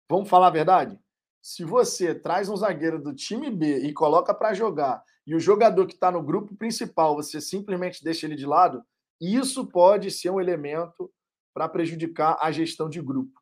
vamos 0.09 0.29
falar 0.29 0.47
a 0.47 0.51
verdade? 0.51 0.99
Se 1.41 1.63
você 1.63 2.13
traz 2.13 2.49
um 2.49 2.55
zagueiro 2.55 3.01
do 3.01 3.15
time 3.15 3.49
B 3.49 3.79
e 3.79 3.93
coloca 3.93 4.33
para 4.33 4.53
jogar, 4.53 5.03
e 5.25 5.35
o 5.35 5.39
jogador 5.39 5.85
que 5.87 5.93
está 5.93 6.11
no 6.11 6.21
grupo 6.21 6.55
principal, 6.55 7.15
você 7.15 7.41
simplesmente 7.41 8.03
deixa 8.03 8.25
ele 8.25 8.35
de 8.35 8.45
lado, 8.45 8.83
isso 9.19 9.67
pode 9.67 10.11
ser 10.11 10.29
um 10.29 10.39
elemento 10.39 11.11
para 11.53 11.69
prejudicar 11.69 12.37
a 12.39 12.51
gestão 12.51 12.89
de 12.89 13.01
grupo. 13.01 13.40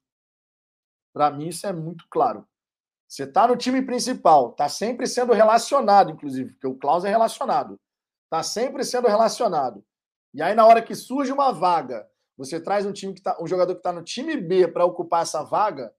Para 1.19 1.31
mim, 1.31 1.49
isso 1.49 1.67
é 1.67 1.73
muito 1.73 2.05
claro. 2.09 2.47
Você 3.05 3.23
está 3.23 3.45
no 3.45 3.57
time 3.57 3.81
principal, 3.81 4.51
está 4.51 4.69
sempre 4.69 5.05
sendo 5.05 5.33
relacionado, 5.33 6.11
inclusive, 6.11 6.53
porque 6.53 6.65
o 6.67 6.77
Klaus 6.77 7.03
é 7.03 7.09
relacionado. 7.09 7.77
Está 8.23 8.41
sempre 8.41 8.85
sendo 8.85 9.09
relacionado. 9.09 9.83
E 10.33 10.41
aí, 10.41 10.55
na 10.55 10.65
hora 10.65 10.81
que 10.81 10.95
surge 10.95 11.29
uma 11.29 11.51
vaga, 11.51 12.07
você 12.37 12.57
traz 12.57 12.85
um 12.85 12.93
time 12.93 13.13
que 13.13 13.21
tá, 13.21 13.37
um 13.41 13.45
jogador 13.45 13.73
que 13.73 13.81
está 13.81 13.91
no 13.91 14.01
time 14.01 14.37
B 14.37 14.65
para 14.69 14.85
ocupar 14.85 15.23
essa 15.23 15.43
vaga, 15.43 15.93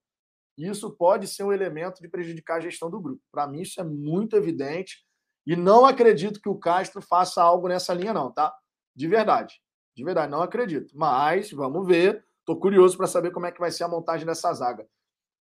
isso 0.57 0.91
pode 0.91 1.29
ser 1.29 1.43
um 1.43 1.53
elemento 1.53 2.01
de 2.01 2.09
prejudicar 2.09 2.57
a 2.57 2.61
gestão 2.61 2.89
do 2.89 2.99
grupo. 2.99 3.21
Para 3.31 3.47
mim, 3.47 3.61
isso 3.61 3.79
é 3.79 3.85
muito 3.85 4.35
evidente. 4.37 5.05
E 5.47 5.55
não 5.55 5.85
acredito 5.85 6.41
que 6.41 6.49
o 6.49 6.59
Castro 6.59 7.03
faça 7.03 7.43
algo 7.43 7.69
nessa 7.69 7.93
linha, 7.93 8.15
não, 8.15 8.33
tá? 8.33 8.57
De 8.97 9.07
verdade. 9.07 9.61
De 9.95 10.03
verdade, 10.03 10.33
não 10.33 10.41
acredito. 10.41 10.97
Mas 10.97 11.51
vamos 11.51 11.87
ver. 11.87 12.25
Estou 12.39 12.59
curioso 12.59 12.97
para 12.97 13.07
saber 13.07 13.33
como 13.33 13.45
é 13.45 13.53
que 13.53 13.61
vai 13.61 13.71
ser 13.71 13.85
a 13.85 13.89
montagem 13.89 14.25
dessa 14.25 14.51
zaga. 14.55 14.89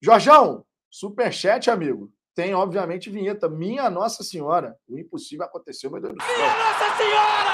Jorjão, 0.04 0.64
superchat, 0.90 1.70
amigo. 1.70 2.12
Tem, 2.34 2.52
obviamente, 2.54 3.08
vinheta. 3.08 3.48
Minha 3.48 3.88
Nossa 3.88 4.24
Senhora. 4.24 4.76
O 4.88 4.98
impossível 4.98 5.46
aconteceu, 5.46 5.92
meu 5.92 6.00
Deus 6.00 6.14
do 6.14 6.20
céu. 6.20 6.34
Minha 6.34 6.48
Nossa 6.48 6.96
Senhora! 6.96 7.52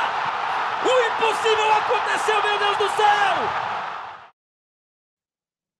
O 0.82 0.94
impossível 1.08 1.72
aconteceu, 1.72 2.42
meu 2.42 2.58
Deus 2.58 2.78
do 2.78 2.96
céu! 2.96 4.28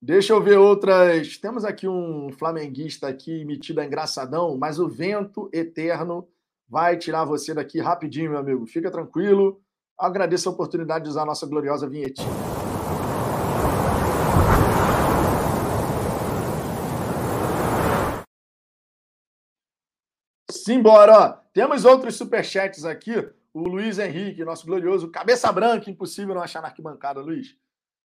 Deixa 0.03 0.33
eu 0.35 0.43
ver 0.43 0.59
outras. 0.59 1.39
Temos 1.39 1.65
aqui 1.65 1.89
um 1.89 2.31
flamenguista 2.33 3.09
aqui 3.09 3.47
metido 3.47 3.81
a 3.81 3.87
engraçadão, 3.87 4.59
mas 4.59 4.79
o 4.79 4.87
vento 4.87 5.49
eterno 5.55 6.29
vai 6.69 6.99
tirar 6.99 7.25
você 7.25 7.55
daqui 7.55 7.81
rapidinho, 7.81 8.33
meu 8.33 8.41
amigo. 8.41 8.67
Fica 8.67 8.91
tranquilo. 8.91 9.59
Agradeço 9.99 10.51
a 10.51 10.53
oportunidade 10.53 11.05
de 11.05 11.11
usar 11.11 11.23
a 11.23 11.27
nossa 11.27 11.47
gloriosa 11.47 11.89
vinhetinha. 11.89 12.48
Simbora. 20.69 21.43
Temos 21.55 21.87
outros 21.87 22.17
superchats 22.17 22.85
aqui. 22.85 23.27
O 23.55 23.61
Luiz 23.67 23.99
Henrique, 23.99 24.45
nosso 24.45 24.67
glorioso 24.67 25.11
cabeça 25.11 25.51
branca, 25.51 25.91
impossível 25.91 26.35
não 26.35 26.43
achar 26.43 26.61
na 26.61 26.69
arquibancada, 26.69 27.23
Luiz. 27.23 27.57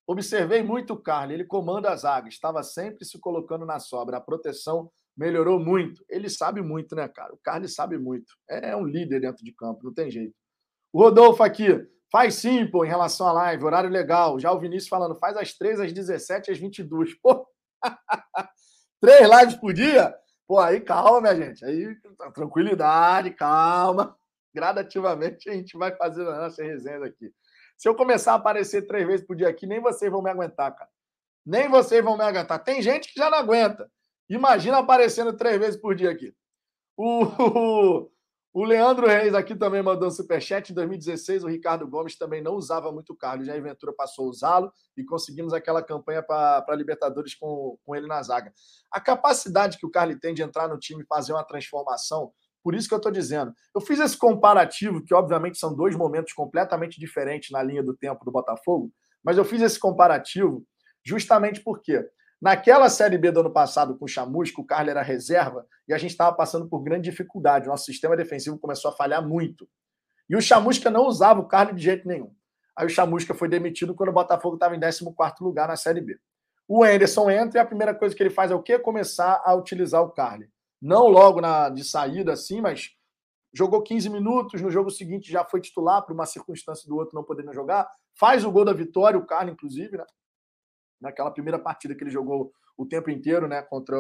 Observei 0.08 0.64
muito 0.64 0.94
o 0.94 0.98
Carly, 0.98 1.34
ele 1.34 1.44
comanda 1.44 1.90
a 1.92 1.96
zaga, 1.98 2.30
estava 2.30 2.64
sempre 2.64 3.04
se 3.04 3.20
colocando 3.20 3.66
na 3.66 3.80
sobra. 3.80 4.16
A 4.16 4.22
proteção 4.22 4.90
melhorou 5.14 5.60
muito. 5.60 6.06
Ele 6.08 6.30
sabe 6.30 6.62
muito, 6.62 6.96
né, 6.96 7.06
cara? 7.10 7.34
O 7.34 7.38
Carly 7.44 7.68
sabe 7.68 7.98
muito. 7.98 8.34
É 8.50 8.74
um 8.74 8.86
líder 8.86 9.20
dentro 9.20 9.44
de 9.44 9.52
campo, 9.52 9.84
não 9.84 9.94
tem 9.94 10.10
jeito. 10.10 10.34
O 10.94 11.02
Rodolfo 11.02 11.44
aqui, 11.44 11.86
faz 12.10 12.36
sim, 12.36 12.66
pô, 12.66 12.86
em 12.86 12.88
relação 12.88 13.28
à 13.28 13.34
live, 13.34 13.66
horário 13.66 13.90
legal. 13.90 14.40
Já 14.40 14.54
o 14.54 14.60
Vinícius 14.62 14.88
falando, 14.88 15.16
faz 15.16 15.36
às 15.36 15.54
3, 15.54 15.82
às 15.82 15.92
17, 15.92 16.50
às 16.50 16.58
22. 16.58 17.14
Pô, 17.16 17.46
três 19.02 19.30
lives 19.30 19.56
por 19.56 19.74
dia? 19.74 20.16
Pô, 20.48 20.60
aí 20.60 20.82
calma, 20.82 21.22
minha 21.22 21.36
gente. 21.36 21.66
Aí, 21.66 21.96
tranquilidade, 22.34 23.32
calma. 23.32 24.18
Gradativamente 24.54 25.50
a 25.50 25.54
gente 25.54 25.78
vai 25.78 25.96
fazendo 25.96 26.30
a 26.30 26.38
nossa 26.38 26.64
resenha 26.64 27.04
aqui. 27.06 27.34
Se 27.78 27.90
eu 27.90 27.96
começar 27.96 28.34
a 28.34 28.36
aparecer 28.36 28.84
três 28.84 29.06
vezes 29.06 29.26
por 29.26 29.36
dia 29.36 29.50
aqui, 29.50 29.66
nem 29.66 29.82
vocês 29.82 30.12
vão 30.12 30.22
me 30.22 30.30
aguentar, 30.30 30.76
cara. 30.76 30.90
Nem 31.46 31.68
vocês 31.68 32.04
vão 32.04 32.18
me 32.18 32.24
aguentar. 32.24 32.64
Tem 32.64 32.82
gente 32.82 33.12
que 33.12 33.20
já 33.20 33.30
não 33.30 33.38
aguenta. 33.38 33.90
Imagina 34.30 34.78
aparecendo 34.78 35.36
três 35.36 35.60
vezes 35.60 35.80
por 35.80 35.96
dia 35.96 36.12
aqui. 36.12 36.34
O, 36.96 38.10
Leandro 38.64 39.08
Reis 39.08 39.34
aqui 39.34 39.56
também 39.56 39.82
mandou 39.82 40.08
um 40.08 40.12
superchat. 40.12 40.72
Em 40.72 40.76
2016, 40.76 41.44
o 41.44 41.48
Ricardo 41.48 41.88
Gomes 41.88 42.16
também 42.16 42.40
não 42.40 42.54
usava 42.54 42.92
muito 42.92 43.14
o 43.14 43.16
Carlos. 43.16 43.50
A 43.50 43.60
Ventura 43.60 43.92
passou 43.92 44.28
a 44.28 44.30
usá-lo 44.30 44.72
e 44.96 45.04
conseguimos 45.04 45.54
aquela 45.54 45.82
campanha 45.82 46.22
para 46.22 46.76
Libertadores 46.76 47.34
com, 47.34 47.80
com 47.84 47.96
ele 47.96 48.06
na 48.06 48.22
zaga. 48.22 48.54
A 48.92 49.02
capacidade 49.02 49.80
que 49.80 49.86
o 49.88 49.90
Carlos 49.90 50.20
tem 50.22 50.36
de 50.36 50.44
entrar 50.44 50.68
no 50.68 50.78
time 50.78 51.02
e 51.02 51.08
fazer 51.08 51.34
uma 51.34 51.44
transformação, 51.44 52.32
por 52.64 52.76
isso 52.76 52.88
que 52.88 52.94
eu 52.94 52.98
estou 52.98 53.12
dizendo. 53.12 53.52
Eu 53.74 53.82
fiz 53.82 54.00
esse 54.00 54.16
comparativo, 54.16 55.04
que 55.04 55.16
obviamente 55.16 55.58
são 55.58 55.76
dois 55.76 55.96
momentos 55.96 56.32
completamente 56.34 57.00
diferentes 57.00 57.50
na 57.50 57.64
linha 57.64 57.82
do 57.82 57.98
tempo 57.98 58.24
do 58.24 58.32
Botafogo, 58.32 58.92
mas 59.24 59.36
eu 59.36 59.44
fiz 59.44 59.64
esse 59.64 59.80
comparativo 59.80 60.64
justamente 61.04 61.60
porque 61.62 62.08
Naquela 62.44 62.90
Série 62.90 63.18
B 63.18 63.32
do 63.32 63.40
ano 63.40 63.54
passado, 63.54 63.98
com 63.98 64.04
o 64.04 64.08
Chamusca, 64.08 64.60
o 64.60 64.66
Carlos 64.66 64.90
era 64.90 65.02
reserva 65.02 65.66
e 65.88 65.94
a 65.94 65.98
gente 65.98 66.12
estava 66.12 66.36
passando 66.36 66.68
por 66.68 66.84
grande 66.84 67.10
dificuldade. 67.10 67.68
Nosso 67.70 67.86
sistema 67.86 68.18
defensivo 68.18 68.60
começou 68.60 68.92
a 68.92 68.94
falhar 68.94 69.26
muito. 69.26 69.66
E 70.30 70.36
o 70.36 70.42
Chamusca 70.42 70.90
não 70.90 71.08
usava 71.08 71.40
o 71.40 71.48
Carlos 71.48 71.78
de 71.78 71.82
jeito 71.82 72.06
nenhum. 72.06 72.36
Aí 72.76 72.86
o 72.86 72.90
Chamusca 72.90 73.34
foi 73.34 73.48
demitido 73.48 73.96
quando 73.96 74.10
o 74.10 74.14
Botafogo 74.14 74.56
estava 74.56 74.76
em 74.76 74.80
14 74.82 75.36
lugar 75.40 75.70
na 75.70 75.78
Série 75.78 76.02
B. 76.02 76.20
O 76.68 76.84
Anderson 76.84 77.30
entra 77.30 77.60
e 77.60 77.62
a 77.62 77.66
primeira 77.66 77.96
coisa 77.96 78.14
que 78.14 78.22
ele 78.22 78.30
faz 78.30 78.52
é 78.52 78.56
o 78.56 78.62
quê? 78.62 78.78
Começar 78.78 79.42
a 79.46 79.56
utilizar 79.56 80.04
o 80.04 80.12
Carly. 80.12 80.50
Não 80.82 81.08
logo 81.08 81.40
na, 81.40 81.70
de 81.70 81.86
saída, 81.86 82.34
assim, 82.34 82.60
mas 82.60 82.90
jogou 83.54 83.82
15 83.82 84.10
minutos, 84.10 84.62
no 84.62 84.70
jogo 84.70 84.92
seguinte 84.92 85.32
já 85.32 85.46
foi 85.46 85.62
titular 85.62 86.02
por 86.02 86.12
uma 86.12 86.26
circunstância 86.26 86.90
do 86.90 86.98
outro 86.98 87.16
não 87.16 87.24
podendo 87.24 87.54
jogar, 87.54 87.90
faz 88.20 88.44
o 88.44 88.52
gol 88.52 88.66
da 88.66 88.74
vitória, 88.74 89.18
o 89.18 89.26
Carly, 89.26 89.54
inclusive, 89.54 89.96
né? 89.96 90.04
Naquela 91.04 91.30
primeira 91.30 91.60
partida 91.60 91.94
que 91.94 92.04
ele 92.04 92.10
jogou 92.10 92.52
o 92.76 92.86
tempo 92.86 93.12
inteiro, 93.12 93.48
né, 93.48 93.62
contra 93.62 93.96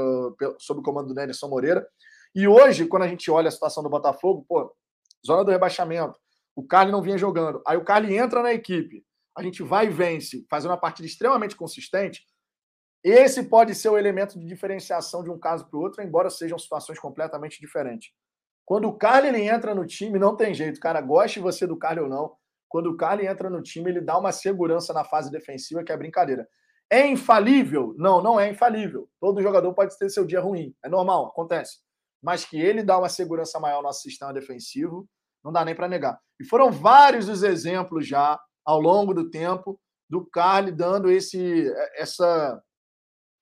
sob 0.57 0.79
o 0.79 0.83
comando 0.83 1.09
do 1.09 1.13
Nelson 1.13 1.47
Moreira. 1.47 1.87
E 2.33 2.47
hoje, 2.47 2.87
quando 2.87 3.03
a 3.03 3.07
gente 3.07 3.29
olha 3.29 3.49
a 3.49 3.51
situação 3.51 3.83
do 3.83 3.89
Botafogo, 3.89 4.43
pô, 4.47 4.73
zona 5.25 5.43
do 5.43 5.51
rebaixamento, 5.51 6.17
o 6.55 6.65
Carly 6.65 6.91
não 6.91 7.01
vinha 7.01 7.17
jogando. 7.17 7.61
Aí 7.67 7.77
o 7.77 7.83
Carly 7.83 8.17
entra 8.17 8.41
na 8.41 8.53
equipe, 8.53 9.05
a 9.37 9.43
gente 9.43 9.61
vai 9.61 9.87
e 9.87 9.89
vence, 9.89 10.45
fazendo 10.49 10.71
uma 10.71 10.79
partida 10.79 11.07
extremamente 11.07 11.55
consistente. 11.55 12.25
Esse 13.03 13.43
pode 13.43 13.75
ser 13.75 13.89
o 13.89 13.97
elemento 13.97 14.39
de 14.39 14.45
diferenciação 14.45 15.23
de 15.23 15.29
um 15.29 15.37
caso 15.37 15.69
para 15.69 15.77
o 15.77 15.81
outro, 15.81 16.01
embora 16.01 16.29
sejam 16.29 16.57
situações 16.57 16.97
completamente 16.97 17.59
diferentes. 17.59 18.11
Quando 18.65 18.87
o 18.87 18.97
Carly 18.97 19.27
ele 19.27 19.41
entra 19.41 19.75
no 19.75 19.85
time, 19.85 20.17
não 20.17 20.37
tem 20.37 20.53
jeito, 20.53 20.79
cara, 20.79 21.01
goste 21.01 21.39
você 21.39 21.67
do 21.67 21.77
Carly 21.77 21.99
ou 21.99 22.07
não. 22.07 22.33
Quando 22.69 22.87
o 22.87 22.97
Carly 22.97 23.27
entra 23.27 23.49
no 23.49 23.61
time, 23.61 23.91
ele 23.91 24.01
dá 24.01 24.17
uma 24.17 24.31
segurança 24.31 24.93
na 24.93 25.03
fase 25.03 25.29
defensiva 25.29 25.83
que 25.83 25.91
é 25.91 25.97
brincadeira. 25.97 26.47
É 26.93 27.07
infalível? 27.07 27.95
Não, 27.97 28.21
não 28.21 28.39
é 28.39 28.47
infalível. 28.47 29.09
Todo 29.19 29.41
jogador 29.41 29.73
pode 29.73 29.97
ter 29.97 30.11
seu 30.11 30.23
dia 30.23 30.39
ruim. 30.39 30.75
É 30.85 30.87
normal, 30.87 31.25
acontece. 31.25 31.79
Mas 32.21 32.45
que 32.45 32.61
ele 32.61 32.83
dá 32.83 32.99
uma 32.99 33.09
segurança 33.09 33.59
maior 33.59 33.77
no 33.77 33.87
nosso 33.87 34.03
sistema 34.03 34.31
defensivo, 34.31 35.09
não 35.43 35.51
dá 35.51 35.65
nem 35.65 35.73
para 35.73 35.87
negar. 35.87 36.21
E 36.39 36.45
foram 36.45 36.71
vários 36.71 37.27
os 37.27 37.41
exemplos 37.41 38.07
já 38.07 38.39
ao 38.63 38.79
longo 38.79 39.11
do 39.11 39.27
tempo 39.31 39.81
do 40.07 40.23
Carly 40.23 40.71
dando 40.71 41.09
esse 41.09 41.67
essa 41.95 42.61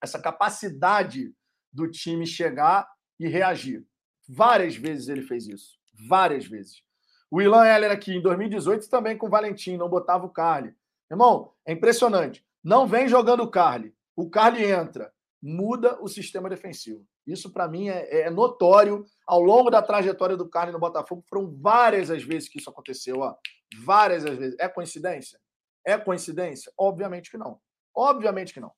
essa 0.01 0.17
capacidade 0.17 1.33
do 1.73 1.91
time 1.91 2.25
chegar 2.25 2.87
e 3.19 3.27
reagir. 3.27 3.85
Várias 4.29 4.77
vezes 4.77 5.09
ele 5.09 5.23
fez 5.23 5.45
isso. 5.49 5.77
Várias 6.07 6.45
vezes. 6.45 6.81
O 7.29 7.41
Ilan 7.41 7.65
Heller 7.65 7.91
aqui 7.91 8.15
em 8.15 8.21
2018 8.21 8.89
também 8.89 9.17
com 9.17 9.27
o 9.27 9.29
Valentim, 9.29 9.75
não 9.75 9.89
botava 9.89 10.25
o 10.25 10.29
Carly. 10.29 10.73
Irmão, 11.09 11.51
é 11.65 11.73
impressionante. 11.73 12.45
Não 12.63 12.87
vem 12.87 13.07
jogando 13.07 13.43
o 13.43 13.49
Carly. 13.49 13.95
O 14.15 14.29
Carly 14.29 14.63
entra, 14.63 15.11
muda 15.41 15.97
o 16.01 16.07
sistema 16.07 16.49
defensivo. 16.49 17.05
Isso, 17.25 17.51
para 17.51 17.67
mim, 17.67 17.89
é, 17.89 18.21
é, 18.21 18.29
notório. 18.29 19.05
Ao 19.27 19.41
longo 19.41 19.69
da 19.69 19.81
trajetória 19.81 20.35
do 20.35 20.49
Carly 20.49 20.71
no 20.71 20.79
Botafogo, 20.79 21.23
foram 21.27 21.55
várias 21.59 22.09
as 22.09 22.23
vezes 22.23 22.49
que 22.49 22.59
isso 22.59 22.69
aconteceu. 22.69 23.19
Ó. 23.19 23.35
Várias 23.83 24.25
as 24.25 24.37
vezes. 24.37 24.55
É 24.59 24.67
coincidência? 24.67 25.39
É 25.85 25.97
coincidência? 25.97 26.71
Obviamente 26.77 27.31
que 27.31 27.37
não. 27.37 27.59
Obviamente 27.95 28.53
que 28.53 28.59
não. 28.59 28.71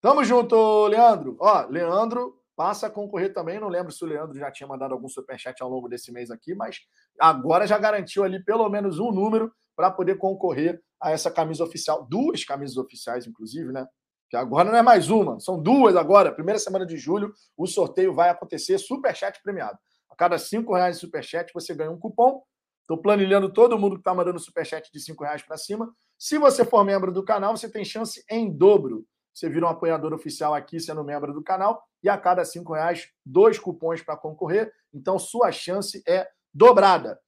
Tamo 0.00 0.24
junto, 0.24 0.86
Leandro. 0.86 1.36
Ó, 1.40 1.66
Leandro 1.66 2.40
passa 2.54 2.86
a 2.86 2.90
concorrer 2.90 3.32
também. 3.32 3.60
Não 3.60 3.68
lembro 3.68 3.92
se 3.92 4.02
o 4.04 4.06
Leandro 4.06 4.38
já 4.38 4.50
tinha 4.50 4.66
mandado 4.66 4.92
algum 4.92 5.08
superchat 5.08 5.62
ao 5.62 5.68
longo 5.68 5.88
desse 5.88 6.12
mês 6.12 6.30
aqui, 6.30 6.54
mas 6.54 6.80
agora 7.20 7.66
já 7.66 7.78
garantiu 7.78 8.24
ali 8.24 8.42
pelo 8.42 8.68
menos 8.68 8.98
um 8.98 9.12
número 9.12 9.52
para 9.76 9.90
poder 9.90 10.16
concorrer 10.16 10.82
a 11.00 11.10
essa 11.10 11.30
camisa 11.30 11.62
oficial. 11.62 12.06
Duas 12.08 12.44
camisas 12.44 12.78
oficiais, 12.78 13.26
inclusive, 13.26 13.70
né? 13.72 13.86
Que 14.28 14.36
agora 14.36 14.70
não 14.70 14.78
é 14.78 14.82
mais 14.82 15.10
uma, 15.10 15.38
são 15.38 15.62
duas 15.62 15.94
agora. 15.94 16.32
Primeira 16.32 16.58
semana 16.58 16.84
de 16.84 16.96
julho, 16.96 17.32
o 17.56 17.66
sorteio 17.66 18.12
vai 18.12 18.30
acontecer, 18.30 18.78
superchat 18.78 19.40
premiado. 19.42 19.78
A 20.10 20.16
cada 20.16 20.38
cinco 20.38 20.74
reais 20.74 20.96
de 20.96 21.02
superchat, 21.02 21.52
você 21.52 21.74
ganha 21.74 21.90
um 21.90 21.98
cupom. 21.98 22.42
Estou 22.80 22.98
planilhando 22.98 23.52
todo 23.52 23.78
mundo 23.78 23.96
que 23.96 24.00
está 24.00 24.14
mandando 24.14 24.38
superchat 24.38 24.90
de 24.92 25.00
cinco 25.00 25.22
reais 25.22 25.42
para 25.42 25.56
cima. 25.56 25.92
Se 26.18 26.38
você 26.38 26.64
for 26.64 26.84
membro 26.84 27.12
do 27.12 27.24
canal, 27.24 27.56
você 27.56 27.70
tem 27.70 27.84
chance 27.84 28.24
em 28.30 28.50
dobro. 28.50 29.04
Você 29.34 29.50
vira 29.50 29.66
um 29.66 29.68
apoiador 29.68 30.14
oficial 30.14 30.54
aqui 30.54 30.80
sendo 30.80 31.04
membro 31.04 31.32
do 31.32 31.42
canal 31.42 31.82
e 32.02 32.08
a 32.08 32.16
cada 32.16 32.44
cinco 32.44 32.72
reais, 32.72 33.08
dois 33.24 33.58
cupons 33.58 34.02
para 34.02 34.16
concorrer. 34.16 34.72
Então, 34.94 35.18
sua 35.18 35.52
chance 35.52 36.02
é 36.08 36.26
dobrada. 36.54 37.20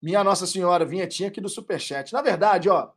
Minha 0.00 0.22
Nossa 0.22 0.46
Senhora, 0.46 0.84
vinhetinha 0.84 1.28
aqui 1.28 1.40
do 1.40 1.48
Superchat. 1.48 2.12
Na 2.12 2.22
verdade, 2.22 2.68
ó, 2.68 2.90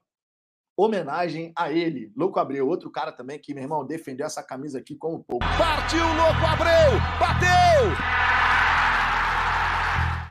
homenagem 0.77 1.51
a 1.55 1.71
ele, 1.71 2.11
Louco 2.15 2.39
Abreu, 2.39 2.67
outro 2.67 2.91
cara 2.91 3.11
também 3.11 3.39
que, 3.39 3.53
meu 3.53 3.63
irmão, 3.63 3.85
defendeu 3.85 4.25
essa 4.25 4.43
camisa 4.43 4.77
aqui 4.77 4.95
como 4.95 5.23
pouco. 5.23 5.45
Partiu, 5.57 6.05
Louco 6.05 6.45
Abreu! 6.45 6.99
Bateu! 7.19 7.91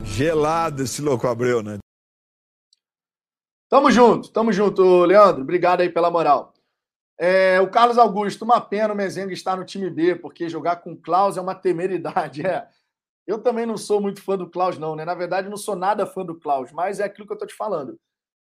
Gelado 0.03 0.83
esse 0.83 1.03
Louco 1.03 1.27
Abreu, 1.27 1.63
né? 1.63 1.79
Tamo 3.69 3.91
junto, 3.91 4.31
tamo 4.31 4.53
junto, 4.53 5.05
Leandro. 5.05 5.43
Obrigado 5.43 5.81
aí 5.81 5.89
pela 5.89 6.11
moral. 6.11 6.53
É, 7.19 7.61
o 7.61 7.71
Carlos 7.71 7.99
Augusto, 7.99 8.45
uma 8.45 8.61
pena 8.61 8.95
o 8.95 8.97
Mezenga 8.97 9.33
estar 9.33 9.57
no 9.57 9.65
time 9.65 9.91
B, 9.91 10.17
porque 10.17 10.49
jogar 10.49 10.77
com 10.77 10.93
o 10.93 10.97
Klaus 10.97 11.37
é 11.37 11.41
uma 11.41 11.55
temeridade. 11.55 12.43
É. 12.47 12.67
Eu 13.27 13.43
também 13.43 13.67
não 13.67 13.77
sou 13.77 14.01
muito 14.01 14.23
fã 14.23 14.37
do 14.37 14.51
Klaus, 14.51 14.79
não, 14.79 14.97
né? 14.97 15.05
Na 15.05 15.15
verdade, 15.15 15.49
não 15.49 15.57
sou 15.57 15.77
nada 15.77 16.07
fã 16.07 16.25
do 16.25 16.39
Klaus, 16.39 16.73
mas 16.73 17.01
é 17.01 17.05
aquilo 17.05 17.27
que 17.27 17.33
eu 17.33 17.39
tô 17.39 17.47
te 17.47 17.55
falando. 17.55 17.99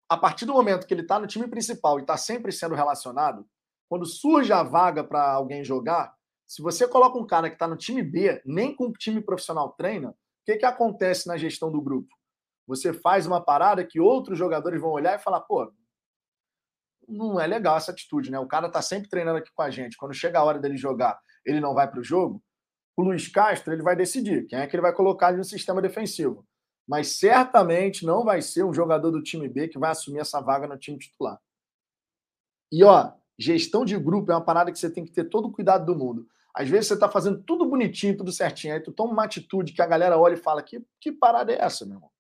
A 0.09 0.17
partir 0.17 0.47
do 0.47 0.53
momento 0.53 0.87
que 0.87 0.95
ele 0.95 1.03
tá 1.03 1.19
no 1.19 1.27
time 1.27 1.49
principal 1.49 1.99
e 1.99 2.07
tá 2.07 2.17
sempre 2.17 2.53
sendo 2.53 2.75
relacionado, 2.75 3.47
quando 3.89 4.07
surge 4.07 4.53
a 4.53 4.63
vaga 4.63 5.03
para 5.03 5.33
alguém 5.33 5.65
jogar, 5.65 6.15
se 6.47 6.63
você 6.63 6.87
coloca 6.89 7.19
um 7.19 7.27
cara 7.27 7.51
que 7.51 7.59
tá 7.59 7.67
no 7.67 7.77
time 7.77 8.03
B, 8.03 8.41
nem 8.45 8.75
com 8.75 8.85
o 8.85 8.93
time 8.93 9.21
profissional 9.21 9.73
treina, 9.73 10.11
o 10.11 10.15
que, 10.47 10.57
que 10.57 10.65
acontece 10.65 11.27
na 11.27 11.37
gestão 11.37 11.71
do 11.71 11.83
grupo? 11.83 12.09
Você 12.67 12.93
faz 12.93 13.27
uma 13.27 13.43
parada 13.43 13.85
que 13.85 14.01
outros 14.01 14.39
jogadores 14.39 14.81
vão 14.81 14.91
olhar 14.91 15.19
e 15.19 15.23
falar, 15.23 15.41
pô, 15.41 15.71
não 17.07 17.41
é 17.41 17.47
legal 17.47 17.77
essa 17.77 17.91
atitude, 17.91 18.31
né? 18.31 18.39
O 18.39 18.47
cara 18.47 18.71
tá 18.71 18.81
sempre 18.83 19.09
treinando 19.09 19.39
aqui 19.39 19.51
com 19.55 19.63
a 19.63 19.71
gente. 19.71 19.97
Quando 19.97 20.15
chega 20.15 20.39
a 20.39 20.45
hora 20.45 20.59
dele 20.59 20.77
jogar, 20.77 21.19
ele 21.45 21.61
não 21.61 21.75
vai 21.75 21.91
para 21.91 22.01
o 22.01 22.05
jogo 22.05 22.43
o 22.99 23.05
Luiz 23.05 23.29
Castro 23.29 23.73
ele 23.73 23.83
vai 23.83 23.95
decidir 23.95 24.47
quem 24.47 24.59
é 24.59 24.67
que 24.67 24.75
ele 24.75 24.83
vai 24.83 24.93
colocar 24.93 25.33
no 25.33 25.45
sistema 25.45 25.81
defensivo. 25.81 26.45
Mas 26.87 27.19
certamente 27.19 28.05
não 28.05 28.25
vai 28.25 28.43
ser 28.43 28.65
um 28.65 28.75
jogador 28.75 29.13
do 29.13 29.23
time 29.23 29.49
B 29.49 29.69
que 29.69 29.79
vai 29.79 29.93
assumir 29.93 30.19
essa 30.19 30.41
vaga 30.41 30.67
no 30.67 30.77
time 30.77 30.99
titular. 30.99 31.39
E 32.73 32.83
ó, 32.83 33.13
gestão 33.39 33.85
de 33.85 33.97
grupo 33.97 34.33
é 34.33 34.35
uma 34.35 34.45
parada 34.45 34.73
que 34.73 34.79
você 34.79 34.91
tem 34.91 35.05
que 35.05 35.13
ter 35.13 35.25
todo 35.25 35.47
o 35.47 35.53
cuidado 35.53 35.87
do 35.87 35.97
mundo. 35.97 36.27
Às 36.53 36.69
vezes 36.69 36.89
você 36.89 36.95
está 36.95 37.09
fazendo 37.09 37.41
tudo 37.45 37.69
bonitinho, 37.69 38.17
tudo 38.17 38.33
certinho, 38.33 38.75
aí 38.75 38.81
tu 38.81 38.91
toma 38.91 39.13
uma 39.13 39.25
atitude 39.25 39.73
que 39.73 39.83
a 39.83 39.87
galera 39.87 40.19
olha 40.19 40.35
e 40.35 40.39
fala: 40.39 40.61
que, 40.61 40.85
que 41.01 41.13
parada 41.13 41.53
é 41.53 41.61
essa, 41.61 41.87
meu 41.87 41.97
irmão? 41.97 42.11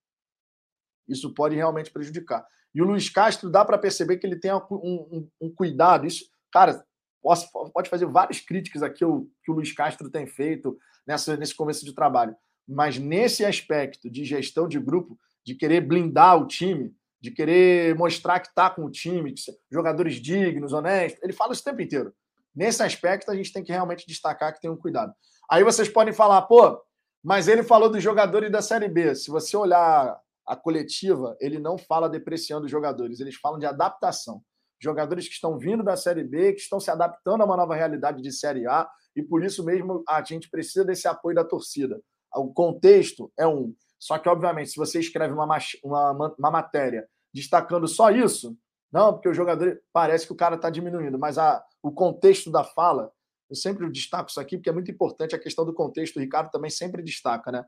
Isso 1.09 1.35
pode 1.35 1.57
realmente 1.57 1.91
prejudicar. 1.91 2.47
E 2.73 2.81
o 2.81 2.85
Luiz 2.85 3.11
Castro 3.11 3.51
dá 3.51 3.65
para 3.65 3.79
perceber 3.79 4.19
que 4.19 4.27
ele 4.27 4.39
tem 4.39 4.53
um, 4.53 4.61
um, 4.71 5.29
um 5.41 5.53
cuidado. 5.53 6.07
Isso, 6.07 6.31
cara, 6.53 6.87
Posso, 7.23 7.49
pode 7.73 7.90
fazer 7.90 8.07
várias 8.07 8.40
críticas 8.40 8.82
aqui 8.82 9.05
o, 9.05 9.28
que 9.43 9.51
o 9.51 9.55
Luiz 9.55 9.73
Castro 9.73 10.11
tem 10.11 10.27
feito 10.27 10.78
nessa, 11.07 11.36
nesse 11.36 11.55
começo 11.55 11.85
de 11.85 11.95
trabalho. 11.95 12.35
Mas 12.66 12.99
nesse 12.99 13.45
aspecto 13.45 14.11
de 14.11 14.24
gestão 14.24 14.69
de 14.69 14.78
grupo, 14.78 15.19
de 15.45 15.55
querer 15.55 15.81
blindar 15.81 16.40
o 16.40 16.47
time, 16.47 16.95
de 17.20 17.31
querer 17.31 17.97
mostrar 17.97 18.40
que 18.40 18.49
está 18.49 18.70
com 18.70 18.85
o 18.85 18.90
time, 18.90 19.35
jogadores 19.70 20.16
dignos, 20.16 20.73
honestos, 20.73 21.23
ele 21.23 21.32
fala 21.32 21.53
isso 21.53 21.62
o 21.62 21.65
tempo 21.65 21.82
inteiro. 21.82 22.15
Nesse 22.55 22.82
aspecto, 22.82 23.31
a 23.31 23.36
gente 23.36 23.53
tem 23.53 23.65
que 23.65 23.73
realmente 23.73 24.07
destacar 24.07 24.53
que 24.53 24.61
tem 24.61 24.70
um 24.70 24.77
cuidado. 24.77 25.12
Aí 25.51 25.65
vocês 25.65 25.89
podem 25.89 26.12
falar, 26.12 26.43
pô, 26.43 26.81
mas 27.23 27.49
ele 27.49 27.62
falou 27.62 27.90
dos 27.90 28.03
jogadores 28.03 28.51
da 28.51 28.62
Série 28.62 28.89
B. 28.89 29.15
Se 29.15 29.31
você 29.31 29.57
olhar 29.57 30.20
a 30.47 30.57
coletiva, 30.57 31.36
ele 31.40 31.59
não 31.59 31.77
fala 31.77 32.09
depreciando 32.09 32.66
os 32.66 32.70
jogadores, 32.70 33.20
eles 33.20 33.36
falam 33.36 33.59
de 33.59 33.66
adaptação. 33.66 34.43
Jogadores 34.81 35.27
que 35.27 35.35
estão 35.35 35.59
vindo 35.59 35.83
da 35.83 35.97
Série 35.97 36.25
B, 36.25 36.53
que 36.53 36.61
estão 36.61 36.79
se 36.79 36.91
adaptando 36.91 37.43
a 37.43 37.45
uma 37.45 37.57
nova 37.57 37.75
realidade 37.75 38.23
de 38.23 38.33
Série 38.33 38.67
A, 38.67 38.89
e 39.15 39.23
por 39.23 39.45
isso 39.45 39.65
mesmo 39.65 40.03
a 40.09 40.23
gente 40.23 40.49
precisa 40.49 40.85
desse 40.85 41.09
apoio 41.09 41.35
da 41.35 41.45
torcida. 41.45 42.01
O 42.35 42.53
contexto 42.53 43.33
é 43.39 43.47
um. 43.47 43.75
Só 43.99 44.19
que, 44.19 44.29
obviamente, 44.29 44.71
se 44.71 44.77
você 44.77 45.01
escreve 45.01 45.35
uma, 45.35 45.59
uma, 45.83 46.35
uma 46.39 46.51
matéria 46.51 47.09
destacando 47.35 47.89
só 47.89 48.11
isso, 48.11 48.57
não, 48.93 49.13
porque 49.13 49.29
o 49.29 49.35
jogador 49.35 49.81
parece 49.93 50.27
que 50.27 50.33
o 50.33 50.37
cara 50.37 50.55
está 50.55 50.71
diminuindo, 50.71 51.19
mas 51.19 51.37
a, 51.37 51.63
o 51.83 51.93
contexto 51.93 52.51
da 52.51 52.65
fala, 52.65 53.13
eu 53.51 53.57
sempre 53.57 53.91
destaco 53.91 54.31
isso 54.31 54.41
aqui, 54.41 54.57
porque 54.57 54.71
é 54.71 54.73
muito 54.73 54.91
importante 54.91 55.35
a 55.35 55.39
questão 55.39 55.65
do 55.65 55.75
contexto, 55.75 56.17
o 56.17 56.21
Ricardo 56.21 56.51
também 56.51 56.71
sempre 56.71 57.03
destaca, 57.03 57.51
né? 57.51 57.65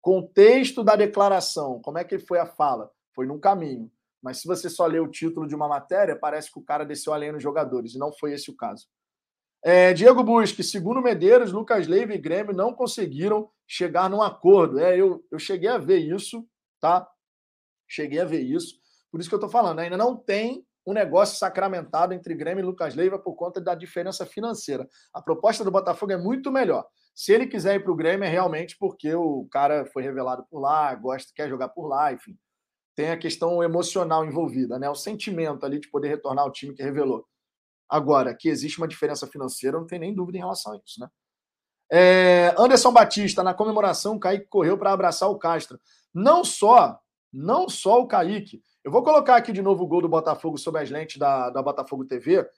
Contexto 0.00 0.84
da 0.84 0.96
declaração, 0.96 1.80
como 1.80 1.98
é 1.98 2.04
que 2.04 2.18
foi 2.18 2.38
a 2.38 2.46
fala? 2.46 2.90
Foi 3.14 3.26
num 3.26 3.38
caminho. 3.38 3.90
Mas 4.24 4.40
se 4.40 4.48
você 4.48 4.70
só 4.70 4.86
lê 4.86 4.98
o 4.98 5.06
título 5.06 5.46
de 5.46 5.54
uma 5.54 5.68
matéria, 5.68 6.16
parece 6.16 6.50
que 6.50 6.58
o 6.58 6.62
cara 6.62 6.82
desceu 6.82 7.12
além 7.12 7.30
nos 7.30 7.42
jogadores, 7.42 7.94
e 7.94 7.98
não 7.98 8.10
foi 8.10 8.32
esse 8.32 8.50
o 8.50 8.56
caso. 8.56 8.86
É, 9.62 9.92
Diego 9.92 10.24
Busque, 10.24 10.62
segundo 10.62 11.02
Medeiros, 11.02 11.52
Lucas 11.52 11.86
Leiva 11.86 12.14
e 12.14 12.18
Grêmio 12.18 12.54
não 12.54 12.72
conseguiram 12.72 13.50
chegar 13.68 14.08
num 14.08 14.22
acordo. 14.22 14.78
É, 14.78 14.96
eu, 14.96 15.22
eu 15.30 15.38
cheguei 15.38 15.68
a 15.68 15.76
ver 15.76 15.98
isso, 15.98 16.46
tá? 16.80 17.06
Cheguei 17.86 18.18
a 18.18 18.24
ver 18.24 18.40
isso. 18.40 18.76
Por 19.10 19.20
isso 19.20 19.28
que 19.28 19.34
eu 19.34 19.38
estou 19.38 19.50
falando, 19.50 19.80
ainda 19.80 19.96
não 19.96 20.16
tem 20.16 20.66
um 20.86 20.94
negócio 20.94 21.36
sacramentado 21.36 22.14
entre 22.14 22.34
Grêmio 22.34 22.62
e 22.62 22.66
Lucas 22.66 22.94
Leiva 22.94 23.18
por 23.18 23.34
conta 23.34 23.60
da 23.60 23.74
diferença 23.74 24.24
financeira. 24.24 24.88
A 25.12 25.20
proposta 25.20 25.62
do 25.62 25.70
Botafogo 25.70 26.12
é 26.12 26.16
muito 26.16 26.50
melhor. 26.50 26.86
Se 27.14 27.32
ele 27.32 27.46
quiser 27.46 27.76
ir 27.76 27.80
para 27.84 27.92
o 27.92 27.96
Grêmio, 27.96 28.24
é 28.24 28.28
realmente 28.28 28.76
porque 28.78 29.14
o 29.14 29.46
cara 29.50 29.84
foi 29.86 30.02
revelado 30.02 30.46
por 30.50 30.60
lá, 30.60 30.94
gosta, 30.94 31.30
quer 31.34 31.48
jogar 31.48 31.68
por 31.68 31.86
lá, 31.86 32.12
enfim. 32.12 32.36
Tem 32.94 33.10
a 33.10 33.18
questão 33.18 33.62
emocional 33.62 34.24
envolvida, 34.24 34.78
né? 34.78 34.88
O 34.88 34.94
sentimento 34.94 35.64
ali 35.66 35.80
de 35.80 35.88
poder 35.88 36.08
retornar 36.08 36.44
ao 36.44 36.52
time 36.52 36.74
que 36.74 36.82
revelou. 36.82 37.26
Agora, 37.88 38.34
que 38.34 38.48
existe 38.48 38.78
uma 38.78 38.88
diferença 38.88 39.26
financeira, 39.26 39.78
não 39.78 39.86
tem 39.86 39.98
nem 39.98 40.14
dúvida 40.14 40.38
em 40.38 40.40
relação 40.40 40.72
a 40.72 40.76
isso, 40.76 41.00
né? 41.00 41.08
É, 41.92 42.54
Anderson 42.58 42.92
Batista, 42.92 43.42
na 43.42 43.54
comemoração, 43.54 44.16
o 44.16 44.20
Kaique 44.20 44.46
correu 44.48 44.78
para 44.78 44.92
abraçar 44.92 45.30
o 45.30 45.38
Castro. 45.38 45.78
Não 46.12 46.44
só, 46.44 46.98
não 47.32 47.68
só 47.68 48.00
o 48.00 48.06
Kaique, 48.06 48.62
eu 48.82 48.90
vou 48.90 49.02
colocar 49.02 49.36
aqui 49.36 49.52
de 49.52 49.62
novo 49.62 49.84
o 49.84 49.86
gol 49.86 50.02
do 50.02 50.08
Botafogo 50.08 50.58
sob 50.58 50.78
as 50.78 50.90
lentes 50.90 51.18
da, 51.18 51.50
da 51.50 51.62
Botafogo 51.62 52.04
TV 52.04 52.48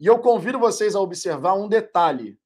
e 0.00 0.06
eu 0.06 0.18
convido 0.18 0.58
vocês 0.58 0.94
a 0.94 1.00
observar 1.00 1.54
um 1.54 1.68
detalhe. 1.68 2.38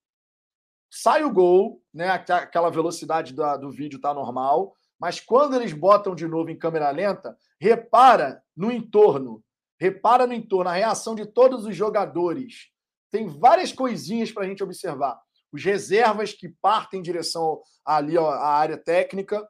Sai 0.91 1.25
o 1.25 1.33
gol, 1.33 1.83
né? 1.93 2.09
Aquela 2.09 2.71
velocidade 2.71 3.35
do, 3.35 3.57
do 3.59 3.71
vídeo 3.71 4.01
tá 4.01 4.15
normal, 4.15 4.75
mas 4.99 5.21
quando 5.21 5.55
eles 5.55 5.73
botam 5.73 6.15
de 6.15 6.27
novo 6.27 6.51
em 6.51 6.59
câmera 6.59 6.91
lenta, 6.91 7.37
repara 7.61 8.43
no 8.57 8.73
entorno. 8.73 9.43
Repara 9.81 10.27
no 10.27 10.35
entorno, 10.35 10.71
a 10.71 10.75
reação 10.75 11.15
de 11.15 11.25
todos 11.25 11.65
os 11.65 11.77
jogadores. 11.77 12.71
Tem 13.11 13.29
várias 13.29 13.73
coisinhas 13.73 14.33
para 14.33 14.45
a 14.45 14.49
gente 14.49 14.63
observar. 14.63 15.21
Os 15.53 15.65
reservas 15.65 16.33
que 16.33 16.49
partem 16.49 16.99
em 16.99 17.03
direção 17.03 17.63
ali 17.85 18.19
ó, 18.19 18.29
à 18.31 18.49
área 18.49 18.77
técnica. 18.77 19.49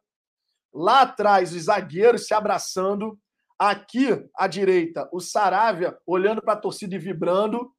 Lá 0.72 1.02
atrás, 1.02 1.54
os 1.54 1.64
zagueiros 1.64 2.26
se 2.26 2.34
abraçando. 2.34 3.18
Aqui 3.58 4.24
à 4.36 4.46
direita, 4.46 5.08
o 5.12 5.18
Saravia 5.18 5.98
olhando 6.06 6.40
para 6.40 6.52
a 6.52 6.60
torcida 6.60 6.94
e 6.94 6.98
vibrando. 6.98 7.72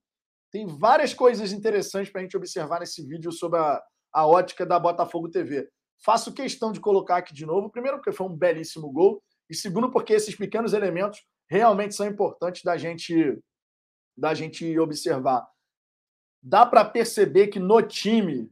Tem 0.52 0.66
várias 0.66 1.14
coisas 1.14 1.54
interessantes 1.54 2.12
para 2.12 2.20
a 2.20 2.24
gente 2.24 2.36
observar 2.36 2.80
nesse 2.80 3.06
vídeo 3.06 3.32
sobre 3.32 3.60
a, 3.60 3.82
a 4.12 4.28
ótica 4.28 4.66
da 4.66 4.78
Botafogo 4.78 5.30
TV. 5.30 5.70
Faço 6.00 6.34
questão 6.34 6.72
de 6.72 6.80
colocar 6.80 7.18
aqui 7.18 7.34
de 7.34 7.46
novo, 7.46 7.70
primeiro, 7.70 7.98
porque 7.98 8.12
foi 8.12 8.28
um 8.28 8.36
belíssimo 8.36 8.90
gol, 8.92 9.22
e 9.50 9.56
segundo, 9.56 9.92
porque 9.92 10.14
esses 10.14 10.36
pequenos 10.36 10.74
elementos 10.74 11.26
realmente 11.50 11.96
são 11.96 12.08
importantes 12.08 12.64
da 12.64 12.78
gente, 12.78 13.38
da 14.18 14.34
gente 14.34 14.78
observar. 14.80 15.48
Dá 16.42 16.66
para 16.66 16.86
perceber 16.86 17.48
que 17.48 17.60
no 17.60 17.82
time 17.82 18.52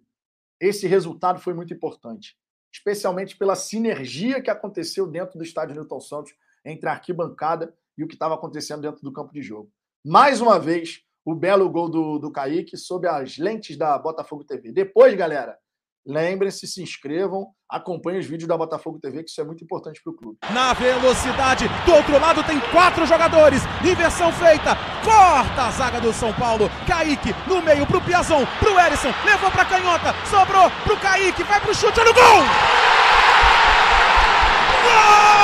esse 0.60 0.88
resultado 0.88 1.40
foi 1.40 1.53
muito 1.53 1.74
importante, 1.74 2.36
especialmente 2.74 3.38
pela 3.38 3.56
sinergia 3.56 4.41
que 4.41 4.49
aconteceu 4.49 5.07
dentro 5.07 5.38
do 5.38 5.44
estádio 5.44 5.76
Newton 5.76 5.99
Santos 5.99 6.34
entre 6.65 6.90
a 6.90 6.94
arquibancada 6.94 7.74
e 7.98 8.03
o 8.03 8.07
que 8.07 8.15
estava 8.15 8.36
acontecendo 8.36 8.82
dentro 8.82 9.02
do 9.02 9.14
campo 9.14 9.32
de 9.32 9.41
jogo. 9.41 9.72
Mais 10.06 10.41
uma 10.41 10.60
vez, 10.60 11.03
o 11.24 11.36
belo 11.36 11.69
gol 11.69 11.90
do, 11.90 12.18
do 12.18 12.32
Kaique 12.32 12.76
sob 12.76 13.07
as 13.07 13.38
lentes 13.38 13.78
da 13.78 13.98
Botafogo 13.98 14.44
TV. 14.44 14.72
Depois, 14.72 15.14
galera, 15.14 15.57
Lembrem-se, 16.08 16.66
se 16.66 16.82
inscrevam, 16.82 17.48
acompanhem 17.70 18.22
os 18.22 18.26
vídeos 18.26 18.48
da 18.48 18.58
Botafogo 18.58 18.98
TV, 18.98 19.26
que 19.26 19.30
isso 19.30 19.42
é 19.42 19.44
muito 19.44 19.62
importante 19.62 20.02
para 20.02 20.14
o 20.14 20.16
clube. 20.16 20.38
Na 20.54 20.72
velocidade, 20.72 21.68
do 21.86 21.94
outro 21.94 22.18
lado 22.18 22.42
tem 22.46 22.62
quatro 22.72 23.06
jogadores, 23.06 23.62
inversão 23.84 24.32
feita, 24.32 24.78
corta 25.04 25.64
a 25.64 25.72
zaga 25.72 26.00
do 26.00 26.14
São 26.14 26.32
Paulo, 26.34 26.72
Kaique 26.88 27.36
no 27.46 27.62
meio 27.62 27.86
pro 27.86 28.00
Piazon, 28.00 28.46
pro 28.58 28.80
Erisson, 28.80 29.14
levou 29.26 29.52
pra 29.52 29.66
canhota, 29.66 30.16
sobrou 30.30 30.72
pro 30.86 30.96
Kaique, 30.96 31.44
vai 31.44 31.60
pro 31.60 31.76
chute, 31.76 32.00
olha 32.00 32.12
o 32.12 32.14
gol! 32.14 32.44
Gol! 34.84 35.38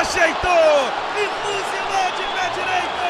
ajeitou 0.00 0.90
e 1.14 1.24
fuzilou 1.40 2.08
de 2.16 2.24
pé 2.34 2.46
direito. 2.56 3.08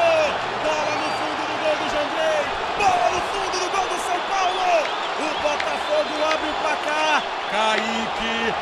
Bola 0.64 0.94
no 1.00 1.08
fundo 1.16 1.42
do 1.48 1.54
gol 1.62 1.76
do 1.80 1.86
Jandrei, 1.88 2.42
bola 2.76 3.06
no 3.14 3.20
fundo 3.30 3.56
do 3.58 3.68
gol 3.70 3.86
do 3.88 3.98
São 4.04 4.20
Paulo. 4.28 4.84
O 5.20 5.28
Botafogo 5.42 6.12
abre 6.32 6.48
o 6.50 6.54
placar. 6.62 7.22
Kaique, 7.50 8.54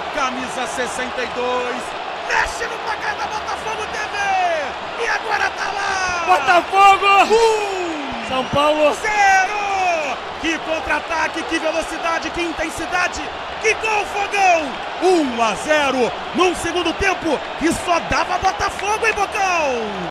camisa 0.58 0.66
62, 0.66 1.84
mexe 2.26 2.64
no 2.64 2.78
placar 2.78 3.16
da 3.16 3.26
Botafogo 3.26 3.82
TV. 3.92 5.04
E 5.04 5.08
agora 5.08 5.50
tá 5.50 5.72
lá. 5.72 6.24
Botafogo! 6.26 7.34
Um, 7.34 8.28
São 8.28 8.44
Paulo! 8.48 8.94
Zero! 8.94 10.16
Que 10.40 10.58
contra-ataque, 10.58 11.42
que 11.44 11.58
velocidade, 11.58 12.30
que 12.30 12.42
intensidade! 12.42 13.20
Que 13.60 13.74
gol, 13.74 14.04
Fogão! 14.06 14.88
1 15.02 15.42
a 15.42 15.54
0 15.54 15.98
num 16.34 16.54
segundo 16.56 16.92
tempo 16.94 17.38
que 17.58 17.72
só 17.72 18.00
dava 18.00 18.38
Botafogo, 18.38 19.06
em 19.06 19.12
Bocão? 19.12 20.08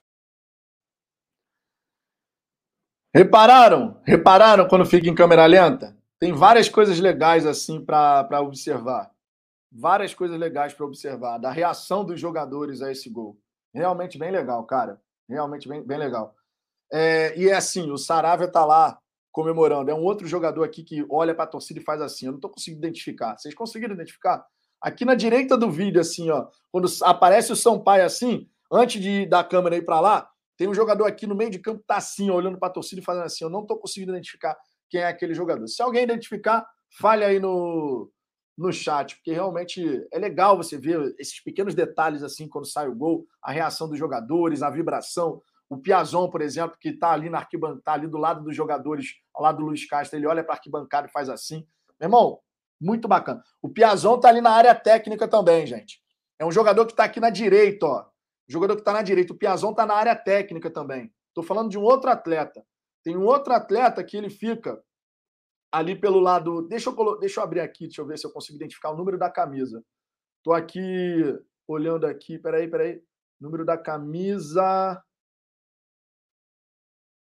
Repararam? 3.14 4.00
Repararam 4.06 4.68
quando 4.68 4.86
fica 4.86 5.10
em 5.10 5.16
câmera 5.16 5.46
lenta? 5.46 5.98
Tem 6.20 6.34
várias 6.34 6.70
coisas 6.70 7.00
legais 7.00 7.46
assim 7.46 7.84
para 7.84 8.42
observar. 8.42 9.12
Várias 9.80 10.14
coisas 10.14 10.40
legais 10.40 10.74
para 10.74 10.88
observar 10.88 11.38
da 11.38 11.52
reação 11.52 12.04
dos 12.04 12.20
jogadores 12.20 12.82
a 12.82 12.92
esse 12.92 13.10
gol. 13.12 13.38
Realmente 13.72 14.18
bem 14.18 14.32
legal, 14.32 14.66
cara. 14.66 15.00
Realmente 15.30 15.70
bem, 15.70 15.84
bem 15.84 16.00
legal. 16.00 16.36
É, 16.92 17.38
e 17.38 17.48
é 17.48 17.56
assim, 17.56 17.92
o 17.92 17.98
Saravia 17.98 18.48
tá 18.48 18.66
lá 18.66 18.98
comemorando. 19.32 19.92
É 19.92 19.94
um 19.94 20.04
outro 20.04 20.28
jogador 20.28 20.64
aqui 20.64 20.82
que 20.82 21.06
olha 21.12 21.36
para 21.36 21.44
a 21.44 21.48
torcida 21.48 21.80
e 21.80 21.84
faz 21.84 22.02
assim. 22.02 22.26
Eu 22.26 22.32
não 22.32 22.40
estou 22.40 22.50
conseguindo 22.50 22.80
identificar. 22.80 23.38
Vocês 23.38 23.54
conseguiram 23.54 23.94
identificar? 23.94 24.44
Aqui 24.82 25.06
na 25.06 25.14
direita 25.14 25.56
do 25.56 25.70
vídeo, 25.70 26.02
assim, 26.02 26.30
ó, 26.32 26.48
quando 26.72 26.88
aparece 27.04 27.52
o 27.52 27.56
Sampaio 27.56 28.04
assim, 28.04 28.50
antes 28.72 29.00
de 29.00 29.28
da 29.28 29.44
câmera 29.44 29.76
ir 29.76 29.86
para 29.86 30.00
lá, 30.00 30.30
tem 30.58 30.68
um 30.68 30.74
jogador 30.74 31.06
aqui 31.06 31.28
no 31.28 31.36
meio 31.36 31.52
de 31.52 31.60
campo, 31.60 31.84
tá 31.86 31.98
assim, 31.98 32.32
olhando 32.32 32.58
para 32.58 32.68
a 32.70 32.72
torcida 32.72 33.00
e 33.00 33.04
fazendo 33.04 33.26
assim. 33.26 33.44
Eu 33.44 33.50
não 33.52 33.62
estou 33.62 33.78
conseguindo 33.78 34.12
identificar 34.12 34.58
quem 34.90 35.02
é 35.02 35.08
aquele 35.08 35.36
jogador. 35.36 35.68
Se 35.68 35.84
alguém 35.84 36.04
identificar, 36.04 36.68
fale 37.00 37.24
aí 37.24 37.40
no, 37.40 38.10
no 38.58 38.74
chat, 38.74 39.16
porque 39.16 39.32
realmente 39.32 40.08
é 40.12 40.18
legal 40.18 40.58
você 40.58 40.78
ver 40.78 41.16
esses 41.20 41.40
pequenos 41.40 41.76
detalhes 41.76 42.24
assim 42.24 42.48
quando 42.48 42.66
sai 42.66 42.88
o 42.88 42.96
gol, 42.96 43.28
a 43.42 43.52
reação 43.52 43.88
dos 43.88 44.00
jogadores, 44.00 44.64
a 44.64 44.70
vibração, 44.70 45.42
o 45.70 45.78
Piazon, 45.78 46.30
por 46.30 46.42
exemplo, 46.42 46.78
que 46.80 46.90
está 46.90 47.12
ali 47.12 47.30
na 47.30 47.40
arquibancada, 47.40 47.82
tá 47.84 47.94
ali 47.94 48.08
do 48.08 48.18
lado 48.18 48.44
dos 48.44 48.56
jogadores, 48.56 49.16
ao 49.34 49.44
lado 49.44 49.58
do 49.58 49.66
Luiz 49.66 49.86
Castro, 49.88 50.18
ele 50.18 50.26
olha 50.26 50.44
para 50.44 50.54
a 50.54 50.58
arquibancada 50.58 51.08
e 51.08 51.12
faz 51.12 51.30
assim. 51.30 51.68
Meu 52.00 52.08
irmão, 52.08 52.40
muito 52.80 53.08
bacana. 53.08 53.44
O 53.62 53.70
Piazon 53.70 54.16
está 54.16 54.30
ali 54.30 54.42
na 54.42 54.52
área 54.52 54.74
técnica 54.74 55.28
também, 55.28 55.68
gente. 55.68 56.02
É 56.40 56.46
um 56.46 56.52
jogador 56.52 56.86
que 56.86 56.94
está 56.94 57.04
aqui 57.04 57.20
na 57.20 57.30
direita, 57.30 57.86
ó. 57.86 58.06
jogador 58.48 58.76
que 58.76 58.82
está 58.82 58.94
na 58.94 59.02
direita. 59.02 59.34
O 59.34 59.38
Piazon 59.38 59.72
está 59.72 59.86
na 59.86 59.96
área 59.96 60.16
técnica 60.16 60.70
também. 60.70 61.12
Estou 61.30 61.44
falando 61.44 61.70
de 61.70 61.78
um 61.78 61.84
outro 61.84 62.10
atleta. 62.10 62.66
Tem 63.04 63.18
um 63.18 63.26
outro 63.26 63.54
atleta 63.54 64.04
que 64.04 64.16
ele 64.16 64.30
fica 64.30 64.82
ali 65.72 65.96
pelo 65.96 66.20
lado. 66.20 66.62
Deixa 66.68 66.90
eu, 66.90 67.20
deixa 67.20 67.40
eu 67.40 67.44
abrir 67.44 67.60
aqui, 67.60 67.86
deixa 67.86 68.02
eu 68.02 68.06
ver 68.06 68.18
se 68.18 68.26
eu 68.26 68.32
consigo 68.32 68.56
identificar 68.56 68.92
o 68.92 68.98
número 68.98 69.18
da 69.18 69.30
camisa. 69.30 69.84
Estou 70.38 70.54
aqui 70.54 71.38
olhando 71.68 72.06
aqui. 72.06 72.38
Peraí, 72.38 72.68
peraí. 72.68 73.02
Número 73.40 73.66
da 73.66 73.78
camisa. 73.78 75.02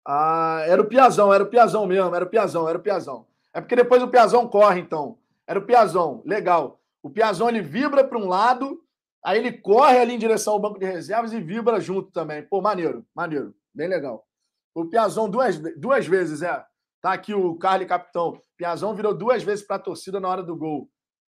Ah, 0.05 0.63
era 0.65 0.81
o 0.81 0.87
Piazão, 0.87 1.33
era 1.33 1.43
o 1.43 1.49
Piazão 1.49 1.85
mesmo, 1.85 2.15
era 2.15 2.25
o 2.25 2.29
Piazão, 2.29 2.67
era 2.67 2.77
o 2.77 2.81
Piazão. 2.81 3.27
É 3.53 3.61
porque 3.61 3.75
depois 3.75 4.01
o 4.01 4.07
Piazão 4.07 4.47
corre, 4.47 4.79
então. 4.79 5.19
Era 5.45 5.59
o 5.59 5.65
Piazão, 5.65 6.23
legal. 6.25 6.81
O 7.03 7.09
Piazão 7.09 7.49
ele 7.49 7.61
vibra 7.61 8.03
para 8.03 8.17
um 8.17 8.27
lado 8.27 8.83
Aí 9.23 9.37
ele 9.37 9.53
corre 9.53 9.99
ali 9.99 10.13
em 10.13 10.19
direção 10.19 10.53
ao 10.53 10.59
banco 10.59 10.79
de 10.79 10.85
reservas 10.85 11.31
e 11.31 11.39
vibra 11.39 11.79
junto 11.79 12.11
também. 12.11 12.43
Pô, 12.43 12.59
maneiro, 12.59 13.05
maneiro, 13.13 13.55
bem 13.73 13.87
legal. 13.87 14.27
O 14.73 14.85
Piazon 14.85 15.29
duas, 15.29 15.59
duas 15.77 16.07
vezes, 16.07 16.41
é. 16.41 16.65
Tá 17.01 17.13
aqui 17.13 17.33
o 17.33 17.57
Carly 17.57 17.85
Capitão. 17.85 18.39
Piazon 18.55 18.93
virou 18.93 19.13
duas 19.13 19.41
vezes 19.41 19.65
para 19.65 19.77
a 19.77 19.79
torcida 19.79 20.19
na 20.19 20.29
hora 20.29 20.43
do 20.43 20.55
gol. 20.55 20.89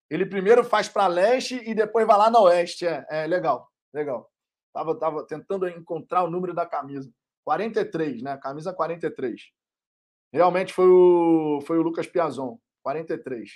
Ele 0.09 0.25
primeiro 0.25 0.63
faz 0.63 0.89
para 0.89 1.05
leste 1.05 1.61
e 1.63 1.75
depois 1.75 2.07
vai 2.07 2.17
lá 2.17 2.29
na 2.29 2.39
oeste. 2.39 2.87
É, 2.87 3.05
é 3.09 3.27
legal, 3.27 3.69
legal. 3.93 4.31
Tava, 4.73 4.97
tava 4.97 5.27
tentando 5.27 5.67
encontrar 5.67 6.23
o 6.23 6.29
número 6.29 6.53
da 6.53 6.65
camisa. 6.65 7.11
43, 7.45 8.23
né? 8.23 8.37
Camisa 8.37 8.73
43. 8.73 9.51
Realmente 10.33 10.73
foi 10.73 10.87
o, 10.87 11.61
foi 11.65 11.77
o 11.77 11.81
Lucas 11.81 12.07
Piazon, 12.07 12.57
43. 12.83 13.51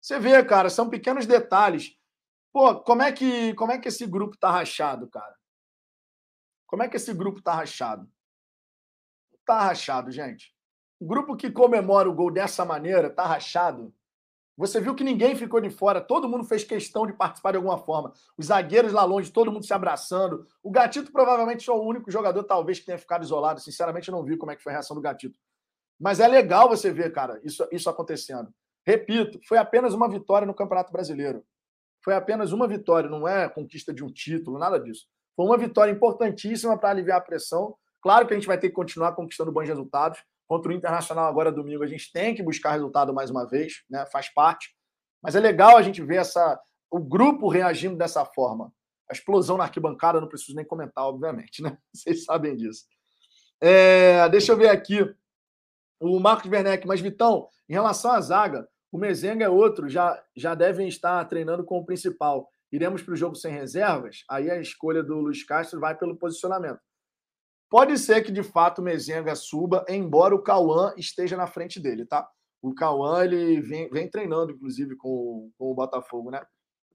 Você 0.00 0.18
vê, 0.18 0.42
cara, 0.44 0.70
são 0.70 0.88
pequenos 0.88 1.26
detalhes. 1.26 1.96
Pô, 2.52 2.80
como 2.80 3.02
é 3.02 3.12
que, 3.12 3.54
como 3.54 3.72
é 3.72 3.78
que 3.78 3.88
esse 3.88 4.06
grupo 4.06 4.36
tá 4.38 4.50
rachado, 4.50 5.08
cara? 5.10 5.34
Como 6.66 6.82
é 6.82 6.88
que 6.88 6.96
esse 6.96 7.12
grupo 7.12 7.42
tá 7.42 7.54
rachado? 7.54 8.10
Tá 9.44 9.60
rachado, 9.60 10.10
gente. 10.10 10.55
O 10.98 11.06
grupo 11.06 11.36
que 11.36 11.50
comemora 11.50 12.08
o 12.08 12.14
gol 12.14 12.30
dessa 12.30 12.64
maneira 12.64 13.10
tá 13.10 13.26
rachado. 13.26 13.92
Você 14.56 14.80
viu 14.80 14.94
que 14.94 15.04
ninguém 15.04 15.36
ficou 15.36 15.60
de 15.60 15.68
fora, 15.68 16.00
todo 16.00 16.28
mundo 16.28 16.42
fez 16.42 16.64
questão 16.64 17.06
de 17.06 17.12
participar 17.12 17.50
de 17.50 17.58
alguma 17.58 17.76
forma. 17.76 18.14
Os 18.38 18.46
zagueiros 18.46 18.92
lá 18.92 19.04
longe, 19.04 19.30
todo 19.30 19.52
mundo 19.52 19.66
se 19.66 19.74
abraçando. 19.74 20.46
O 20.62 20.70
Gatito 20.70 21.12
provavelmente 21.12 21.68
é 21.68 21.72
o 21.72 21.82
único 21.82 22.10
jogador, 22.10 22.42
talvez, 22.44 22.80
que 22.80 22.86
tenha 22.86 22.96
ficado 22.96 23.22
isolado. 23.22 23.60
Sinceramente, 23.60 24.08
eu 24.08 24.12
não 24.12 24.24
vi 24.24 24.38
como 24.38 24.50
é 24.50 24.56
que 24.56 24.62
foi 24.62 24.72
a 24.72 24.76
reação 24.76 24.96
do 24.96 25.02
Gatito. 25.02 25.38
Mas 26.00 26.20
é 26.20 26.26
legal 26.26 26.70
você 26.70 26.90
ver, 26.90 27.12
cara, 27.12 27.38
isso, 27.44 27.68
isso 27.70 27.90
acontecendo. 27.90 28.48
Repito, 28.86 29.38
foi 29.46 29.58
apenas 29.58 29.92
uma 29.92 30.08
vitória 30.08 30.46
no 30.46 30.54
Campeonato 30.54 30.90
Brasileiro. 30.90 31.44
Foi 32.02 32.14
apenas 32.14 32.52
uma 32.52 32.66
vitória, 32.66 33.10
não 33.10 33.28
é 33.28 33.48
conquista 33.48 33.92
de 33.92 34.02
um 34.02 34.08
título, 34.08 34.58
nada 34.58 34.80
disso. 34.80 35.06
Foi 35.34 35.44
uma 35.44 35.58
vitória 35.58 35.92
importantíssima 35.92 36.78
para 36.78 36.90
aliviar 36.90 37.18
a 37.18 37.20
pressão. 37.20 37.76
Claro 38.00 38.26
que 38.26 38.32
a 38.32 38.36
gente 38.36 38.46
vai 38.46 38.56
ter 38.56 38.68
que 38.70 38.74
continuar 38.74 39.12
conquistando 39.12 39.52
bons 39.52 39.68
resultados. 39.68 40.18
Contra 40.46 40.70
o 40.70 40.74
Internacional 40.74 41.26
agora 41.26 41.50
domingo, 41.50 41.82
a 41.82 41.86
gente 41.86 42.12
tem 42.12 42.34
que 42.34 42.42
buscar 42.42 42.72
resultado 42.72 43.12
mais 43.12 43.30
uma 43.30 43.46
vez, 43.46 43.82
né? 43.90 44.06
Faz 44.12 44.32
parte. 44.32 44.74
Mas 45.22 45.34
é 45.34 45.40
legal 45.40 45.76
a 45.76 45.82
gente 45.82 46.02
ver 46.02 46.16
essa 46.16 46.60
o 46.90 47.00
grupo 47.00 47.48
reagindo 47.48 47.96
dessa 47.96 48.24
forma. 48.24 48.72
A 49.10 49.12
explosão 49.12 49.56
na 49.56 49.64
arquibancada, 49.64 50.20
não 50.20 50.28
preciso 50.28 50.56
nem 50.56 50.64
comentar, 50.64 51.04
obviamente, 51.04 51.62
né? 51.62 51.76
Vocês 51.92 52.24
sabem 52.24 52.56
disso. 52.56 52.84
É, 53.60 54.28
deixa 54.28 54.52
eu 54.52 54.56
ver 54.56 54.68
aqui 54.68 54.98
o 56.00 56.18
Marcos 56.20 56.50
Werneck. 56.50 56.86
Mas, 56.86 57.00
Vitão, 57.00 57.48
em 57.68 57.72
relação 57.72 58.12
à 58.12 58.20
zaga, 58.20 58.68
o 58.92 58.98
Mezenga 58.98 59.44
é 59.44 59.48
outro, 59.48 59.88
já, 59.88 60.22
já 60.34 60.54
devem 60.54 60.88
estar 60.88 61.24
treinando 61.26 61.64
com 61.64 61.78
o 61.78 61.84
principal. 61.84 62.48
Iremos 62.70 63.02
para 63.02 63.14
o 63.14 63.16
jogo 63.16 63.34
sem 63.34 63.52
reservas? 63.52 64.24
Aí 64.28 64.50
a 64.50 64.60
escolha 64.60 65.02
do 65.02 65.16
Luiz 65.16 65.44
Castro 65.44 65.80
vai 65.80 65.96
pelo 65.96 66.16
posicionamento. 66.16 66.80
Pode 67.68 67.98
ser 67.98 68.22
que 68.22 68.30
de 68.30 68.42
fato 68.42 68.80
o 68.80 68.82
Mezenga 68.82 69.34
suba, 69.34 69.84
embora 69.88 70.34
o 70.34 70.42
Cauã 70.42 70.94
esteja 70.96 71.36
na 71.36 71.46
frente 71.46 71.80
dele, 71.80 72.06
tá? 72.06 72.28
O 72.62 72.74
Cauã 72.74 73.24
ele 73.24 73.60
vem, 73.60 73.88
vem 73.90 74.08
treinando, 74.08 74.52
inclusive, 74.52 74.96
com, 74.96 75.50
com 75.58 75.70
o 75.70 75.74
Botafogo, 75.74 76.30
né? 76.30 76.42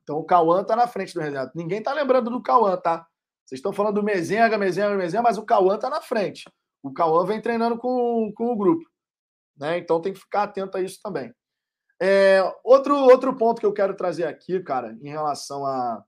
Então 0.02 0.18
o 0.18 0.24
Cauã 0.24 0.64
tá 0.64 0.76
na 0.76 0.88
frente 0.88 1.14
do 1.14 1.22
reserva. 1.22 1.52
Ninguém 1.56 1.82
tá 1.82 1.94
lembrando 1.94 2.30
do 2.30 2.42
Cauã, 2.42 2.78
tá? 2.78 3.06
Vocês 3.46 3.60
estão 3.60 3.74
falando 3.74 3.96
do 3.96 4.04
Mezenga, 4.04 4.58
Mezenga, 4.58 4.96
Mezenga, 4.96 5.24
mas 5.24 5.38
o 5.38 5.46
Cauã 5.46 5.78
tá 5.78 5.90
na 5.90 6.02
frente. 6.02 6.50
O 6.82 6.92
Cauã 6.94 7.26
vem 7.26 7.42
treinando 7.42 7.78
com, 7.78 8.32
com 8.36 8.52
o 8.52 8.58
grupo. 8.58 8.84
Né? 9.58 9.78
Então 9.78 10.02
tem 10.02 10.14
que 10.14 10.20
ficar 10.20 10.44
atento 10.44 10.78
a 10.78 10.82
isso 10.82 11.00
também. 11.04 11.34
É, 12.02 12.42
outro, 12.64 12.96
outro 12.96 13.36
ponto 13.36 13.60
que 13.60 13.66
eu 13.66 13.74
quero 13.74 13.96
trazer 13.96 14.26
aqui, 14.26 14.60
cara, 14.62 14.98
em 15.02 15.10
relação 15.10 15.66
a 15.66 16.04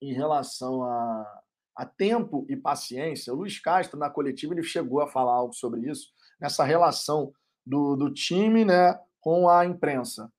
em 0.00 0.12
relação 0.12 0.82
a, 0.82 1.41
a 1.74 1.86
tempo 1.86 2.46
e 2.48 2.56
paciência, 2.56 3.32
o 3.32 3.36
Luiz 3.36 3.58
Castro, 3.58 3.98
na 3.98 4.10
coletiva, 4.10 4.54
ele 4.54 4.62
chegou 4.62 5.00
a 5.00 5.08
falar 5.08 5.32
algo 5.32 5.54
sobre 5.54 5.88
isso, 5.90 6.08
nessa 6.40 6.64
relação 6.64 7.32
do, 7.64 7.96
do 7.96 8.12
time 8.12 8.64
né, 8.64 8.98
com 9.20 9.48
a 9.48 9.64
imprensa. 9.64 10.30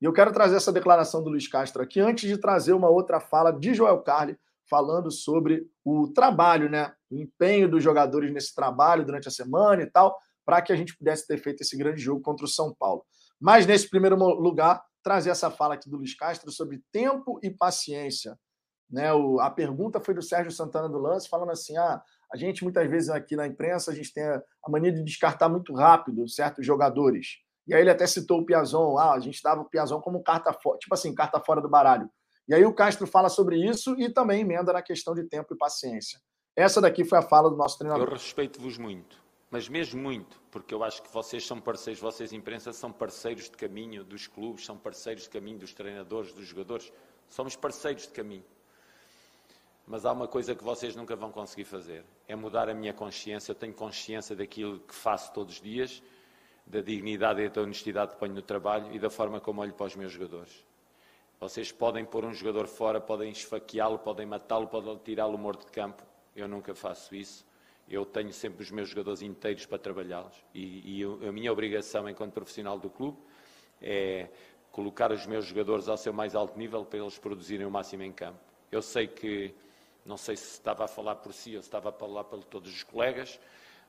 E 0.00 0.04
eu 0.04 0.12
quero 0.12 0.32
trazer 0.32 0.56
essa 0.56 0.72
declaração 0.72 1.22
do 1.22 1.30
Luiz 1.30 1.48
Castro 1.48 1.82
aqui, 1.82 2.00
antes 2.00 2.28
de 2.28 2.38
trazer 2.38 2.72
uma 2.72 2.88
outra 2.88 3.18
fala 3.18 3.50
de 3.50 3.74
Joel 3.74 4.02
Carli, 4.02 4.38
falando 4.68 5.10
sobre 5.10 5.66
o 5.84 6.08
trabalho, 6.08 6.68
né, 6.68 6.92
o 7.10 7.16
empenho 7.16 7.68
dos 7.68 7.82
jogadores 7.82 8.32
nesse 8.32 8.54
trabalho 8.54 9.04
durante 9.04 9.28
a 9.28 9.30
semana 9.30 9.82
e 9.82 9.86
tal, 9.86 10.18
para 10.44 10.60
que 10.60 10.72
a 10.72 10.76
gente 10.76 10.96
pudesse 10.96 11.26
ter 11.26 11.38
feito 11.38 11.62
esse 11.62 11.76
grande 11.76 12.00
jogo 12.00 12.20
contra 12.20 12.44
o 12.44 12.48
São 12.48 12.74
Paulo. 12.74 13.04
Mas, 13.40 13.66
nesse 13.66 13.88
primeiro 13.88 14.16
lugar, 14.16 14.82
trazer 15.02 15.30
essa 15.30 15.50
fala 15.50 15.74
aqui 15.74 15.88
do 15.88 15.96
Luiz 15.96 16.14
Castro 16.14 16.50
sobre 16.50 16.82
tempo 16.92 17.38
e 17.42 17.50
paciência. 17.50 18.38
Né, 18.90 19.12
o, 19.12 19.40
a 19.40 19.50
pergunta 19.50 19.98
foi 19.98 20.14
do 20.14 20.22
Sérgio 20.22 20.52
Santana 20.52 20.88
do 20.88 20.98
Lance, 20.98 21.28
falando 21.28 21.50
assim: 21.50 21.76
ah, 21.76 22.00
a 22.32 22.36
gente 22.36 22.62
muitas 22.62 22.88
vezes 22.88 23.10
aqui 23.10 23.34
na 23.34 23.46
imprensa 23.46 23.90
a 23.90 23.94
gente 23.94 24.12
tem 24.12 24.22
a, 24.22 24.42
a 24.64 24.70
mania 24.70 24.92
de 24.92 25.02
descartar 25.02 25.48
muito 25.48 25.74
rápido 25.74 26.28
certos 26.28 26.64
jogadores. 26.64 27.38
E 27.66 27.74
aí 27.74 27.80
ele 27.80 27.90
até 27.90 28.06
citou 28.06 28.40
o 28.40 28.46
Piazon, 28.46 28.96
ah, 28.96 29.14
a 29.14 29.20
gente 29.20 29.42
dava 29.42 29.62
o 29.62 29.68
Piazon 29.68 30.00
como 30.00 30.22
carta 30.22 30.52
fora, 30.52 30.78
tipo 30.78 30.94
assim, 30.94 31.14
carta 31.14 31.40
fora 31.40 31.60
do 31.60 31.68
baralho. 31.68 32.08
E 32.48 32.54
aí 32.54 32.64
o 32.64 32.72
Castro 32.72 33.08
fala 33.08 33.28
sobre 33.28 33.56
isso 33.58 33.98
e 33.98 34.08
também 34.08 34.42
emenda 34.42 34.72
na 34.72 34.80
questão 34.80 35.14
de 35.14 35.24
tempo 35.24 35.52
e 35.52 35.58
paciência. 35.58 36.20
Essa 36.54 36.80
daqui 36.80 37.04
foi 37.04 37.18
a 37.18 37.22
fala 37.22 37.50
do 37.50 37.56
nosso 37.56 37.76
treinador. 37.76 38.06
Eu 38.06 38.12
respeito-vos 38.12 38.78
muito 38.78 39.26
mas 39.50 39.68
mesmo 39.68 40.02
muito, 40.02 40.40
porque 40.50 40.74
eu 40.74 40.82
acho 40.82 41.02
que 41.02 41.12
vocês 41.12 41.46
são 41.46 41.60
parceiros, 41.60 42.00
vocês 42.00 42.32
imprensa 42.32 42.72
são 42.72 42.90
parceiros 42.90 43.44
de 43.44 43.56
caminho 43.56 44.04
dos 44.04 44.26
clubes, 44.26 44.64
são 44.64 44.76
parceiros 44.76 45.22
de 45.22 45.30
caminho 45.30 45.58
dos 45.58 45.72
treinadores, 45.72 46.32
dos 46.32 46.46
jogadores, 46.46 46.92
somos 47.28 47.54
parceiros 47.54 48.02
de 48.02 48.08
caminho. 48.08 48.44
Mas 49.86 50.04
há 50.04 50.12
uma 50.12 50.26
coisa 50.26 50.54
que 50.54 50.64
vocês 50.64 50.96
nunca 50.96 51.14
vão 51.14 51.30
conseguir 51.30 51.64
fazer, 51.64 52.04
é 52.26 52.34
mudar 52.34 52.68
a 52.68 52.74
minha 52.74 52.92
consciência. 52.92 53.52
Eu 53.52 53.54
tenho 53.54 53.72
consciência 53.72 54.34
daquilo 54.34 54.80
que 54.80 54.94
faço 54.94 55.32
todos 55.32 55.54
os 55.54 55.60
dias, 55.60 56.02
da 56.66 56.80
dignidade 56.80 57.40
e 57.42 57.48
da 57.48 57.62
honestidade 57.62 58.12
que 58.12 58.18
ponho 58.18 58.34
no 58.34 58.42
trabalho 58.42 58.92
e 58.92 58.98
da 58.98 59.08
forma 59.08 59.40
como 59.40 59.60
olho 59.60 59.72
para 59.72 59.86
os 59.86 59.94
meus 59.94 60.10
jogadores. 60.10 60.64
Vocês 61.38 61.70
podem 61.70 62.04
pôr 62.04 62.24
um 62.24 62.32
jogador 62.32 62.66
fora, 62.66 63.00
podem 63.00 63.30
esfaqueá-lo, 63.30 63.98
podem 63.98 64.26
matá-lo, 64.26 64.66
podem 64.66 64.96
tirá-lo 64.98 65.38
morto 65.38 65.66
de 65.66 65.70
campo. 65.70 66.02
Eu 66.34 66.48
nunca 66.48 66.74
faço 66.74 67.14
isso 67.14 67.46
eu 67.88 68.04
tenho 68.04 68.32
sempre 68.32 68.62
os 68.62 68.70
meus 68.70 68.88
jogadores 68.88 69.22
inteiros 69.22 69.64
para 69.64 69.78
trabalhá-los. 69.78 70.34
E, 70.52 71.00
e, 71.00 71.04
a 71.04 71.32
minha 71.32 71.52
obrigação 71.52 72.08
enquanto 72.08 72.32
profissional 72.32 72.78
do 72.78 72.90
clube 72.90 73.18
é 73.80 74.28
colocar 74.72 75.12
os 75.12 75.24
meus 75.26 75.46
jogadores 75.46 75.88
ao 75.88 75.96
seu 75.96 76.12
mais 76.12 76.34
alto 76.34 76.58
nível 76.58 76.84
para 76.84 76.98
eles 76.98 77.18
produzirem 77.18 77.66
o 77.66 77.70
máximo 77.70 78.02
em 78.02 78.12
campo. 78.12 78.38
Eu 78.70 78.82
sei 78.82 79.06
que, 79.06 79.54
não 80.06 80.16
sei 80.16 80.36
se 80.36 80.52
estava 80.52 80.84
a 80.84 80.88
falar 80.88 81.16
por 81.16 81.32
si 81.32 81.56
ou 81.56 81.62
se 81.62 81.68
estava 81.68 81.90
a 81.90 81.92
falar 81.92 82.24
por 82.24 82.42
todos 82.44 82.72
os 82.72 82.82
colegas, 82.82 83.40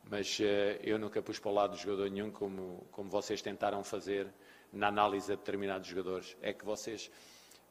mas 0.10 0.40
uh, 0.40 0.44
eu 0.82 0.98
nunca 0.98 1.22
pus 1.22 1.40
para 1.40 1.52
o 1.52 1.54
lado 1.54 1.76
de 1.76 1.84
jogador 1.84 2.10
nenhum 2.10 2.32
como, 2.32 2.86
como 2.92 3.10
vocês 3.10 3.42
tentaram 3.42 3.84
fazer 3.84 4.28
na 4.74 4.88
análise 4.88 5.28
de 5.28 5.36
determinados 5.36 5.88
jogadores. 5.88 6.36
É 6.42 6.52
que 6.54 6.66
vocês, 6.66 7.12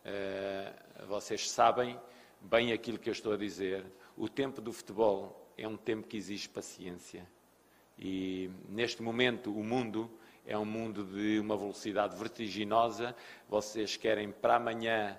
uh, 0.05 1.07
vocês 1.07 1.51
sabem 1.51 1.99
bem 2.41 2.73
aquilo 2.73 2.99
que 2.99 3.09
eu 3.09 3.13
estou 3.13 3.33
a 3.33 3.37
dizer. 3.37 3.85
O 4.17 4.29
tempo 4.29 4.61
do 4.61 4.73
futebol 4.73 5.51
é 5.59 5.67
um 5.67 5.77
tempo 5.77 6.07
que 6.07 6.17
exige 6.17 6.49
paciência. 6.49 7.27
E 7.99 8.51
neste 8.69 9.03
momento 9.03 9.51
o 9.53 9.65
mundo 9.65 10.11
é 10.47 10.57
um 10.57 10.65
mundo 10.65 11.05
de 11.05 11.41
uma 11.41 11.57
velocidade 11.57 12.17
vertiginosa. 12.17 13.17
Vocês 13.49 13.97
querem 13.97 14.31
para 14.31 14.57
amanhã, 14.57 15.19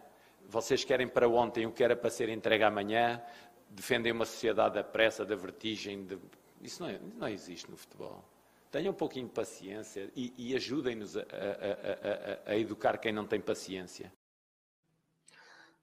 vocês 0.50 0.84
querem 0.84 1.08
para 1.08 1.28
ontem 1.28 1.66
o 1.66 1.72
que 1.72 1.84
era 1.84 1.96
para 1.96 2.10
ser 2.10 2.30
entregue 2.30 2.64
amanhã, 2.64 3.22
defendem 3.70 4.12
uma 4.12 4.26
sociedade 4.26 4.76
da 4.76 4.84
pressa, 4.84 5.26
da 5.26 5.36
vertigem. 5.36 6.04
De... 6.04 6.18
Isso 6.62 6.82
não, 6.82 6.90
é, 6.90 7.00
não, 7.18 7.28
existe 7.28 7.70
no 7.70 7.78
futebol. 7.78 8.24
Tenham 8.72 8.92
um 8.92 8.96
pouquinho 8.96 9.28
de 9.28 9.34
paciência 9.34 10.10
e, 10.16 10.34
e 10.38 10.56
ajudem-nos 10.56 11.18
a, 11.18 11.22
a, 11.22 12.50
a, 12.50 12.52
a 12.52 12.58
educar 12.58 12.98
quem 12.98 13.12
não 13.12 13.26
tem 13.26 13.40
paciência. 13.40 14.12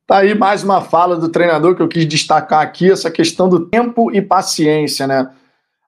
Tá 0.07 0.19
aí 0.19 0.35
mais 0.35 0.63
uma 0.63 0.83
fala 0.83 1.17
do 1.17 1.31
treinador 1.31 1.75
que 1.75 1.81
eu 1.81 1.89
quis 1.89 2.07
destacar 2.07 2.61
aqui, 2.61 2.91
essa 2.91 3.11
questão 3.11 3.49
do 3.49 3.69
tempo 3.69 4.15
e 4.15 4.21
paciência, 4.21 5.07
né? 5.07 5.35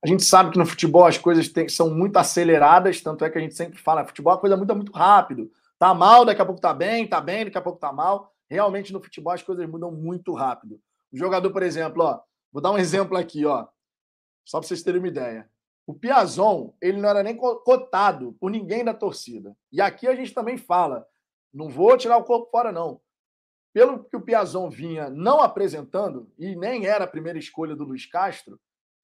A 0.02 0.06
gente 0.06 0.24
sabe 0.24 0.52
que 0.52 0.58
no 0.58 0.64
futebol 0.64 1.04
as 1.04 1.18
coisas 1.18 1.48
tem, 1.48 1.68
são 1.68 1.90
muito 1.90 2.16
aceleradas, 2.16 3.00
tanto 3.00 3.24
é 3.24 3.30
que 3.30 3.36
a 3.36 3.40
gente 3.40 3.54
sempre 3.54 3.78
fala, 3.78 4.04
futebol 4.06 4.34
é 4.34 4.38
coisa 4.38 4.56
muito, 4.56 4.74
muito 4.74 4.92
rápido. 4.92 5.50
Tá 5.78 5.92
mal, 5.92 6.24
daqui 6.24 6.40
a 6.40 6.46
pouco 6.46 6.60
tá 6.60 6.72
bem, 6.72 7.06
tá 7.06 7.20
bem, 7.20 7.44
daqui 7.44 7.58
a 7.58 7.60
pouco 7.60 7.78
tá 7.78 7.92
mal. 7.92 8.32
Realmente 8.50 8.92
no 8.92 9.02
futebol 9.02 9.32
as 9.32 9.42
coisas 9.42 9.68
mudam 9.68 9.90
muito 9.90 10.32
rápido. 10.34 10.80
O 11.12 11.16
jogador, 11.16 11.50
por 11.50 11.62
exemplo, 11.62 12.02
ó, 12.02 12.20
vou 12.52 12.62
dar 12.62 12.72
um 12.72 12.78
exemplo 12.78 13.16
aqui, 13.16 13.44
ó, 13.44 13.66
só 14.44 14.58
para 14.58 14.68
vocês 14.68 14.82
terem 14.82 15.00
uma 15.00 15.08
ideia. 15.08 15.50
O 15.86 15.94
Piazon, 15.94 16.74
ele 16.80 16.98
não 16.98 17.08
era 17.08 17.22
nem 17.22 17.36
cotado 17.36 18.36
por 18.40 18.50
ninguém 18.50 18.84
da 18.84 18.92
torcida. 18.92 19.56
E 19.70 19.80
aqui 19.80 20.08
a 20.08 20.14
gente 20.14 20.34
também 20.34 20.56
fala, 20.56 21.06
não 21.52 21.68
vou 21.68 21.96
tirar 21.96 22.16
o 22.16 22.24
corpo 22.24 22.50
fora 22.50 22.72
não 22.72 23.00
pelo 23.76 24.02
que 24.04 24.16
o 24.16 24.22
Piazon 24.22 24.70
vinha 24.70 25.10
não 25.10 25.38
apresentando, 25.38 26.32
e 26.38 26.56
nem 26.56 26.86
era 26.86 27.04
a 27.04 27.06
primeira 27.06 27.38
escolha 27.38 27.76
do 27.76 27.84
Luiz 27.84 28.06
Castro, 28.06 28.58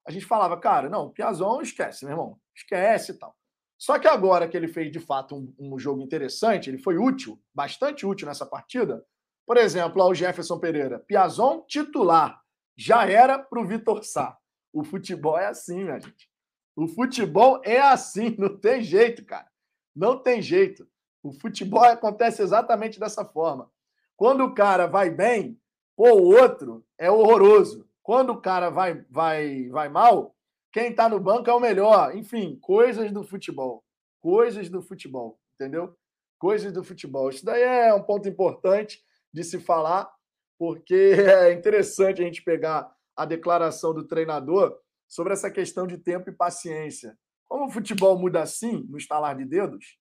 a 0.07 0.11
gente 0.11 0.25
falava, 0.25 0.57
cara, 0.57 0.89
não, 0.89 1.09
o 1.09 1.11
Piazon 1.11 1.61
esquece, 1.61 2.07
meu 2.07 2.15
irmão, 2.15 2.41
esquece 2.57 3.13
e 3.13 3.19
tal. 3.19 3.37
Só 3.77 3.99
que 3.99 4.09
agora 4.09 4.49
que 4.49 4.57
ele 4.57 4.67
fez 4.67 4.91
de 4.91 4.99
fato 4.99 5.37
um, 5.37 5.55
um, 5.59 5.79
jogo 5.79 6.01
interessante, 6.01 6.71
ele 6.71 6.79
foi 6.79 6.97
útil, 6.97 7.39
bastante 7.55 8.07
útil 8.07 8.27
nessa 8.27 8.47
partida, 8.47 9.05
Por 9.47 9.57
exemplo, 9.57 10.05
o 10.05 10.15
Jefferson 10.15 10.59
Pereira, 10.59 10.99
Piazon 11.01 11.63
titular, 11.67 12.41
já 12.77 13.09
era 13.09 13.39
para 13.39 13.61
o 13.61 13.67
Vitor 13.67 14.05
Sá. 14.05 14.37
O 14.73 14.85
futebol 14.85 15.39
é 15.39 15.47
assim, 15.47 15.85
minha 15.85 16.01
gente. 16.01 16.31
O 16.75 16.89
futebol 16.89 17.61
é 17.65 17.81
assim, 17.81 18.35
não 18.39 18.57
tem 18.57 18.83
jeito, 18.83 19.25
cara. 19.25 19.49
Não 19.95 20.19
tem 20.19 20.41
jeito. 20.41 20.89
O 21.23 21.33
futebol 21.33 21.85
acontece 21.85 22.43
exatamente 22.43 22.99
dessa 22.99 23.25
forma. 23.25 23.71
Quando 24.17 24.45
o 24.45 24.55
cara 24.55 24.87
vai 24.87 25.11
bem, 25.11 25.61
pô, 25.97 26.13
o 26.13 26.35
outro 26.35 26.85
é 26.97 27.11
horroroso. 27.11 27.87
Quando 28.03 28.31
o 28.31 28.41
cara 28.41 28.71
vai, 28.71 29.05
vai, 29.11 29.69
vai 29.69 29.89
mal, 29.89 30.35
quem 30.73 30.91
está 30.91 31.09
no 31.09 31.21
banco 31.21 31.51
é 31.51 31.53
o 31.53 31.61
melhor. 31.61 32.17
Enfim, 32.17 32.59
coisas 32.61 33.13
do 33.13 33.23
futebol. 33.23 33.85
Coisas 34.21 34.69
do 34.69 34.81
futebol, 34.81 35.39
entendeu? 35.55 35.95
Coisas 36.39 36.73
do 36.73 36.83
futebol. 36.83 37.29
Isso 37.29 37.45
daí 37.45 37.63
é 37.63 37.95
um 37.95 38.03
ponto 38.03 38.29
importante 38.29 39.05
de 39.33 39.45
se 39.45 39.59
falar, 39.59 40.13
porque 40.59 40.95
é 41.19 41.53
interessante 41.53 42.23
a 42.23 42.25
gente 42.25 42.43
pegar 42.43 42.93
a 43.17 43.25
declaração 43.25 43.95
do 43.95 44.07
treinador 44.07 44.79
sobre 45.09 45.33
essa 45.33 45.51
questão 45.51 45.87
de 45.87 45.99
tempo 45.99 46.31
e 46.31 46.35
paciência. 46.35 47.19
Como 47.47 47.67
o 47.67 47.71
futebol 47.71 48.19
muda 48.19 48.43
assim, 48.43 48.87
no 48.89 48.97
estalar 48.97 49.37
de 49.37 49.45
dedos, 49.45 49.99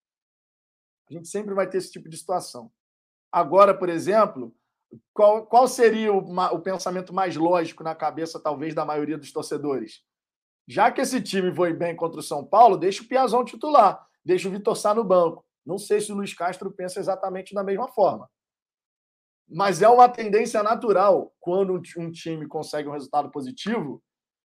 a 1.09 1.13
gente 1.13 1.27
sempre 1.27 1.53
vai 1.53 1.67
ter 1.67 1.77
esse 1.77 1.91
tipo 1.91 2.07
de 2.07 2.17
situação. 2.17 2.71
Agora, 3.31 3.73
por 3.73 3.89
exemplo, 3.89 4.55
qual, 5.13 5.45
qual 5.45 5.67
seria 5.67 6.13
o, 6.13 6.19
o 6.19 6.59
pensamento 6.59 7.13
mais 7.13 7.35
lógico 7.35 7.83
na 7.83 7.95
cabeça, 7.95 8.39
talvez, 8.39 8.73
da 8.73 8.85
maioria 8.85 9.17
dos 9.17 9.31
torcedores? 9.31 10.01
Já 10.67 10.91
que 10.91 11.01
esse 11.01 11.21
time 11.21 11.53
foi 11.53 11.73
bem 11.73 11.95
contra 11.95 12.19
o 12.19 12.23
São 12.23 12.45
Paulo, 12.45 12.77
deixa 12.77 13.03
o 13.03 13.07
Piazão 13.07 13.43
titular, 13.43 14.07
deixa 14.23 14.47
o 14.47 14.51
Vitor 14.51 14.75
Sá 14.75 14.93
no 14.93 15.03
banco. 15.03 15.45
Não 15.65 15.77
sei 15.77 15.99
se 15.99 16.11
o 16.11 16.15
Luiz 16.15 16.33
Castro 16.33 16.71
pensa 16.71 16.99
exatamente 16.99 17.53
da 17.53 17.63
mesma 17.63 17.87
forma. 17.89 18.29
Mas 19.53 19.81
é 19.81 19.89
uma 19.89 20.07
tendência 20.07 20.63
natural, 20.63 21.33
quando 21.39 21.81
um 21.97 22.11
time 22.11 22.47
consegue 22.47 22.87
um 22.87 22.93
resultado 22.93 23.29
positivo, 23.29 24.01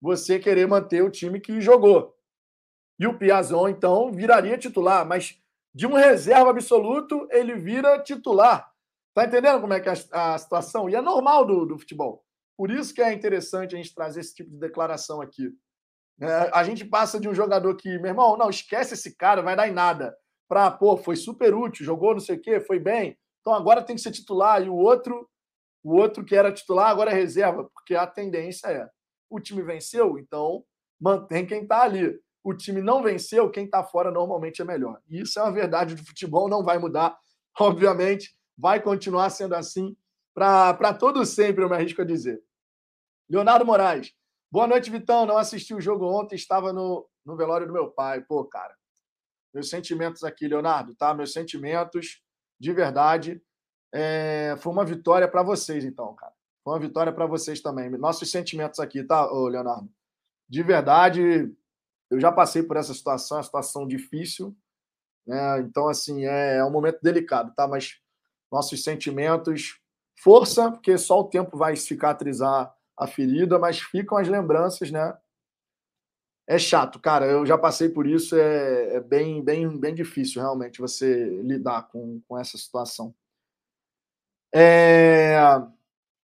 você 0.00 0.38
querer 0.38 0.66
manter 0.66 1.02
o 1.02 1.10
time 1.10 1.40
que 1.40 1.60
jogou. 1.60 2.14
E 2.98 3.06
o 3.06 3.16
Piazão, 3.16 3.66
então, 3.66 4.12
viraria 4.12 4.58
titular, 4.58 5.06
mas 5.06 5.40
de 5.74 5.86
um 5.86 5.94
reserva 5.94 6.50
absoluto, 6.50 7.26
ele 7.30 7.54
vira 7.54 8.02
titular. 8.02 8.70
Tá 9.14 9.24
entendendo 9.24 9.60
como 9.60 9.72
é 9.72 9.80
que 9.80 9.88
é 9.88 9.94
a, 10.12 10.36
situação? 10.36 10.88
E 10.88 10.94
é 10.94 11.00
normal 11.00 11.46
do, 11.46 11.64
do 11.64 11.78
futebol. 11.78 12.22
Por 12.56 12.70
isso 12.70 12.94
que 12.94 13.00
é 13.00 13.12
interessante 13.12 13.74
a 13.74 13.78
gente 13.78 13.94
trazer 13.94 14.20
esse 14.20 14.34
tipo 14.34 14.50
de 14.50 14.58
declaração 14.58 15.22
aqui. 15.22 15.50
É, 16.20 16.50
a 16.52 16.62
gente 16.62 16.84
passa 16.84 17.18
de 17.18 17.26
um 17.26 17.34
jogador 17.34 17.74
que, 17.74 17.88
meu 17.98 18.08
irmão, 18.08 18.36
não, 18.36 18.50
esquece 18.50 18.92
esse 18.92 19.16
cara, 19.16 19.40
vai 19.40 19.56
dar 19.56 19.66
em 19.66 19.72
nada. 19.72 20.14
Para, 20.46 20.70
pô, 20.70 20.96
foi 20.96 21.16
super 21.16 21.54
útil, 21.54 21.86
jogou 21.86 22.12
não 22.12 22.20
sei 22.20 22.36
o 22.36 22.40
quê, 22.40 22.60
foi 22.60 22.78
bem. 22.78 23.16
Então 23.40 23.54
agora 23.54 23.82
tem 23.82 23.96
que 23.96 24.02
ser 24.02 24.10
titular. 24.10 24.62
E 24.62 24.68
o 24.68 24.74
outro, 24.74 25.28
o 25.82 25.96
outro 25.96 26.24
que 26.24 26.34
era 26.34 26.52
titular 26.52 26.90
agora 26.90 27.10
é 27.10 27.14
reserva, 27.14 27.68
porque 27.72 27.94
a 27.94 28.06
tendência 28.06 28.68
é: 28.68 28.88
o 29.28 29.40
time 29.40 29.62
venceu, 29.62 30.18
então 30.18 30.64
mantém 31.00 31.46
quem 31.46 31.62
está 31.62 31.82
ali. 31.82 32.20
O 32.42 32.54
time 32.54 32.80
não 32.80 33.02
venceu, 33.02 33.50
quem 33.50 33.64
está 33.64 33.84
fora 33.84 34.10
normalmente 34.10 34.62
é 34.62 34.64
melhor. 34.64 35.00
E 35.08 35.20
isso 35.20 35.38
é 35.38 35.42
uma 35.42 35.52
verdade 35.52 35.94
do 35.94 36.04
futebol, 36.04 36.48
não 36.48 36.64
vai 36.64 36.78
mudar, 36.78 37.18
obviamente, 37.58 38.34
vai 38.56 38.80
continuar 38.80 39.30
sendo 39.30 39.54
assim 39.54 39.96
para 40.34 40.94
todo 40.94 41.24
sempre, 41.26 41.64
eu 41.64 41.68
me 41.68 41.74
arrisco 41.74 42.00
a 42.00 42.04
dizer. 42.04 42.42
Leonardo 43.28 43.66
Moraes. 43.66 44.12
Boa 44.50 44.66
noite, 44.66 44.90
Vitão. 44.90 45.26
Não 45.26 45.36
assisti 45.36 45.74
o 45.74 45.80
jogo 45.80 46.06
ontem, 46.06 46.34
estava 46.34 46.72
no, 46.72 47.08
no 47.24 47.36
velório 47.36 47.66
do 47.66 47.72
meu 47.72 47.90
pai. 47.90 48.22
Pô, 48.22 48.44
cara, 48.44 48.74
meus 49.52 49.68
sentimentos 49.68 50.24
aqui, 50.24 50.48
Leonardo, 50.48 50.94
tá? 50.94 51.12
Meus 51.14 51.32
sentimentos 51.32 52.22
de 52.60 52.72
verdade. 52.72 53.42
É, 53.92 54.56
foi 54.60 54.72
uma 54.72 54.84
vitória 54.84 55.26
para 55.26 55.42
vocês, 55.42 55.84
então, 55.84 56.14
cara. 56.14 56.32
Foi 56.62 56.74
uma 56.74 56.78
vitória 56.78 57.12
para 57.12 57.26
vocês 57.26 57.60
também. 57.60 57.88
Nossos 57.90 58.30
sentimentos 58.30 58.78
aqui, 58.78 59.02
tá, 59.02 59.24
Leonardo? 59.30 59.90
De 60.48 60.62
verdade, 60.62 61.52
eu 62.10 62.20
já 62.20 62.30
passei 62.30 62.62
por 62.62 62.76
essa 62.76 62.92
situação, 62.92 63.36
é 63.36 63.38
uma 63.38 63.44
situação 63.44 63.86
difícil. 63.86 64.54
Né? 65.26 65.60
Então, 65.60 65.88
assim, 65.88 66.26
é, 66.26 66.56
é 66.56 66.64
um 66.64 66.70
momento 66.70 66.98
delicado, 67.02 67.54
tá? 67.54 67.66
Mas 67.66 67.98
nossos 68.52 68.82
sentimentos, 68.82 69.80
força, 70.18 70.70
porque 70.70 70.98
só 70.98 71.20
o 71.20 71.28
tempo 71.28 71.56
vai 71.56 71.76
cicatrizar 71.76 72.74
a 72.96 73.06
ferida, 73.06 73.58
mas 73.58 73.80
ficam 73.80 74.18
as 74.18 74.28
lembranças, 74.28 74.90
né? 74.90 75.16
É 76.50 76.58
chato, 76.58 76.98
cara. 76.98 77.26
Eu 77.26 77.46
já 77.46 77.56
passei 77.56 77.88
por 77.88 78.04
isso, 78.08 78.34
é, 78.34 78.96
é, 78.96 79.00
bem, 79.00 79.40
bem, 79.40 79.78
bem 79.78 79.94
difícil 79.94 80.42
realmente 80.42 80.80
você 80.80 81.40
lidar 81.42 81.86
com, 81.86 82.20
com 82.26 82.36
essa 82.36 82.58
situação. 82.58 83.14
É... 84.52 85.36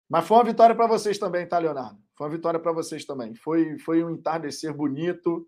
Mas 0.09 0.25
foi 0.25 0.37
uma 0.37 0.45
vitória 0.45 0.73
para 0.73 0.87
vocês 0.87 1.17
também, 1.17 1.45
tá, 1.45 1.59
Leonardo? 1.59 1.99
Foi 2.15 2.25
uma 2.25 2.33
vitória 2.33 2.57
para 2.57 2.71
vocês 2.71 3.03
também. 3.03 3.35
Foi, 3.35 3.77
foi 3.79 4.01
um 4.01 4.11
entardecer 4.11 4.73
bonito. 4.73 5.45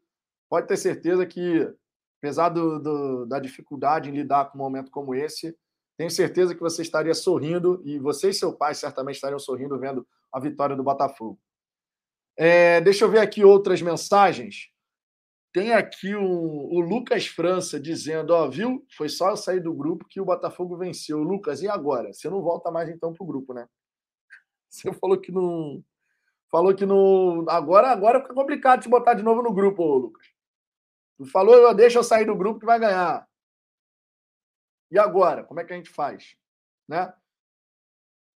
Pode 0.49 0.67
ter 0.67 0.75
certeza 0.75 1.25
que, 1.25 1.73
apesar 2.19 2.49
do, 2.49 2.77
do, 2.77 3.25
da 3.27 3.39
dificuldade 3.39 4.09
em 4.09 4.13
lidar 4.13 4.51
com 4.51 4.57
um 4.57 4.61
momento 4.61 4.91
como 4.91 5.15
esse, 5.15 5.57
tenho 5.97 6.11
certeza 6.11 6.53
que 6.53 6.59
você 6.59 6.81
estaria 6.81 7.13
sorrindo 7.13 7.81
e 7.85 7.97
você 7.97 8.31
e 8.31 8.33
seu 8.33 8.51
pai 8.51 8.75
certamente 8.75 9.15
estariam 9.15 9.39
sorrindo 9.39 9.79
vendo 9.79 10.05
a 10.33 10.37
vitória 10.37 10.75
do 10.75 10.83
Botafogo. 10.83 11.39
É, 12.37 12.81
deixa 12.81 13.05
eu 13.05 13.09
ver 13.09 13.19
aqui 13.19 13.43
outras 13.43 13.81
mensagens. 13.81 14.69
Tem 15.53 15.71
aqui 15.71 16.13
o, 16.13 16.21
o, 16.21 16.81
Lucas 16.81 17.27
França 17.27 17.79
dizendo: 17.79 18.31
Ó, 18.31 18.49
viu? 18.49 18.85
Foi 18.97 19.07
só 19.07 19.29
eu 19.29 19.37
sair 19.37 19.61
do 19.61 19.73
grupo 19.73 20.05
que 20.05 20.19
o 20.19 20.25
Botafogo 20.25 20.77
venceu. 20.77 21.19
Lucas, 21.19 21.61
e 21.61 21.69
agora? 21.69 22.11
Você 22.11 22.29
não 22.29 22.41
volta 22.41 22.69
mais 22.69 22.89
então 22.89 23.13
para 23.13 23.23
o 23.23 23.27
grupo, 23.27 23.53
né? 23.53 23.65
Você 24.69 24.91
falou 24.93 25.19
que 25.19 25.31
não. 25.31 25.81
Falou 26.51 26.75
que 26.75 26.85
não. 26.85 27.45
Agora, 27.49 27.89
agora 27.89 28.21
fica 28.21 28.33
complicado 28.33 28.81
te 28.81 28.89
botar 28.89 29.13
de 29.13 29.23
novo 29.23 29.41
no 29.41 29.53
grupo, 29.53 29.81
ô, 29.81 29.97
Lucas. 29.97 30.27
Tu 31.17 31.25
falou, 31.25 31.73
deixa 31.73 31.99
eu 31.99 32.03
sair 32.03 32.25
do 32.25 32.35
grupo 32.35 32.59
que 32.59 32.65
vai 32.65 32.77
ganhar. 32.77 33.25
E 34.91 34.99
agora? 34.99 35.43
Como 35.43 35.59
é 35.59 35.63
que 35.63 35.71
a 35.71 35.77
gente 35.77 35.89
faz? 35.89 36.35
Né? 36.87 37.13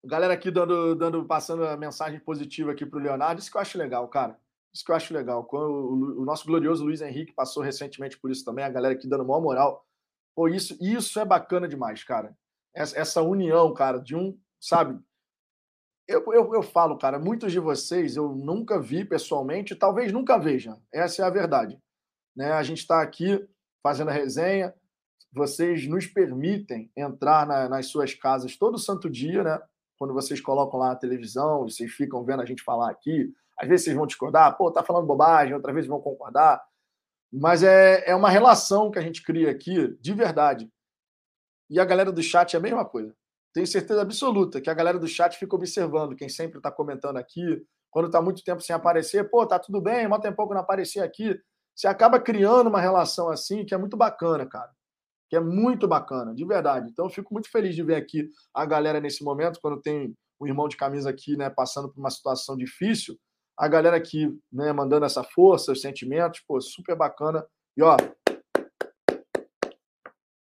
Galera 0.04 0.32
aqui 0.34 0.50
dando, 0.50 0.94
dando, 0.94 1.24
passando 1.24 1.64
a 1.66 1.76
mensagem 1.76 2.20
positiva 2.20 2.72
aqui 2.72 2.86
para 2.86 2.98
o 2.98 3.02
Leonardo, 3.02 3.40
isso 3.40 3.50
que 3.50 3.56
eu 3.56 3.60
acho 3.60 3.76
legal, 3.76 4.06
cara. 4.08 4.38
Isso 4.72 4.84
que 4.84 4.92
eu 4.92 4.96
acho 4.96 5.12
legal. 5.12 5.44
Quando 5.44 5.70
o, 5.70 6.22
o, 6.22 6.24
nosso 6.24 6.46
glorioso 6.46 6.84
Luiz 6.84 7.00
Henrique 7.00 7.32
passou 7.32 7.62
recentemente 7.62 8.18
por 8.18 8.30
isso 8.30 8.44
também, 8.44 8.64
a 8.64 8.70
galera 8.70 8.94
aqui 8.94 9.08
dando 9.08 9.24
maior 9.24 9.40
moral. 9.40 9.84
Pô, 10.36 10.46
isso, 10.46 10.76
isso 10.80 11.18
é 11.18 11.24
bacana 11.24 11.66
demais, 11.66 12.04
cara. 12.04 12.36
Essa, 12.74 12.98
essa 12.98 13.22
união, 13.22 13.74
cara, 13.74 13.98
de 13.98 14.14
um, 14.14 14.38
sabe? 14.60 14.98
Eu, 16.06 16.24
eu, 16.32 16.54
eu 16.54 16.62
falo, 16.62 16.96
cara, 16.96 17.18
muitos 17.18 17.50
de 17.50 17.58
vocês 17.58 18.16
eu 18.16 18.34
nunca 18.34 18.80
vi 18.80 19.04
pessoalmente, 19.04 19.74
talvez 19.74 20.12
nunca 20.12 20.38
veja. 20.38 20.78
Essa 20.92 21.22
é 21.22 21.24
a 21.24 21.30
verdade. 21.30 21.78
Né? 22.36 22.52
A 22.52 22.62
gente 22.62 22.78
está 22.78 23.02
aqui 23.02 23.44
fazendo 23.82 24.10
a 24.10 24.12
resenha, 24.12 24.72
vocês 25.32 25.86
nos 25.86 26.06
permitem 26.06 26.90
entrar 26.96 27.46
na, 27.46 27.68
nas 27.68 27.86
suas 27.86 28.14
casas 28.14 28.56
todo 28.56 28.78
santo 28.78 29.10
dia, 29.10 29.42
né? 29.42 29.60
Quando 29.98 30.14
vocês 30.14 30.40
colocam 30.40 30.78
lá 30.78 30.92
a 30.92 30.96
televisão, 30.96 31.64
vocês 31.64 31.90
ficam 31.90 32.24
vendo 32.24 32.40
a 32.40 32.46
gente 32.46 32.62
falar 32.62 32.88
aqui. 32.90 33.34
Às 33.58 33.68
vezes 33.68 33.84
vocês 33.84 33.96
vão 33.96 34.06
discordar, 34.06 34.56
pô, 34.56 34.70
tá 34.70 34.82
falando 34.82 35.06
bobagem, 35.06 35.54
outra 35.54 35.72
vez 35.72 35.86
vão 35.86 36.00
concordar. 36.00 36.62
Mas 37.32 37.62
é, 37.62 38.08
é 38.08 38.14
uma 38.14 38.30
relação 38.30 38.90
que 38.90 38.98
a 38.98 39.02
gente 39.02 39.22
cria 39.22 39.50
aqui, 39.50 39.88
de 40.00 40.14
verdade. 40.14 40.70
E 41.68 41.80
a 41.80 41.84
galera 41.84 42.12
do 42.12 42.22
chat 42.22 42.54
é 42.54 42.58
a 42.58 42.62
mesma 42.62 42.84
coisa. 42.84 43.12
Tenho 43.52 43.66
certeza 43.66 44.00
absoluta 44.00 44.60
que 44.60 44.70
a 44.70 44.74
galera 44.74 44.98
do 44.98 45.08
chat 45.08 45.36
fica 45.36 45.56
observando 45.56 46.14
quem 46.14 46.28
sempre 46.28 46.58
está 46.58 46.70
comentando 46.70 47.16
aqui. 47.16 47.66
Quando 47.90 48.06
está 48.06 48.22
muito 48.22 48.44
tempo 48.44 48.62
sem 48.62 48.76
aparecer, 48.76 49.28
pô, 49.28 49.46
tá 49.46 49.58
tudo 49.58 49.80
bem, 49.80 50.06
mó 50.06 50.18
tempo 50.18 50.46
que 50.46 50.54
não 50.54 50.60
aparecer 50.60 51.00
aqui. 51.00 51.38
Você 51.74 51.88
acaba 51.88 52.20
criando 52.20 52.68
uma 52.68 52.80
relação 52.80 53.28
assim 53.28 53.64
que 53.64 53.74
é 53.74 53.78
muito 53.78 53.96
bacana, 53.96 54.46
cara 54.46 54.77
que 55.28 55.36
é 55.36 55.40
muito 55.40 55.86
bacana, 55.86 56.34
de 56.34 56.44
verdade. 56.44 56.88
Então, 56.90 57.06
eu 57.06 57.10
fico 57.10 57.32
muito 57.32 57.50
feliz 57.50 57.74
de 57.74 57.82
ver 57.82 57.96
aqui 57.96 58.28
a 58.54 58.64
galera 58.64 59.00
nesse 59.00 59.22
momento, 59.22 59.60
quando 59.60 59.80
tem 59.80 60.14
o 60.40 60.46
irmão 60.46 60.68
de 60.68 60.76
camisa 60.76 61.10
aqui, 61.10 61.36
né, 61.36 61.50
passando 61.50 61.88
por 61.88 61.98
uma 62.00 62.10
situação 62.10 62.56
difícil, 62.56 63.18
a 63.56 63.66
galera 63.66 63.96
aqui, 63.96 64.28
né, 64.52 64.72
mandando 64.72 65.04
essa 65.04 65.24
força, 65.24 65.72
os 65.72 65.80
sentimentos, 65.80 66.40
pô, 66.46 66.60
super 66.60 66.96
bacana. 66.96 67.44
E, 67.76 67.82
ó, 67.82 67.96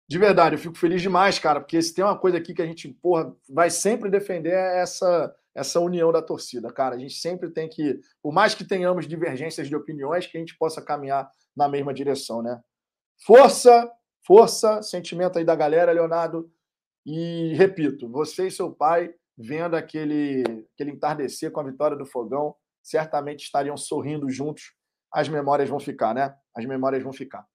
de 0.09 0.19
verdade, 0.19 0.55
eu 0.55 0.59
fico 0.59 0.77
feliz 0.77 1.03
demais, 1.03 1.39
cara, 1.39 1.61
porque 1.61 1.81
se 1.81 1.95
tem 1.95 2.05
uma 2.05 2.19
coisa 2.19 2.39
aqui 2.39 2.55
que 2.55 2.63
a 2.63 2.67
gente, 2.67 2.89
porra, 3.03 3.33
vai 3.49 3.71
sempre 3.71 4.11
defender 4.11 4.53
é 4.53 4.81
essa 4.81 5.35
essa 5.55 5.81
união 5.81 6.13
da 6.13 6.23
torcida, 6.23 6.73
cara. 6.73 6.95
A 6.95 6.99
gente 6.99 7.15
sempre 7.15 7.51
tem 7.51 7.69
que, 7.69 8.01
por 8.23 8.33
mais 8.33 8.55
que 8.55 8.65
tenhamos 8.65 9.07
divergências 9.07 9.69
de 9.69 9.77
opiniões, 9.77 10.27
que 10.27 10.37
a 10.37 10.41
gente 10.41 10.57
possa 10.57 10.81
caminhar 10.81 11.29
na 11.57 11.69
mesma 11.69 11.93
direção, 11.93 12.43
né? 12.43 12.61
Força 13.27 13.91
Força, 14.27 14.83
sentimento 14.83 15.39
aí 15.39 15.45
da 15.45 15.55
galera, 15.55 15.93
Leonardo. 15.93 16.51
E 17.05 17.55
repito, 17.55 18.09
você 18.09 18.49
e 18.49 18.51
seu 18.51 18.71
pai, 18.71 19.15
vendo 19.37 19.75
aquele, 19.75 20.43
aquele 20.75 20.91
entardecer 20.91 21.51
com 21.51 21.61
a 21.61 21.65
vitória 21.65 21.97
do 21.97 22.05
Fogão, 22.05 22.55
certamente 22.83 23.45
estariam 23.45 23.77
sorrindo 23.77 24.29
juntos. 24.29 24.75
As 25.13 25.29
memórias 25.29 25.69
vão 25.69 25.81
ficar, 25.81 26.15
né? 26.15 26.35
As 26.55 26.65
memórias 26.65 27.03
vão 27.03 27.13
ficar. 27.13 27.47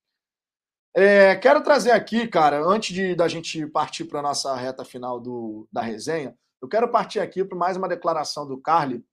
É, 0.98 1.36
quero 1.36 1.62
trazer 1.62 1.92
aqui, 1.92 2.26
cara, 2.28 2.64
antes 2.64 2.96
de 2.96 3.16
da 3.16 3.28
gente 3.28 3.68
partir 3.68 4.06
para 4.06 4.20
a 4.20 4.24
nossa 4.24 4.56
reta 4.56 4.86
final 4.86 5.20
do, 5.20 5.68
da 5.72 5.82
resenha, 5.82 6.38
Eu 6.62 6.70
quero 6.70 6.90
partir 6.90 7.20
aqui 7.20 7.44
para 7.44 7.58
mais 7.58 7.78
uma 7.78 7.88
declaração 7.88 8.48
do 8.48 8.58
Carly, 8.58 9.06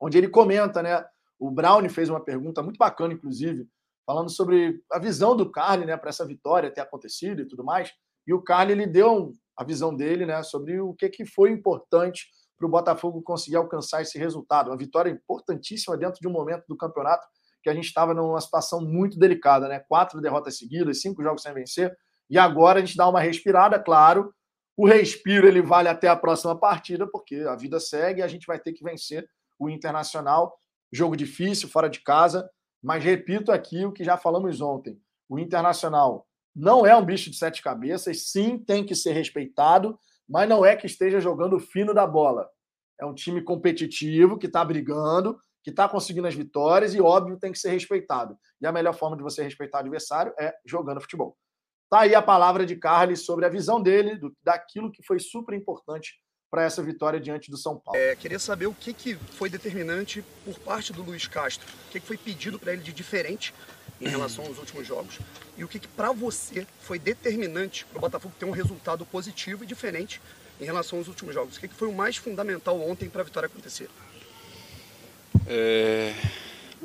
onde 0.00 0.16
ele 0.16 0.28
comenta, 0.28 0.82
né? 0.82 1.04
O 1.38 1.50
Brown 1.50 1.88
fez 1.88 2.08
uma 2.08 2.20
pergunta 2.20 2.62
muito 2.62 2.76
bacana, 2.76 3.14
inclusive, 3.14 3.66
falando 4.08 4.30
sobre 4.30 4.82
a 4.90 4.98
visão 4.98 5.36
do 5.36 5.52
Carly, 5.52 5.84
né, 5.84 5.94
para 5.94 6.08
essa 6.08 6.24
vitória 6.24 6.72
ter 6.72 6.80
acontecido 6.80 7.42
e 7.42 7.44
tudo 7.44 7.62
mais. 7.62 7.92
E 8.26 8.32
o 8.32 8.40
Carly 8.40 8.72
ele 8.72 8.86
deu 8.86 9.34
a 9.54 9.62
visão 9.62 9.94
dele, 9.94 10.24
né, 10.24 10.42
sobre 10.42 10.80
o 10.80 10.94
que, 10.94 11.10
que 11.10 11.26
foi 11.26 11.50
importante 11.50 12.26
para 12.56 12.66
o 12.66 12.70
Botafogo 12.70 13.20
conseguir 13.20 13.56
alcançar 13.56 14.00
esse 14.00 14.18
resultado. 14.18 14.70
Uma 14.70 14.78
vitória 14.78 15.10
importantíssima 15.10 15.94
dentro 15.94 16.22
de 16.22 16.26
um 16.26 16.30
momento 16.30 16.64
do 16.66 16.74
campeonato 16.74 17.28
que 17.62 17.68
a 17.68 17.74
gente 17.74 17.84
estava 17.84 18.14
numa 18.14 18.40
situação 18.40 18.80
muito 18.80 19.18
delicada, 19.18 19.68
né? 19.68 19.80
Quatro 19.86 20.22
derrotas 20.22 20.56
seguidas, 20.56 21.02
cinco 21.02 21.22
jogos 21.22 21.42
sem 21.42 21.52
vencer. 21.52 21.94
E 22.30 22.38
agora 22.38 22.78
a 22.78 22.82
gente 22.82 22.96
dá 22.96 23.06
uma 23.06 23.20
respirada, 23.20 23.78
claro. 23.78 24.32
O 24.74 24.86
respiro 24.86 25.46
ele 25.46 25.60
vale 25.60 25.90
até 25.90 26.08
a 26.08 26.16
próxima 26.16 26.58
partida, 26.58 27.06
porque 27.06 27.44
a 27.46 27.56
vida 27.56 27.78
segue 27.78 28.20
e 28.20 28.22
a 28.22 28.28
gente 28.28 28.46
vai 28.46 28.58
ter 28.58 28.72
que 28.72 28.82
vencer 28.82 29.28
o 29.58 29.68
Internacional. 29.68 30.58
Jogo 30.90 31.14
difícil, 31.14 31.68
fora 31.68 31.90
de 31.90 32.00
casa. 32.00 32.48
Mas 32.82 33.02
repito 33.02 33.50
aqui 33.50 33.84
o 33.84 33.92
que 33.92 34.04
já 34.04 34.16
falamos 34.16 34.60
ontem: 34.60 35.00
o 35.28 35.38
Internacional 35.38 36.26
não 36.54 36.86
é 36.86 36.96
um 36.96 37.04
bicho 37.04 37.30
de 37.30 37.36
sete 37.36 37.62
cabeças, 37.62 38.30
sim, 38.30 38.58
tem 38.58 38.84
que 38.84 38.94
ser 38.94 39.12
respeitado, 39.12 39.98
mas 40.28 40.48
não 40.48 40.64
é 40.64 40.76
que 40.76 40.86
esteja 40.86 41.20
jogando 41.20 41.60
fino 41.60 41.94
da 41.94 42.06
bola. 42.06 42.48
É 43.00 43.06
um 43.06 43.14
time 43.14 43.42
competitivo 43.42 44.36
que 44.36 44.46
está 44.46 44.64
brigando, 44.64 45.38
que 45.62 45.70
está 45.70 45.88
conseguindo 45.88 46.26
as 46.26 46.34
vitórias 46.34 46.94
e, 46.94 47.00
óbvio, 47.00 47.38
tem 47.38 47.52
que 47.52 47.58
ser 47.58 47.70
respeitado. 47.70 48.36
E 48.60 48.66
a 48.66 48.72
melhor 48.72 48.94
forma 48.94 49.16
de 49.16 49.22
você 49.22 49.42
respeitar 49.42 49.78
o 49.78 49.80
adversário 49.82 50.34
é 50.38 50.52
jogando 50.66 51.00
futebol. 51.00 51.36
Tá 51.88 52.00
aí 52.00 52.14
a 52.14 52.20
palavra 52.20 52.66
de 52.66 52.76
Carlos 52.76 53.24
sobre 53.24 53.46
a 53.46 53.48
visão 53.48 53.80
dele 53.80 54.16
do, 54.16 54.36
daquilo 54.42 54.90
que 54.90 55.02
foi 55.02 55.18
super 55.18 55.54
importante 55.54 56.14
para 56.50 56.64
essa 56.64 56.82
vitória 56.82 57.20
diante 57.20 57.50
do 57.50 57.56
São 57.56 57.76
Paulo. 57.76 57.98
É, 58.00 58.16
queria 58.16 58.38
saber 58.38 58.66
o 58.66 58.74
que, 58.74 58.92
que 58.92 59.14
foi 59.14 59.50
determinante 59.50 60.24
por 60.44 60.58
parte 60.58 60.92
do 60.92 61.02
Luiz 61.02 61.26
Castro, 61.26 61.66
o 61.88 61.92
que, 61.92 62.00
que 62.00 62.06
foi 62.06 62.16
pedido 62.16 62.58
para 62.58 62.72
ele 62.72 62.82
de 62.82 62.92
diferente 62.92 63.54
em 64.00 64.08
relação 64.08 64.46
aos 64.46 64.58
últimos 64.58 64.86
jogos 64.86 65.18
e 65.58 65.64
o 65.64 65.68
que, 65.68 65.80
que 65.80 65.88
para 65.88 66.12
você 66.12 66.66
foi 66.80 66.98
determinante 66.98 67.84
para 67.86 67.98
o 67.98 68.00
Botafogo 68.00 68.32
ter 68.38 68.44
um 68.44 68.52
resultado 68.52 69.04
positivo 69.04 69.64
e 69.64 69.66
diferente 69.66 70.20
em 70.60 70.64
relação 70.64 70.98
aos 70.98 71.08
últimos 71.08 71.34
jogos. 71.34 71.56
O 71.56 71.60
que, 71.60 71.66
que 71.66 71.74
foi 71.74 71.88
o 71.88 71.92
mais 71.92 72.16
fundamental 72.16 72.80
ontem 72.80 73.08
para 73.10 73.22
a 73.22 73.24
vitória 73.24 73.48
acontecer? 73.48 73.90
Eh, 75.46 76.14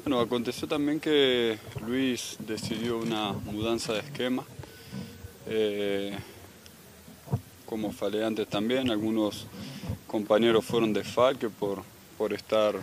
bueno, 0.04 0.20
aconteció 0.20 0.68
también 0.68 1.00
que 1.00 1.60
Luis 1.82 2.36
decidió 2.40 2.98
una 2.98 3.34
mudanza 3.34 3.94
de 3.94 4.00
esquema. 4.00 4.44
Eh, 5.46 6.18
como 7.74 7.92
falé 7.92 8.24
antes 8.24 8.48
también, 8.48 8.92
algunos 8.92 9.48
compañeros 10.06 10.64
fueron 10.64 10.94
de 10.94 11.04
falque 11.04 11.50
por, 11.50 11.82
por 12.20 12.32
estar 12.32 12.76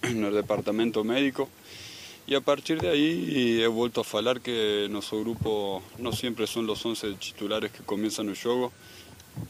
en 0.00 0.24
el 0.24 0.32
departamento 0.32 1.04
médico. 1.04 1.50
Y 2.26 2.34
a 2.34 2.40
partir 2.40 2.80
de 2.80 2.88
ahí 2.88 3.60
he 3.60 3.66
vuelto 3.66 4.00
a 4.00 4.04
falar 4.04 4.40
que 4.40 4.86
nuestro 4.90 5.20
grupo 5.20 5.82
no 5.98 6.12
siempre 6.12 6.46
son 6.46 6.66
los 6.66 6.82
11 6.82 7.12
titulares 7.16 7.72
que 7.72 7.82
comienzan 7.82 8.30
el 8.30 8.38
juego. 8.42 8.72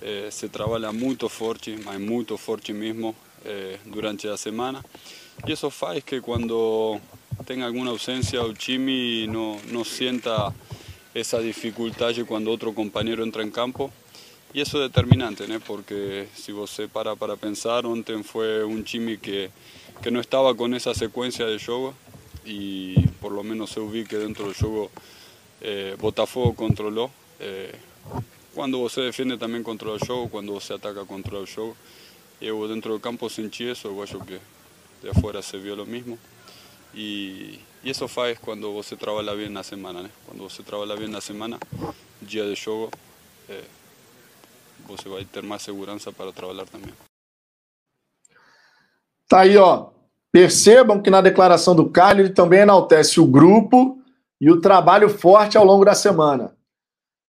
Eh, 0.01 0.31
se 0.33 0.49
trabaja 0.49 0.91
muy 0.91 1.15
fuerte, 1.15 1.77
muy 2.01 2.25
fuerte 2.25 2.73
mismo 2.73 3.15
eh, 3.45 3.79
durante 3.85 4.27
la 4.27 4.37
semana. 4.37 4.83
Y 5.47 5.53
eso 5.53 5.71
faz 5.71 6.03
que 6.03 6.21
cuando 6.21 7.01
tenga 7.47 7.67
alguna 7.67 7.93
ausencia 7.93 8.43
o 8.43 8.53
Chimi 8.53 9.29
no, 9.29 9.61
no 9.71 9.85
sienta 9.85 10.53
esa 11.15 11.39
dificultad 11.39 12.13
cuando 12.27 12.51
otro 12.51 12.75
compañero 12.75 13.23
entra 13.23 13.45
en 13.45 13.53
campo. 13.53 13.93
Y 14.55 14.61
eso 14.61 14.85
es 14.85 14.93
determinante, 14.93 15.49
¿no? 15.49 15.59
porque 15.61 16.29
si 16.35 16.53
vos 16.53 16.71
se 16.71 16.87
para 16.87 17.17
para 17.17 17.37
pensar, 17.37 17.87
ontem 17.87 18.23
fue 18.23 18.63
un 18.63 18.85
Chimi 18.85 19.17
que, 19.17 19.51
que 20.03 20.11
no 20.11 20.21
estaba 20.21 20.55
con 20.55 20.75
esa 20.75 20.93
secuencia 20.95 21.47
de 21.47 21.59
juego 21.59 21.95
y 22.45 23.01
por 23.21 23.33
lo 23.33 23.43
menos 23.43 23.71
se 23.71 23.81
ubique 23.81 24.19
dentro 24.19 24.45
del 24.45 24.55
juego 24.55 24.91
eh, 25.63 25.97
Botafogo 25.99 26.55
controló. 26.55 27.11
Eh, 27.41 27.73
cuando 28.55 28.79
vos 28.79 28.93
se 28.93 29.01
defiende 29.01 29.39
también 29.39 29.63
controla 29.63 29.95
el 29.95 30.07
juego, 30.07 30.29
cuando 30.29 30.53
vos 30.53 30.65
se 30.65 30.75
ataca 30.75 31.07
controla 31.07 31.47
el 31.47 31.55
juego. 31.55 31.75
Yo 32.41 32.69
dentro 32.69 32.93
del 32.93 33.01
campo 33.01 33.31
sentí 33.31 33.69
eso, 33.69 34.05
yo 34.05 34.27
que 34.27 34.39
de 35.03 35.11
afuera 35.11 35.41
se 35.41 35.57
vio 35.59 35.77
lo 35.77 35.87
mismo. 35.87 36.19
Y, 36.93 37.59
y 37.83 37.91
eso 37.91 38.07
faz 38.07 38.39
cuando 38.39 38.71
vos 38.71 38.85
se 38.85 38.97
trabaja 38.97 39.33
bien 39.33 39.55
la 39.55 39.63
semana, 39.63 40.03
¿no? 40.03 40.09
Cuando 40.27 40.45
vos 40.45 40.53
se 40.53 40.63
trabaja 40.63 40.95
bien 40.95 41.13
la 41.13 41.21
semana, 41.23 41.59
día 42.21 42.45
de 42.45 42.57
juego, 42.57 42.91
eh, 43.49 43.65
você 44.87 45.09
vai 45.09 45.25
ter 45.25 45.43
mais 45.43 45.63
segurança 45.63 46.13
para 46.13 46.33
trabalhar 46.33 46.67
também. 46.67 46.93
Tá 49.29 49.41
aí, 49.41 49.57
ó. 49.57 49.91
Percebam 50.31 51.01
que 51.03 51.11
na 51.11 51.21
declaração 51.21 51.75
do 51.75 51.91
Carlos 51.91 52.27
ele 52.27 52.35
também 52.35 52.61
enaltece 52.61 53.21
o 53.21 53.27
grupo 53.27 54.03
e 54.41 54.51
o 54.51 54.61
trabalho 54.61 55.09
forte 55.09 55.57
ao 55.57 55.65
longo 55.65 55.85
da 55.85 55.95
semana. 55.95 56.57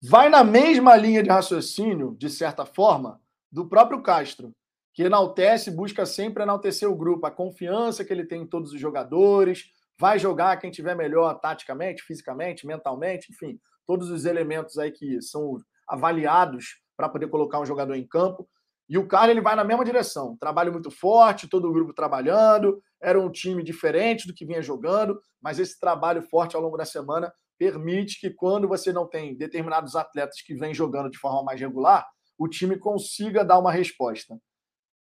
Vai 0.01 0.29
na 0.29 0.43
mesma 0.43 0.95
linha 0.95 1.23
de 1.23 1.29
raciocínio, 1.29 2.15
de 2.19 2.29
certa 2.29 2.65
forma, 2.65 3.19
do 3.51 3.67
próprio 3.67 4.01
Castro 4.01 4.51
que 4.97 5.03
enaltece, 5.03 5.69
busca 5.69 6.07
sempre 6.07 6.41
enaltecer 6.41 6.89
o 6.89 6.95
grupo, 6.95 7.27
a 7.27 7.31
confiança 7.31 8.03
que 8.03 8.11
ele 8.11 8.25
tem 8.25 8.41
em 8.41 8.47
todos 8.47 8.73
os 8.73 8.81
jogadores, 8.81 9.71
vai 9.95 10.17
jogar 10.17 10.57
quem 10.57 10.71
tiver 10.71 10.95
melhor 10.95 11.35
taticamente, 11.35 12.01
fisicamente, 12.01 12.65
mentalmente, 12.65 13.31
enfim, 13.31 13.59
todos 13.85 14.09
os 14.09 14.25
elementos 14.25 14.79
aí 14.79 14.91
que 14.91 15.21
são 15.21 15.57
avaliados 15.87 16.79
para 16.97 17.07
poder 17.07 17.29
colocar 17.29 17.59
um 17.59 17.65
jogador 17.65 17.95
em 17.95 18.05
campo. 18.05 18.49
E 18.89 18.97
o 18.97 19.07
cara 19.07 19.31
ele 19.31 19.41
vai 19.41 19.55
na 19.55 19.63
mesma 19.63 19.85
direção, 19.85 20.35
trabalho 20.37 20.73
muito 20.73 20.89
forte, 20.89 21.47
todo 21.47 21.69
o 21.69 21.73
grupo 21.73 21.93
trabalhando, 21.93 22.81
era 23.01 23.19
um 23.19 23.29
time 23.29 23.63
diferente 23.63 24.27
do 24.27 24.33
que 24.33 24.45
vinha 24.45 24.61
jogando, 24.61 25.19
mas 25.41 25.59
esse 25.59 25.79
trabalho 25.79 26.21
forte 26.23 26.55
ao 26.55 26.61
longo 26.61 26.77
da 26.77 26.85
semana 26.85 27.31
permite 27.57 28.19
que 28.19 28.29
quando 28.29 28.67
você 28.67 28.91
não 28.91 29.07
tem 29.07 29.37
determinados 29.37 29.95
atletas 29.95 30.41
que 30.41 30.55
vêm 30.55 30.73
jogando 30.73 31.09
de 31.09 31.17
forma 31.17 31.43
mais 31.43 31.59
regular, 31.59 32.05
o 32.37 32.47
time 32.47 32.77
consiga 32.77 33.43
dar 33.45 33.59
uma 33.59 33.71
resposta 33.71 34.37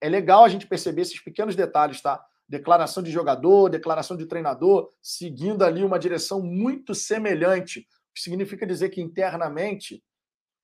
é 0.03 0.09
legal 0.09 0.45
a 0.45 0.49
gente 0.49 0.67
perceber 0.67 1.03
esses 1.03 1.23
pequenos 1.23 1.55
detalhes, 1.55 2.03
tá? 2.03 2.21
Declaração 2.49 3.05
de 3.05 3.11
jogador, 3.13 3.69
declaração 3.69 4.17
de 4.17 4.27
treinador, 4.27 4.91
seguindo 5.01 5.63
ali 5.63 5.85
uma 5.85 5.99
direção 5.99 6.43
muito 6.43 6.93
semelhante, 6.93 7.79
o 7.79 8.15
que 8.15 8.21
significa 8.21 8.67
dizer 8.67 8.91
que 8.91 9.01
internamente 9.01 10.03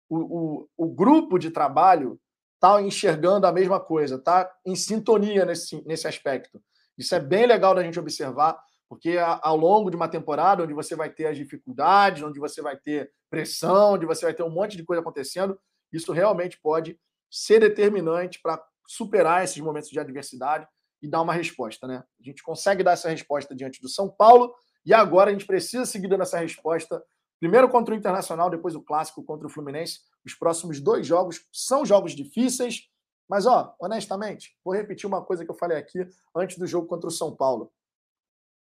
o, 0.08 0.68
o, 0.76 0.86
grupo 0.88 1.38
de 1.38 1.50
trabalho 1.50 2.20
está 2.54 2.80
enxergando 2.82 3.46
a 3.46 3.52
mesma 3.52 3.78
coisa, 3.78 4.16
está 4.16 4.50
em 4.64 4.74
sintonia 4.74 5.44
nesse, 5.44 5.82
nesse 5.86 6.08
aspecto. 6.08 6.60
Isso 6.96 7.14
é 7.14 7.20
bem 7.20 7.46
legal 7.46 7.74
da 7.74 7.82
gente 7.82 8.00
observar, 8.00 8.58
porque 8.88 9.16
ao 9.18 9.56
longo 9.56 9.90
de 9.90 9.96
uma 9.96 10.08
temporada, 10.08 10.62
onde 10.62 10.72
você 10.72 10.96
vai 10.96 11.10
ter 11.10 11.26
as 11.26 11.36
dificuldades, 11.36 12.22
onde 12.22 12.40
você 12.40 12.60
vai 12.62 12.76
ter 12.76 13.12
pressão, 13.30 13.92
onde 13.92 14.06
você 14.06 14.24
vai 14.24 14.34
ter 14.34 14.42
um 14.42 14.50
monte 14.50 14.76
de 14.76 14.84
coisa 14.84 15.00
acontecendo, 15.00 15.58
isso 15.92 16.12
realmente 16.12 16.58
pode 16.60 16.98
ser 17.30 17.60
determinante 17.60 18.40
para 18.40 18.62
superar 18.86 19.44
esses 19.44 19.58
momentos 19.58 19.90
de 19.90 20.00
adversidade 20.00 20.66
e 21.00 21.08
dar 21.08 21.20
uma 21.20 21.32
resposta, 21.32 21.86
né? 21.86 22.02
A 22.18 22.22
gente 22.22 22.42
consegue 22.42 22.82
dar 22.82 22.92
essa 22.92 23.10
resposta 23.10 23.54
diante 23.54 23.80
do 23.80 23.88
São 23.88 24.08
Paulo 24.08 24.54
e 24.84 24.92
agora 24.94 25.30
a 25.30 25.32
gente 25.32 25.46
precisa 25.46 25.84
seguir 25.84 26.08
dando 26.08 26.22
essa 26.22 26.38
resposta. 26.38 27.02
Primeiro 27.40 27.68
contra 27.68 27.94
o 27.94 27.96
Internacional, 27.96 28.50
depois 28.50 28.74
o 28.74 28.82
clássico 28.82 29.22
contra 29.22 29.46
o 29.46 29.50
Fluminense. 29.50 30.00
Os 30.24 30.34
próximos 30.34 30.80
dois 30.80 31.06
jogos 31.06 31.46
são 31.52 31.84
jogos 31.86 32.12
difíceis, 32.12 32.88
mas 33.28 33.46
ó, 33.46 33.74
honestamente, 33.80 34.56
vou 34.64 34.74
repetir 34.74 35.06
uma 35.06 35.24
coisa 35.24 35.44
que 35.44 35.50
eu 35.50 35.54
falei 35.54 35.76
aqui 35.76 36.00
antes 36.34 36.58
do 36.58 36.66
jogo 36.66 36.86
contra 36.86 37.08
o 37.08 37.12
São 37.12 37.36
Paulo. 37.36 37.72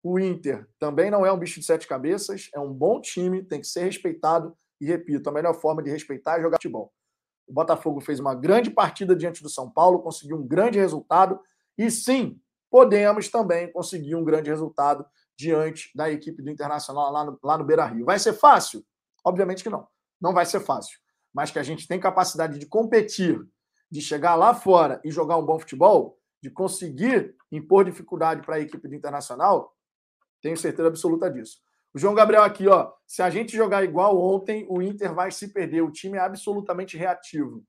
O 0.03 0.17
Inter 0.19 0.67
também 0.79 1.11
não 1.11 1.25
é 1.25 1.31
um 1.31 1.37
bicho 1.37 1.59
de 1.59 1.65
sete 1.65 1.87
cabeças, 1.87 2.49
é 2.53 2.59
um 2.59 2.73
bom 2.73 2.99
time, 3.01 3.43
tem 3.43 3.59
que 3.59 3.67
ser 3.67 3.83
respeitado 3.83 4.55
e 4.79 4.85
repito, 4.85 5.29
a 5.29 5.33
melhor 5.33 5.53
forma 5.53 5.83
de 5.83 5.91
respeitar 5.91 6.39
é 6.39 6.41
jogar 6.41 6.57
futebol. 6.57 6.91
O 7.47 7.53
Botafogo 7.53 8.01
fez 8.01 8.19
uma 8.19 8.33
grande 8.33 8.71
partida 8.71 9.15
diante 9.15 9.43
do 9.43 9.49
São 9.49 9.69
Paulo, 9.69 10.01
conseguiu 10.01 10.37
um 10.37 10.47
grande 10.47 10.79
resultado. 10.79 11.39
E 11.77 11.91
sim, 11.91 12.39
podemos 12.69 13.29
também 13.29 13.71
conseguir 13.71 14.15
um 14.15 14.23
grande 14.23 14.49
resultado 14.49 15.05
diante 15.37 15.89
da 15.95 16.09
equipe 16.09 16.41
do 16.41 16.49
Internacional 16.49 17.11
lá 17.11 17.25
no, 17.25 17.39
lá 17.43 17.57
no 17.57 17.63
Beira 17.63 17.85
Rio. 17.85 18.05
Vai 18.05 18.19
ser 18.19 18.33
fácil? 18.33 18.85
Obviamente 19.23 19.63
que 19.63 19.69
não. 19.69 19.87
Não 20.19 20.33
vai 20.33 20.45
ser 20.45 20.59
fácil. 20.59 20.99
Mas 21.33 21.51
que 21.51 21.59
a 21.59 21.63
gente 21.63 21.87
tem 21.87 21.99
capacidade 21.99 22.59
de 22.59 22.65
competir, 22.65 23.41
de 23.89 24.01
chegar 24.01 24.35
lá 24.35 24.53
fora 24.53 25.01
e 25.03 25.11
jogar 25.11 25.37
um 25.37 25.45
bom 25.45 25.59
futebol, 25.59 26.17
de 26.41 26.49
conseguir 26.49 27.35
impor 27.51 27.85
dificuldade 27.85 28.41
para 28.41 28.55
a 28.55 28.59
equipe 28.59 28.87
do 28.87 28.95
Internacional, 28.95 29.75
tenho 30.41 30.57
certeza 30.57 30.87
absoluta 30.87 31.29
disso. 31.29 31.59
O 31.93 31.99
João 31.99 32.15
Gabriel 32.15 32.43
aqui, 32.43 32.67
ó. 32.67 32.91
Se 33.05 33.21
a 33.21 33.29
gente 33.29 33.55
jogar 33.55 33.83
igual 33.83 34.17
ontem, 34.17 34.65
o 34.69 34.81
Inter 34.81 35.13
vai 35.13 35.29
se 35.29 35.49
perder. 35.49 35.81
O 35.81 35.91
time 35.91 36.17
é 36.17 36.21
absolutamente 36.21 36.97
reativo. 36.97 37.63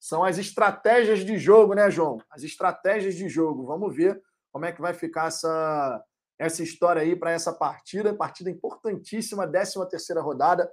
São 0.00 0.24
as 0.24 0.38
estratégias 0.38 1.20
de 1.20 1.38
jogo, 1.38 1.74
né, 1.74 1.90
João? 1.90 2.18
As 2.30 2.42
estratégias 2.42 3.14
de 3.14 3.28
jogo. 3.28 3.66
Vamos 3.66 3.94
ver 3.94 4.20
como 4.50 4.64
é 4.64 4.72
que 4.72 4.80
vai 4.80 4.94
ficar 4.94 5.28
essa, 5.28 6.02
essa 6.42 6.62
história 6.62 7.02
aí 7.02 7.14
para 7.14 7.30
essa 7.30 7.52
partida. 7.52 8.14
Partida 8.14 8.50
importantíssima, 8.50 9.46
13 9.46 9.88
terceira 9.88 10.20
rodada. 10.20 10.70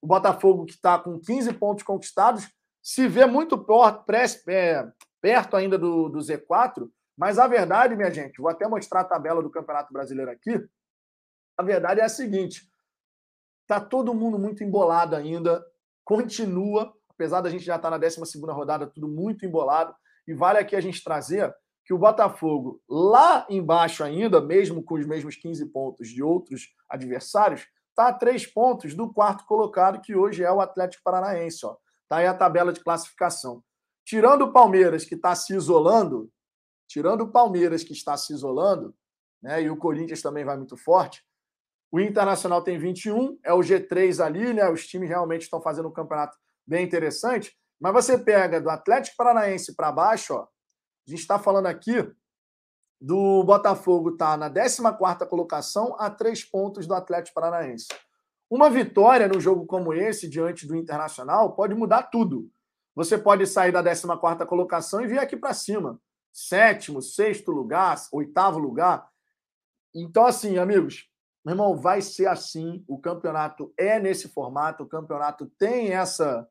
O 0.00 0.06
Botafogo, 0.06 0.64
que 0.64 0.74
está 0.74 0.98
com 0.98 1.18
15 1.18 1.52
pontos 1.54 1.82
conquistados, 1.82 2.48
se 2.80 3.08
vê 3.08 3.26
muito 3.26 3.56
é, 4.48 4.88
perto 5.20 5.56
ainda 5.56 5.76
do, 5.76 6.08
do 6.08 6.18
Z4, 6.18 6.88
mas 7.16 7.38
a 7.38 7.48
verdade, 7.48 7.96
minha 7.96 8.12
gente, 8.12 8.40
vou 8.40 8.48
até 8.48 8.68
mostrar 8.68 9.00
a 9.00 9.04
tabela 9.04 9.42
do 9.42 9.50
Campeonato 9.50 9.92
Brasileiro 9.92 10.30
aqui. 10.30 10.64
A 11.56 11.62
verdade 11.64 12.00
é 12.00 12.04
a 12.04 12.08
seguinte: 12.08 12.70
tá 13.66 13.80
todo 13.80 14.14
mundo 14.14 14.38
muito 14.38 14.62
embolado 14.62 15.16
ainda, 15.16 15.66
continua, 16.04 16.94
apesar 17.08 17.40
da 17.40 17.50
gente 17.50 17.64
já 17.64 17.74
estar 17.74 17.90
tá 17.90 17.98
na 17.98 17.98
12 17.98 18.20
rodada, 18.52 18.86
tudo 18.86 19.08
muito 19.08 19.44
embolado, 19.44 19.92
e 20.28 20.32
vale 20.32 20.58
aqui 20.58 20.76
a 20.76 20.80
gente 20.80 21.02
trazer 21.02 21.52
que 21.88 21.94
o 21.94 21.98
Botafogo, 21.98 22.82
lá 22.86 23.46
embaixo 23.48 24.04
ainda, 24.04 24.42
mesmo 24.42 24.82
com 24.82 24.96
os 24.96 25.06
mesmos 25.06 25.36
15 25.36 25.64
pontos 25.70 26.08
de 26.08 26.22
outros 26.22 26.68
adversários, 26.86 27.66
está 27.88 28.08
a 28.08 28.12
três 28.12 28.46
pontos 28.46 28.94
do 28.94 29.10
quarto 29.10 29.46
colocado, 29.46 30.02
que 30.02 30.14
hoje 30.14 30.44
é 30.44 30.52
o 30.52 30.60
Atlético 30.60 31.02
Paranaense. 31.02 31.64
Ó. 31.64 31.78
Tá 32.06 32.18
aí 32.18 32.26
a 32.26 32.34
tabela 32.34 32.74
de 32.74 32.80
classificação. 32.80 33.64
Tirando 34.04 34.42
o 34.42 34.52
Palmeiras, 34.52 35.06
que 35.06 35.14
está 35.14 35.34
se 35.34 35.54
isolando, 35.54 36.30
tirando 36.86 37.22
o 37.22 37.32
Palmeiras, 37.32 37.82
que 37.82 37.94
está 37.94 38.18
se 38.18 38.34
isolando, 38.34 38.94
né, 39.42 39.62
e 39.62 39.70
o 39.70 39.76
Corinthians 39.78 40.20
também 40.20 40.44
vai 40.44 40.58
muito 40.58 40.76
forte, 40.76 41.24
o 41.90 41.98
Internacional 41.98 42.60
tem 42.60 42.78
21, 42.78 43.38
é 43.42 43.54
o 43.54 43.60
G3 43.60 44.22
ali, 44.22 44.52
né? 44.52 44.68
Os 44.68 44.86
times 44.86 45.08
realmente 45.08 45.44
estão 45.44 45.62
fazendo 45.62 45.88
um 45.88 45.92
campeonato 45.92 46.36
bem 46.66 46.84
interessante. 46.84 47.56
Mas 47.80 47.94
você 47.94 48.18
pega 48.18 48.60
do 48.60 48.68
Atlético 48.68 49.16
Paranaense 49.16 49.74
para 49.74 49.90
baixo, 49.90 50.34
ó, 50.34 50.46
a 51.08 51.10
gente 51.10 51.20
está 51.20 51.38
falando 51.38 51.66
aqui 51.66 52.06
do 53.00 53.42
Botafogo 53.42 54.16
tá 54.16 54.36
na 54.36 54.50
14 54.50 55.26
colocação 55.26 55.96
a 55.98 56.10
três 56.10 56.44
pontos 56.44 56.86
do 56.86 56.92
Atlético 56.92 57.34
Paranaense. 57.34 57.86
Uma 58.50 58.68
vitória 58.68 59.26
no 59.26 59.40
jogo 59.40 59.64
como 59.64 59.94
esse, 59.94 60.28
diante 60.28 60.66
do 60.66 60.76
Internacional, 60.76 61.54
pode 61.54 61.74
mudar 61.74 62.04
tudo. 62.04 62.50
Você 62.94 63.16
pode 63.16 63.46
sair 63.46 63.72
da 63.72 63.82
14 63.82 64.44
colocação 64.46 65.00
e 65.00 65.06
vir 65.06 65.18
aqui 65.18 65.36
para 65.36 65.54
cima. 65.54 65.98
Sétimo, 66.30 67.00
sexto 67.00 67.50
lugar, 67.52 67.96
oitavo 68.12 68.58
lugar. 68.58 69.08
Então, 69.94 70.26
assim, 70.26 70.58
amigos, 70.58 71.08
meu 71.42 71.54
irmão, 71.54 71.74
vai 71.74 72.02
ser 72.02 72.26
assim. 72.26 72.84
O 72.86 72.98
campeonato 72.98 73.72
é 73.78 73.98
nesse 73.98 74.28
formato, 74.28 74.82
o 74.82 74.88
campeonato 74.88 75.46
tem 75.58 75.92
essa, 75.92 76.46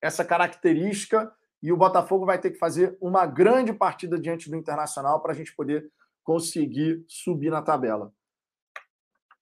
essa 0.00 0.24
característica 0.24 1.30
e 1.62 1.72
o 1.72 1.76
Botafogo 1.76 2.24
vai 2.24 2.38
ter 2.38 2.50
que 2.50 2.58
fazer 2.58 2.96
uma 3.00 3.26
grande 3.26 3.72
partida 3.72 4.18
diante 4.18 4.48
do 4.48 4.56
Internacional 4.56 5.20
para 5.20 5.32
a 5.32 5.34
gente 5.34 5.54
poder 5.54 5.90
conseguir 6.22 7.04
subir 7.06 7.50
na 7.50 7.60
tabela. 7.62 8.12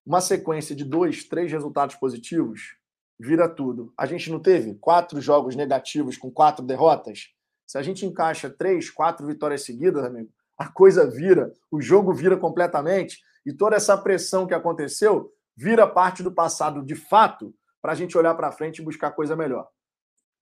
Uma 0.04 0.20
sequência 0.20 0.74
de 0.74 0.84
dois, 0.84 1.24
três 1.24 1.52
resultados 1.52 1.96
positivos 1.96 2.76
vira 3.18 3.48
tudo. 3.48 3.92
A 3.96 4.06
gente 4.06 4.30
não 4.30 4.40
teve 4.40 4.74
quatro 4.76 5.20
jogos 5.20 5.54
negativos 5.54 6.16
com 6.16 6.30
quatro 6.30 6.64
derrotas? 6.64 7.34
Se 7.66 7.76
a 7.76 7.82
gente 7.82 8.06
encaixa 8.06 8.48
três, 8.48 8.90
quatro 8.90 9.26
vitórias 9.26 9.64
seguidas, 9.64 10.04
amigo, 10.04 10.30
a 10.56 10.68
coisa 10.68 11.08
vira, 11.08 11.52
o 11.70 11.80
jogo 11.80 12.12
vira 12.12 12.36
completamente 12.36 13.20
e 13.44 13.52
toda 13.52 13.76
essa 13.76 13.96
pressão 13.96 14.46
que 14.46 14.54
aconteceu 14.54 15.32
vira 15.56 15.86
parte 15.86 16.22
do 16.22 16.32
passado 16.32 16.82
de 16.82 16.94
fato 16.94 17.54
para 17.82 17.92
a 17.92 17.94
gente 17.94 18.16
olhar 18.16 18.34
para 18.34 18.52
frente 18.52 18.78
e 18.78 18.84
buscar 18.84 19.10
coisa 19.10 19.36
melhor. 19.36 19.68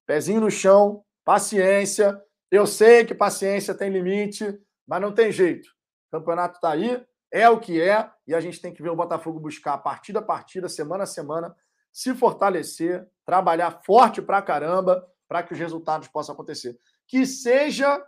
Pezinho 0.07 0.41
no 0.41 0.51
chão, 0.51 1.05
Paciência. 1.27 2.23
Eu 2.53 2.69
sei 2.69 3.05
que 3.05 3.13
paciência 3.13 3.75
tem 3.75 3.91
limite, 3.91 4.57
mas 4.87 5.01
não 5.01 5.13
tem 5.13 5.33
jeito. 5.33 5.69
O 6.07 6.19
campeonato 6.19 6.55
está 6.55 6.71
aí, 6.71 7.05
é 7.33 7.51
o 7.51 7.59
que 7.59 7.81
é, 7.81 8.09
e 8.29 8.33
a 8.33 8.41
gente 8.41 8.61
tem 8.61 8.73
que 8.73 8.81
ver 8.81 8.91
o 8.91 8.97
Botafogo 8.97 9.41
buscar 9.41 9.77
partida 9.79 10.21
a 10.21 10.23
partida, 10.23 10.69
semana 10.69 11.03
a 11.03 11.07
semana, 11.07 11.53
se 11.93 12.15
fortalecer, 12.15 13.05
trabalhar 13.25 13.83
forte 13.85 14.23
pra 14.23 14.41
caramba 14.41 15.05
para 15.27 15.43
que 15.43 15.53
os 15.53 15.59
resultados 15.59 16.07
possam 16.07 16.33
acontecer. 16.33 16.79
Que 17.09 17.27
seja 17.27 18.01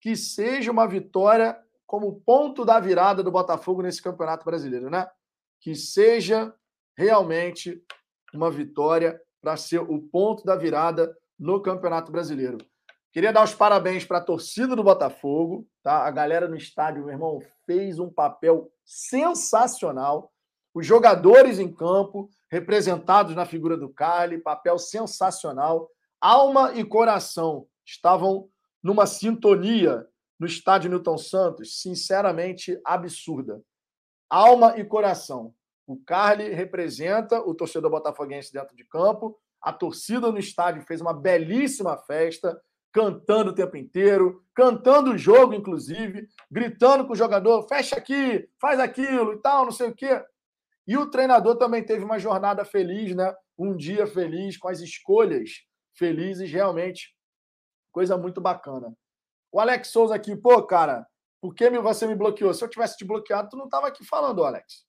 que 0.00 0.14
seja 0.14 0.70
uma 0.70 0.86
vitória 0.86 1.60
como 1.86 2.20
ponto 2.20 2.64
da 2.64 2.78
virada 2.78 3.20
do 3.20 3.32
Botafogo 3.32 3.82
nesse 3.82 4.00
Campeonato 4.00 4.44
Brasileiro, 4.44 4.88
né? 4.88 5.10
Que 5.60 5.74
seja 5.74 6.54
realmente 6.96 7.84
uma 8.32 8.48
vitória 8.48 9.20
para 9.42 9.56
ser 9.56 9.80
o 9.80 10.00
ponto 10.00 10.44
da 10.44 10.54
virada 10.54 11.14
no 11.40 11.62
Campeonato 11.62 12.12
Brasileiro. 12.12 12.58
Queria 13.10 13.32
dar 13.32 13.42
os 13.42 13.54
parabéns 13.54 14.04
para 14.04 14.18
a 14.18 14.22
torcida 14.22 14.76
do 14.76 14.84
Botafogo, 14.84 15.66
tá? 15.82 16.06
A 16.06 16.10
galera 16.10 16.46
no 16.46 16.54
estádio, 16.54 17.02
meu 17.04 17.14
irmão, 17.14 17.40
fez 17.64 17.98
um 17.98 18.10
papel 18.10 18.70
sensacional. 18.84 20.30
Os 20.72 20.86
jogadores 20.86 21.58
em 21.58 21.72
campo, 21.72 22.28
representados 22.50 23.34
na 23.34 23.46
figura 23.46 23.76
do 23.76 23.88
Carly, 23.88 24.38
papel 24.38 24.78
sensacional. 24.78 25.90
Alma 26.20 26.74
e 26.74 26.84
coração 26.84 27.66
estavam 27.84 28.48
numa 28.82 29.06
sintonia 29.06 30.06
no 30.38 30.46
estádio 30.46 30.90
Newton 30.90 31.18
Santos, 31.18 31.80
sinceramente 31.80 32.78
absurda. 32.84 33.60
Alma 34.28 34.78
e 34.78 34.84
coração. 34.84 35.52
O 35.86 35.96
Carly 35.96 36.50
representa 36.50 37.40
o 37.40 37.54
torcedor 37.54 37.90
botafoguense 37.90 38.52
dentro 38.52 38.76
de 38.76 38.84
campo, 38.84 39.36
a 39.62 39.72
torcida 39.72 40.30
no 40.30 40.38
estádio 40.38 40.84
fez 40.86 41.00
uma 41.00 41.12
belíssima 41.12 41.96
festa, 41.98 42.60
cantando 42.92 43.50
o 43.50 43.54
tempo 43.54 43.76
inteiro, 43.76 44.44
cantando 44.54 45.12
o 45.12 45.18
jogo, 45.18 45.54
inclusive, 45.54 46.28
gritando 46.50 47.06
com 47.06 47.12
o 47.12 47.16
jogador: 47.16 47.66
fecha 47.68 47.96
aqui, 47.96 48.48
faz 48.60 48.80
aquilo 48.80 49.34
e 49.34 49.38
tal, 49.38 49.64
não 49.64 49.72
sei 49.72 49.88
o 49.88 49.94
quê. 49.94 50.24
E 50.86 50.96
o 50.96 51.10
treinador 51.10 51.56
também 51.56 51.84
teve 51.84 52.04
uma 52.04 52.18
jornada 52.18 52.64
feliz, 52.64 53.14
né? 53.14 53.34
Um 53.56 53.76
dia 53.76 54.06
feliz, 54.06 54.56
com 54.56 54.68
as 54.68 54.80
escolhas 54.80 55.50
felizes, 55.94 56.50
realmente. 56.50 57.14
Coisa 57.92 58.16
muito 58.16 58.40
bacana. 58.40 58.92
O 59.52 59.60
Alex 59.60 59.88
Souza 59.88 60.14
aqui, 60.14 60.34
pô, 60.36 60.62
cara, 60.62 61.06
por 61.40 61.54
que 61.54 61.68
você 61.70 62.06
me 62.06 62.14
bloqueou? 62.14 62.54
Se 62.54 62.64
eu 62.64 62.68
tivesse 62.68 62.96
te 62.96 63.04
bloqueado, 63.04 63.50
tu 63.50 63.56
não 63.56 63.64
estava 63.64 63.88
aqui 63.88 64.04
falando, 64.04 64.44
Alex. 64.44 64.84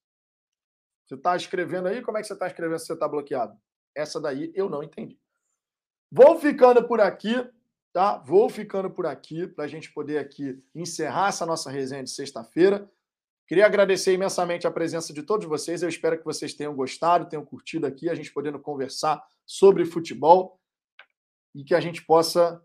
Você 1.06 1.14
está 1.14 1.36
escrevendo 1.36 1.88
aí? 1.88 2.00
Como 2.02 2.16
é 2.16 2.20
que 2.20 2.26
você 2.26 2.32
está 2.32 2.46
escrevendo 2.46 2.78
se 2.78 2.86
você 2.86 2.94
está 2.94 3.08
bloqueado? 3.08 3.56
Essa 3.94 4.20
daí 4.20 4.52
eu 4.54 4.68
não 4.68 4.82
entendi. 4.82 5.18
Vou 6.10 6.38
ficando 6.38 6.86
por 6.86 7.00
aqui, 7.00 7.34
tá? 7.92 8.18
Vou 8.18 8.48
ficando 8.48 8.90
por 8.90 9.06
aqui 9.06 9.46
para 9.46 9.64
a 9.64 9.68
gente 9.68 9.92
poder 9.92 10.18
aqui 10.18 10.62
encerrar 10.74 11.28
essa 11.28 11.46
nossa 11.46 11.70
resenha 11.70 12.02
de 12.02 12.10
sexta-feira. 12.10 12.90
Queria 13.46 13.66
agradecer 13.66 14.12
imensamente 14.12 14.66
a 14.66 14.70
presença 14.70 15.12
de 15.12 15.22
todos 15.22 15.46
vocês. 15.46 15.82
Eu 15.82 15.88
espero 15.88 16.18
que 16.18 16.24
vocês 16.24 16.54
tenham 16.54 16.74
gostado, 16.74 17.28
tenham 17.28 17.44
curtido 17.44 17.86
aqui, 17.86 18.08
a 18.08 18.14
gente 18.14 18.32
podendo 18.32 18.58
conversar 18.58 19.22
sobre 19.44 19.84
futebol 19.84 20.60
e 21.54 21.64
que 21.64 21.74
a 21.74 21.80
gente 21.80 22.04
possa 22.04 22.62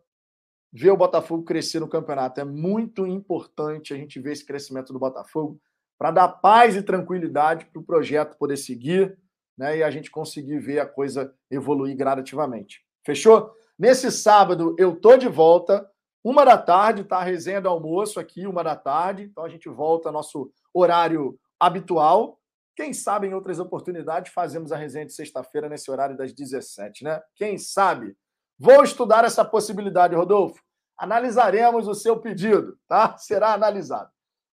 ver 0.72 0.92
o 0.92 0.98
Botafogo 0.98 1.44
crescer 1.44 1.80
no 1.80 1.88
campeonato. 1.88 2.40
É 2.40 2.46
muito 2.46 3.06
importante 3.06 3.94
a 3.94 3.98
gente 3.98 4.20
ver 4.20 4.34
esse 4.34 4.46
crescimento 4.46 4.94
do 4.94 5.00
Botafogo 5.00 5.60
para 5.98 6.12
dar 6.12 6.28
paz 6.28 6.76
e 6.76 6.84
tranquilidade 6.84 7.66
para 7.66 7.82
o 7.82 7.84
projeto 7.84 8.38
poder 8.38 8.58
seguir 8.58 9.18
né, 9.58 9.78
e 9.78 9.84
a 9.84 9.90
gente 9.90 10.12
conseguir 10.12 10.60
ver 10.60 10.80
a 10.80 10.86
coisa 10.86 11.34
evoluir 11.50 11.96
gradativamente. 11.96 12.82
Fechou? 13.06 13.52
Nesse 13.78 14.12
sábado 14.12 14.76
eu 14.78 14.96
tô 14.96 15.18
de 15.18 15.28
volta, 15.28 15.90
uma 16.24 16.44
da 16.44 16.58
tarde, 16.58 17.04
tá? 17.04 17.20
A 17.20 17.24
resenha 17.24 17.62
do 17.62 17.70
almoço 17.70 18.20
aqui, 18.20 18.46
uma 18.46 18.64
da 18.64 18.76
tarde. 18.76 19.24
Então 19.24 19.46
a 19.46 19.50
gente 19.50 19.70
volta 19.70 20.10
ao 20.10 20.14
nosso 20.14 20.52
horário 20.74 21.40
habitual. 21.60 22.38
Quem 22.76 22.94
sabe 22.94 23.28
em 23.28 23.34
outras 23.34 23.60
oportunidades 23.60 24.32
fazemos 24.34 24.72
a 24.72 24.78
resenha 24.78 25.06
de 25.06 25.14
sexta-feira 25.14 25.70
nesse 25.70 25.90
horário 25.90 26.18
das 26.18 26.34
17, 26.34 27.04
né? 27.04 27.22
Quem 27.36 27.58
sabe? 27.58 28.16
Vou 28.60 28.84
estudar 28.84 29.24
essa 29.24 29.46
possibilidade, 29.46 30.16
Rodolfo. 30.16 30.62
Analisaremos 30.98 31.88
o 31.88 31.94
seu 31.94 32.20
pedido, 32.20 32.78
tá? 32.88 33.18
Será 33.18 33.54
analisado. 33.54 34.10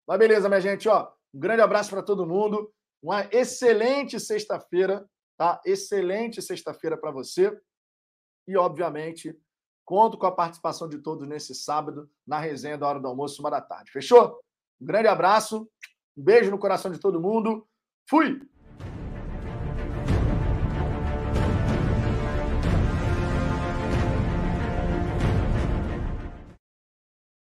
Mas 0.08 0.18
beleza, 0.18 0.50
minha 0.50 0.62
gente, 0.62 0.90
ó. 0.90 1.12
Um 1.34 1.40
grande 1.40 1.62
abraço 1.62 1.92
para 1.92 2.02
todo 2.02 2.26
mundo. 2.26 2.72
Uma 3.02 3.28
excelente 3.32 4.20
sexta-feira, 4.20 5.10
tá? 5.38 5.62
Excelente 5.66 6.42
sexta-feira 6.42 6.98
para 6.98 7.12
você. 7.12 7.58
E, 8.48 8.58
obviamente, 8.58 9.38
conto 9.86 10.18
com 10.18 10.26
a 10.26 10.32
participação 10.32 10.88
de 10.88 11.00
todos 11.00 11.28
nesse 11.28 11.56
sábado, 11.56 12.10
na 12.28 12.40
resenha 12.40 12.78
da 12.78 12.88
hora 12.88 13.00
do 13.00 13.08
almoço, 13.08 13.42
uma 13.42 13.50
da 13.50 13.62
tarde. 13.62 13.92
Fechou? 13.92 14.40
Um 14.82 14.86
grande 14.86 15.08
abraço, 15.08 15.70
um 16.18 16.24
beijo 16.24 16.52
no 16.52 16.60
coração 16.60 16.92
de 16.92 17.00
todo 17.00 17.22
mundo. 17.22 17.68
Fui! 18.10 18.40